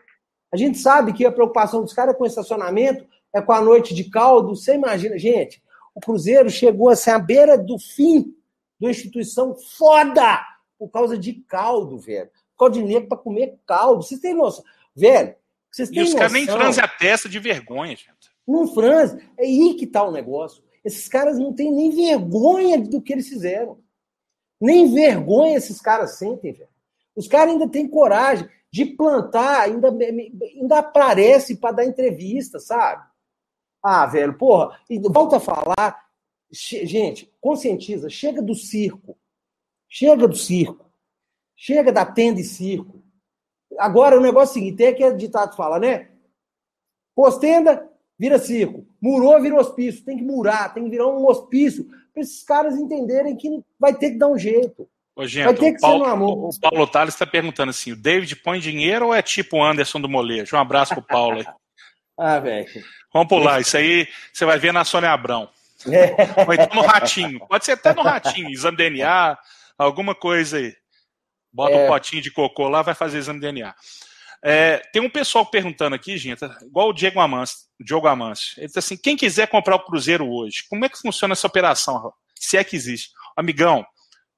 A 0.52 0.56
gente 0.56 0.78
sabe 0.78 1.12
que 1.12 1.24
a 1.24 1.32
preocupação 1.32 1.82
dos 1.82 1.92
caras 1.92 2.14
é 2.14 2.18
com 2.18 2.26
estacionamento, 2.26 3.06
é 3.34 3.40
com 3.40 3.52
a 3.52 3.60
noite 3.60 3.94
de 3.94 4.04
caldo. 4.04 4.54
Você 4.54 4.74
imagina, 4.74 5.18
gente, 5.18 5.62
o 5.94 6.00
Cruzeiro 6.00 6.50
chegou 6.50 6.90
a 6.90 6.96
ser 6.96 7.10
à 7.10 7.18
beira 7.18 7.58
do 7.58 7.78
fim 7.78 8.34
de 8.78 8.86
uma 8.86 8.90
instituição 8.90 9.56
foda 9.56 10.40
por 10.78 10.88
causa 10.90 11.18
de 11.18 11.32
caldo, 11.32 11.98
velho 11.98 12.30
de 12.70 12.82
negro 12.82 13.08
para 13.08 13.18
comer 13.18 13.58
caldo. 13.66 14.02
Vocês 14.02 14.20
têm 14.20 14.34
noção? 14.34 14.64
Velho, 14.94 15.34
vocês 15.70 15.90
têm 15.90 15.98
E 15.98 16.02
os 16.02 16.14
caras 16.14 16.32
nem 16.32 16.46
franzem 16.46 16.82
a 16.82 16.88
testa 16.88 17.28
de 17.28 17.38
vergonha, 17.38 17.94
gente. 17.94 18.30
Não 18.48 18.66
franze. 18.72 19.18
É 19.36 19.44
aí 19.44 19.74
que 19.74 19.86
tá 19.86 20.02
o 20.02 20.10
negócio. 20.10 20.62
Esses 20.86 21.08
caras 21.08 21.36
não 21.36 21.52
têm 21.52 21.72
nem 21.72 21.90
vergonha 21.90 22.78
do 22.80 23.02
que 23.02 23.12
eles 23.12 23.28
fizeram. 23.28 23.80
Nem 24.60 24.94
vergonha 24.94 25.56
esses 25.56 25.80
caras 25.80 26.16
sentem, 26.16 26.52
velho. 26.52 26.70
Os 27.16 27.26
caras 27.26 27.54
ainda 27.54 27.68
têm 27.68 27.88
coragem 27.88 28.48
de 28.70 28.84
plantar, 28.84 29.62
ainda, 29.62 29.88
ainda 29.90 30.78
aparece 30.78 31.56
para 31.56 31.78
dar 31.78 31.84
entrevista, 31.84 32.60
sabe? 32.60 33.04
Ah, 33.82 34.06
velho, 34.06 34.38
porra, 34.38 34.78
e 34.88 35.00
volta 35.00 35.38
a 35.38 35.40
falar. 35.40 36.06
Gente, 36.52 37.34
conscientiza, 37.40 38.08
chega 38.08 38.40
do 38.40 38.54
circo. 38.54 39.18
Chega 39.88 40.28
do 40.28 40.36
circo. 40.36 40.88
Chega 41.56 41.92
da 41.92 42.06
tenda 42.06 42.40
e 42.40 42.44
circo. 42.44 43.02
Agora, 43.76 44.16
o 44.16 44.22
negócio 44.22 44.50
é 44.50 44.52
o 44.52 44.54
seguinte: 44.54 44.76
tem 44.76 44.86
aquele 44.86 45.16
ditado 45.16 45.56
fala, 45.56 45.80
né? 45.80 46.12
Pós-tenda, 47.12 47.90
vira 48.18 48.38
circo. 48.38 48.86
Murou, 49.00 49.40
vira 49.40 49.56
hospício. 49.56 50.04
Tem 50.04 50.16
que 50.16 50.24
murar, 50.24 50.72
tem 50.72 50.84
que 50.84 50.90
virar 50.90 51.06
um 51.06 51.26
hospício 51.26 51.86
para 52.12 52.22
esses 52.22 52.42
caras 52.42 52.76
entenderem 52.76 53.36
que 53.36 53.48
vai 53.78 53.94
ter 53.94 54.12
que 54.12 54.18
dar 54.18 54.28
um 54.28 54.38
jeito. 54.38 54.88
Ô, 55.14 55.26
gente, 55.26 55.44
vai 55.44 55.54
ter 55.54 55.72
que 55.72 55.80
Paulo, 55.80 56.04
ser 56.04 56.06
no 56.06 56.12
amor. 56.12 56.50
O 56.50 56.60
Paulo 56.60 56.86
Tales 56.86 57.14
está 57.14 57.26
perguntando 57.26 57.70
assim: 57.70 57.92
o 57.92 57.96
David 57.96 58.36
põe 58.36 58.58
dinheiro 58.58 59.06
ou 59.06 59.14
é 59.14 59.22
tipo 59.22 59.58
o 59.58 59.64
Anderson 59.64 60.00
do 60.00 60.08
Molejo? 60.08 60.56
Um 60.56 60.60
abraço 60.60 60.94
pro 60.94 61.02
Paulo 61.02 61.38
aí. 61.38 61.46
ah, 62.18 62.38
velho. 62.38 62.66
Vamos 63.12 63.28
pular. 63.28 63.60
Isso 63.60 63.76
aí 63.76 64.06
você 64.32 64.44
vai 64.44 64.58
ver 64.58 64.72
na 64.72 64.84
Sônia 64.84 65.10
Abrão. 65.10 65.48
É. 65.86 66.44
Ou 66.46 66.52
então 66.52 66.68
no 66.74 66.82
Ratinho. 66.82 67.46
Pode 67.46 67.64
ser 67.64 67.72
até 67.72 67.94
no 67.94 68.02
Ratinho, 68.02 68.50
exame 68.50 68.76
DNA, 68.76 69.38
alguma 69.78 70.14
coisa 70.14 70.58
aí. 70.58 70.74
Bota 71.52 71.74
é... 71.74 71.84
um 71.84 71.88
potinho 71.88 72.22
de 72.22 72.30
cocô 72.30 72.68
lá, 72.68 72.82
vai 72.82 72.94
fazer 72.94 73.18
exame 73.18 73.40
DNA. 73.40 73.74
É, 74.44 74.78
tem 74.92 75.02
um 75.02 75.10
pessoal 75.10 75.46
perguntando 75.46 75.96
aqui, 75.96 76.16
gente, 76.16 76.44
igual 76.62 76.90
o 76.90 76.92
Diego 76.92 77.20
Amâncio, 77.20 77.58
Diogo 77.80 78.06
Amâncio. 78.06 78.54
Ele 78.58 78.66
diz 78.66 78.76
assim: 78.76 78.96
quem 78.96 79.16
quiser 79.16 79.48
comprar 79.48 79.76
o 79.76 79.84
Cruzeiro 79.84 80.28
hoje, 80.28 80.64
como 80.68 80.84
é 80.84 80.88
que 80.88 80.98
funciona 80.98 81.32
essa 81.32 81.46
operação? 81.46 82.12
Se 82.34 82.56
é 82.56 82.64
que 82.64 82.76
existe. 82.76 83.10
Amigão, 83.36 83.84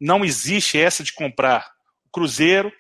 não 0.01 0.25
existe 0.25 0.79
essa 0.79 1.03
de 1.03 1.13
comprar. 1.13 1.69
O 2.07 2.11
Cruzeiro 2.11 2.73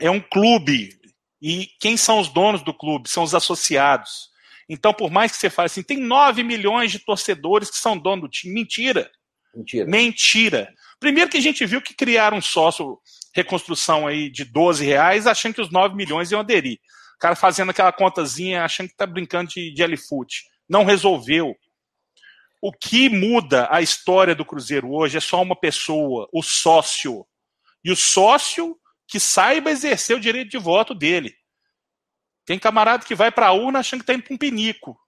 é 0.00 0.10
um 0.10 0.20
clube. 0.20 0.98
E 1.42 1.68
quem 1.80 1.96
são 1.96 2.20
os 2.20 2.28
donos 2.28 2.62
do 2.62 2.74
clube? 2.74 3.08
São 3.08 3.22
os 3.22 3.34
associados. 3.34 4.30
Então, 4.68 4.94
por 4.94 5.10
mais 5.10 5.32
que 5.32 5.38
você 5.38 5.50
fale 5.50 5.66
assim, 5.66 5.82
tem 5.82 5.98
9 5.98 6.44
milhões 6.44 6.92
de 6.92 7.00
torcedores 7.00 7.70
que 7.70 7.76
são 7.76 7.98
donos 7.98 8.22
do 8.22 8.28
time. 8.28 8.54
Mentira. 8.54 9.10
Mentira. 9.54 9.86
Mentira. 9.86 10.74
Primeiro 11.00 11.30
que 11.30 11.38
a 11.38 11.40
gente 11.40 11.66
viu 11.66 11.82
que 11.82 11.94
criaram 11.94 12.38
um 12.38 12.42
sócio 12.42 12.98
reconstrução 13.34 14.06
aí 14.06 14.30
de 14.30 14.44
12 14.44 14.84
reais, 14.84 15.26
achando 15.26 15.54
que 15.54 15.60
os 15.60 15.70
9 15.70 15.94
milhões 15.94 16.30
iam 16.30 16.40
aderir. 16.40 16.78
O 17.16 17.18
cara 17.20 17.36
fazendo 17.36 17.70
aquela 17.70 17.92
contazinha, 17.92 18.64
achando 18.64 18.88
que 18.88 18.94
está 18.94 19.06
brincando 19.06 19.50
de, 19.50 19.82
L-Foot. 19.82 20.44
Não 20.68 20.84
resolveu. 20.84 21.54
O 22.62 22.72
que 22.72 23.08
muda 23.08 23.68
a 23.70 23.80
história 23.80 24.34
do 24.34 24.44
Cruzeiro 24.44 24.92
hoje 24.92 25.16
é 25.16 25.20
só 25.20 25.40
uma 25.40 25.56
pessoa, 25.56 26.28
o 26.32 26.42
sócio. 26.42 27.26
E 27.84 27.90
o 27.90 27.96
sócio 27.96 28.76
que 29.06 29.18
saiba 29.18 29.70
exercer 29.70 30.16
o 30.16 30.20
direito 30.20 30.50
de 30.50 30.58
voto 30.58 30.94
dele. 30.94 31.34
Tem 32.44 32.58
camarada 32.58 33.04
que 33.04 33.14
vai 33.14 33.30
para 33.30 33.48
a 33.48 33.52
urna 33.52 33.80
achando 33.80 34.00
que 34.00 34.04
está 34.04 34.14
indo 34.14 34.24
para 34.24 34.34
um 34.34 34.38
pinico. 34.38 34.98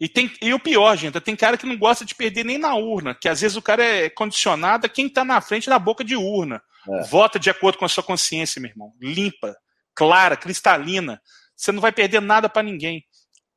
E, 0.00 0.08
tem, 0.08 0.32
e 0.42 0.52
o 0.52 0.58
pior, 0.58 0.96
gente, 0.96 1.20
tem 1.20 1.36
cara 1.36 1.56
que 1.56 1.66
não 1.66 1.78
gosta 1.78 2.04
de 2.04 2.14
perder 2.14 2.44
nem 2.44 2.58
na 2.58 2.74
urna, 2.74 3.14
que 3.14 3.28
às 3.28 3.40
vezes 3.40 3.56
o 3.56 3.62
cara 3.62 3.84
é 3.84 4.10
condicionado 4.10 4.86
a 4.86 4.88
quem 4.88 5.06
está 5.06 5.24
na 5.24 5.40
frente 5.40 5.70
da 5.70 5.78
boca 5.78 6.04
de 6.04 6.16
urna. 6.16 6.60
É. 6.88 7.02
Vota 7.04 7.38
de 7.38 7.48
acordo 7.48 7.78
com 7.78 7.84
a 7.84 7.88
sua 7.88 8.02
consciência, 8.02 8.60
meu 8.60 8.70
irmão. 8.70 8.92
Limpa, 9.00 9.56
clara, 9.94 10.36
cristalina. 10.36 11.20
Você 11.56 11.70
não 11.70 11.80
vai 11.80 11.92
perder 11.92 12.20
nada 12.20 12.48
para 12.48 12.62
ninguém. 12.62 13.04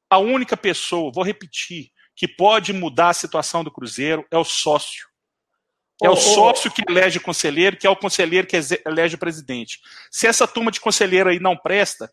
A 0.10 0.20
única 0.20 0.56
pessoa, 0.56 1.12
vou 1.14 1.24
repetir, 1.24 1.90
que 2.16 2.28
pode 2.28 2.72
mudar 2.72 3.10
a 3.10 3.14
situação 3.14 3.64
do 3.64 3.72
Cruzeiro 3.72 4.26
é 4.32 4.38
o 4.38 4.44
sócio. 4.44 5.08
É 6.02 6.10
o 6.10 6.16
sócio 6.16 6.72
que 6.72 6.84
elege 6.88 7.18
o 7.18 7.22
conselheiro, 7.22 7.76
que 7.76 7.88
é 7.88 7.90
o 7.90 7.96
conselheiro 7.96 8.46
que 8.46 8.56
elege 8.86 9.16
o 9.16 9.20
presidente. 9.20 9.80
Se 10.12 10.28
essa 10.28 10.48
turma 10.48 10.72
de 10.72 10.80
conselheiro 10.80 11.30
aí 11.30 11.40
não 11.40 11.58
presta, 11.58 12.10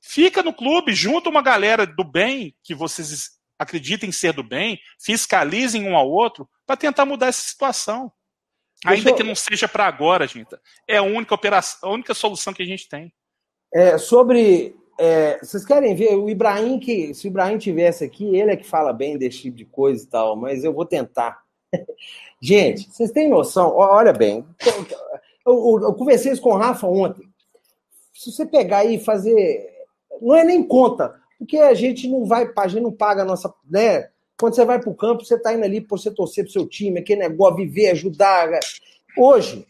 fica 0.00 0.42
no 0.42 0.52
clube, 0.52 0.92
junta 0.92 1.30
uma 1.30 1.40
galera 1.40 1.86
do 1.86 2.02
bem 2.02 2.54
que 2.64 2.74
vocês 2.74 3.30
acreditem 3.62 4.12
ser 4.12 4.32
do 4.32 4.42
bem, 4.42 4.78
fiscalizem 4.98 5.88
um 5.88 5.96
ao 5.96 6.10
outro 6.10 6.48
para 6.66 6.76
tentar 6.76 7.04
mudar 7.04 7.28
essa 7.28 7.42
situação. 7.42 8.12
Deixa 8.84 8.98
Ainda 8.98 9.10
eu... 9.10 9.14
que 9.14 9.22
não 9.22 9.34
seja 9.34 9.68
para 9.68 9.86
agora, 9.86 10.26
gente. 10.26 10.56
É 10.88 10.96
a 10.96 11.02
única 11.02 11.34
operação, 11.34 11.88
a 11.88 11.92
única 11.92 12.14
solução 12.14 12.52
que 12.52 12.62
a 12.62 12.66
gente 12.66 12.88
tem. 12.88 13.12
É, 13.72 13.96
sobre. 13.96 14.76
É, 14.98 15.38
vocês 15.38 15.64
querem 15.64 15.94
ver 15.94 16.16
o 16.16 16.28
Ibrahim 16.28 16.78
que. 16.78 17.14
Se 17.14 17.26
o 17.26 17.28
Ibrahim 17.28 17.58
tivesse 17.58 18.04
aqui, 18.04 18.36
ele 18.36 18.50
é 18.50 18.56
que 18.56 18.66
fala 18.66 18.92
bem 18.92 19.16
desse 19.16 19.42
tipo 19.42 19.56
de 19.56 19.64
coisa 19.64 20.04
e 20.04 20.06
tal, 20.06 20.36
mas 20.36 20.64
eu 20.64 20.72
vou 20.72 20.84
tentar. 20.84 21.42
gente, 22.42 22.90
vocês 22.90 23.12
têm 23.12 23.28
noção? 23.28 23.74
Olha 23.76 24.12
bem, 24.12 24.44
eu, 24.66 24.86
eu, 25.46 25.80
eu 25.84 25.94
conversei 25.94 26.32
isso 26.32 26.42
com 26.42 26.50
o 26.50 26.58
Rafa 26.58 26.86
ontem. 26.86 27.24
Se 28.12 28.32
você 28.32 28.44
pegar 28.44 28.78
aí 28.78 28.96
e 28.96 29.04
fazer. 29.04 29.70
Não 30.20 30.36
é 30.36 30.44
nem 30.44 30.62
conta. 30.62 31.21
Porque 31.42 31.58
a 31.58 31.74
gente 31.74 32.06
não 32.06 32.24
vai, 32.24 32.48
a 32.56 32.68
gente 32.68 32.82
não 32.84 32.92
paga 32.92 33.22
a 33.22 33.24
nossa. 33.24 33.52
Né? 33.68 34.08
Quando 34.38 34.54
você 34.54 34.64
vai 34.64 34.78
para 34.80 34.90
o 34.90 34.94
campo, 34.94 35.24
você 35.24 35.34
está 35.34 35.52
indo 35.52 35.64
ali 35.64 35.80
para 35.80 35.96
você 35.96 36.08
torcer 36.08 36.44
para 36.44 36.50
o 36.50 36.52
seu 36.52 36.68
time, 36.68 37.00
aquele 37.00 37.20
negócio, 37.20 37.56
viver, 37.56 37.90
ajudar. 37.90 38.48
Né? 38.48 38.60
Hoje, 39.18 39.66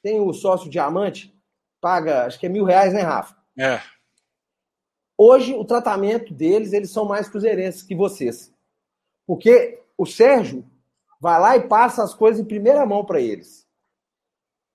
tem 0.00 0.20
o 0.20 0.32
sócio 0.32 0.70
diamante, 0.70 1.36
paga, 1.80 2.26
acho 2.26 2.38
que 2.38 2.46
é 2.46 2.48
mil 2.48 2.62
reais, 2.62 2.94
né, 2.94 3.00
Rafa? 3.00 3.36
É. 3.58 3.80
Hoje, 5.18 5.52
o 5.52 5.64
tratamento 5.64 6.32
deles, 6.32 6.72
eles 6.72 6.90
são 6.90 7.04
mais 7.04 7.28
cruzeirenses 7.28 7.82
que 7.82 7.96
vocês. 7.96 8.54
Porque 9.26 9.80
o 9.98 10.06
Sérgio 10.06 10.64
vai 11.20 11.40
lá 11.40 11.56
e 11.56 11.66
passa 11.66 12.04
as 12.04 12.14
coisas 12.14 12.40
em 12.40 12.46
primeira 12.46 12.86
mão 12.86 13.04
para 13.04 13.20
eles. 13.20 13.65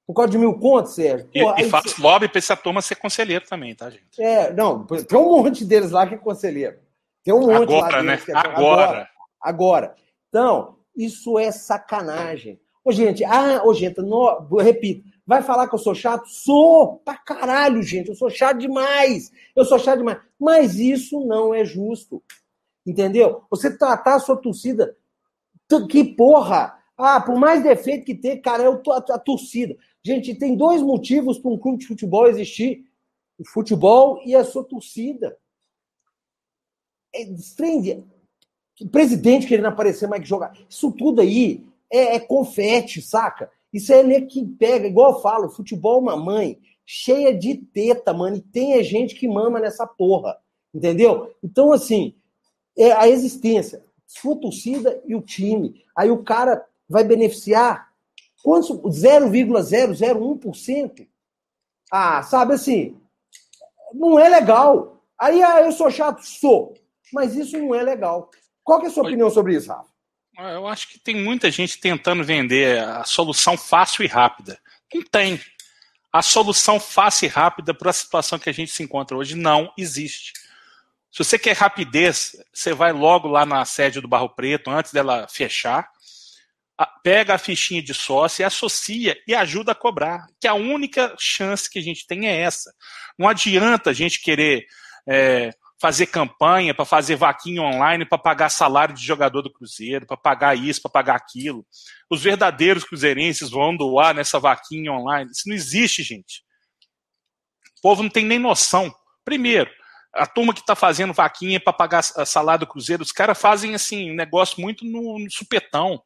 Por 0.06 0.14
causa 0.14 0.32
de 0.32 0.38
mil 0.38 0.54
contos, 0.56 0.96
Sérgio. 0.96 1.30
E, 1.34 1.62
e 1.62 1.70
faz 1.70 1.92
você... 1.94 2.02
lobby 2.02 2.28
para 2.28 2.40
essa 2.40 2.56
turma 2.56 2.82
ser 2.82 2.96
conselheiro 2.96 3.46
também, 3.48 3.76
tá, 3.76 3.90
gente? 3.90 4.22
É, 4.22 4.52
não, 4.54 4.86
tem 4.86 5.18
um 5.18 5.44
monte 5.44 5.64
deles 5.64 5.92
lá 5.92 6.06
que 6.06 6.16
é 6.16 6.18
conselheiro. 6.18 6.78
Tem 7.24 7.34
um 7.34 7.42
monte 7.42 7.74
agora, 7.74 7.98
lá 7.98 8.04
né? 8.04 8.20
É... 8.28 8.32
Agora. 8.32 8.84
agora. 8.84 9.10
Agora. 9.42 9.96
Então, 10.30 10.78
isso 10.96 11.38
é 11.38 11.52
sacanagem. 11.52 12.60
Ô, 12.84 12.92
gente, 12.92 13.24
ah, 13.24 13.62
ô, 13.64 13.74
gente, 13.74 14.02
no, 14.02 14.48
repito, 14.58 15.08
vai 15.26 15.42
falar 15.42 15.68
que 15.68 15.76
eu 15.76 15.80
sou 15.80 15.94
chato? 15.94 16.28
Sou! 16.28 16.98
Pra 17.06 17.16
caralho, 17.16 17.82
gente, 17.84 18.10
eu 18.10 18.16
sou 18.16 18.30
chato 18.30 18.58
demais. 18.58 19.32
Eu 19.56 19.64
sou 19.66 19.78
chato 19.78 20.00
demais. 20.00 20.20
Mas 20.40 20.80
isso 20.80 21.26
não 21.26 21.54
é 21.54 21.64
justo. 21.64 22.24
Entendeu? 22.86 23.44
Você 23.52 23.78
tratar 23.78 24.16
a 24.16 24.20
sua 24.20 24.36
torcida. 24.36 24.96
Que 25.90 26.04
porra! 26.04 26.81
Ah, 27.04 27.20
por 27.20 27.36
mais 27.36 27.64
defeito 27.64 28.06
que 28.06 28.14
tem, 28.14 28.40
cara, 28.40 28.78
tô 28.78 28.92
a, 28.92 28.98
a 28.98 29.18
torcida. 29.18 29.76
Gente, 30.04 30.36
tem 30.36 30.56
dois 30.56 30.84
motivos 30.84 31.40
para 31.40 31.50
um 31.50 31.58
clube 31.58 31.80
de 31.80 31.88
futebol 31.88 32.28
existir: 32.28 32.86
o 33.40 33.44
futebol 33.44 34.22
e 34.24 34.36
a 34.36 34.44
sua 34.44 34.64
torcida. 34.64 35.36
É 37.14 37.24
estranho. 37.24 38.08
Presidente 38.92 39.48
querendo 39.48 39.66
aparecer 39.66 40.08
mais 40.08 40.22
que 40.22 40.30
jogar. 40.30 40.56
Isso 40.70 40.92
tudo 40.92 41.22
aí 41.22 41.66
é, 41.92 42.16
é 42.16 42.20
confete, 42.20 43.02
saca? 43.02 43.52
Isso 43.74 43.92
é 43.92 44.04
nego 44.04 44.28
que 44.28 44.46
pega, 44.46 44.88
igual 44.88 45.14
eu 45.14 45.20
falo, 45.22 45.50
futebol 45.50 46.02
mamãe, 46.02 46.60
cheia 46.86 47.34
de 47.34 47.56
teta, 47.56 48.14
mano. 48.14 48.38
E 48.38 48.42
tem 48.42 48.74
é 48.74 48.84
gente 48.84 49.16
que 49.16 49.28
mama 49.28 49.60
nessa 49.60 49.88
porra. 49.88 50.38
Entendeu? 50.74 51.34
Então, 51.44 51.74
assim, 51.74 52.16
é 52.78 52.92
a 52.92 53.08
existência, 53.10 53.84
sua 54.06 54.36
torcida 54.36 55.02
e 55.06 55.16
o 55.16 55.22
time. 55.22 55.84
Aí 55.96 56.12
o 56.12 56.24
cara 56.24 56.64
vai 56.92 57.04
beneficiar 57.04 57.90
quantos? 58.44 58.70
0,001%. 58.70 61.08
Ah, 61.92 62.22
sabe 62.24 62.54
assim, 62.54 62.98
não 63.94 64.20
é 64.20 64.30
legal. 64.30 65.04
Aí 65.20 65.44
ah, 65.44 65.62
eu 65.62 65.72
sou 65.72 65.90
chato? 65.90 66.24
Sou. 66.24 66.76
Mas 67.14 67.36
isso 67.36 67.58
não 67.58 67.76
é 67.76 67.84
legal. 67.84 68.30
Qual 68.64 68.80
que 68.80 68.86
é 68.86 68.90
a 68.90 68.92
sua 68.92 69.04
opinião 69.04 69.30
sobre 69.30 69.56
isso, 69.56 69.70
Rafa? 69.70 69.92
Eu 70.38 70.68
acho 70.68 70.88
que 70.88 70.98
tem 70.98 71.16
muita 71.16 71.52
gente 71.52 71.80
tentando 71.80 72.24
vender 72.24 72.80
a 72.80 73.04
solução 73.04 73.58
fácil 73.58 74.04
e 74.04 74.08
rápida. 74.08 74.58
Não 74.94 75.04
tem. 75.04 75.40
A 76.12 76.22
solução 76.22 76.80
fácil 76.80 77.26
e 77.26 77.30
rápida 77.30 77.74
para 77.74 77.90
a 77.90 77.94
situação 77.94 78.40
que 78.40 78.50
a 78.50 78.54
gente 78.54 78.72
se 78.72 78.84
encontra 78.84 79.16
hoje 79.16 79.36
não 79.36 79.72
existe. 79.78 80.34
Se 81.12 81.24
você 81.24 81.38
quer 81.38 81.56
rapidez, 81.56 82.36
você 82.54 82.74
vai 82.74 82.94
logo 82.94 83.28
lá 83.28 83.46
na 83.46 83.64
sede 83.66 84.00
do 84.00 84.08
Barro 84.08 84.30
Preto, 84.30 84.70
antes 84.70 84.94
dela 84.94 85.28
fechar, 85.30 85.90
pega 86.86 87.36
a 87.36 87.38
fichinha 87.38 87.82
de 87.82 87.94
sócio 87.94 88.46
associa 88.46 89.18
e 89.28 89.36
ajuda 89.36 89.72
a 89.72 89.76
cobrar. 89.76 90.26
Que 90.40 90.48
a 90.48 90.54
única 90.54 91.16
chance 91.18 91.70
que 91.70 91.80
a 91.80 91.82
gente 91.82 92.08
tem 92.08 92.28
é 92.28 92.42
essa. 92.42 92.74
Não 93.18 93.28
adianta 93.28 93.90
a 93.90 93.94
gente 93.94 94.22
querer 94.22 94.66
é, 95.08 95.52
fazer 95.82 96.06
campanha 96.06 96.76
para 96.76 96.86
fazer 96.86 97.16
vaquinha 97.16 97.62
online 97.64 98.06
para 98.06 98.18
pagar 98.18 98.50
salário 98.50 98.94
de 98.94 99.04
jogador 99.04 99.42
do 99.42 99.52
Cruzeiro, 99.52 100.06
para 100.06 100.16
pagar 100.16 100.56
isso, 100.56 100.80
para 100.82 100.92
pagar 100.92 101.16
aquilo. 101.16 101.66
Os 102.10 102.22
verdadeiros 102.22 102.84
cruzeirenses 102.84 103.50
vão 103.50 103.76
doar 103.76 104.14
nessa 104.14 104.40
vaquinha 104.40 104.92
online. 104.92 105.32
Isso 105.32 105.50
não 105.50 105.56
existe, 105.56 106.04
gente. 106.04 106.44
O 107.80 107.82
povo 107.82 108.04
não 108.04 108.10
tem 108.12 108.24
nem 108.24 108.38
noção. 108.38 108.94
Primeiro, 109.26 109.72
a 110.14 110.28
turma 110.28 110.54
que 110.54 110.60
está 110.60 110.76
fazendo 110.76 111.14
vaquinha 111.14 111.60
para 111.60 111.74
pagar 111.74 112.04
salário 112.04 112.66
do 112.66 112.72
Cruzeiro, 112.72 113.02
os 113.02 113.12
caras 113.12 113.40
fazem 113.40 113.74
assim 113.74 114.12
um 114.12 114.16
negócio 114.16 114.62
muito 114.62 114.86
no, 114.86 115.18
no 115.18 115.32
supetão. 115.32 116.00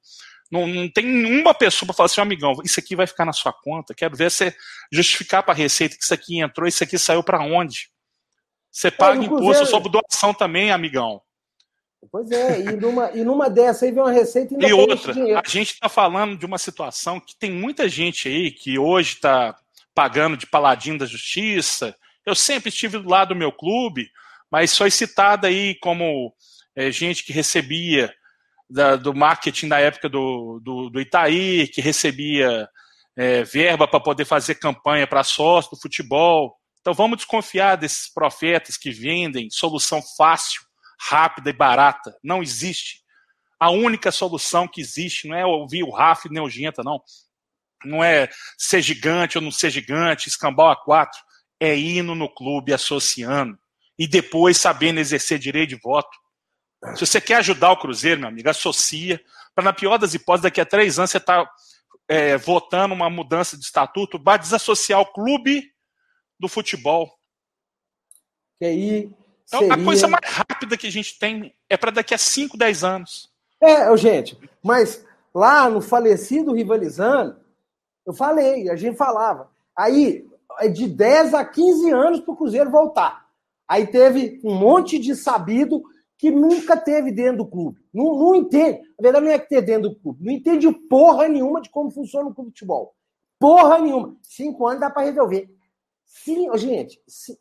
Não, 0.52 0.68
não, 0.68 0.90
tem 0.90 1.26
uma 1.42 1.54
pessoa 1.54 1.88
para 1.88 1.96
falar 1.96 2.06
assim, 2.06 2.22
amigão, 2.22 2.54
isso 2.64 2.80
aqui 2.80 2.96
vai 2.96 3.08
ficar 3.08 3.26
na 3.26 3.34
sua 3.34 3.52
conta. 3.52 3.96
Quero 3.96 4.16
ver 4.16 4.30
você 4.30 4.56
justificar 4.92 5.44
para 5.44 5.54
a 5.54 5.58
Receita 5.58 5.96
que 5.98 6.04
isso 6.04 6.14
aqui 6.14 6.40
entrou, 6.40 6.68
isso 6.68 6.84
aqui 6.84 6.98
saiu 6.98 7.24
para 7.24 7.42
onde. 7.42 7.90
Você 8.72 8.92
paga 8.92 9.20
é, 9.22 9.26
imposto 9.26 9.66
sobre 9.66 9.90
doação 9.90 10.34
também, 10.34 10.72
amigão. 10.72 11.22
Pois 12.12 12.30
é, 12.30 12.60
e 12.60 12.76
numa, 12.76 13.12
e 13.12 13.24
numa 13.24 13.50
dessa 13.50 13.86
aí 13.86 13.92
vem 13.92 14.04
uma 14.04 14.12
receita 14.12 14.54
e, 14.60 14.68
e 14.68 14.74
outra. 14.74 15.14
A 15.44 15.48
gente 15.48 15.74
está 15.74 15.90
falando 15.90 16.38
de 16.38 16.46
uma 16.46 16.58
situação 16.58 17.20
que 17.20 17.36
tem 17.38 17.52
muita 17.52 17.90
gente 17.90 18.28
aí 18.28 18.52
que 18.52 18.78
hoje 18.78 19.14
está 19.14 19.58
pagando 19.94 20.38
de 20.38 20.46
paladino 20.46 21.00
da 21.00 21.06
justiça, 21.06 21.96
eu 22.26 22.36
sempre 22.36 22.70
estive 22.70 22.98
do 22.98 23.10
lado 23.10 23.30
do 23.30 23.36
meu 23.36 23.52
clube, 23.52 24.10
mas 24.52 24.78
foi 24.78 24.92
citada 24.92 25.48
aí 25.48 25.76
como 25.76 26.34
é, 26.76 26.92
gente 26.92 27.24
que 27.24 27.32
recebia 27.32 28.14
da, 28.70 28.96
do 28.96 29.14
marketing 29.14 29.68
da 29.68 29.80
época 29.80 30.10
do, 30.10 30.60
do, 30.64 30.90
do 30.90 31.02
Itaí, 31.02 31.68
que 31.68 31.82
recebia 31.82 32.68
é, 33.16 33.44
verba 33.44 33.88
para 33.88 34.00
poder 34.00 34.26
fazer 34.26 34.56
campanha 34.56 35.08
para 35.08 35.24
sócio 35.24 35.72
do 35.72 35.82
futebol. 35.82 36.56
Então 36.82 36.94
vamos 36.94 37.18
desconfiar 37.18 37.76
desses 37.76 38.12
profetas 38.12 38.78
que 38.78 38.92
vendem 38.92 39.50
solução 39.50 40.02
fácil, 40.18 40.62
rápida 41.00 41.50
e 41.50 41.54
barata. 41.54 42.16
Não 42.24 42.42
existe. 42.42 43.04
A 43.60 43.70
única 43.72 44.12
solução 44.12 44.68
que 44.68 44.82
existe 44.82 45.28
não 45.28 45.36
é 45.36 45.46
ouvir 45.46 45.84
o 45.84 45.92
Rafa 45.92 46.28
e 46.28 46.32
Neugenta, 46.32 46.84
não. 46.84 47.02
Não 47.84 48.04
é 48.04 48.28
ser 48.58 48.82
gigante 48.82 49.38
ou 49.38 49.44
não 49.44 49.52
ser 49.52 49.70
gigante, 49.70 50.28
escambau 50.28 50.70
a 50.70 50.76
quatro 50.76 51.20
é 51.60 51.78
indo 51.78 52.16
no 52.16 52.30
clube 52.30 52.74
associando 52.74 53.58
e 53.98 54.08
depois 54.08 54.58
sabendo 54.58 55.00
exercer 55.00 55.40
direito 55.40 55.70
de 55.70 55.80
voto. 55.82 56.10
Se 56.94 57.06
você 57.06 57.20
quer 57.20 57.36
ajudar 57.36 57.72
o 57.72 57.78
Cruzeiro, 57.78 58.20
meu 58.20 58.30
amigo, 58.30 58.50
associa, 58.50 59.22
para 59.54 59.64
na 59.64 59.74
pior 59.74 59.98
das 59.98 60.14
hipóteses, 60.14 60.44
daqui 60.44 60.62
a 60.62 60.66
três 60.66 61.00
anos 61.00 61.12
você 61.12 61.18
está 61.18 61.50
é, 62.08 62.38
votando 62.38 62.94
uma 62.94 63.10
mudança 63.10 63.58
de 63.58 63.64
estatuto, 63.64 64.22
vai 64.22 64.38
desassociar 64.38 65.00
o 65.00 65.06
clube 65.06 65.72
do 66.40 66.48
futebol. 66.48 67.12
Que 68.60 68.66
aí 68.66 69.12
então, 69.48 69.60
seria... 69.60 69.74
a 69.74 69.84
coisa 69.84 70.08
mais 70.08 70.26
rápida 70.26 70.78
que 70.78 70.88
a 70.88 70.92
gente 70.92 71.18
tem 71.18 71.54
é 71.70 71.78
para 71.78 71.92
daqui 71.92 72.14
a 72.14 72.18
5, 72.18 72.58
10 72.58 72.84
anos. 72.84 73.32
É, 73.62 73.96
gente, 73.98 74.38
mas 74.64 75.06
lá 75.34 75.70
no 75.70 75.82
falecido 75.82 76.54
rivalizando, 76.54 77.38
eu 78.06 78.14
falei, 78.14 78.70
a 78.70 78.76
gente 78.76 78.98
falava. 78.98 79.50
Aí 79.78 80.26
é 80.60 80.68
de 80.68 80.88
10 80.88 81.34
a 81.34 81.44
15 81.44 81.92
anos 81.92 82.20
para 82.22 82.34
o 82.34 82.38
Cruzeiro 82.38 82.70
voltar. 82.70 83.26
Aí 83.68 83.88
teve 83.88 84.40
um 84.44 84.54
monte 84.54 85.00
de 85.00 85.16
sabido 85.16 85.84
que 86.18 86.32
nunca 86.32 86.78
teve 86.78 87.12
dentro 87.12 87.38
do 87.38 87.48
clube. 87.48 87.80
Não, 87.94 88.18
não 88.18 88.36
entende. 88.36 88.80
Na 88.98 89.04
verdade, 89.04 89.26
não 89.26 89.32
é 89.32 89.40
que 89.40 89.50
ter 89.50 89.62
dentro 89.62 89.90
do 89.90 89.96
clube. 89.96 90.24
Não 90.24 90.32
entende 90.32 90.72
porra 90.90 91.28
nenhuma 91.28 91.62
de 91.62 91.70
como 91.70 91.92
funciona 91.92 92.30
o 92.30 92.34
clube 92.34 92.52
de 92.52 92.60
futebol. 92.60 92.96
Porra 93.40 93.80
nenhuma. 93.80 94.16
Cinco 94.22 94.68
anos 94.68 94.80
dá 94.80 94.90
para 94.90 95.06
resolver. 95.06 95.50
Sim, 96.06 96.48
gente. 96.58 97.00
Sim. 97.08 97.36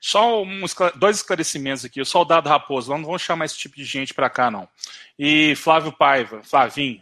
Só 0.00 0.42
um, 0.42 0.64
dois 0.96 1.18
esclarecimentos 1.18 1.84
aqui. 1.84 2.00
O 2.00 2.04
soldado 2.04 2.48
Raposo, 2.48 2.90
não 2.90 3.04
vamos 3.04 3.22
chamar 3.22 3.44
esse 3.44 3.56
tipo 3.56 3.76
de 3.76 3.84
gente 3.84 4.12
para 4.12 4.28
cá, 4.28 4.50
não. 4.50 4.68
E 5.16 5.54
Flávio 5.54 5.92
Paiva, 5.92 6.42
Flavinho, 6.42 7.00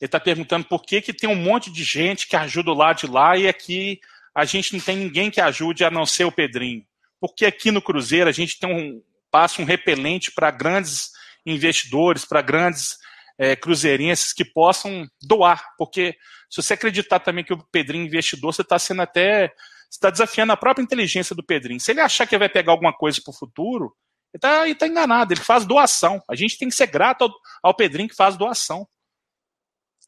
ele 0.00 0.06
está 0.06 0.20
perguntando 0.20 0.64
por 0.64 0.84
que, 0.84 1.00
que 1.00 1.12
tem 1.12 1.28
um 1.28 1.34
monte 1.34 1.72
de 1.72 1.82
gente 1.82 2.28
que 2.28 2.36
ajuda 2.36 2.72
lá 2.72 2.92
de 2.92 3.08
lá 3.08 3.36
e 3.36 3.48
aqui 3.48 4.00
a 4.32 4.44
gente 4.44 4.74
não 4.74 4.80
tem 4.80 4.96
ninguém 4.96 5.30
que 5.30 5.40
ajude 5.40 5.84
a 5.84 5.90
não 5.90 6.06
ser 6.06 6.24
o 6.24 6.30
Pedrinho. 6.30 6.86
Porque 7.18 7.44
aqui 7.44 7.72
no 7.72 7.82
Cruzeiro 7.82 8.28
a 8.28 8.32
gente 8.32 8.60
tem 8.60 8.72
um, 8.72 9.02
passa 9.30 9.60
um 9.60 9.64
repelente 9.64 10.30
para 10.32 10.50
grandes 10.50 11.10
investidores, 11.44 12.24
para 12.24 12.42
grandes 12.42 12.96
é, 13.38 13.54
cruzeirenses 13.54 14.32
que 14.32 14.44
possam 14.44 15.06
doar. 15.22 15.74
Porque 15.78 16.16
se 16.50 16.62
você 16.62 16.74
acreditar 16.74 17.20
também 17.20 17.44
que 17.44 17.52
o 17.52 17.62
Pedrinho 17.70 18.04
é 18.04 18.06
investidor, 18.06 18.54
você 18.54 18.62
está 18.62 18.78
sendo 18.78 19.02
até. 19.02 19.52
está 19.90 20.10
desafiando 20.10 20.52
a 20.52 20.56
própria 20.56 20.82
inteligência 20.82 21.34
do 21.34 21.44
Pedrinho. 21.44 21.80
Se 21.80 21.92
ele 21.92 22.00
achar 22.00 22.26
que 22.26 22.38
vai 22.38 22.48
pegar 22.48 22.72
alguma 22.72 22.92
coisa 22.92 23.20
para 23.22 23.30
o 23.30 23.36
futuro, 23.36 23.94
ele 24.32 24.38
está 24.38 24.86
tá 24.86 24.86
enganado, 24.86 25.32
ele 25.32 25.40
faz 25.40 25.64
doação. 25.64 26.22
A 26.28 26.34
gente 26.34 26.58
tem 26.58 26.68
que 26.68 26.74
ser 26.74 26.86
grato 26.86 27.24
ao, 27.24 27.30
ao 27.62 27.74
Pedrinho 27.74 28.08
que 28.08 28.16
faz 28.16 28.36
doação 28.36 28.86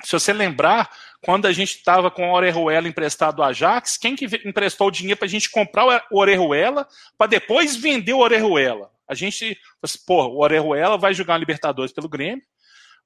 se 0.04 0.12
você 0.12 0.32
lembrar, 0.32 0.90
quando 1.22 1.46
a 1.46 1.52
gente 1.52 1.76
estava 1.76 2.10
com 2.10 2.30
o 2.30 2.32
Orejuela 2.32 2.86
emprestado 2.86 3.36
do 3.36 3.42
Ajax, 3.42 3.96
quem 3.96 4.14
que 4.14 4.26
emprestou 4.44 4.88
o 4.88 4.90
dinheiro 4.92 5.18
para 5.18 5.26
a 5.26 5.30
gente 5.30 5.50
comprar 5.50 6.06
o 6.10 6.18
Orejuela 6.18 6.86
para 7.16 7.26
depois 7.26 7.74
vender 7.74 8.12
o 8.12 8.20
Orejuela? 8.20 8.90
A 9.08 9.14
gente, 9.14 9.58
assim, 9.82 9.98
pô, 10.06 10.26
o 10.26 10.42
Orejuela 10.42 10.98
vai 10.98 11.14
jogar 11.14 11.34
uma 11.34 11.38
Libertadores 11.38 11.92
pelo 11.92 12.08
Grêmio, 12.08 12.44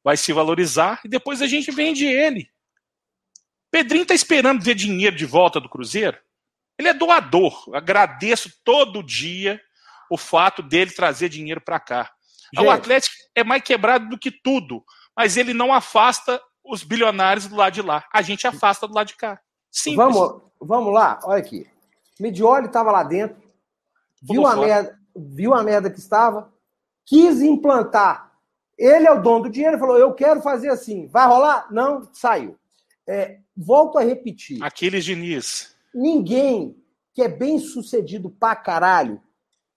vai 0.02 0.16
se 0.16 0.32
valorizar 0.32 1.00
e 1.04 1.08
depois 1.08 1.40
a 1.40 1.46
gente 1.46 1.70
vende 1.70 2.04
ele. 2.04 2.48
Pedrinho 3.70 4.02
está 4.02 4.14
esperando 4.14 4.62
ver 4.62 4.74
dinheiro 4.74 5.16
de 5.16 5.24
volta 5.24 5.60
do 5.60 5.68
Cruzeiro? 5.68 6.18
Ele 6.78 6.88
é 6.88 6.94
doador. 6.94 7.70
Agradeço 7.74 8.52
todo 8.64 9.02
dia 9.02 9.60
o 10.10 10.16
fato 10.18 10.62
dele 10.62 10.90
trazer 10.90 11.28
dinheiro 11.28 11.60
para 11.60 11.80
cá. 11.80 12.10
Gente. 12.54 12.66
O 12.66 12.70
Atlético 12.70 13.14
é 13.34 13.42
mais 13.42 13.62
quebrado 13.62 14.08
do 14.08 14.18
que 14.18 14.30
tudo, 14.30 14.84
mas 15.16 15.36
ele 15.36 15.54
não 15.54 15.72
afasta 15.72 16.40
os 16.64 16.82
bilionários 16.82 17.46
do 17.46 17.56
lado 17.56 17.72
de 17.72 17.82
lá. 17.82 18.04
A 18.12 18.20
gente 18.20 18.46
afasta 18.46 18.86
do 18.86 18.94
lado 18.94 19.08
de 19.08 19.16
cá. 19.16 19.40
Simples. 19.70 19.96
Vamos, 19.96 20.42
vamos 20.60 20.92
lá, 20.92 21.18
olha 21.24 21.38
aqui. 21.38 21.66
Medioli 22.20 22.66
estava 22.66 22.92
lá 22.92 23.02
dentro, 23.02 23.42
viu 24.22 24.46
a, 24.46 24.54
merda, 24.54 24.98
viu 25.16 25.55
a 25.55 25.62
merda 25.62 25.90
que 25.90 25.98
estava, 25.98 26.52
quis 27.05 27.40
implantar. 27.40 28.32
Ele 28.78 29.06
é 29.06 29.12
o 29.12 29.22
dono 29.22 29.44
do 29.44 29.51
dinheiro, 29.51 29.78
falou: 29.78 29.98
Eu 29.98 30.14
quero 30.14 30.40
fazer 30.40 30.68
assim. 30.68 31.06
Vai 31.06 31.26
rolar? 31.26 31.68
Não, 31.70 32.09
saiu. 32.12 32.56
É, 33.06 33.39
volto 33.56 33.98
a 33.98 34.02
repetir. 34.02 34.62
Aquiles 34.62 35.05
Diniz. 35.05 35.74
Ninguém 35.94 36.76
que 37.14 37.22
é 37.22 37.28
bem 37.28 37.59
sucedido 37.59 38.30
pra 38.30 38.56
caralho 38.56 39.20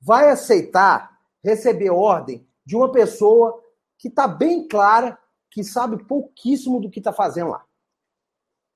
vai 0.01 0.29
aceitar 0.29 1.19
receber 1.43 1.89
ordem 1.89 2.47
de 2.65 2.75
uma 2.75 2.91
pessoa 2.91 3.61
que 3.97 4.09
tá 4.09 4.27
bem 4.27 4.67
clara 4.67 5.17
que 5.51 5.63
sabe 5.63 6.03
pouquíssimo 6.03 6.79
do 6.81 6.89
que 6.89 6.99
está 6.99 7.13
fazendo 7.13 7.51
lá. 7.51 7.63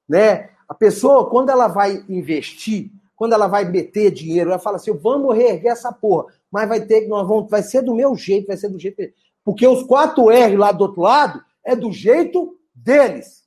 Né? 0.07 0.49
A 0.67 0.73
pessoa, 0.73 1.29
quando 1.29 1.49
ela 1.49 1.67
vai 1.67 2.05
investir, 2.07 2.91
quando 3.19 3.33
ela 3.33 3.47
vai 3.47 3.65
meter 3.65 4.11
dinheiro, 4.11 4.49
ela 4.49 4.57
fala 4.57 4.77
assim: 4.77 4.93
vamos 4.93 5.35
reerguer 5.35 5.73
essa 5.73 5.91
porra, 5.91 6.27
mas 6.49 6.69
vai 6.69 6.79
ter 6.79 7.01
que 7.01 7.07
nós 7.09 7.27
vamos, 7.27 7.49
vai 7.49 7.61
ser 7.61 7.81
do 7.81 7.93
meu 7.93 8.15
jeito, 8.15 8.47
vai 8.47 8.55
ser 8.55 8.69
do 8.69 8.79
jeito 8.79 8.95
dele. 8.95 9.13
Porque 9.43 9.67
os 9.67 9.83
4R 9.83 10.57
lá 10.57 10.71
do 10.71 10.85
outro 10.85 11.01
lado 11.01 11.43
é 11.61 11.75
do 11.75 11.91
jeito 11.91 12.57
deles. 12.73 13.43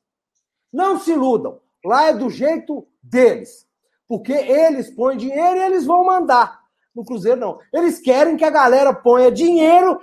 Não 0.70 1.00
se 1.00 1.12
iludam. 1.12 1.58
Lá 1.82 2.08
é 2.08 2.12
do 2.12 2.28
jeito 2.28 2.86
deles. 3.02 3.66
Porque 4.06 4.34
eles 4.34 4.90
põem 4.90 5.16
dinheiro 5.16 5.56
e 5.56 5.62
eles 5.62 5.86
vão 5.86 6.04
mandar. 6.04 6.60
No 6.94 7.02
Cruzeiro, 7.02 7.40
não. 7.40 7.58
Eles 7.72 7.98
querem 7.98 8.36
que 8.36 8.44
a 8.44 8.50
galera 8.50 8.92
ponha 8.92 9.32
dinheiro 9.32 9.98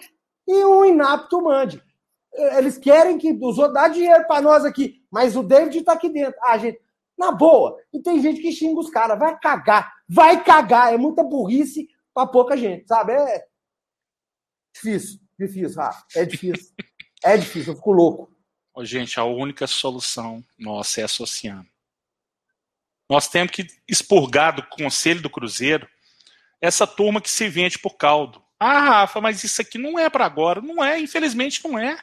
e 0.47 0.65
um 0.65 0.83
inapto 0.83 1.43
mande. 1.43 1.79
Eles 2.57 2.75
querem 2.75 3.19
que 3.19 3.31
os 3.33 3.59
outros 3.59 3.75
dá 3.75 3.87
dinheiro 3.87 4.25
para 4.25 4.41
nós 4.41 4.65
aqui, 4.65 4.99
mas 5.11 5.35
o 5.35 5.43
David 5.43 5.83
tá 5.83 5.93
aqui 5.93 6.09
dentro. 6.09 6.39
Ah, 6.41 6.57
gente, 6.57 6.79
na 7.19 7.31
boa. 7.31 7.77
E 7.93 8.01
tem 8.01 8.21
gente 8.21 8.41
que 8.41 8.51
xinga 8.51 8.79
os 8.79 8.89
caras. 8.89 9.19
Vai 9.19 9.37
cagar. 9.37 9.93
Vai 10.07 10.43
cagar. 10.43 10.93
É 10.93 10.97
muita 10.97 11.23
burrice 11.23 11.89
para 12.13 12.25
pouca 12.25 12.55
gente, 12.55 12.87
sabe? 12.87 13.11
É 13.13 13.45
difícil. 14.73 15.19
Difícil, 15.37 15.77
Rafa. 15.77 16.05
É 16.15 16.25
difícil. 16.25 16.73
é 17.23 17.37
difícil. 17.37 17.73
Eu 17.73 17.77
fico 17.77 17.91
louco. 17.91 18.31
Ô, 18.73 18.85
gente, 18.85 19.19
a 19.19 19.25
única 19.25 19.67
solução 19.67 20.43
nossa 20.57 21.01
é 21.01 21.03
associando. 21.03 21.67
Nós 23.09 23.27
temos 23.27 23.51
que 23.51 23.67
expurgar 23.87 24.55
do 24.55 24.63
conselho 24.63 25.21
do 25.21 25.29
Cruzeiro 25.29 25.87
essa 26.61 26.85
turma 26.85 27.21
que 27.21 27.29
se 27.29 27.49
vende 27.49 27.77
por 27.79 27.95
caldo. 27.97 28.41
Ah, 28.59 28.81
Rafa, 28.81 29.19
mas 29.19 29.43
isso 29.43 29.61
aqui 29.61 29.77
não 29.77 29.97
é 29.97 30.09
para 30.09 30.25
agora. 30.25 30.61
Não 30.61 30.83
é, 30.83 30.99
infelizmente 30.99 31.63
não 31.65 31.77
é. 31.77 31.97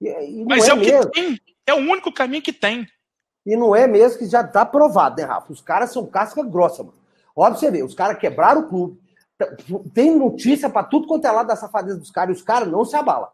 E, 0.00 0.08
e 0.08 0.36
não 0.38 0.46
mas 0.46 0.68
é, 0.68 0.70
é, 0.70 0.74
o 0.74 0.80
que 0.80 1.10
tem. 1.10 1.40
É 1.66 1.74
o 1.74 1.78
único 1.78 2.12
caminho 2.12 2.42
que 2.42 2.52
tem. 2.52 2.86
E 3.46 3.56
não 3.56 3.74
é 3.76 3.86
mesmo 3.86 4.18
que 4.18 4.26
já 4.26 4.42
tá 4.42 4.66
provado, 4.66 5.16
né, 5.20 5.24
Rafa? 5.24 5.52
Os 5.52 5.60
caras 5.60 5.92
são 5.92 6.04
casca 6.04 6.42
grossa, 6.42 6.82
mano. 6.82 6.96
Olha 7.34 7.52
pra 7.52 7.60
você 7.60 7.70
ver, 7.70 7.84
os 7.84 7.94
caras 7.94 8.18
quebraram 8.18 8.62
o 8.62 8.68
clube. 8.68 9.00
Tem 9.94 10.16
notícia 10.16 10.68
pra 10.68 10.82
tudo 10.82 11.06
quanto 11.06 11.26
é 11.26 11.30
lado 11.30 11.46
da 11.46 11.56
safadeza 11.56 11.98
dos 11.98 12.10
caras 12.10 12.36
e 12.36 12.38
os 12.40 12.44
caras 12.44 12.68
não 12.68 12.84
se 12.84 12.96
abalam. 12.96 13.28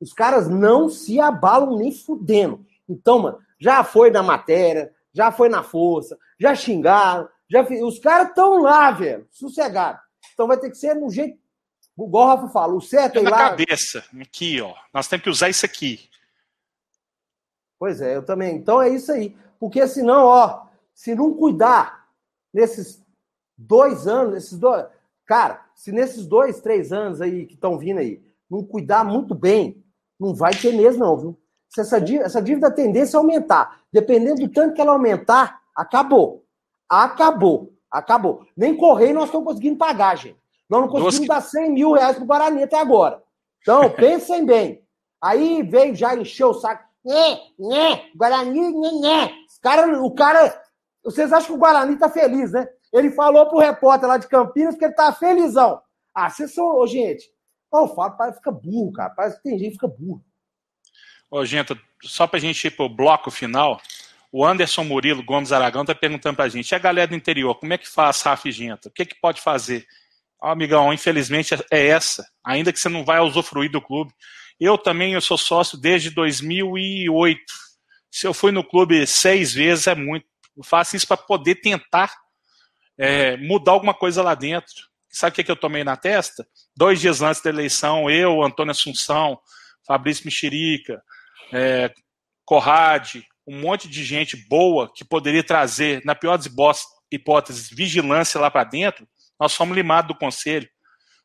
Os 0.00 0.12
caras 0.12 0.48
não 0.48 0.88
se 0.88 1.20
abalam 1.20 1.76
nem 1.76 1.92
fudendo. 1.92 2.64
Então, 2.88 3.18
mano, 3.18 3.38
já 3.58 3.84
foi 3.84 4.10
na 4.10 4.22
matéria, 4.22 4.92
já 5.12 5.30
foi 5.30 5.48
na 5.48 5.62
força, 5.62 6.18
já 6.40 6.54
xingaram, 6.54 7.28
já 7.48 7.64
fi- 7.64 7.82
os 7.82 7.98
caras 7.98 8.28
estão 8.30 8.60
lá, 8.62 8.90
velho, 8.90 9.26
sossegado. 9.30 9.98
Então 10.32 10.46
vai 10.48 10.56
ter 10.58 10.70
que 10.70 10.76
ser 10.76 10.94
no 10.94 11.08
jeito, 11.10 11.38
igual 11.98 12.24
o 12.26 12.28
Rafa 12.36 12.48
fala, 12.48 12.74
o 12.74 12.80
certo 12.80 13.16
é 13.16 13.18
É 13.18 13.22
ir 13.22 13.24
na 13.24 13.30
lá. 13.30 13.50
cabeça. 13.50 14.02
Aqui, 14.20 14.60
ó. 14.60 14.74
Nós 14.92 15.06
temos 15.06 15.22
que 15.22 15.30
usar 15.30 15.48
isso 15.50 15.64
aqui. 15.64 16.08
Pois 17.78 18.00
é, 18.00 18.16
eu 18.16 18.24
também. 18.24 18.56
Então 18.56 18.80
é 18.80 18.88
isso 18.88 19.12
aí. 19.12 19.36
Porque 19.58 19.86
senão, 19.86 20.24
ó, 20.26 20.66
se 20.94 21.14
não 21.14 21.34
cuidar 21.34 22.06
nesses 22.52 23.04
dois 23.56 24.06
anos, 24.06 24.36
esses 24.36 24.58
dois. 24.58 24.86
Cara, 25.26 25.64
se 25.74 25.90
nesses 25.90 26.26
dois, 26.26 26.60
três 26.60 26.92
anos 26.92 27.20
aí 27.20 27.46
que 27.46 27.54
estão 27.54 27.78
vindo 27.78 27.98
aí, 27.98 28.22
não 28.50 28.62
cuidar 28.62 29.04
muito 29.04 29.34
bem, 29.34 29.82
não 30.20 30.34
vai 30.34 30.52
ter 30.54 30.72
mesmo, 30.72 31.04
não, 31.04 31.16
viu? 31.16 31.40
Se 31.68 31.80
essa 31.80 32.00
dívida, 32.00 32.26
essa 32.26 32.40
dívida 32.40 32.70
tendência 32.70 33.16
a 33.16 33.20
aumentar. 33.20 33.80
Dependendo 33.92 34.42
do 34.42 34.48
tanto 34.48 34.74
que 34.74 34.80
ela 34.80 34.92
aumentar, 34.92 35.60
acabou. 35.74 36.44
Acabou. 36.88 37.72
Acabou. 37.90 38.46
Nem 38.56 38.76
correio 38.76 39.14
nós 39.14 39.24
estamos 39.26 39.46
conseguindo 39.46 39.76
pagar, 39.76 40.16
gente. 40.16 40.38
Nós 40.68 40.80
não 40.82 40.88
conseguimos 40.88 41.16
Doce- 41.16 41.28
dar 41.28 41.40
100 41.40 41.72
mil 41.72 41.92
reais 41.92 42.16
pro 42.16 42.26
Guarani 42.26 42.62
até 42.62 42.78
agora. 42.78 43.22
Então, 43.60 43.90
pensem 43.94 44.44
bem. 44.44 44.84
Aí 45.20 45.62
veio 45.62 45.94
já 45.94 46.14
encher 46.14 46.44
o 46.44 46.54
saco. 46.54 46.84
Né, 47.04 47.38
né, 47.58 48.10
Guarani, 48.16 49.00
né. 49.00 49.32
Os 49.48 49.58
cara, 49.58 50.02
o 50.02 50.14
cara. 50.14 50.62
Vocês 51.04 51.32
acham 51.32 51.48
que 51.48 51.52
o 51.52 51.58
Guarani 51.58 51.98
tá 51.98 52.08
feliz, 52.08 52.52
né? 52.52 52.66
Ele 52.92 53.10
falou 53.10 53.46
pro 53.48 53.58
repórter 53.58 54.08
lá 54.08 54.16
de 54.16 54.26
Campinas 54.26 54.76
que 54.76 54.84
ele 54.84 54.94
tá 54.94 55.12
felizão. 55.12 55.80
Ah, 56.14 56.30
vocês 56.30 56.54
são. 56.54 56.86
Gente. 56.86 57.24
Ó, 57.70 57.84
o 57.84 57.94
Fábio 57.94 58.16
parece 58.16 58.38
que 58.38 58.44
fica 58.44 58.52
burro, 58.52 58.92
cara. 58.92 59.10
Parece 59.10 59.36
que 59.36 59.42
tem 59.42 59.58
gente 59.58 59.70
que 59.70 59.74
fica 59.74 59.88
burro. 59.88 60.24
Ô, 61.30 61.44
gente, 61.44 61.78
só 62.02 62.26
pra 62.26 62.38
gente 62.38 62.64
ir 62.64 62.70
pro 62.70 62.88
bloco 62.88 63.30
final, 63.30 63.80
o 64.30 64.46
Anderson 64.46 64.84
Murilo 64.84 65.24
Gomes 65.24 65.52
Aragão 65.52 65.84
tá 65.84 65.94
perguntando 65.94 66.36
pra 66.36 66.48
gente, 66.48 66.70
e 66.70 66.74
a 66.74 66.78
galera 66.78 67.08
do 67.08 67.16
interior, 67.16 67.56
como 67.56 67.72
é 67.72 67.78
que 67.78 67.88
faz, 67.88 68.22
Rafa 68.22 68.48
e 68.48 68.52
Genta? 68.52 68.88
O 68.88 68.92
que 68.92 69.04
que 69.04 69.20
pode 69.20 69.40
fazer? 69.40 69.84
Ó, 70.40 70.50
amigão, 70.50 70.92
infelizmente 70.92 71.54
é 71.70 71.86
essa, 71.88 72.24
ainda 72.44 72.72
que 72.72 72.78
você 72.78 72.88
não 72.88 73.04
vai 73.04 73.18
usufruir 73.20 73.70
do 73.70 73.80
clube. 73.80 74.12
Eu 74.60 74.78
também, 74.78 75.14
eu 75.14 75.20
sou 75.20 75.36
sócio 75.36 75.78
desde 75.78 76.10
2008. 76.10 77.40
Se 78.10 78.26
eu 78.26 78.34
fui 78.34 78.52
no 78.52 78.62
clube 78.62 79.06
seis 79.06 79.52
vezes, 79.52 79.86
é 79.86 79.94
muito. 79.94 80.26
Eu 80.56 80.62
faço 80.62 80.96
isso 80.96 81.06
para 81.06 81.16
poder 81.16 81.56
tentar 81.56 82.14
é, 82.98 83.36
mudar 83.36 83.72
alguma 83.72 83.94
coisa 83.94 84.22
lá 84.22 84.34
dentro. 84.34 84.72
Sabe 85.10 85.32
o 85.32 85.34
que, 85.34 85.44
que 85.44 85.50
eu 85.50 85.56
tomei 85.56 85.84
na 85.84 85.96
testa? 85.96 86.46
Dois 86.76 87.00
dias 87.00 87.22
antes 87.22 87.42
da 87.42 87.50
eleição, 87.50 88.10
eu, 88.10 88.42
Antônio 88.42 88.72
Assunção, 88.72 89.38
Fabrício 89.86 90.24
Mexerica, 90.24 91.02
é, 91.52 91.92
Corrade, 92.44 93.24
um 93.46 93.60
monte 93.60 93.88
de 93.88 94.04
gente 94.04 94.36
boa 94.48 94.90
que 94.92 95.04
poderia 95.04 95.44
trazer, 95.44 96.02
na 96.04 96.14
pior 96.14 96.36
das 96.36 96.46
hipó- 96.46 96.72
hipóteses, 97.10 97.68
vigilância 97.68 98.40
lá 98.40 98.50
para 98.50 98.64
dentro, 98.64 99.06
nós 99.38 99.54
fomos 99.54 99.76
limados 99.76 100.08
do 100.08 100.18
conselho 100.18 100.68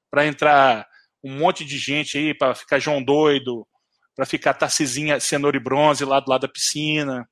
para 0.09 0.25
entrar 0.25 0.87
um 1.23 1.37
monte 1.37 1.65
de 1.65 1.77
gente 1.77 2.17
aí, 2.17 2.33
para 2.33 2.55
ficar 2.55 2.79
João 2.79 3.03
Doido, 3.03 3.67
para 4.15 4.25
ficar 4.25 4.53
Tarcisinha 4.53 5.19
Cenoura 5.19 5.57
e 5.57 5.59
Bronze 5.59 6.03
lá 6.05 6.19
do 6.19 6.29
lado 6.29 6.41
da 6.41 6.47
piscina, 6.47 7.27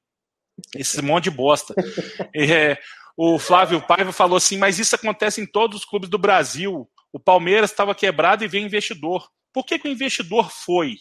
esse 0.76 1.02
monte 1.02 1.26
de 1.26 1.32
bosta. 1.32 1.74
É, 2.36 2.78
o 3.16 3.40
Flávio 3.40 3.82
Paiva 3.82 4.12
falou 4.12 4.38
assim, 4.38 4.58
mas 4.58 4.78
isso 4.78 4.96
acontece 4.96 5.42
em 5.42 5.46
todos 5.46 5.80
os 5.80 5.86
clubes 5.86 6.10
do 6.10 6.18
Brasil. 6.20 6.88
O 7.12 7.20
Palmeiras 7.20 7.72
estava 7.72 7.96
quebrado 7.96 8.44
e 8.44 8.48
veio 8.48 8.66
investidor. 8.66 9.28
Por 9.52 9.66
que, 9.66 9.80
que 9.80 9.88
o 9.88 9.92
investidor 9.92 10.52
foi? 10.52 10.96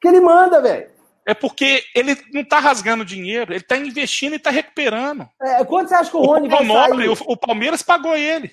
Que 0.00 0.08
ele 0.08 0.20
manda, 0.20 0.60
velho. 0.60 0.90
É 1.26 1.34
porque 1.34 1.84
ele 1.94 2.16
não 2.32 2.42
está 2.42 2.58
rasgando 2.58 3.04
dinheiro, 3.04 3.52
ele 3.52 3.60
está 3.60 3.76
investindo 3.76 4.32
e 4.32 4.36
está 4.36 4.50
recuperando. 4.50 5.28
É, 5.40 5.64
quanto 5.64 5.88
você 5.88 5.94
acha 5.94 6.10
que 6.10 6.16
o 6.16 6.20
O, 6.20 6.26
Rony 6.26 6.48
vai 6.48 6.64
Nobre, 6.64 7.06
sair? 7.06 7.08
o, 7.08 7.32
o 7.32 7.36
Palmeiras 7.36 7.82
pagou 7.82 8.16
ele. 8.16 8.52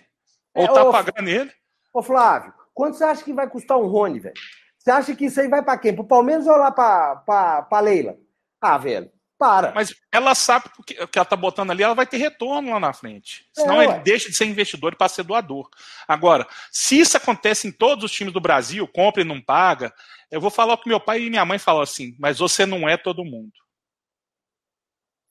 Ou 0.56 0.64
É, 0.64 0.68
está 0.68 0.84
ô, 0.84 0.91
pagando 0.91 1.27
ele. 1.30 1.52
Ô, 1.94 2.02
Flávio, 2.03 2.53
quanto 2.80 2.97
você 2.97 3.03
acha 3.03 3.23
que 3.23 3.34
vai 3.34 3.49
custar 3.49 3.77
um 3.77 3.88
Rony, 3.88 4.19
velho? 4.19 4.35
Você 4.77 4.89
acha 4.91 5.14
que 5.15 5.26
isso 5.26 5.39
aí 5.41 5.49
vai 5.49 5.61
pra 5.61 5.77
quem? 5.77 5.93
Pro 5.93 6.06
Palmeiras 6.07 6.47
ou 6.47 6.56
lá 6.56 6.72
pra, 6.72 7.18
pra, 7.18 7.61
pra 7.64 7.80
Leila? 7.81 8.18
Ah, 8.61 8.77
velho, 8.77 9.11
para. 9.38 9.73
Mas 9.73 9.93
ela 10.11 10.34
sabe 10.34 10.69
que 10.85 11.03
o 11.03 11.07
que 11.07 11.19
ela 11.19 11.23
está 11.23 11.35
botando 11.35 11.72
ali, 11.72 11.84
ela 11.84 11.93
vai 11.93 12.07
ter 12.07 12.15
retorno 12.18 12.72
lá 12.72 12.80
na 12.80 12.93
frente. 12.93 13.45
Senão 13.53 13.81
É, 13.81 13.85
ele 13.85 13.99
deixa 13.99 14.30
de 14.30 14.35
ser 14.38 14.45
investidor 14.45 14.93
e 14.93 14.95
passa 14.95 15.15
a 15.15 15.15
ser 15.18 15.23
doador. 15.23 15.69
Agora, 16.07 16.47
se 16.72 16.97
isso 16.97 17.18
acontece 17.18 17.68
em 17.68 17.72
todos 17.72 18.06
os 18.06 18.11
times 18.11 18.34
do 18.34 18.39
Brasil, 18.39 18.88
compra 18.88 19.22
e 19.22 19.26
não 19.26 19.41
paga, 19.41 19.93
eu 20.31 20.39
vou 20.39 20.49
falar 20.49 20.76
o 20.76 20.77
que 20.77 20.88
meu 20.88 20.99
pai 21.01 21.23
e 21.23 21.30
minha 21.30 21.43
mãe 21.45 21.60
falam 21.60 21.81
assim, 21.81 22.15
mas 22.18 22.39
você 22.39 22.65
não 22.65 22.88
é 22.88 22.95
todo 22.95 23.26
mundo. 23.26 23.51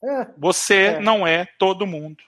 É, 0.04 0.26
Você 0.36 0.74
É. 0.74 1.00
não 1.00 1.26
é 1.26 1.46
todo 1.58 1.86
mundo. 1.86 2.22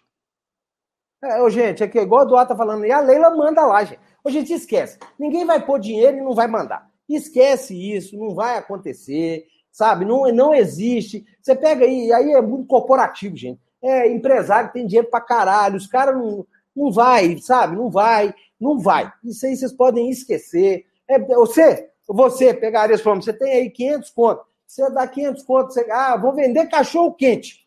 é, 1.22 1.42
ô, 1.42 1.50
gente, 1.50 1.82
é 1.82 1.88
que 1.88 1.98
igual 2.00 2.22
o 2.22 2.24
Eduardo 2.26 2.48
tá 2.48 2.56
falando, 2.56 2.84
e 2.86 2.90
a 2.90 3.00
Leila 3.00 3.28
manda 3.30 3.64
lá, 3.66 3.84
gente. 3.84 4.00
Ô, 4.22 4.30
gente, 4.30 4.52
esquece. 4.52 4.98
Ninguém 5.18 5.44
vai 5.44 5.64
pôr 5.64 5.78
dinheiro 5.78 6.18
e 6.18 6.20
não 6.20 6.34
vai 6.34 6.46
mandar. 6.46 6.88
Esquece 7.08 7.74
isso, 7.74 8.16
não 8.16 8.34
vai 8.34 8.58
acontecer, 8.58 9.46
sabe? 9.72 10.04
Não, 10.04 10.30
não 10.32 10.54
existe. 10.54 11.24
Você 11.40 11.54
pega 11.54 11.84
aí, 11.84 12.12
aí 12.12 12.32
é 12.32 12.40
muito 12.40 12.66
corporativo, 12.66 13.36
gente. 13.36 13.60
É 13.82 14.08
empresário 14.08 14.72
tem 14.72 14.86
dinheiro 14.86 15.08
pra 15.08 15.20
caralho, 15.20 15.76
os 15.76 15.86
caras 15.86 16.14
não, 16.14 16.46
não 16.76 16.92
vai, 16.92 17.38
sabe? 17.38 17.76
Não 17.76 17.90
vai, 17.90 18.34
não 18.60 18.78
vai. 18.78 19.10
Isso 19.24 19.46
aí 19.46 19.56
vocês 19.56 19.72
podem 19.72 20.10
esquecer. 20.10 20.84
É, 21.08 21.18
você, 21.18 21.90
você 22.06 22.52
pegaria 22.52 22.94
esse 22.94 23.02
problema, 23.02 23.22
você 23.22 23.32
tem 23.32 23.52
aí 23.52 23.70
500 23.70 24.10
conto. 24.10 24.44
Você 24.66 24.90
dá 24.90 25.06
500 25.08 25.42
conto, 25.42 25.72
você, 25.72 25.90
ah, 25.90 26.16
vou 26.16 26.32
vender 26.32 26.68
cachorro 26.68 27.14
quente. 27.14 27.66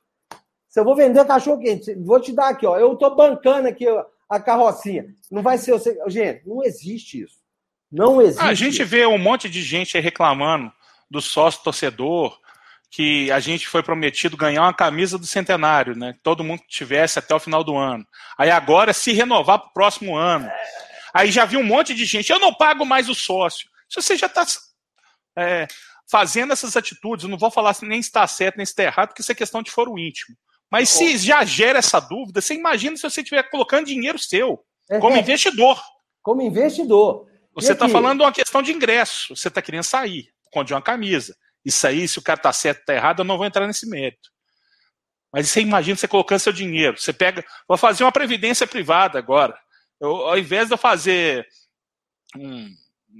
Se 0.70 0.80
eu 0.80 0.86
vou 0.86 0.96
vender 0.96 1.26
cachorro 1.26 1.60
quente, 1.60 1.94
vou 1.96 2.20
te 2.20 2.32
dar 2.32 2.50
aqui, 2.50 2.66
ó. 2.66 2.78
Eu 2.78 2.96
tô 2.96 3.14
bancando 3.14 3.68
aqui 3.68 3.88
ó, 3.90 4.06
a 4.36 4.40
carrocinha. 4.40 5.06
Não 5.32 5.42
vai 5.42 5.58
ser 5.58 5.72
você. 5.72 5.98
Gente, 6.08 6.48
não 6.48 6.64
existe 6.64 7.24
isso. 7.24 7.38
Não 7.92 8.22
existe. 8.22 8.42
A 8.42 8.54
gente 8.54 8.82
isso. 8.82 8.86
vê 8.86 9.06
um 9.06 9.18
monte 9.18 9.50
de 9.50 9.62
gente 9.62 10.00
reclamando 10.00 10.72
do 11.10 11.22
sócio 11.22 11.64
torcedor, 11.64 12.40
que 12.90 13.32
a 13.32 13.40
gente 13.40 13.68
foi 13.68 13.84
prometido 13.84 14.36
ganhar 14.36 14.64
uma 14.64 14.74
camisa 14.74 15.18
do 15.18 15.26
centenário, 15.26 15.96
né? 15.96 16.16
Todo 16.24 16.44
mundo 16.44 16.64
tivesse 16.68 17.20
até 17.20 17.34
o 17.34 17.40
final 17.40 17.64
do 17.64 17.76
ano. 17.76 18.06
Aí 18.38 18.50
agora 18.50 18.92
é 18.92 18.94
se 18.94 19.12
renovar 19.12 19.60
para 19.60 19.70
o 19.70 19.74
próximo 19.74 20.16
ano. 20.16 20.50
Aí 21.14 21.32
já 21.32 21.46
vi 21.46 21.58
um 21.58 21.64
monte 21.64 21.94
de 21.94 22.06
gente, 22.06 22.32
eu 22.32 22.40
não 22.40 22.54
pago 22.54 22.86
mais 22.86 23.10
o 23.10 23.16
sócio. 23.16 23.70
Se 23.88 24.02
você 24.02 24.18
já 24.18 24.26
está 24.26 24.46
fazendo 26.10 26.54
essas 26.54 26.76
atitudes, 26.76 27.24
eu 27.24 27.30
não 27.30 27.38
vou 27.38 27.52
falar 27.52 27.76
nem 27.84 28.02
se 28.02 28.10
está 28.10 28.26
certo, 28.26 28.58
nem 28.58 28.66
se 28.66 28.72
está 28.72 28.84
errado, 28.84 29.10
porque 29.10 29.22
isso 29.22 29.32
é 29.32 29.36
questão 29.36 29.62
de 29.62 29.72
foro 29.72 29.98
íntimo. 29.98 30.36
Mas 30.74 30.90
se 30.90 31.18
já 31.20 31.46
gera 31.46 31.78
essa 31.78 32.00
dúvida, 32.00 32.42
você 32.42 32.56
imagina 32.56 32.98
se 32.98 33.04
você 33.04 33.22
estiver 33.22 33.44
colocando 33.44 33.86
dinheiro 33.86 34.18
seu, 34.18 34.60
É, 34.90 34.98
como 35.00 35.16
investidor. 35.16 35.80
como 36.22 36.42
investidor. 36.42 37.28
Você 37.54 37.74
está 37.74 37.88
falando 37.88 38.18
de 38.18 38.24
uma 38.26 38.32
questão 38.34 38.62
de 38.64 38.72
ingresso. 38.72 39.36
Você 39.36 39.50
está 39.50 39.62
querendo 39.62 39.84
sair, 39.84 40.30
com 40.52 40.64
de 40.64 40.74
uma 40.74 40.82
camisa. 40.82 41.36
Isso 41.64 41.86
aí, 41.86 42.08
se 42.08 42.18
o 42.18 42.24
cara 42.24 42.40
está 42.40 42.52
certo 42.52 42.78
ou 42.78 42.82
está 42.82 42.96
errado, 42.96 43.20
eu 43.20 43.24
não 43.24 43.38
vou 43.38 43.46
entrar 43.46 43.68
nesse 43.68 43.88
mérito. 43.88 44.30
Mas 45.32 45.50
você 45.50 45.62
imagina 45.62 45.96
você 45.96 46.08
colocando 46.08 46.40
seu 46.40 46.52
dinheiro. 46.52 47.00
Você 47.00 47.14
pega. 47.14 47.46
Vou 47.68 47.78
fazer 47.78 48.04
uma 48.04 48.12
previdência 48.12 48.66
privada 48.66 49.20
agora. 49.20 49.56
Eu, 50.02 50.10
ao 50.28 50.38
invés 50.40 50.68
de 50.68 50.74
eu 50.74 50.78
fazer 50.78 51.48
um- 52.36 52.70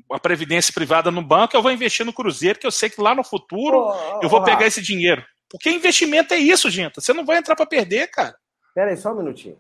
uma 0.10 0.20
previdência 0.20 0.74
privada 0.74 1.12
no 1.12 1.22
banco, 1.22 1.56
eu 1.56 1.62
vou 1.62 1.72
investir 1.72 2.04
no 2.06 2.12
Cruzeiro, 2.14 2.58
que 2.58 2.66
eu 2.66 2.72
sei 2.72 2.90
que 2.90 3.00
lá 3.00 3.14
no 3.14 3.24
futuro 3.24 3.78
Ô, 3.78 4.22
eu 4.24 4.30
vou 4.30 4.40
ô, 4.42 4.44
pegar 4.44 4.66
esse 4.66 4.82
dinheiro. 4.82 5.24
Porque 5.54 5.70
investimento 5.70 6.34
é 6.34 6.38
isso, 6.38 6.68
gente. 6.68 6.96
Você 6.96 7.14
não 7.14 7.24
vai 7.24 7.38
entrar 7.38 7.56
para 7.56 7.68
perder, 7.68 8.08
cara. 8.10 8.36
Pera 8.74 8.90
aí, 8.90 8.98
só 8.98 9.14
um 9.14 9.18
minutinho. 9.18 9.56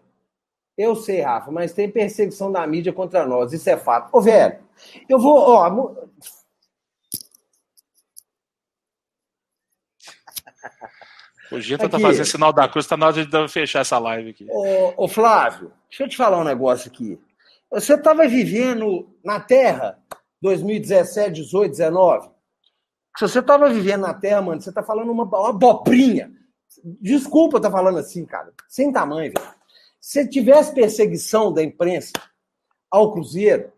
Eu 0.75 0.95
sei, 0.95 1.21
Rafa, 1.21 1.51
mas 1.51 1.71
tem 1.71 1.87
perseguição 1.87 2.51
da 2.51 2.65
mídia 2.65 2.91
contra 2.91 3.27
nós. 3.27 3.53
Isso 3.53 3.69
é 3.69 3.77
fato. 3.77 4.09
Ô, 4.11 4.19
velho, 4.19 4.57
eu 5.07 5.19
vou. 5.19 5.37
Ó, 5.37 5.69
mu- 5.69 6.09
O 11.51 11.59
Gita 11.59 11.87
tá 11.87 11.99
fazendo 11.99 12.25
sinal 12.25 12.51
da 12.51 12.67
cruz, 12.67 12.87
tá 12.87 12.97
na 12.97 13.07
hora 13.07 13.25
de 13.25 13.47
fechar 13.47 13.81
essa 13.81 13.99
live 13.99 14.31
aqui. 14.31 14.47
Ô, 14.49 15.03
ô 15.03 15.07
Flávio, 15.07 15.71
deixa 15.89 16.03
eu 16.03 16.09
te 16.09 16.17
falar 16.17 16.39
um 16.39 16.43
negócio 16.43 16.89
aqui. 16.89 17.19
Você 17.69 17.93
estava 17.93 18.27
vivendo 18.27 19.15
na 19.23 19.39
Terra 19.39 19.99
2017, 20.41 21.41
18, 21.41 21.71
19? 21.71 22.29
Se 23.17 23.27
você 23.27 23.39
estava 23.39 23.69
vivendo 23.69 24.01
na 24.01 24.13
Terra, 24.13 24.41
mano, 24.41 24.61
você 24.61 24.71
tá 24.71 24.81
falando 24.81 25.11
uma, 25.11 25.49
abobrinha. 25.49 26.31
Desculpa 26.83 27.57
eu 27.57 27.61
tá 27.61 27.69
falando 27.69 27.99
assim, 27.99 28.25
cara. 28.25 28.51
Sem 28.67 28.91
tamanho, 28.91 29.31
velho. 29.31 29.53
Se 30.01 30.27
tivesse 30.27 30.73
perseguição 30.73 31.53
da 31.53 31.63
imprensa 31.63 32.11
ao 32.89 33.11
Cruzeiro, 33.11 33.71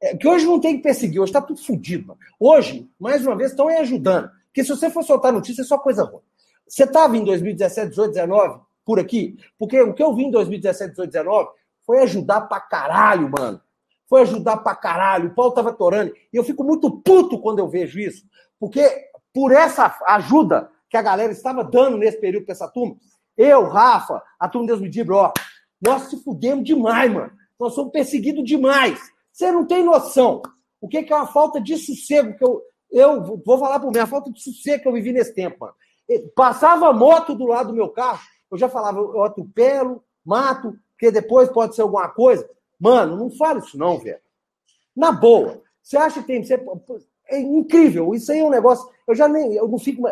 é, 0.00 0.16
que 0.16 0.26
hoje 0.26 0.46
não 0.46 0.60
tem 0.60 0.76
que 0.76 0.82
perseguir, 0.82 1.20
hoje 1.20 1.30
está 1.30 1.42
tudo 1.42 1.62
fodido. 1.62 2.16
Hoje, 2.38 2.90
mais 2.98 3.24
uma 3.26 3.36
vez, 3.36 3.50
estão 3.50 3.68
aí 3.68 3.76
ajudando. 3.76 4.30
Porque 4.46 4.64
se 4.64 4.70
você 4.70 4.90
for 4.90 5.04
soltar 5.04 5.32
notícia, 5.32 5.62
é 5.62 5.64
só 5.64 5.78
coisa 5.78 6.04
ruim. 6.04 6.22
Você 6.66 6.84
estava 6.84 7.16
em 7.16 7.24
2017, 7.24 7.90
18, 7.90 8.12
19 8.12 8.60
por 8.84 8.98
aqui? 8.98 9.36
Porque 9.58 9.80
o 9.80 9.94
que 9.94 10.02
eu 10.02 10.14
vi 10.14 10.24
em 10.24 10.30
2017, 10.30 10.90
18, 10.90 11.10
19 11.10 11.48
foi 11.84 12.02
ajudar 12.02 12.42
pra 12.42 12.60
caralho, 12.60 13.30
mano. 13.30 13.60
Foi 14.08 14.22
ajudar 14.22 14.58
pra 14.58 14.74
caralho. 14.74 15.30
O 15.30 15.34
Paulo 15.34 15.52
tava 15.52 15.72
torando. 15.72 16.12
E 16.32 16.36
eu 16.36 16.44
fico 16.44 16.64
muito 16.64 16.90
puto 16.90 17.38
quando 17.38 17.58
eu 17.58 17.68
vejo 17.68 17.98
isso. 17.98 18.24
Porque 18.58 19.10
por 19.32 19.52
essa 19.52 19.96
ajuda 20.06 20.70
que 20.88 20.96
a 20.96 21.02
galera 21.02 21.32
estava 21.32 21.62
dando 21.62 21.96
nesse 21.96 22.20
período 22.20 22.44
pra 22.44 22.52
essa 22.52 22.68
turma, 22.68 22.96
eu, 23.36 23.68
Rafa, 23.68 24.22
a 24.38 24.48
turma 24.48 24.66
Deus 24.66 24.80
me 24.80 24.88
diga, 24.88 25.14
ó, 25.14 25.32
nós 25.80 26.02
se 26.10 26.22
fudemos 26.22 26.64
demais, 26.64 27.12
mano. 27.12 27.30
Nós 27.58 27.74
somos 27.74 27.92
perseguidos 27.92 28.44
demais. 28.44 29.00
Você 29.32 29.50
não 29.52 29.66
tem 29.66 29.84
noção. 29.84 30.42
O 30.80 30.88
que 30.88 30.98
é 30.98 31.14
uma 31.14 31.26
falta 31.26 31.60
de 31.60 31.76
sossego 31.76 32.36
que 32.36 32.44
eu. 32.44 32.62
Eu 32.90 33.22
vou 33.44 33.58
falar 33.58 33.78
por 33.78 33.92
mim, 33.92 33.98
a 33.98 34.06
falta 34.06 34.32
de 34.32 34.42
sossego 34.42 34.82
que 34.82 34.88
eu 34.88 34.92
vivi 34.92 35.12
nesse 35.12 35.34
tempo, 35.34 35.58
mano. 35.60 35.74
Passava 36.34 36.90
moto 36.90 37.34
do 37.34 37.44
lado 37.44 37.68
do 37.68 37.74
meu 37.74 37.90
carro, 37.90 38.20
eu 38.50 38.56
já 38.56 38.66
falava, 38.66 38.98
eu 38.98 39.22
atropelo, 39.22 40.02
mato, 40.24 40.74
porque 40.92 41.10
depois 41.10 41.50
pode 41.50 41.76
ser 41.76 41.82
alguma 41.82 42.08
coisa. 42.08 42.48
Mano, 42.80 43.14
não 43.14 43.30
fala 43.30 43.58
isso 43.58 43.76
não, 43.76 43.98
velho. 43.98 44.18
Na 44.96 45.12
boa. 45.12 45.62
Você 45.82 45.98
acha 45.98 46.20
que 46.20 46.26
tem. 46.26 46.42
Você, 46.42 46.56
é 47.30 47.38
incrível. 47.38 48.14
Isso 48.14 48.32
aí 48.32 48.38
é 48.38 48.44
um 48.44 48.50
negócio. 48.50 48.88
Eu 49.06 49.14
já 49.14 49.28
nem. 49.28 49.54
Eu 49.54 49.68
não 49.68 49.78
fico. 49.78 50.02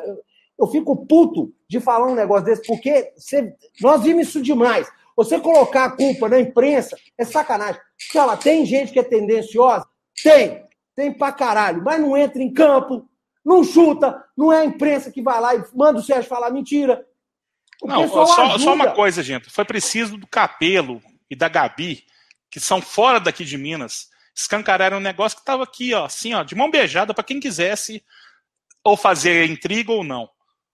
Eu 0.58 0.66
fico 0.68 1.06
puto 1.06 1.52
de 1.68 1.80
falar 1.80 2.06
um 2.06 2.14
negócio 2.14 2.44
desse, 2.44 2.66
porque 2.66 3.12
você, 3.16 3.54
nós 3.80 4.02
vimos 4.02 4.28
isso 4.28 4.40
demais. 4.40 4.90
Você 5.14 5.40
colocar 5.40 5.84
a 5.84 5.90
culpa 5.90 6.28
na 6.28 6.40
imprensa 6.40 6.96
é 7.18 7.24
sacanagem. 7.24 7.80
Fala, 8.12 8.36
tem 8.36 8.64
gente 8.64 8.92
que 8.92 8.98
é 8.98 9.02
tendenciosa? 9.02 9.86
Tem. 10.22 10.64
Tem 10.94 11.12
pra 11.12 11.32
caralho. 11.32 11.82
Mas 11.82 12.00
não 12.00 12.16
entra 12.16 12.42
em 12.42 12.52
campo, 12.52 13.08
não 13.44 13.62
chuta, 13.64 14.22
não 14.36 14.52
é 14.52 14.60
a 14.60 14.64
imprensa 14.64 15.10
que 15.10 15.22
vai 15.22 15.40
lá 15.40 15.54
e 15.54 15.62
manda 15.74 16.00
o 16.00 16.02
Sérgio 16.02 16.28
falar 16.28 16.50
mentira. 16.50 17.06
O 17.82 17.86
não, 17.86 18.08
só, 18.08 18.58
só, 18.58 18.74
uma 18.74 18.92
coisa, 18.92 19.22
gente. 19.22 19.50
Foi 19.50 19.64
preciso 19.64 20.16
do 20.16 20.26
Capelo 20.26 21.02
e 21.30 21.36
da 21.36 21.48
Gabi, 21.48 22.04
que 22.50 22.58
são 22.58 22.80
fora 22.80 23.20
daqui 23.20 23.44
de 23.44 23.58
Minas, 23.58 24.08
escancararam 24.36 24.98
um 24.98 25.00
negócio 25.00 25.36
que 25.36 25.42
estava 25.42 25.62
aqui, 25.62 25.94
ó, 25.94 26.04
assim, 26.04 26.34
ó, 26.34 26.42
de 26.42 26.54
mão 26.54 26.70
beijada 26.70 27.14
para 27.14 27.24
quem 27.24 27.40
quisesse 27.40 28.04
ou 28.84 28.96
fazer 28.96 29.50
intriga 29.50 29.90
ou 29.90 30.04
não. 30.04 30.28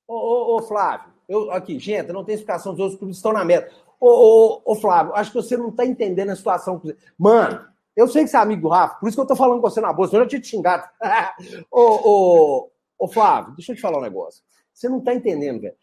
Ô, 0.07 0.15
ô, 0.15 0.57
ô 0.57 0.63
Flávio, 0.63 1.13
eu, 1.29 1.51
aqui, 1.53 1.79
gente, 1.79 2.13
não 2.13 2.25
tem 2.25 2.35
explicação, 2.35 2.73
os 2.73 2.81
outros 2.81 2.99
clubes 2.99 3.17
estão 3.17 3.33
na 3.33 3.45
meta. 3.45 3.73
Ô, 4.01 4.09
ô, 4.09 4.63
ô, 4.65 4.75
Flávio, 4.75 5.15
acho 5.15 5.31
que 5.31 5.37
você 5.37 5.57
não 5.57 5.69
está 5.69 5.87
entendendo 5.87 6.31
a 6.31 6.37
situação. 6.37 6.83
Mano, 7.17 7.65
eu 7.95 8.09
sei 8.09 8.25
que 8.25 8.31
você 8.31 8.37
é 8.37 8.41
amigo 8.41 8.63
do 8.63 8.69
Rafa, 8.69 8.97
por 8.97 9.09
isso 9.09 9.17
que 9.17 9.23
eu 9.23 9.27
tô 9.27 9.37
falando 9.37 9.61
com 9.61 9.71
você 9.71 9.81
na 9.81 9.93
bolsa, 9.93 10.17
eu 10.17 10.23
já 10.23 10.29
tinha 10.29 10.41
te 10.41 10.49
xingado. 10.49 10.85
ô, 11.71 11.81
ô, 11.81 12.71
ô, 12.99 13.09
Flávio, 13.09 13.55
deixa 13.55 13.73
eu 13.73 13.77
te 13.77 13.81
falar 13.83 13.99
um 13.99 14.03
negócio. 14.03 14.43
Você 14.75 14.89
não 14.89 15.01
tá 15.01 15.15
entendendo, 15.15 15.61
velho. 15.61 15.77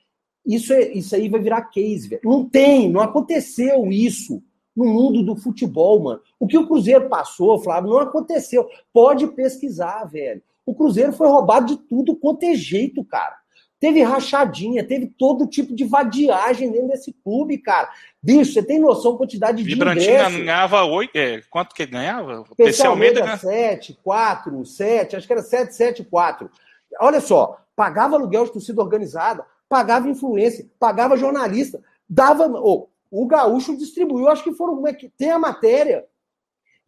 Isso, 0.45 0.73
é, 0.73 0.81
isso 0.89 1.15
aí 1.15 1.29
vai 1.29 1.39
virar 1.39 1.61
case, 1.69 2.09
velho. 2.09 2.21
Não 2.25 2.47
tem, 2.47 2.89
não 2.89 3.01
aconteceu 3.01 3.87
isso 3.87 4.43
no 4.75 4.85
mundo 4.85 5.23
do 5.23 5.35
futebol, 5.35 5.99
mano. 6.01 6.21
O 6.39 6.47
que 6.47 6.57
o 6.57 6.67
Cruzeiro 6.67 7.09
passou, 7.09 7.59
Flávio, 7.59 7.89
não 7.89 7.99
aconteceu. 7.99 8.67
Pode 8.93 9.27
pesquisar, 9.27 10.05
velho. 10.05 10.41
O 10.65 10.73
Cruzeiro 10.73 11.11
foi 11.13 11.27
roubado 11.27 11.67
de 11.67 11.77
tudo 11.77 12.15
quanto 12.15 12.43
é 12.43 12.53
jeito, 12.55 13.03
cara. 13.03 13.37
Teve 13.79 14.03
rachadinha, 14.03 14.83
teve 14.83 15.07
todo 15.07 15.47
tipo 15.47 15.73
de 15.73 15.85
vadiagem 15.85 16.69
dentro 16.69 16.89
desse 16.89 17.13
clube, 17.23 17.57
cara. 17.57 17.89
Bicho, 18.21 18.51
você 18.51 18.61
tem 18.61 18.77
noção 18.77 19.13
da 19.13 19.19
quantidade 19.19 19.63
de 19.63 19.63
Vibrantina 19.63 20.29
ganhava 20.29 20.83
oito. 20.83 21.15
É, 21.15 21.41
quanto 21.49 21.73
que 21.73 21.85
ganhava? 21.85 22.43
PC 22.57 22.85
Almeida 22.85 23.21
ganha... 23.21 23.37
7, 23.37 23.97
4, 24.03 24.65
7, 24.65 25.15
acho 25.15 25.25
que 25.25 25.33
era 25.33 25.41
7, 25.41 25.73
7, 25.73 26.03
4. 26.03 26.51
Olha 26.99 27.21
só, 27.21 27.57
pagava 27.73 28.17
aluguel 28.17 28.43
de 28.43 28.51
torcida 28.51 28.81
organizada, 28.81 29.45
pagava 29.69 30.09
influência, 30.09 30.67
pagava 30.77 31.15
jornalista, 31.15 31.81
dava. 32.09 32.47
Oh, 32.47 32.89
o 33.11 33.25
Gaúcho 33.27 33.77
distribuiu, 33.77 34.27
acho 34.27 34.43
que 34.43 34.53
foram. 34.53 34.75
Como 34.75 34.87
é 34.87 34.93
que 34.93 35.09
tem 35.09 35.31
a 35.31 35.39
matéria 35.39 36.05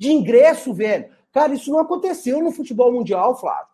de 0.01 0.11
ingresso, 0.11 0.73
velho. 0.73 1.05
Cara, 1.31 1.53
isso 1.53 1.71
não 1.71 1.79
aconteceu 1.79 2.41
no 2.41 2.51
futebol 2.51 2.91
mundial, 2.91 3.39
Flávio. 3.39 3.71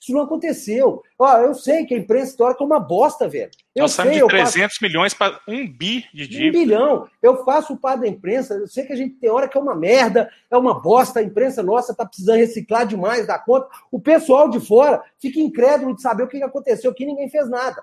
Isso 0.00 0.12
não 0.12 0.22
aconteceu. 0.22 1.02
Ó, 1.16 1.38
eu 1.38 1.54
sei 1.54 1.86
que 1.86 1.94
a 1.94 1.98
imprensa 1.98 2.30
histórica 2.30 2.62
é 2.62 2.66
uma 2.66 2.80
bosta, 2.80 3.28
velho. 3.28 3.50
Eu 3.74 3.82
Nós 3.82 3.92
sei, 3.92 4.10
de 4.10 4.26
300 4.26 4.60
faço... 4.60 4.78
milhões 4.82 5.14
para 5.14 5.40
um 5.46 5.66
bi 5.66 6.04
de 6.12 6.26
dívida. 6.26 6.58
Um 6.58 6.62
bilhão. 6.62 7.08
Eu 7.22 7.44
faço 7.44 7.74
o 7.74 7.76
par 7.76 7.96
da 7.96 8.08
imprensa. 8.08 8.54
Eu 8.54 8.66
sei 8.66 8.84
que 8.86 8.92
a 8.92 8.96
gente 8.96 9.16
tem 9.16 9.30
hora 9.30 9.48
que 9.48 9.56
é 9.56 9.60
uma 9.60 9.74
merda, 9.74 10.28
é 10.50 10.56
uma 10.56 10.80
bosta. 10.80 11.20
A 11.20 11.22
imprensa 11.22 11.62
nossa 11.62 11.94
tá 11.94 12.04
precisando 12.04 12.38
reciclar 12.38 12.84
demais 12.84 13.26
da 13.26 13.38
conta. 13.38 13.68
O 13.90 14.00
pessoal 14.00 14.48
de 14.48 14.58
fora 14.60 15.02
fica 15.20 15.38
incrédulo 15.38 15.94
de 15.94 16.02
saber 16.02 16.24
o 16.24 16.28
que 16.28 16.42
aconteceu, 16.42 16.94
que 16.94 17.06
ninguém 17.06 17.28
fez 17.28 17.48
nada. 17.48 17.82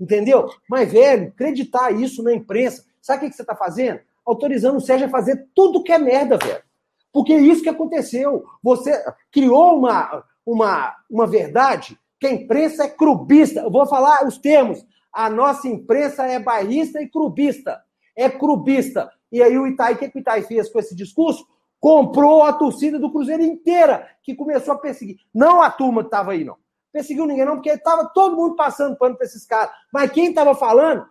Entendeu? 0.00 0.48
Mas, 0.68 0.90
velho, 0.90 1.28
acreditar 1.28 1.92
isso 1.92 2.22
na 2.22 2.32
imprensa. 2.32 2.84
Sabe 3.06 3.26
o 3.26 3.30
que 3.30 3.36
você 3.36 3.44
tá 3.44 3.54
fazendo? 3.54 4.00
Autorizando 4.24 4.76
o 4.76 4.80
Sérgio 4.80 5.06
a 5.06 5.10
fazer 5.10 5.48
tudo 5.54 5.82
que 5.82 5.92
é 5.92 5.98
merda, 5.98 6.36
velho. 6.36 6.62
Porque 7.12 7.32
é 7.32 7.38
isso 7.38 7.62
que 7.62 7.68
aconteceu. 7.68 8.44
Você 8.62 8.92
criou 9.30 9.78
uma 9.78 10.24
uma, 10.46 10.94
uma 11.10 11.26
verdade 11.26 11.98
que 12.20 12.26
a 12.28 12.32
imprensa 12.32 12.84
é 12.84 12.88
clubista. 12.88 13.60
Eu 13.60 13.70
vou 13.70 13.84
falar 13.86 14.24
os 14.24 14.38
termos. 14.38 14.86
A 15.12 15.28
nossa 15.28 15.66
imprensa 15.66 16.24
é 16.24 16.38
bairrista 16.38 17.02
e 17.02 17.08
clubista. 17.08 17.82
É 18.14 18.30
clubista. 18.30 19.10
E 19.32 19.42
aí 19.42 19.58
o 19.58 19.66
Itaí, 19.66 19.94
o 19.94 19.98
que, 19.98 20.08
que 20.08 20.18
o 20.18 20.20
Itaí 20.20 20.42
fez 20.42 20.70
com 20.70 20.78
esse 20.78 20.94
discurso? 20.94 21.44
Comprou 21.80 22.42
a 22.44 22.52
torcida 22.52 22.98
do 22.98 23.10
Cruzeiro 23.10 23.42
inteira, 23.42 24.08
que 24.22 24.34
começou 24.34 24.74
a 24.74 24.78
perseguir. 24.78 25.18
Não 25.34 25.60
a 25.60 25.70
turma 25.70 26.02
que 26.02 26.08
estava 26.08 26.32
aí, 26.32 26.44
não. 26.44 26.56
Perseguiu 26.92 27.26
ninguém, 27.26 27.44
não, 27.44 27.56
porque 27.56 27.70
estava 27.70 28.06
todo 28.06 28.36
mundo 28.36 28.56
passando 28.56 28.96
pano 28.96 29.16
para 29.16 29.26
esses 29.26 29.44
caras. 29.44 29.70
Mas 29.92 30.10
quem 30.10 30.28
estava 30.28 30.54
falando, 30.54 31.06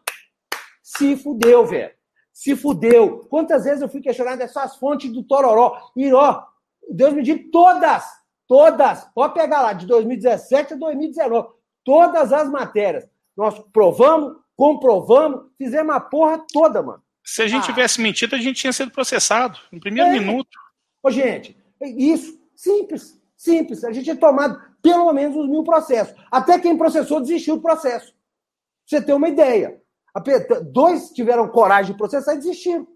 se 0.85 1.17
fudeu, 1.17 1.65
velho. 1.65 1.91
Se 2.31 2.55
fudeu. 2.55 3.25
Quantas 3.29 3.63
vezes 3.63 3.81
eu 3.81 3.89
fui 3.89 4.01
questionado 4.01 4.37
dessas 4.37 4.75
fontes 4.75 5.11
do 5.11 5.23
Tororó? 5.23 5.91
E, 5.95 6.13
ó, 6.13 6.43
Deus 6.89 7.13
me 7.13 7.23
diga, 7.23 7.43
todas 7.51 8.03
Todas, 8.47 9.05
pode 9.15 9.33
pegar 9.33 9.61
lá, 9.61 9.73
de 9.73 9.85
2017 9.87 10.73
a 10.73 10.77
2019. 10.77 11.49
Todas 11.83 12.31
as 12.31 12.49
matérias. 12.49 13.07
Nós 13.35 13.59
provamos, 13.73 14.37
comprovamos, 14.55 15.51
fizemos 15.57 15.95
a 15.95 15.99
porra 15.99 16.43
toda, 16.51 16.81
mano. 16.81 17.03
Se 17.23 17.41
a 17.41 17.47
gente 17.47 17.63
ah. 17.63 17.73
tivesse 17.73 17.99
mentido, 17.99 18.35
a 18.35 18.39
gente 18.39 18.61
tinha 18.61 18.73
sido 18.73 18.91
processado 18.91 19.57
no 19.71 19.79
primeiro 19.79 20.09
é. 20.09 20.19
minuto. 20.19 20.57
Ô, 21.01 21.09
gente, 21.09 21.57
isso, 21.81 22.39
simples, 22.55 23.19
simples. 23.35 23.83
A 23.83 23.91
gente 23.91 24.03
tinha 24.03 24.15
tomado 24.15 24.61
pelo 24.81 25.11
menos 25.11 25.35
uns 25.35 25.49
mil 25.49 25.63
processos. 25.63 26.15
Até 26.31 26.59
quem 26.59 26.77
processou 26.77 27.19
desistiu 27.19 27.55
do 27.55 27.61
processo. 27.63 28.11
Pra 28.11 28.99
você 28.99 29.01
ter 29.01 29.13
uma 29.13 29.27
ideia. 29.27 29.81
Dois 30.71 31.09
tiveram 31.11 31.47
coragem 31.49 31.91
de 31.91 31.97
processar 31.97 32.33
e 32.33 32.37
desistiram. 32.37 32.87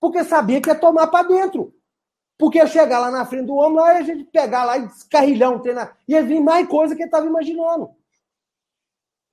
Porque 0.00 0.24
sabia 0.24 0.60
que 0.60 0.68
ia 0.68 0.74
tomar 0.74 1.08
para 1.08 1.28
dentro. 1.28 1.74
Porque 2.38 2.58
ia 2.58 2.66
chegar 2.66 2.98
lá 2.98 3.10
na 3.10 3.26
frente 3.26 3.46
do 3.46 3.54
homem, 3.54 3.78
lá, 3.78 3.92
a 3.92 4.02
gente 4.02 4.24
pegar 4.24 4.64
lá 4.64 4.78
e 4.78 4.86
descarrilhar 4.86 5.52
um 5.52 5.60
treinar. 5.60 5.96
Ia 6.08 6.22
vir 6.22 6.40
mais 6.40 6.66
coisa 6.66 6.94
que 6.96 7.02
ele 7.02 7.08
estava 7.08 7.26
imaginando. 7.26 7.90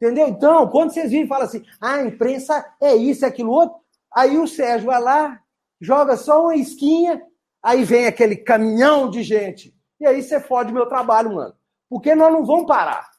Entendeu? 0.01 0.27
Então, 0.27 0.69
quando 0.69 0.91
vocês 0.91 1.09
virem 1.09 1.25
e 1.25 1.27
falam 1.27 1.45
assim, 1.45 1.65
ah, 1.81 1.95
a 1.95 2.05
imprensa 2.05 2.65
é 2.79 2.95
isso, 2.95 3.25
é 3.25 3.27
aquilo 3.27 3.51
outro, 3.51 3.77
aí 4.13 4.37
o 4.37 4.47
Sérgio 4.47 4.87
vai 4.87 5.01
lá, 5.01 5.41
joga 5.81 6.15
só 6.15 6.43
uma 6.43 6.55
esquinha, 6.55 7.21
aí 7.61 7.83
vem 7.83 8.05
aquele 8.05 8.37
caminhão 8.37 9.09
de 9.09 9.23
gente. 9.23 9.73
E 9.99 10.07
aí 10.07 10.21
você 10.21 10.39
fode 10.39 10.71
meu 10.71 10.85
trabalho, 10.85 11.35
mano. 11.35 11.53
Porque 11.89 12.15
nós 12.15 12.31
não 12.31 12.45
vamos 12.45 12.65
parar. 12.65 13.09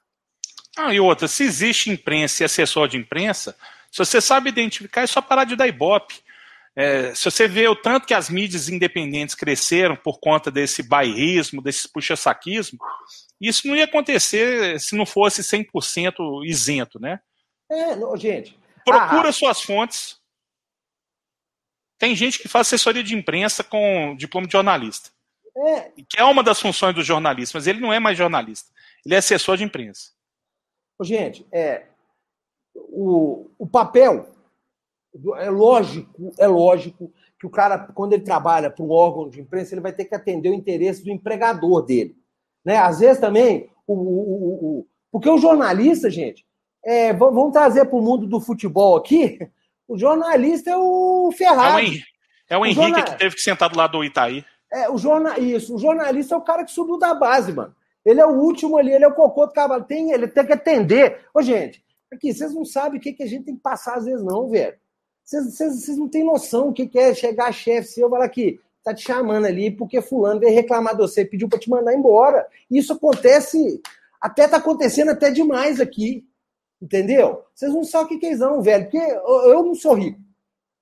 Ah, 0.79 0.95
e 0.95 1.01
outra, 1.01 1.29
se 1.29 1.43
existe 1.43 1.91
imprensa 1.91 2.43
e 2.43 2.47
assessor 2.47 2.89
de 2.89 2.97
imprensa, 2.97 3.57
se 3.91 3.99
você 3.99 4.21
sabe 4.21 4.49
identificar, 4.49 5.03
é 5.03 5.07
só 5.07 5.21
parar 5.21 5.45
de 5.45 5.57
dar 5.57 5.67
ibope. 5.67 6.23
É, 6.77 7.15
se 7.15 7.25
você 7.25 7.49
vê 7.49 7.67
o 7.67 7.75
tanto 7.75 8.07
que 8.07 8.15
as 8.15 8.31
mídias 8.31 8.69
independentes 8.69 9.35
cresceram 9.35 9.97
por 9.97 10.21
conta 10.21 10.51
desse 10.51 10.83
bairrismo, 10.83 11.61
desse 11.61 11.89
puxa-saquismo, 11.89 12.79
isso 13.41 13.67
não 13.67 13.75
ia 13.75 13.85
acontecer 13.85 14.79
se 14.79 14.95
não 14.95 15.05
fosse 15.05 15.43
100% 15.43 16.45
isento, 16.45 17.01
né? 17.01 17.21
É, 17.69 17.97
não, 17.97 18.17
gente. 18.17 18.59
Procura 18.85 19.29
ah, 19.29 19.33
suas 19.33 19.61
fontes. 19.63 20.21
Tem 21.99 22.15
gente 22.15 22.39
que 22.39 22.49
faz 22.49 22.67
assessoria 22.67 23.03
de 23.03 23.15
imprensa 23.15 23.63
com 23.63 24.15
diploma 24.17 24.47
de 24.47 24.53
jornalista. 24.53 25.11
É. 25.57 25.91
Que 26.09 26.19
é 26.19 26.25
uma 26.25 26.43
das 26.43 26.61
funções 26.61 26.95
do 26.95 27.03
jornalista, 27.03 27.59
mas 27.59 27.67
ele 27.67 27.81
não 27.81 27.93
é 27.93 27.99
mais 27.99 28.17
jornalista. 28.17 28.71
Ele 29.05 29.15
é 29.15 29.19
assessor 29.19 29.57
de 29.57 29.65
imprensa. 29.65 30.13
Gente, 31.03 31.47
é, 31.53 31.87
o, 32.75 33.51
o 33.59 33.67
papel 33.67 34.27
é 35.39 35.51
lógico, 35.51 36.33
é 36.39 36.47
lógico 36.47 37.13
que 37.39 37.47
o 37.47 37.51
cara, 37.51 37.79
quando 37.79 38.13
ele 38.13 38.23
trabalha 38.23 38.71
para 38.71 38.85
um 38.85 38.91
órgão 38.91 39.29
de 39.29 39.41
imprensa, 39.41 39.75
ele 39.75 39.81
vai 39.81 39.93
ter 39.93 40.05
que 40.05 40.15
atender 40.15 40.51
o 40.51 40.55
interesse 40.55 41.03
do 41.03 41.11
empregador 41.11 41.83
dele. 41.83 42.15
Né? 42.65 42.77
Às 42.77 43.01
vezes 43.01 43.19
também, 43.19 43.71
o, 43.87 43.95
o, 43.95 44.81
o 44.81 44.87
porque 45.11 45.29
o 45.29 45.39
jornalista, 45.39 46.11
gente, 46.11 46.47
é, 46.85 47.13
vamos 47.13 47.53
trazer 47.53 47.87
para 47.87 47.99
o 47.99 48.03
mundo 48.03 48.27
do 48.27 48.41
futebol 48.41 48.97
aqui, 48.97 49.39
o 49.89 49.99
jornalista 49.99 50.71
é 50.71 50.77
o 50.77 51.33
Ferrari. 51.37 52.03
É 52.49 52.57
o, 52.57 52.59
é 52.59 52.59
o 52.59 52.67
Henrique 52.67 52.83
jornal... 52.83 53.05
que 53.05 53.19
teve 53.19 53.35
que 53.35 53.43
sentar 53.43 53.69
do 53.69 53.77
lado 53.77 53.99
do 53.99 54.05
Itaí. 54.05 54.45
É, 54.73 54.89
o 54.89 54.97
jornal... 54.97 55.39
Isso, 55.39 55.75
o 55.75 55.79
jornalista 55.79 56.35
é 56.35 56.39
o 56.39 56.43
cara 56.43 56.65
que 56.65 56.71
subiu 56.71 56.99
da 56.99 57.15
base, 57.15 57.53
mano. 57.53 57.75
Ele 58.05 58.21
é 58.21 58.27
o 58.27 58.39
último 58.39 58.79
ali, 58.79 58.93
ele 58.93 59.05
é 59.05 59.09
o 59.09 59.15
cocô 59.15 59.47
do 59.47 59.53
cavalo. 59.53 59.85
Tem, 59.85 60.13
ele 60.13 60.29
tem 60.29 60.47
que 60.47 60.53
atender. 60.53 61.21
Ô, 61.35 61.43
gente, 61.43 61.83
aqui, 62.13 62.33
vocês 62.33 62.55
não 62.55 62.65
sabem 62.65 62.99
o 62.99 63.03
que, 63.03 63.13
que 63.13 63.23
a 63.23 63.27
gente 63.27 63.45
tem 63.45 63.55
que 63.55 63.63
passar 63.63 63.97
às 63.97 64.05
vezes, 64.05 64.25
não, 64.25 64.49
velho. 64.49 64.77
Vocês, 65.25 65.45
vocês, 65.45 65.81
vocês 65.81 65.97
não 65.97 66.09
têm 66.09 66.25
noção 66.25 66.69
o 66.69 66.73
que, 66.73 66.87
que 66.87 66.99
é 66.99 67.15
chegar 67.15 67.53
chefe 67.53 67.89
seu 67.89 68.09
e 68.09 68.11
falar 68.11 68.25
aqui, 68.25 68.59
tá 68.83 68.93
te 68.93 69.03
chamando 69.03 69.47
ali 69.47 69.71
porque 69.71 70.03
fulano 70.03 70.41
veio 70.41 70.55
reclamar 70.55 70.95
de 70.95 71.03
você, 71.03 71.25
pediu 71.25 71.49
para 71.49 71.59
te 71.59 71.71
mandar 71.71 71.95
embora. 71.95 72.47
Isso 72.71 72.93
acontece, 72.93 73.81
até 74.21 74.49
tá 74.49 74.57
acontecendo 74.57 75.11
até 75.11 75.31
demais 75.31 75.81
aqui. 75.81 76.27
Entendeu? 76.83 77.45
Vocês 77.55 77.73
não 77.75 77.85
sabem 77.85 78.17
o 78.17 78.21
que 78.21 78.27
é 78.27 78.33
isso, 78.33 78.41
não, 78.41 78.63
velho. 78.63 78.85
Porque 78.85 78.97
eu 78.97 79.63
não 79.63 79.75
sou 79.75 79.95
rico. 79.95 80.19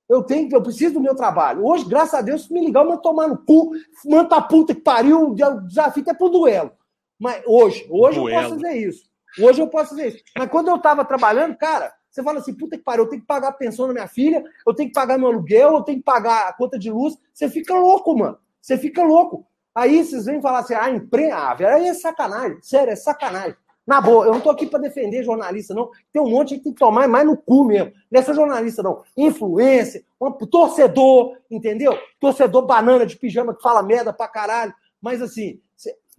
Eu 0.09 0.23
tenho, 0.23 0.49
eu 0.51 0.63
preciso 0.63 0.95
do 0.95 1.01
meu 1.01 1.15
trabalho. 1.15 1.67
Hoje, 1.67 1.85
graças 1.85 2.15
a 2.15 2.23
Deus, 2.23 2.45
se 2.45 2.53
me 2.53 2.65
ligar, 2.65 2.83
eu 2.83 2.89
mando 2.89 3.03
tomar 3.03 3.29
no 3.29 3.37
cu, 3.37 3.73
mando 4.07 4.33
a 4.35 4.41
puta 4.41 4.75
que 4.75 4.81
pariu, 4.81 5.31
o 5.31 5.35
desafio 5.35 6.03
até 6.03 6.15
pro 6.15 6.31
duelo. 6.31 6.71
Mas 7.19 7.43
hoje, 7.45 7.87
hoje 7.91 8.19
duelo. 8.19 8.31
eu 8.31 8.49
posso 8.49 8.55
fazer 8.55 8.77
isso. 8.77 9.11
Hoje 9.41 9.61
eu 9.61 9.69
posso 9.69 9.91
fazer 9.91 10.09
isso. 10.09 10.25
Mas 10.37 10.51
quando 10.51 10.69
eu 10.69 10.79
tava 10.79 11.05
trabalhando, 11.05 11.57
cara, 11.57 11.93
você 12.11 12.23
fala 12.23 12.39
assim, 12.39 12.55
puta 12.55 12.77
que 12.77 12.83
pariu, 12.83 13.05
eu 13.05 13.09
tenho 13.09 13.21
que 13.23 13.27
pagar 13.27 13.49
a 13.49 13.53
pensão 13.53 13.87
da 13.87 13.93
minha 13.93 14.09
filha, 14.09 14.43
eu 14.67 14.75
tenho 14.75 14.89
que 14.89 14.95
pagar 14.95 15.19
meu 15.19 15.29
aluguel, 15.29 15.75
eu 15.75 15.83
tenho 15.83 15.99
que 15.99 16.05
pagar 16.05 16.49
a 16.49 16.53
conta 16.53 16.79
de 16.79 16.91
luz. 16.91 17.17
Você 17.33 17.49
fica 17.49 17.75
louco, 17.75 18.17
mano. 18.17 18.39
Você 18.61 18.77
fica 18.77 19.03
louco. 19.03 19.47
Aí 19.75 20.05
vocês 20.05 20.25
vêm 20.25 20.43
falar 20.43 20.61
assim, 20.61 20.75
ah, 20.75 20.91
empresa, 20.91 21.37
ah, 21.37 21.55
velho, 21.55 21.77
aí 21.77 21.89
é 21.89 21.95
sacanagem. 21.95 22.59
Sério, 22.63 22.93
é 22.93 22.97
sacanagem. 22.97 23.57
Na 23.87 24.03
boa, 24.03 24.27
eu 24.27 24.33
não 24.33 24.41
tô 24.41 24.51
aqui 24.51 24.67
para 24.67 24.81
defender 24.81 25.23
jornalista, 25.23 25.73
não. 25.73 25.91
Tem 26.13 26.21
um 26.21 26.29
monte 26.29 26.57
que 26.57 26.65
tem 26.65 26.73
que 26.75 26.79
tomar 26.79 27.09
mais 27.09 27.25
no 27.25 27.37
cu 27.37 27.65
mesmo. 27.65 27.91
Não 28.11 28.21
é 28.21 28.23
só 28.23 28.35
jornalista, 28.35 28.83
não. 28.83 29.03
Influência, 29.17 30.05
um 30.21 30.31
torcedor, 30.31 31.39
entendeu? 31.51 31.97
Torcedor 32.21 32.67
banana 32.67 33.07
de 33.07 33.17
pijama 33.17 33.55
que 33.55 33.63
fala 33.63 33.83
merda 33.83 34.13
pra 34.13 34.29
caralho. 34.29 34.75
Mas 35.01 35.23
assim, 35.23 35.59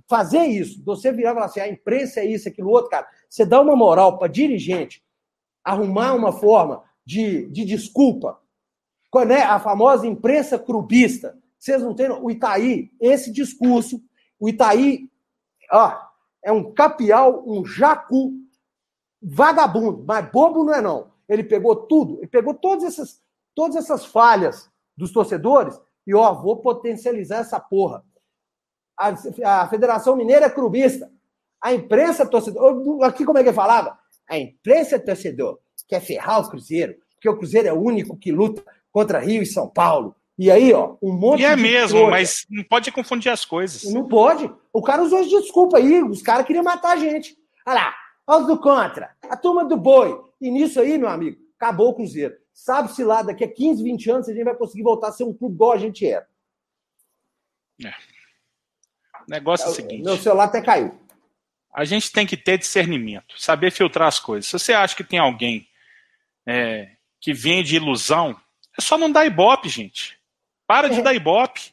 fazer 0.09 0.45
isso, 0.45 0.83
você 0.83 1.11
virar 1.11 1.31
e 1.31 1.33
falar 1.35 1.45
assim, 1.45 1.59
a 1.59 1.69
imprensa 1.69 2.19
é 2.19 2.25
isso, 2.25 2.49
aquilo 2.49 2.71
outro, 2.71 2.89
cara, 2.89 3.07
você 3.29 3.45
dá 3.45 3.61
uma 3.61 3.75
moral 3.75 4.17
para 4.17 4.27
dirigente 4.27 5.03
arrumar 5.63 6.15
uma 6.15 6.31
forma 6.31 6.83
de, 7.05 7.47
de 7.49 7.63
desculpa, 7.63 8.39
né? 9.27 9.43
a 9.43 9.59
famosa 9.59 10.07
imprensa 10.07 10.57
clubista. 10.57 11.37
Vocês 11.57 11.81
não 11.81 11.93
têm. 11.93 12.09
O 12.09 12.31
Itaí, 12.31 12.91
esse 12.99 13.31
discurso, 13.31 14.01
o 14.39 14.47
Itaí, 14.49 15.09
ó, 15.71 15.95
é 16.43 16.51
um 16.51 16.73
capial, 16.73 17.43
um 17.45 17.65
jacu, 17.65 18.33
vagabundo, 19.21 20.03
mas 20.07 20.31
bobo 20.31 20.63
não 20.63 20.73
é 20.73 20.81
não. 20.81 21.11
Ele 21.27 21.43
pegou 21.43 21.75
tudo, 21.75 22.17
ele 22.19 22.27
pegou 22.27 22.53
todas 22.53 22.83
essas, 22.85 23.21
todas 23.53 23.75
essas 23.75 24.05
falhas 24.05 24.71
dos 24.95 25.11
torcedores 25.11 25.79
e, 26.07 26.15
ó, 26.15 26.33
vou 26.33 26.57
potencializar 26.57 27.39
essa 27.39 27.59
porra. 27.59 28.03
A, 28.99 29.61
a 29.61 29.67
Federação 29.69 30.17
Mineira 30.17 30.47
é 30.47 30.49
clubista. 30.49 31.09
A 31.61 31.73
imprensa 31.73 32.25
torcedor. 32.25 33.03
Aqui 33.03 33.23
como 33.23 33.37
é 33.37 33.43
que 33.43 33.53
falava? 33.53 33.97
A 34.29 34.37
imprensa 34.37 34.99
torcedor 34.99 35.59
quer 35.87 36.01
ferrar 36.01 36.41
o 36.41 36.49
Cruzeiro, 36.49 36.95
porque 37.15 37.29
o 37.29 37.37
Cruzeiro 37.37 37.69
é 37.69 37.73
o 37.73 37.81
único 37.81 38.17
que 38.17 38.31
luta 38.31 38.63
contra 38.91 39.19
Rio 39.19 39.41
e 39.41 39.45
São 39.45 39.69
Paulo. 39.69 40.15
E 40.37 40.51
aí, 40.51 40.73
ó, 40.73 40.95
um 41.01 41.11
monte 41.11 41.41
e 41.41 41.45
é 41.45 41.55
mesmo, 41.55 42.09
mas 42.09 42.45
não 42.49 42.63
pode 42.63 42.91
confundir 42.91 43.31
as 43.31 43.43
coisas. 43.43 43.83
Não 43.91 44.07
pode. 44.07 44.49
O 44.71 44.81
cara 44.81 45.01
usou 45.01 45.21
de 45.23 45.29
desculpa 45.29 45.77
aí, 45.77 46.01
os 46.03 46.21
caras 46.21 46.45
queriam 46.45 46.63
matar 46.63 46.93
a 46.93 46.97
gente. 46.97 47.37
Olha 47.65 47.75
lá, 47.75 47.95
olha 48.27 48.41
os 48.41 48.47
do 48.47 48.57
contra, 48.57 49.11
a 49.23 49.35
turma 49.35 49.65
do 49.65 49.75
boi. 49.75 50.17
E 50.39 50.49
nisso 50.49 50.79
aí, 50.79 50.97
meu 50.97 51.09
amigo, 51.09 51.37
acabou 51.57 51.89
o 51.89 51.93
Cruzeiro. 51.93 52.35
Sabe-se 52.53 53.03
lá, 53.03 53.21
daqui 53.21 53.43
a 53.43 53.51
15, 53.51 53.83
20 53.83 54.11
anos, 54.11 54.29
a 54.29 54.33
gente 54.33 54.45
vai 54.45 54.55
conseguir 54.55 54.83
voltar 54.83 55.09
a 55.09 55.11
ser 55.11 55.23
um 55.23 55.33
clube 55.33 55.55
igual 55.55 55.73
a 55.73 55.77
gente 55.77 56.05
era. 56.05 56.27
É. 57.83 57.93
O 59.29 59.31
negócio 59.31 59.67
é 59.67 59.69
o 59.69 59.73
seguinte. 59.73 60.03
Meu 60.03 60.17
celular 60.17 60.45
até 60.45 60.59
caiu. 60.59 60.99
A 61.71 61.85
gente 61.85 62.11
tem 62.11 62.25
que 62.25 62.35
ter 62.35 62.57
discernimento, 62.57 63.35
saber 63.37 63.71
filtrar 63.71 64.07
as 64.07 64.19
coisas. 64.19 64.47
Se 64.47 64.57
você 64.57 64.73
acha 64.73 64.95
que 64.95 65.03
tem 65.03 65.19
alguém 65.19 65.67
é, 66.47 66.89
que 67.21 67.31
vende 67.31 67.75
ilusão, 67.75 68.35
é 68.75 68.81
só 68.81 68.97
não 68.97 69.11
dar 69.11 69.27
ibope, 69.27 69.69
gente. 69.69 70.17
Para 70.65 70.87
é. 70.87 70.89
de 70.89 71.03
dar 71.03 71.13
ibope. 71.13 71.71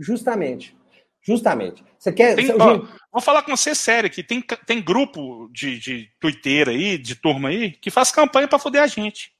Justamente. 0.00 0.76
Justamente. 1.22 1.84
Você 1.96 2.12
quer. 2.12 2.34
Tem, 2.34 2.46
você, 2.46 2.52
ó, 2.60 2.84
vou 3.12 3.22
falar 3.22 3.42
com 3.42 3.56
você 3.56 3.72
sério 3.72 4.08
aqui. 4.08 4.24
Tem, 4.24 4.42
tem 4.66 4.82
grupo 4.82 5.48
de, 5.52 5.78
de 5.78 6.10
Twitter 6.18 6.68
aí, 6.68 6.98
de 6.98 7.14
turma 7.14 7.50
aí, 7.50 7.70
que 7.70 7.90
faz 7.90 8.10
campanha 8.10 8.48
para 8.48 8.58
foder 8.58 8.82
a 8.82 8.86
gente. 8.88 9.32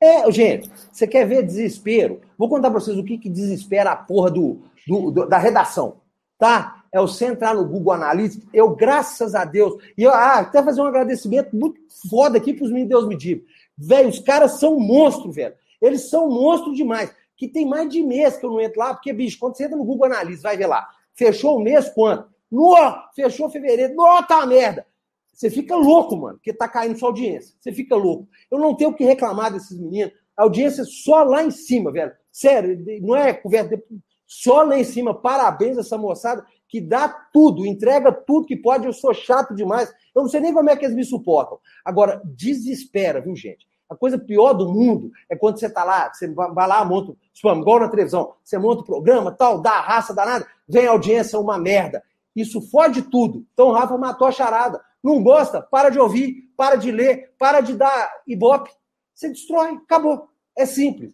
É, 0.00 0.30
gente, 0.30 0.70
você 0.92 1.06
quer 1.06 1.26
ver 1.26 1.42
desespero? 1.42 2.20
Vou 2.36 2.50
contar 2.50 2.70
para 2.70 2.80
vocês 2.80 2.98
o 2.98 3.04
que, 3.04 3.16
que 3.16 3.30
desespera 3.30 3.92
a 3.92 3.96
porra 3.96 4.30
do, 4.30 4.62
do, 4.86 5.10
do, 5.10 5.26
da 5.26 5.38
redação, 5.38 6.02
tá? 6.38 6.84
É 6.96 7.00
você 7.00 7.26
entrar 7.26 7.54
no 7.54 7.68
Google 7.68 7.92
Analytics. 7.92 8.48
Eu, 8.54 8.70
graças 8.74 9.34
a 9.34 9.44
Deus, 9.44 9.74
e 9.98 10.02
eu 10.02 10.10
ah, 10.10 10.38
até 10.38 10.62
fazer 10.62 10.80
um 10.80 10.86
agradecimento 10.86 11.54
muito 11.54 11.78
foda 12.08 12.38
aqui 12.38 12.54
pros 12.54 12.70
meninos 12.70 12.88
Deus 12.88 13.06
me 13.06 13.14
diga. 13.14 13.42
Velho, 13.76 14.08
os 14.08 14.18
caras 14.18 14.52
são 14.52 14.80
monstros, 14.80 15.36
velho. 15.36 15.54
Eles 15.78 16.08
são 16.08 16.26
monstros 16.30 16.74
demais 16.74 17.14
que 17.36 17.46
tem 17.46 17.66
mais 17.66 17.90
de 17.90 18.02
mês 18.02 18.38
que 18.38 18.46
eu 18.46 18.50
não 18.50 18.62
entro 18.62 18.78
lá, 18.78 18.94
porque, 18.94 19.12
bicho, 19.12 19.38
quando 19.38 19.58
você 19.58 19.64
entra 19.64 19.76
no 19.76 19.84
Google 19.84 20.06
Analytics, 20.06 20.40
vai 20.40 20.56
ver 20.56 20.66
lá. 20.68 20.88
Fechou 21.14 21.58
o 21.58 21.60
mês 21.60 21.86
quanto? 21.90 22.30
No, 22.50 22.74
fechou 23.14 23.50
fevereiro. 23.50 23.94
Nota 23.94 24.28
tá 24.28 24.46
merda. 24.46 24.86
Você 25.34 25.50
fica 25.50 25.76
louco, 25.76 26.16
mano, 26.16 26.38
porque 26.38 26.54
tá 26.54 26.66
caindo 26.66 26.98
sua 26.98 27.10
audiência. 27.10 27.54
Você 27.60 27.72
fica 27.72 27.94
louco. 27.94 28.26
Eu 28.50 28.58
não 28.58 28.74
tenho 28.74 28.88
o 28.88 28.94
que 28.94 29.04
reclamar 29.04 29.52
desses 29.52 29.78
meninos. 29.78 30.14
A 30.34 30.44
audiência 30.44 30.80
é 30.80 30.86
só 30.86 31.22
lá 31.24 31.44
em 31.44 31.50
cima, 31.50 31.92
velho. 31.92 32.12
Sério, 32.32 32.82
não 33.02 33.14
é 33.14 33.34
conversa. 33.34 33.78
Só 34.26 34.62
lá 34.62 34.78
em 34.78 34.84
cima. 34.84 35.12
Parabéns 35.12 35.76
a 35.76 35.82
essa 35.82 35.98
moçada 35.98 36.42
que 36.68 36.80
dá 36.80 37.08
tudo, 37.08 37.66
entrega 37.66 38.12
tudo 38.12 38.46
que 38.46 38.56
pode. 38.56 38.86
Eu 38.86 38.92
sou 38.92 39.14
chato 39.14 39.54
demais. 39.54 39.92
Eu 40.14 40.22
não 40.22 40.28
sei 40.28 40.40
nem 40.40 40.52
como 40.52 40.70
é 40.70 40.76
que 40.76 40.84
eles 40.84 40.96
me 40.96 41.04
suportam. 41.04 41.58
Agora, 41.84 42.20
desespera, 42.24 43.20
viu, 43.20 43.36
gente? 43.36 43.66
A 43.88 43.94
coisa 43.94 44.18
pior 44.18 44.52
do 44.52 44.72
mundo 44.72 45.12
é 45.28 45.36
quando 45.36 45.60
você 45.60 45.66
está 45.66 45.84
lá, 45.84 46.12
você 46.12 46.26
vai 46.26 46.66
lá, 46.66 46.84
monta, 46.84 47.14
igual 47.40 47.78
na 47.78 47.88
televisão, 47.88 48.34
você 48.42 48.58
monta 48.58 48.82
o 48.82 48.84
programa, 48.84 49.30
tal, 49.30 49.62
dá 49.62 49.74
a 49.74 49.80
raça 49.80 50.12
danada, 50.12 50.44
vem 50.68 50.88
a 50.88 50.90
audiência, 50.90 51.38
uma 51.38 51.56
merda. 51.56 52.02
Isso 52.34 52.60
fode 52.60 53.02
tudo. 53.02 53.46
Então 53.54 53.68
o 53.68 53.72
Rafa 53.72 53.96
matou 53.96 54.26
a 54.26 54.32
charada. 54.32 54.80
Não 55.02 55.22
gosta? 55.22 55.62
Para 55.62 55.88
de 55.88 55.98
ouvir, 55.98 56.50
para 56.56 56.76
de 56.76 56.90
ler, 56.90 57.32
para 57.38 57.60
de 57.60 57.74
dar 57.74 58.12
ibope. 58.26 58.70
Você 59.14 59.28
destrói, 59.30 59.70
acabou. 59.70 60.28
É 60.54 60.66
simples. 60.66 61.12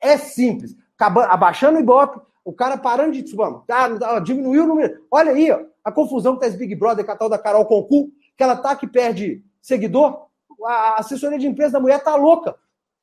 É 0.00 0.16
simples. 0.16 0.74
Acabando, 0.96 1.30
abaixando 1.30 1.76
o 1.76 1.80
ibope, 1.80 2.20
o 2.46 2.52
cara 2.52 2.78
parando 2.78 3.12
de. 3.12 3.34
Vamos, 3.34 3.64
tá, 3.66 4.18
diminuiu 4.20 4.64
o 4.64 4.66
número. 4.66 5.04
Olha 5.10 5.32
aí, 5.32 5.50
ó, 5.50 5.64
a 5.84 5.90
confusão 5.90 6.34
que 6.34 6.40
tá 6.40 6.46
esse 6.46 6.56
Big 6.56 6.74
Brother 6.74 7.04
com 7.04 7.12
a 7.12 7.16
tal 7.16 7.28
da 7.28 7.38
Carol 7.38 7.66
Concu, 7.66 8.10
que 8.36 8.42
ela 8.42 8.56
tá 8.56 8.74
que 8.76 8.86
perde 8.86 9.44
seguidor 9.60 10.26
a 10.64 11.00
assessoria 11.00 11.38
de 11.38 11.46
imprensa 11.46 11.72
da 11.72 11.80
mulher 11.80 12.02
tá 12.02 12.14
louca. 12.14 12.56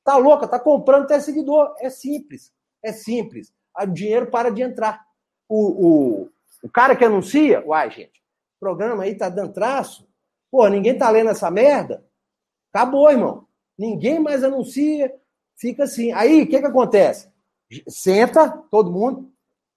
Tá 0.03 0.17
louca, 0.17 0.47
tá 0.47 0.59
comprando 0.59 1.03
até 1.03 1.19
seguidor. 1.19 1.75
É 1.79 1.89
simples. 1.89 2.51
É 2.81 2.91
simples. 2.91 3.53
O 3.77 3.85
dinheiro 3.85 4.29
para 4.29 4.49
de 4.49 4.61
entrar. 4.61 5.05
O, 5.47 5.87
o, 5.87 6.29
o 6.63 6.69
cara 6.69 6.95
que 6.95 7.05
anuncia, 7.05 7.63
uai, 7.65 7.91
gente, 7.91 8.19
o 8.55 8.59
programa 8.59 9.03
aí 9.03 9.15
tá 9.15 9.29
dando 9.29 9.53
traço. 9.53 10.07
Pô, 10.49 10.67
ninguém 10.67 10.97
tá 10.97 11.09
lendo 11.09 11.29
essa 11.29 11.51
merda. 11.51 12.03
Acabou, 12.73 13.11
irmão. 13.11 13.45
Ninguém 13.77 14.19
mais 14.19 14.43
anuncia. 14.43 15.13
Fica 15.57 15.83
assim. 15.83 16.11
Aí, 16.11 16.43
o 16.43 16.47
que 16.47 16.59
que 16.59 16.65
acontece? 16.65 17.29
Senta, 17.87 18.49
todo 18.69 18.91
mundo. 18.91 19.32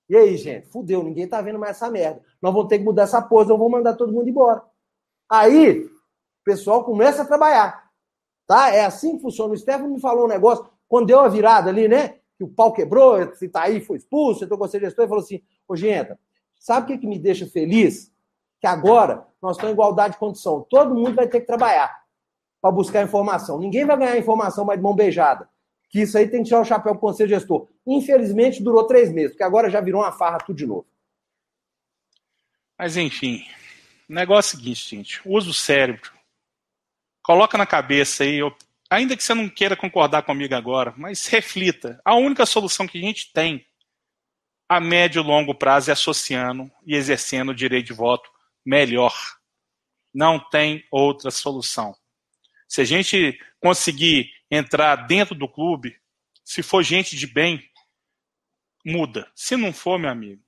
E 0.08 0.16
aí, 0.16 0.36
gente? 0.36 0.68
Fudeu, 0.68 1.02
ninguém 1.02 1.28
tá 1.28 1.40
vendo 1.42 1.58
mais 1.58 1.76
essa 1.76 1.90
merda. 1.90 2.22
Nós 2.40 2.52
vamos 2.52 2.68
ter 2.68 2.78
que 2.78 2.84
mudar 2.84 3.02
essa 3.02 3.20
pose, 3.20 3.50
eu 3.50 3.58
vou 3.58 3.68
mandar 3.68 3.94
todo 3.94 4.12
mundo 4.12 4.28
embora. 4.28 4.62
Aí, 5.28 5.88
pessoal 6.46 6.84
começa 6.84 7.22
a 7.22 7.26
trabalhar. 7.26 7.90
Tá? 8.46 8.70
É 8.70 8.84
assim 8.84 9.16
que 9.16 9.22
funciona. 9.22 9.52
O 9.52 9.56
Stefano 9.58 9.92
me 9.92 10.00
falou 10.00 10.26
um 10.26 10.28
negócio, 10.28 10.64
quando 10.88 11.08
deu 11.08 11.18
a 11.18 11.28
virada 11.28 11.68
ali, 11.68 11.88
né? 11.88 12.20
Que 12.38 12.44
o 12.44 12.48
pau 12.48 12.72
quebrou, 12.72 13.34
se 13.34 13.48
tá 13.48 13.62
aí 13.62 13.80
foi 13.80 13.96
expulso, 13.96 14.44
entrou 14.44 14.56
com 14.56 14.64
o 14.64 14.68
gestor 14.68 15.04
e 15.04 15.08
falou 15.08 15.24
assim: 15.24 15.42
Ô, 15.66 15.74
Genta, 15.74 16.18
sabe 16.54 16.84
o 16.84 16.86
que, 16.86 16.98
que 16.98 17.06
me 17.06 17.18
deixa 17.18 17.46
feliz? 17.46 18.12
Que 18.60 18.66
agora 18.66 19.26
nós 19.42 19.56
estamos 19.56 19.72
em 19.72 19.74
igualdade 19.74 20.14
de 20.14 20.20
condição. 20.20 20.64
Todo 20.70 20.94
mundo 20.94 21.14
vai 21.14 21.26
ter 21.26 21.40
que 21.40 21.46
trabalhar 21.46 21.92
para 22.62 22.70
buscar 22.70 23.02
informação. 23.02 23.58
Ninguém 23.58 23.84
vai 23.84 23.96
ganhar 23.96 24.16
informação 24.16 24.64
mais 24.64 24.78
de 24.78 24.82
mão 24.82 24.94
beijada. 24.94 25.48
Que 25.88 26.02
isso 26.02 26.18
aí 26.18 26.28
tem 26.28 26.42
que 26.42 26.48
tirar 26.48 26.60
o 26.60 26.64
chapéu 26.64 26.92
para 26.92 26.98
o 26.98 27.00
conselho 27.00 27.28
gestor. 27.28 27.68
Infelizmente, 27.86 28.62
durou 28.62 28.86
três 28.86 29.12
meses, 29.12 29.32
porque 29.32 29.44
agora 29.44 29.70
já 29.70 29.80
virou 29.80 30.02
uma 30.02 30.12
farra 30.12 30.38
tudo 30.38 30.56
de 30.56 30.66
novo. 30.66 30.86
Mas, 32.78 32.96
enfim, 32.96 33.44
o 34.08 34.12
negócio 34.12 34.56
é 34.56 34.58
o 34.58 34.60
seguinte, 34.60 34.96
gente: 34.96 35.20
usa 35.24 35.48
o 35.48 35.54
cérebro, 35.54 36.10
Coloca 37.26 37.58
na 37.58 37.66
cabeça 37.66 38.22
aí, 38.22 38.38
ainda 38.88 39.16
que 39.16 39.24
você 39.24 39.34
não 39.34 39.48
queira 39.48 39.74
concordar 39.74 40.22
comigo 40.22 40.54
agora, 40.54 40.94
mas 40.96 41.26
reflita. 41.26 42.00
A 42.04 42.14
única 42.14 42.46
solução 42.46 42.86
que 42.86 42.98
a 42.98 43.00
gente 43.00 43.32
tem 43.32 43.66
a 44.68 44.78
médio 44.78 45.20
e 45.20 45.26
longo 45.26 45.52
prazo 45.52 45.90
é 45.90 45.92
associando 45.92 46.70
e 46.86 46.94
exercendo 46.94 47.48
o 47.48 47.54
direito 47.54 47.86
de 47.86 47.92
voto 47.92 48.30
melhor. 48.64 49.12
Não 50.14 50.38
tem 50.38 50.84
outra 50.88 51.32
solução. 51.32 51.96
Se 52.68 52.80
a 52.80 52.84
gente 52.84 53.36
conseguir 53.60 54.30
entrar 54.50 55.06
dentro 55.06 55.34
do 55.34 55.48
clube, 55.48 55.96
se 56.44 56.62
for 56.62 56.82
gente 56.82 57.16
de 57.16 57.26
bem, 57.26 57.62
muda. 58.84 59.30
Se 59.34 59.56
não 59.56 59.72
for, 59.72 59.98
meu 59.98 60.10
amigo, 60.10 60.42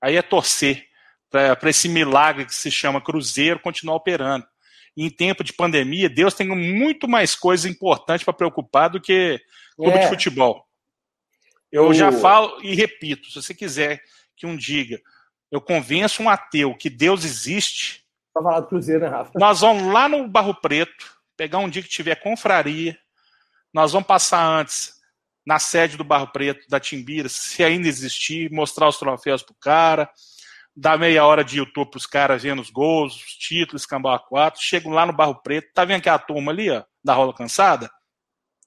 aí 0.00 0.16
é 0.16 0.22
torcer 0.22 0.86
para 1.30 1.70
esse 1.70 1.88
milagre 1.88 2.46
que 2.46 2.54
se 2.54 2.70
chama 2.70 3.00
Cruzeiro 3.00 3.60
continuar 3.60 3.96
operando. 3.96 4.46
E 4.96 5.04
em 5.04 5.10
tempo 5.10 5.44
de 5.44 5.52
pandemia, 5.52 6.08
Deus 6.08 6.34
tem 6.34 6.48
muito 6.48 7.06
mais 7.06 7.34
coisa 7.34 7.68
importante 7.68 8.24
para 8.24 8.34
preocupar 8.34 8.90
do 8.90 9.00
que 9.00 9.40
clube 9.76 9.96
é. 9.96 10.00
de 10.00 10.08
futebol. 10.08 10.66
Eu 11.70 11.92
já 11.92 12.10
falo 12.10 12.58
e 12.62 12.74
repito, 12.74 13.30
se 13.30 13.40
você 13.40 13.54
quiser 13.54 14.02
que 14.34 14.46
um 14.46 14.56
diga, 14.56 15.00
eu 15.50 15.60
convenço 15.60 16.22
um 16.22 16.28
ateu 16.28 16.74
que 16.74 16.88
Deus 16.88 17.24
existe. 17.24 18.04
Pra 18.32 18.42
falar 18.42 18.60
do 18.60 18.68
Cruzeiro, 18.68 19.02
né, 19.02 19.08
Rafa? 19.08 19.38
Nós 19.38 19.60
vamos 19.60 19.92
lá 19.92 20.08
no 20.08 20.26
Barro 20.26 20.54
Preto, 20.54 21.18
pegar 21.36 21.58
um 21.58 21.68
dia 21.68 21.82
que 21.82 21.88
tiver 21.88 22.16
confraria, 22.16 22.98
nós 23.72 23.92
vamos 23.92 24.06
passar 24.06 24.44
antes 24.44 24.92
na 25.46 25.58
sede 25.58 25.96
do 25.96 26.04
Barro 26.04 26.30
Preto, 26.32 26.68
da 26.68 26.78
Timbira, 26.78 27.28
se 27.28 27.64
ainda 27.64 27.88
existir, 27.88 28.50
mostrar 28.50 28.88
os 28.88 28.98
troféus 28.98 29.42
pro 29.42 29.54
cara, 29.60 30.10
dar 30.76 30.98
meia 30.98 31.24
hora 31.24 31.42
de 31.42 31.58
YouTube 31.58 31.90
pros 31.90 32.06
caras 32.06 32.42
vendo 32.42 32.60
os 32.60 32.70
gols, 32.70 33.16
os 33.16 33.32
títulos, 33.32 33.86
a 33.90 34.18
quatro, 34.18 34.60
chego 34.62 34.90
lá 34.90 35.06
no 35.06 35.12
Barro 35.12 35.40
Preto, 35.42 35.72
tá 35.72 35.84
vendo 35.84 36.02
que 36.02 36.08
é 36.08 36.12
a 36.12 36.18
turma 36.18 36.52
ali, 36.52 36.70
ó, 36.70 36.84
da 37.02 37.14
rola 37.14 37.32
cansada? 37.32 37.90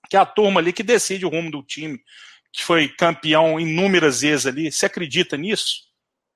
Que 0.09 0.17
é 0.17 0.19
a 0.19 0.25
turma 0.25 0.59
ali 0.59 0.73
que 0.73 0.83
decide 0.83 1.25
o 1.25 1.29
rumo 1.29 1.51
do 1.51 1.63
time 1.63 1.99
que 2.51 2.63
foi 2.63 2.89
campeão 2.89 3.59
inúmeras 3.59 4.21
vezes 4.21 4.45
ali. 4.45 4.71
Você 4.71 4.85
acredita 4.85 5.37
nisso? 5.37 5.83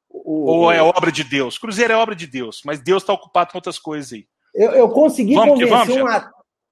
O... 0.09 0.49
Ou 0.49 0.71
é 0.71 0.81
obra 0.81 1.11
de 1.11 1.23
Deus? 1.23 1.57
Cruzeiro 1.57 1.91
é 1.91 1.97
obra 1.97 2.15
de 2.15 2.25
Deus, 2.25 2.61
mas 2.63 2.79
Deus 2.79 3.03
está 3.03 3.11
ocupado 3.11 3.51
com 3.51 3.57
outras 3.57 3.77
coisas 3.77 4.13
aí. 4.13 4.25
Eu, 4.53 4.71
eu 4.71 4.89
consegui 4.89 5.35
vamos 5.35 5.59
convencer 5.59 6.01
vamos, 6.01 6.23
um. 6.25 6.29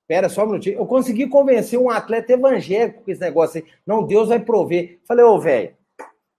Pera 0.07 0.29
só 0.29 0.43
um 0.43 0.47
minutinho. 0.47 0.77
Eu 0.77 0.85
consegui 0.85 1.27
convencer 1.27 1.79
um 1.79 1.89
atleta 1.89 2.33
evangélico 2.33 3.03
com 3.03 3.11
esse 3.11 3.21
negócio 3.21 3.61
aí. 3.61 3.71
Não, 3.85 4.05
Deus 4.05 4.29
vai 4.29 4.39
prover. 4.39 4.99
Falei, 5.07 5.23
ô, 5.23 5.39
velho, 5.39 5.75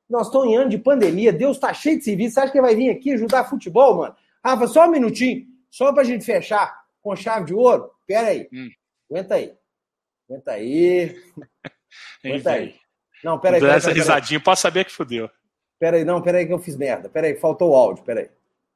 nós 0.08 0.26
estamos 0.26 0.48
em 0.48 0.56
ano 0.56 0.70
de 0.70 0.78
pandemia, 0.78 1.32
Deus 1.32 1.56
está 1.56 1.72
cheio 1.72 1.98
de 1.98 2.04
serviço. 2.04 2.34
Você 2.34 2.40
acha 2.40 2.52
que 2.52 2.60
vai 2.60 2.74
vir 2.74 2.90
aqui 2.90 3.12
ajudar 3.12 3.44
futebol, 3.44 3.96
mano? 3.96 4.14
Rafa, 4.44 4.66
só 4.66 4.86
um 4.86 4.90
minutinho, 4.90 5.46
só 5.70 5.92
para 5.92 6.02
a 6.02 6.04
gente 6.04 6.24
fechar 6.24 6.84
com 7.02 7.16
chave 7.16 7.46
de 7.46 7.54
ouro. 7.54 7.90
Pera 8.06 8.28
aí. 8.28 8.48
Hum. 8.52 8.68
Aguenta 9.10 9.34
aí. 9.34 9.54
Aguenta 10.28 10.50
aí. 10.52 11.16
Aguenta 12.24 12.50
aí. 12.50 12.74
Não, 13.24 13.38
peraí. 13.38 13.60
Dá 13.60 13.74
essa 13.74 13.92
risadinha, 13.92 14.40
pode 14.40 14.60
saber 14.60 14.84
que 14.84 14.92
fudeu. 14.92 15.30
Peraí, 15.78 16.04
não, 16.04 16.20
peraí 16.20 16.46
que 16.46 16.52
eu 16.52 16.58
fiz 16.58 16.76
merda. 16.76 17.08
Peraí, 17.08 17.34
faltou 17.36 17.70
o 17.70 17.74
áudio, 17.74 18.04
peraí. 18.04 18.28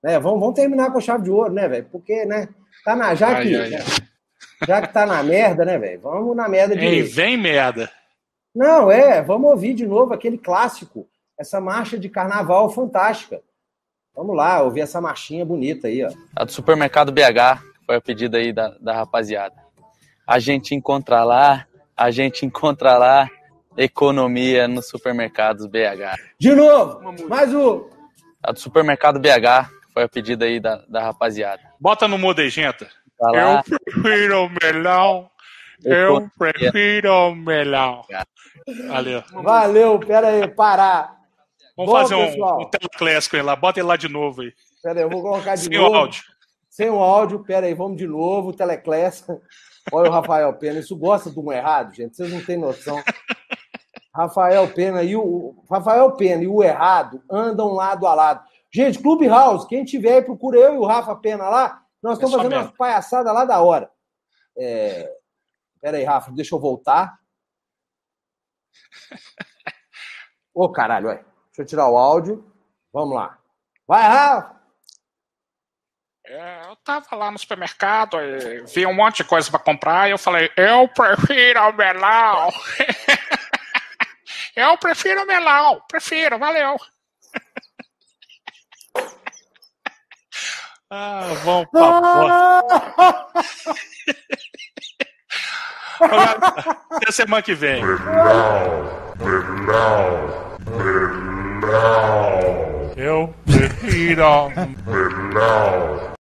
É, 0.03 0.19
vamos, 0.19 0.41
vamos 0.41 0.55
terminar 0.55 0.93
com 0.93 1.01
chave 1.01 1.25
de 1.25 1.31
ouro, 1.31 1.53
né, 1.53 1.69
velho? 1.69 1.87
Porque, 1.91 2.25
né? 2.25 2.49
Tá 2.85 2.97
na, 2.97 3.15
já 3.15 3.29
ai, 3.29 3.43
que, 3.43 3.57
ai, 3.57 3.71
já, 4.67 4.81
que 4.81 4.93
tá 4.93 5.07
na 5.07 5.23
merda, 5.23 5.65
né, 5.65 5.79
velho? 5.79 6.01
Vamos 6.01 6.37
na 6.37 6.49
merda 6.49 6.77
de. 6.77 6.85
Ei, 6.85 7.03
vem 7.03 7.37
merda. 7.37 7.91
Não, 8.55 8.91
é, 8.91 9.23
vamos 9.23 9.51
ouvir 9.51 9.75
de 9.75 9.87
novo 9.87 10.13
aquele 10.13 10.39
clássico, 10.39 11.09
essa 11.39 11.61
marcha 11.61 11.99
de 11.99 12.09
carnaval 12.09 12.71
fantástica. 12.71 13.41
Vamos 14.15 14.37
lá, 14.37 14.63
ouvir 14.63 14.81
essa 14.81 15.01
marchinha 15.01 15.45
bonita 15.45 15.87
aí, 15.87 16.05
ó. 16.05 16.11
A 16.35 16.45
do 16.45 16.51
supermercado 16.51 17.13
BH, 17.13 17.63
foi 17.87 17.97
a 17.97 18.01
pedida 18.01 18.39
aí 18.39 18.53
da, 18.53 18.71
da 18.81 18.93
rapaziada. 18.93 19.55
A 20.27 20.39
gente 20.39 20.75
encontra 20.75 21.23
lá, 21.23 21.67
a 21.97 22.11
gente 22.11 22.45
encontra 22.45 22.99
lá, 22.99 23.31
Economia 23.79 24.67
nos 24.67 24.89
supermercados 24.89 25.65
BH. 25.67 26.19
De 26.37 26.53
novo, 26.53 27.01
mais 27.29 27.55
um. 27.55 27.89
A 28.43 28.51
do 28.51 28.59
supermercado 28.59 29.21
BH, 29.21 29.71
foi 29.95 30.03
a 30.03 30.09
pedida 30.09 30.47
aí 30.47 30.59
da, 30.59 30.83
da 30.89 31.01
rapaziada. 31.01 31.63
Bota 31.79 32.09
no 32.09 32.19
modegenta. 32.19 32.89
Tá 33.19 33.31
eu 33.35 33.63
prefiro 33.65 34.51
melão. 34.63 35.31
Eu 35.85 36.31
prefiro 36.39 37.35
melão. 37.35 38.05
Valeu. 38.89 39.23
Valeu, 39.33 39.99
pera 39.99 40.29
aí, 40.29 40.49
parar. 40.49 41.17
Vamos 41.77 41.93
Bom, 41.93 41.99
fazer 42.01 42.15
um, 42.15 42.61
um 42.61 42.71
teleclássico 42.71 43.37
aí 43.37 43.43
lá. 43.43 43.55
Bota 43.55 43.81
ele 43.81 43.89
lá 43.89 43.97
de 43.97 44.09
novo 44.09 44.43
aí. 44.43 44.53
Pera 44.83 45.01
aí, 45.01 45.05
eu 45.05 45.11
vou 45.11 45.23
colocar 45.23 45.55
de 45.55 45.63
Sem 45.63 45.79
novo. 45.79 45.87
Sem 45.87 45.95
o 45.95 45.99
áudio. 45.99 46.23
Sem 46.69 46.91
o 46.91 46.99
áudio, 46.99 47.45
pera 47.45 47.67
aí, 47.67 47.75
vamos 47.75 47.97
de 47.97 48.07
novo, 48.07 48.53
teleclássico. 48.53 49.41
Olha 49.93 50.11
o 50.11 50.13
Rafael 50.13 50.53
Pena, 50.55 50.79
isso 50.81 50.97
gosta 50.97 51.31
de 51.31 51.39
um 51.39 51.53
errado, 51.53 51.95
gente, 51.95 52.17
vocês 52.17 52.33
não 52.33 52.45
têm 52.45 52.57
noção. 52.57 53.03
Rafael 54.15 54.69
Pena 54.69 55.03
e 55.03 55.17
o 55.17 55.55
Rafael 55.71 56.13
Pena 56.13 56.43
e 56.43 56.49
o 56.49 56.63
Errado 56.63 57.23
andam 57.31 57.73
lado 57.73 58.07
a 58.07 58.15
lado. 58.15 58.45
Gente, 58.71 58.99
Clube 58.99 59.27
House, 59.29 59.65
quem 59.65 59.85
tiver 59.85 60.17
aí, 60.17 60.23
procura 60.23 60.59
eu 60.59 60.75
e 60.75 60.79
o 60.79 60.85
Rafa 60.85 61.15
Pena 61.17 61.49
lá. 61.49 61.81
Nós 62.03 62.15
estamos 62.15 62.35
é 62.35 62.37
fazendo 62.37 62.53
mesmo. 62.53 62.67
uma 62.67 62.77
palhaçada 62.77 63.33
lá 63.33 63.45
da 63.45 63.61
hora. 63.61 63.91
É... 64.57 65.17
Pera 65.81 65.97
aí, 65.97 66.05
Rafa, 66.05 66.33
deixa 66.33 66.55
eu 66.55 66.61
voltar. 66.61 67.19
Ô, 70.55 70.65
oh, 70.65 70.73
caralho, 70.73 71.09
ué. 71.09 71.25
Deixa 71.47 71.63
eu 71.63 71.67
tirar 71.67 71.89
o 71.89 71.97
áudio. 71.97 72.45
Vamos 72.93 73.15
lá. 73.15 73.39
Vai, 73.87 74.03
Rafa! 74.03 74.59
É, 76.27 76.69
eu 76.69 76.77
tava 76.77 77.17
lá 77.17 77.31
no 77.31 77.39
supermercado, 77.39 78.19
vi 78.67 78.85
um 78.85 78.93
monte 78.93 79.19
de 79.19 79.25
coisa 79.25 79.51
para 79.51 79.61
comprar 79.61 80.09
e 80.09 80.11
eu 80.11 80.19
falei, 80.19 80.51
eu 80.59 80.87
prefiro 80.89 81.61
o 81.71 81.73
melão. 81.73 82.51
Eu 84.59 84.77
prefiro 84.77 85.25
melão. 85.25 85.81
Prefiro, 85.87 86.37
valeu. 86.37 86.77
Ah, 90.91 91.35
vamos 91.45 91.69
pra 91.71 92.65
Até 96.91 97.13
semana 97.13 97.43
que 97.43 97.55
vem. 97.55 97.85
Melão, 97.85 99.15
melão, 99.19 100.59
melão. 101.61 102.09
Eu 102.97 103.35
prefiro 103.45 104.23
melão. 104.51 106.13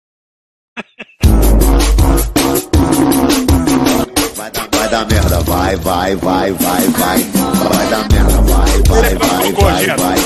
vai 4.35 4.51
dar 4.51 4.76
merda, 4.91 5.41
vai, 5.41 5.77
vai, 5.77 6.17
vai, 6.17 6.53
vai, 6.53 6.81
vai. 6.89 7.19
Vai 7.19 7.87
dar 7.89 8.09
merda, 8.13 8.41
vai, 8.43 8.83
vai, 8.87 9.15
vai, 9.15 9.53
vai, 9.53 9.87
vai. 9.87 10.19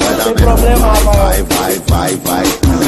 Vai 0.00 0.14
dar 0.16 0.26
merda, 0.34 0.54
vai, 0.54 1.42
vai, 1.42 1.78
vai, 1.88 2.16
vai. 2.16 2.44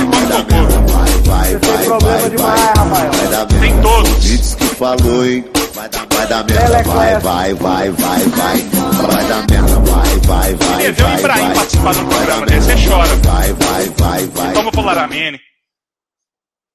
Vai 0.07 0.27
dar 0.27 0.44
merda, 0.47 0.78
vai, 0.81 1.11
vai, 1.24 1.57
vai, 1.57 1.89
vai, 1.89 2.31
vai. 2.31 3.09
Vai 3.09 3.28
dar 3.28 3.47
merda. 3.47 3.61
Tem 3.61 3.81
todos. 3.81 4.23
Diz 4.23 4.55
que 4.55 4.65
falou, 4.66 5.27
hein? 5.27 5.44
Vai 5.74 5.89
dar, 5.89 6.07
vai 6.15 6.27
dar 6.27 6.44
merda, 6.44 6.82
vai, 6.85 7.20
vai, 7.20 7.55
vai, 7.55 7.90
vai, 7.90 8.19
vai. 8.20 8.59
Vai 9.11 9.24
dar 9.24 9.44
merda, 9.51 9.81
vai, 9.81 10.19
vai, 10.27 10.55
vai, 10.55 10.55
vai. 10.55 10.77
Queria 10.77 10.93
ver 10.93 11.05
o 11.05 11.19
Ibrahim 11.19 11.55
participar 11.55 11.94
do 11.94 12.05
programa 12.07 12.47
desse, 12.47 12.66
você 12.66 12.89
chora. 12.89 13.16
Vai, 13.16 13.53
vai, 13.53 13.90
vai, 13.98 14.27
vai. 14.28 14.53
Toma 14.53 14.73
Polaramine. 14.73 15.40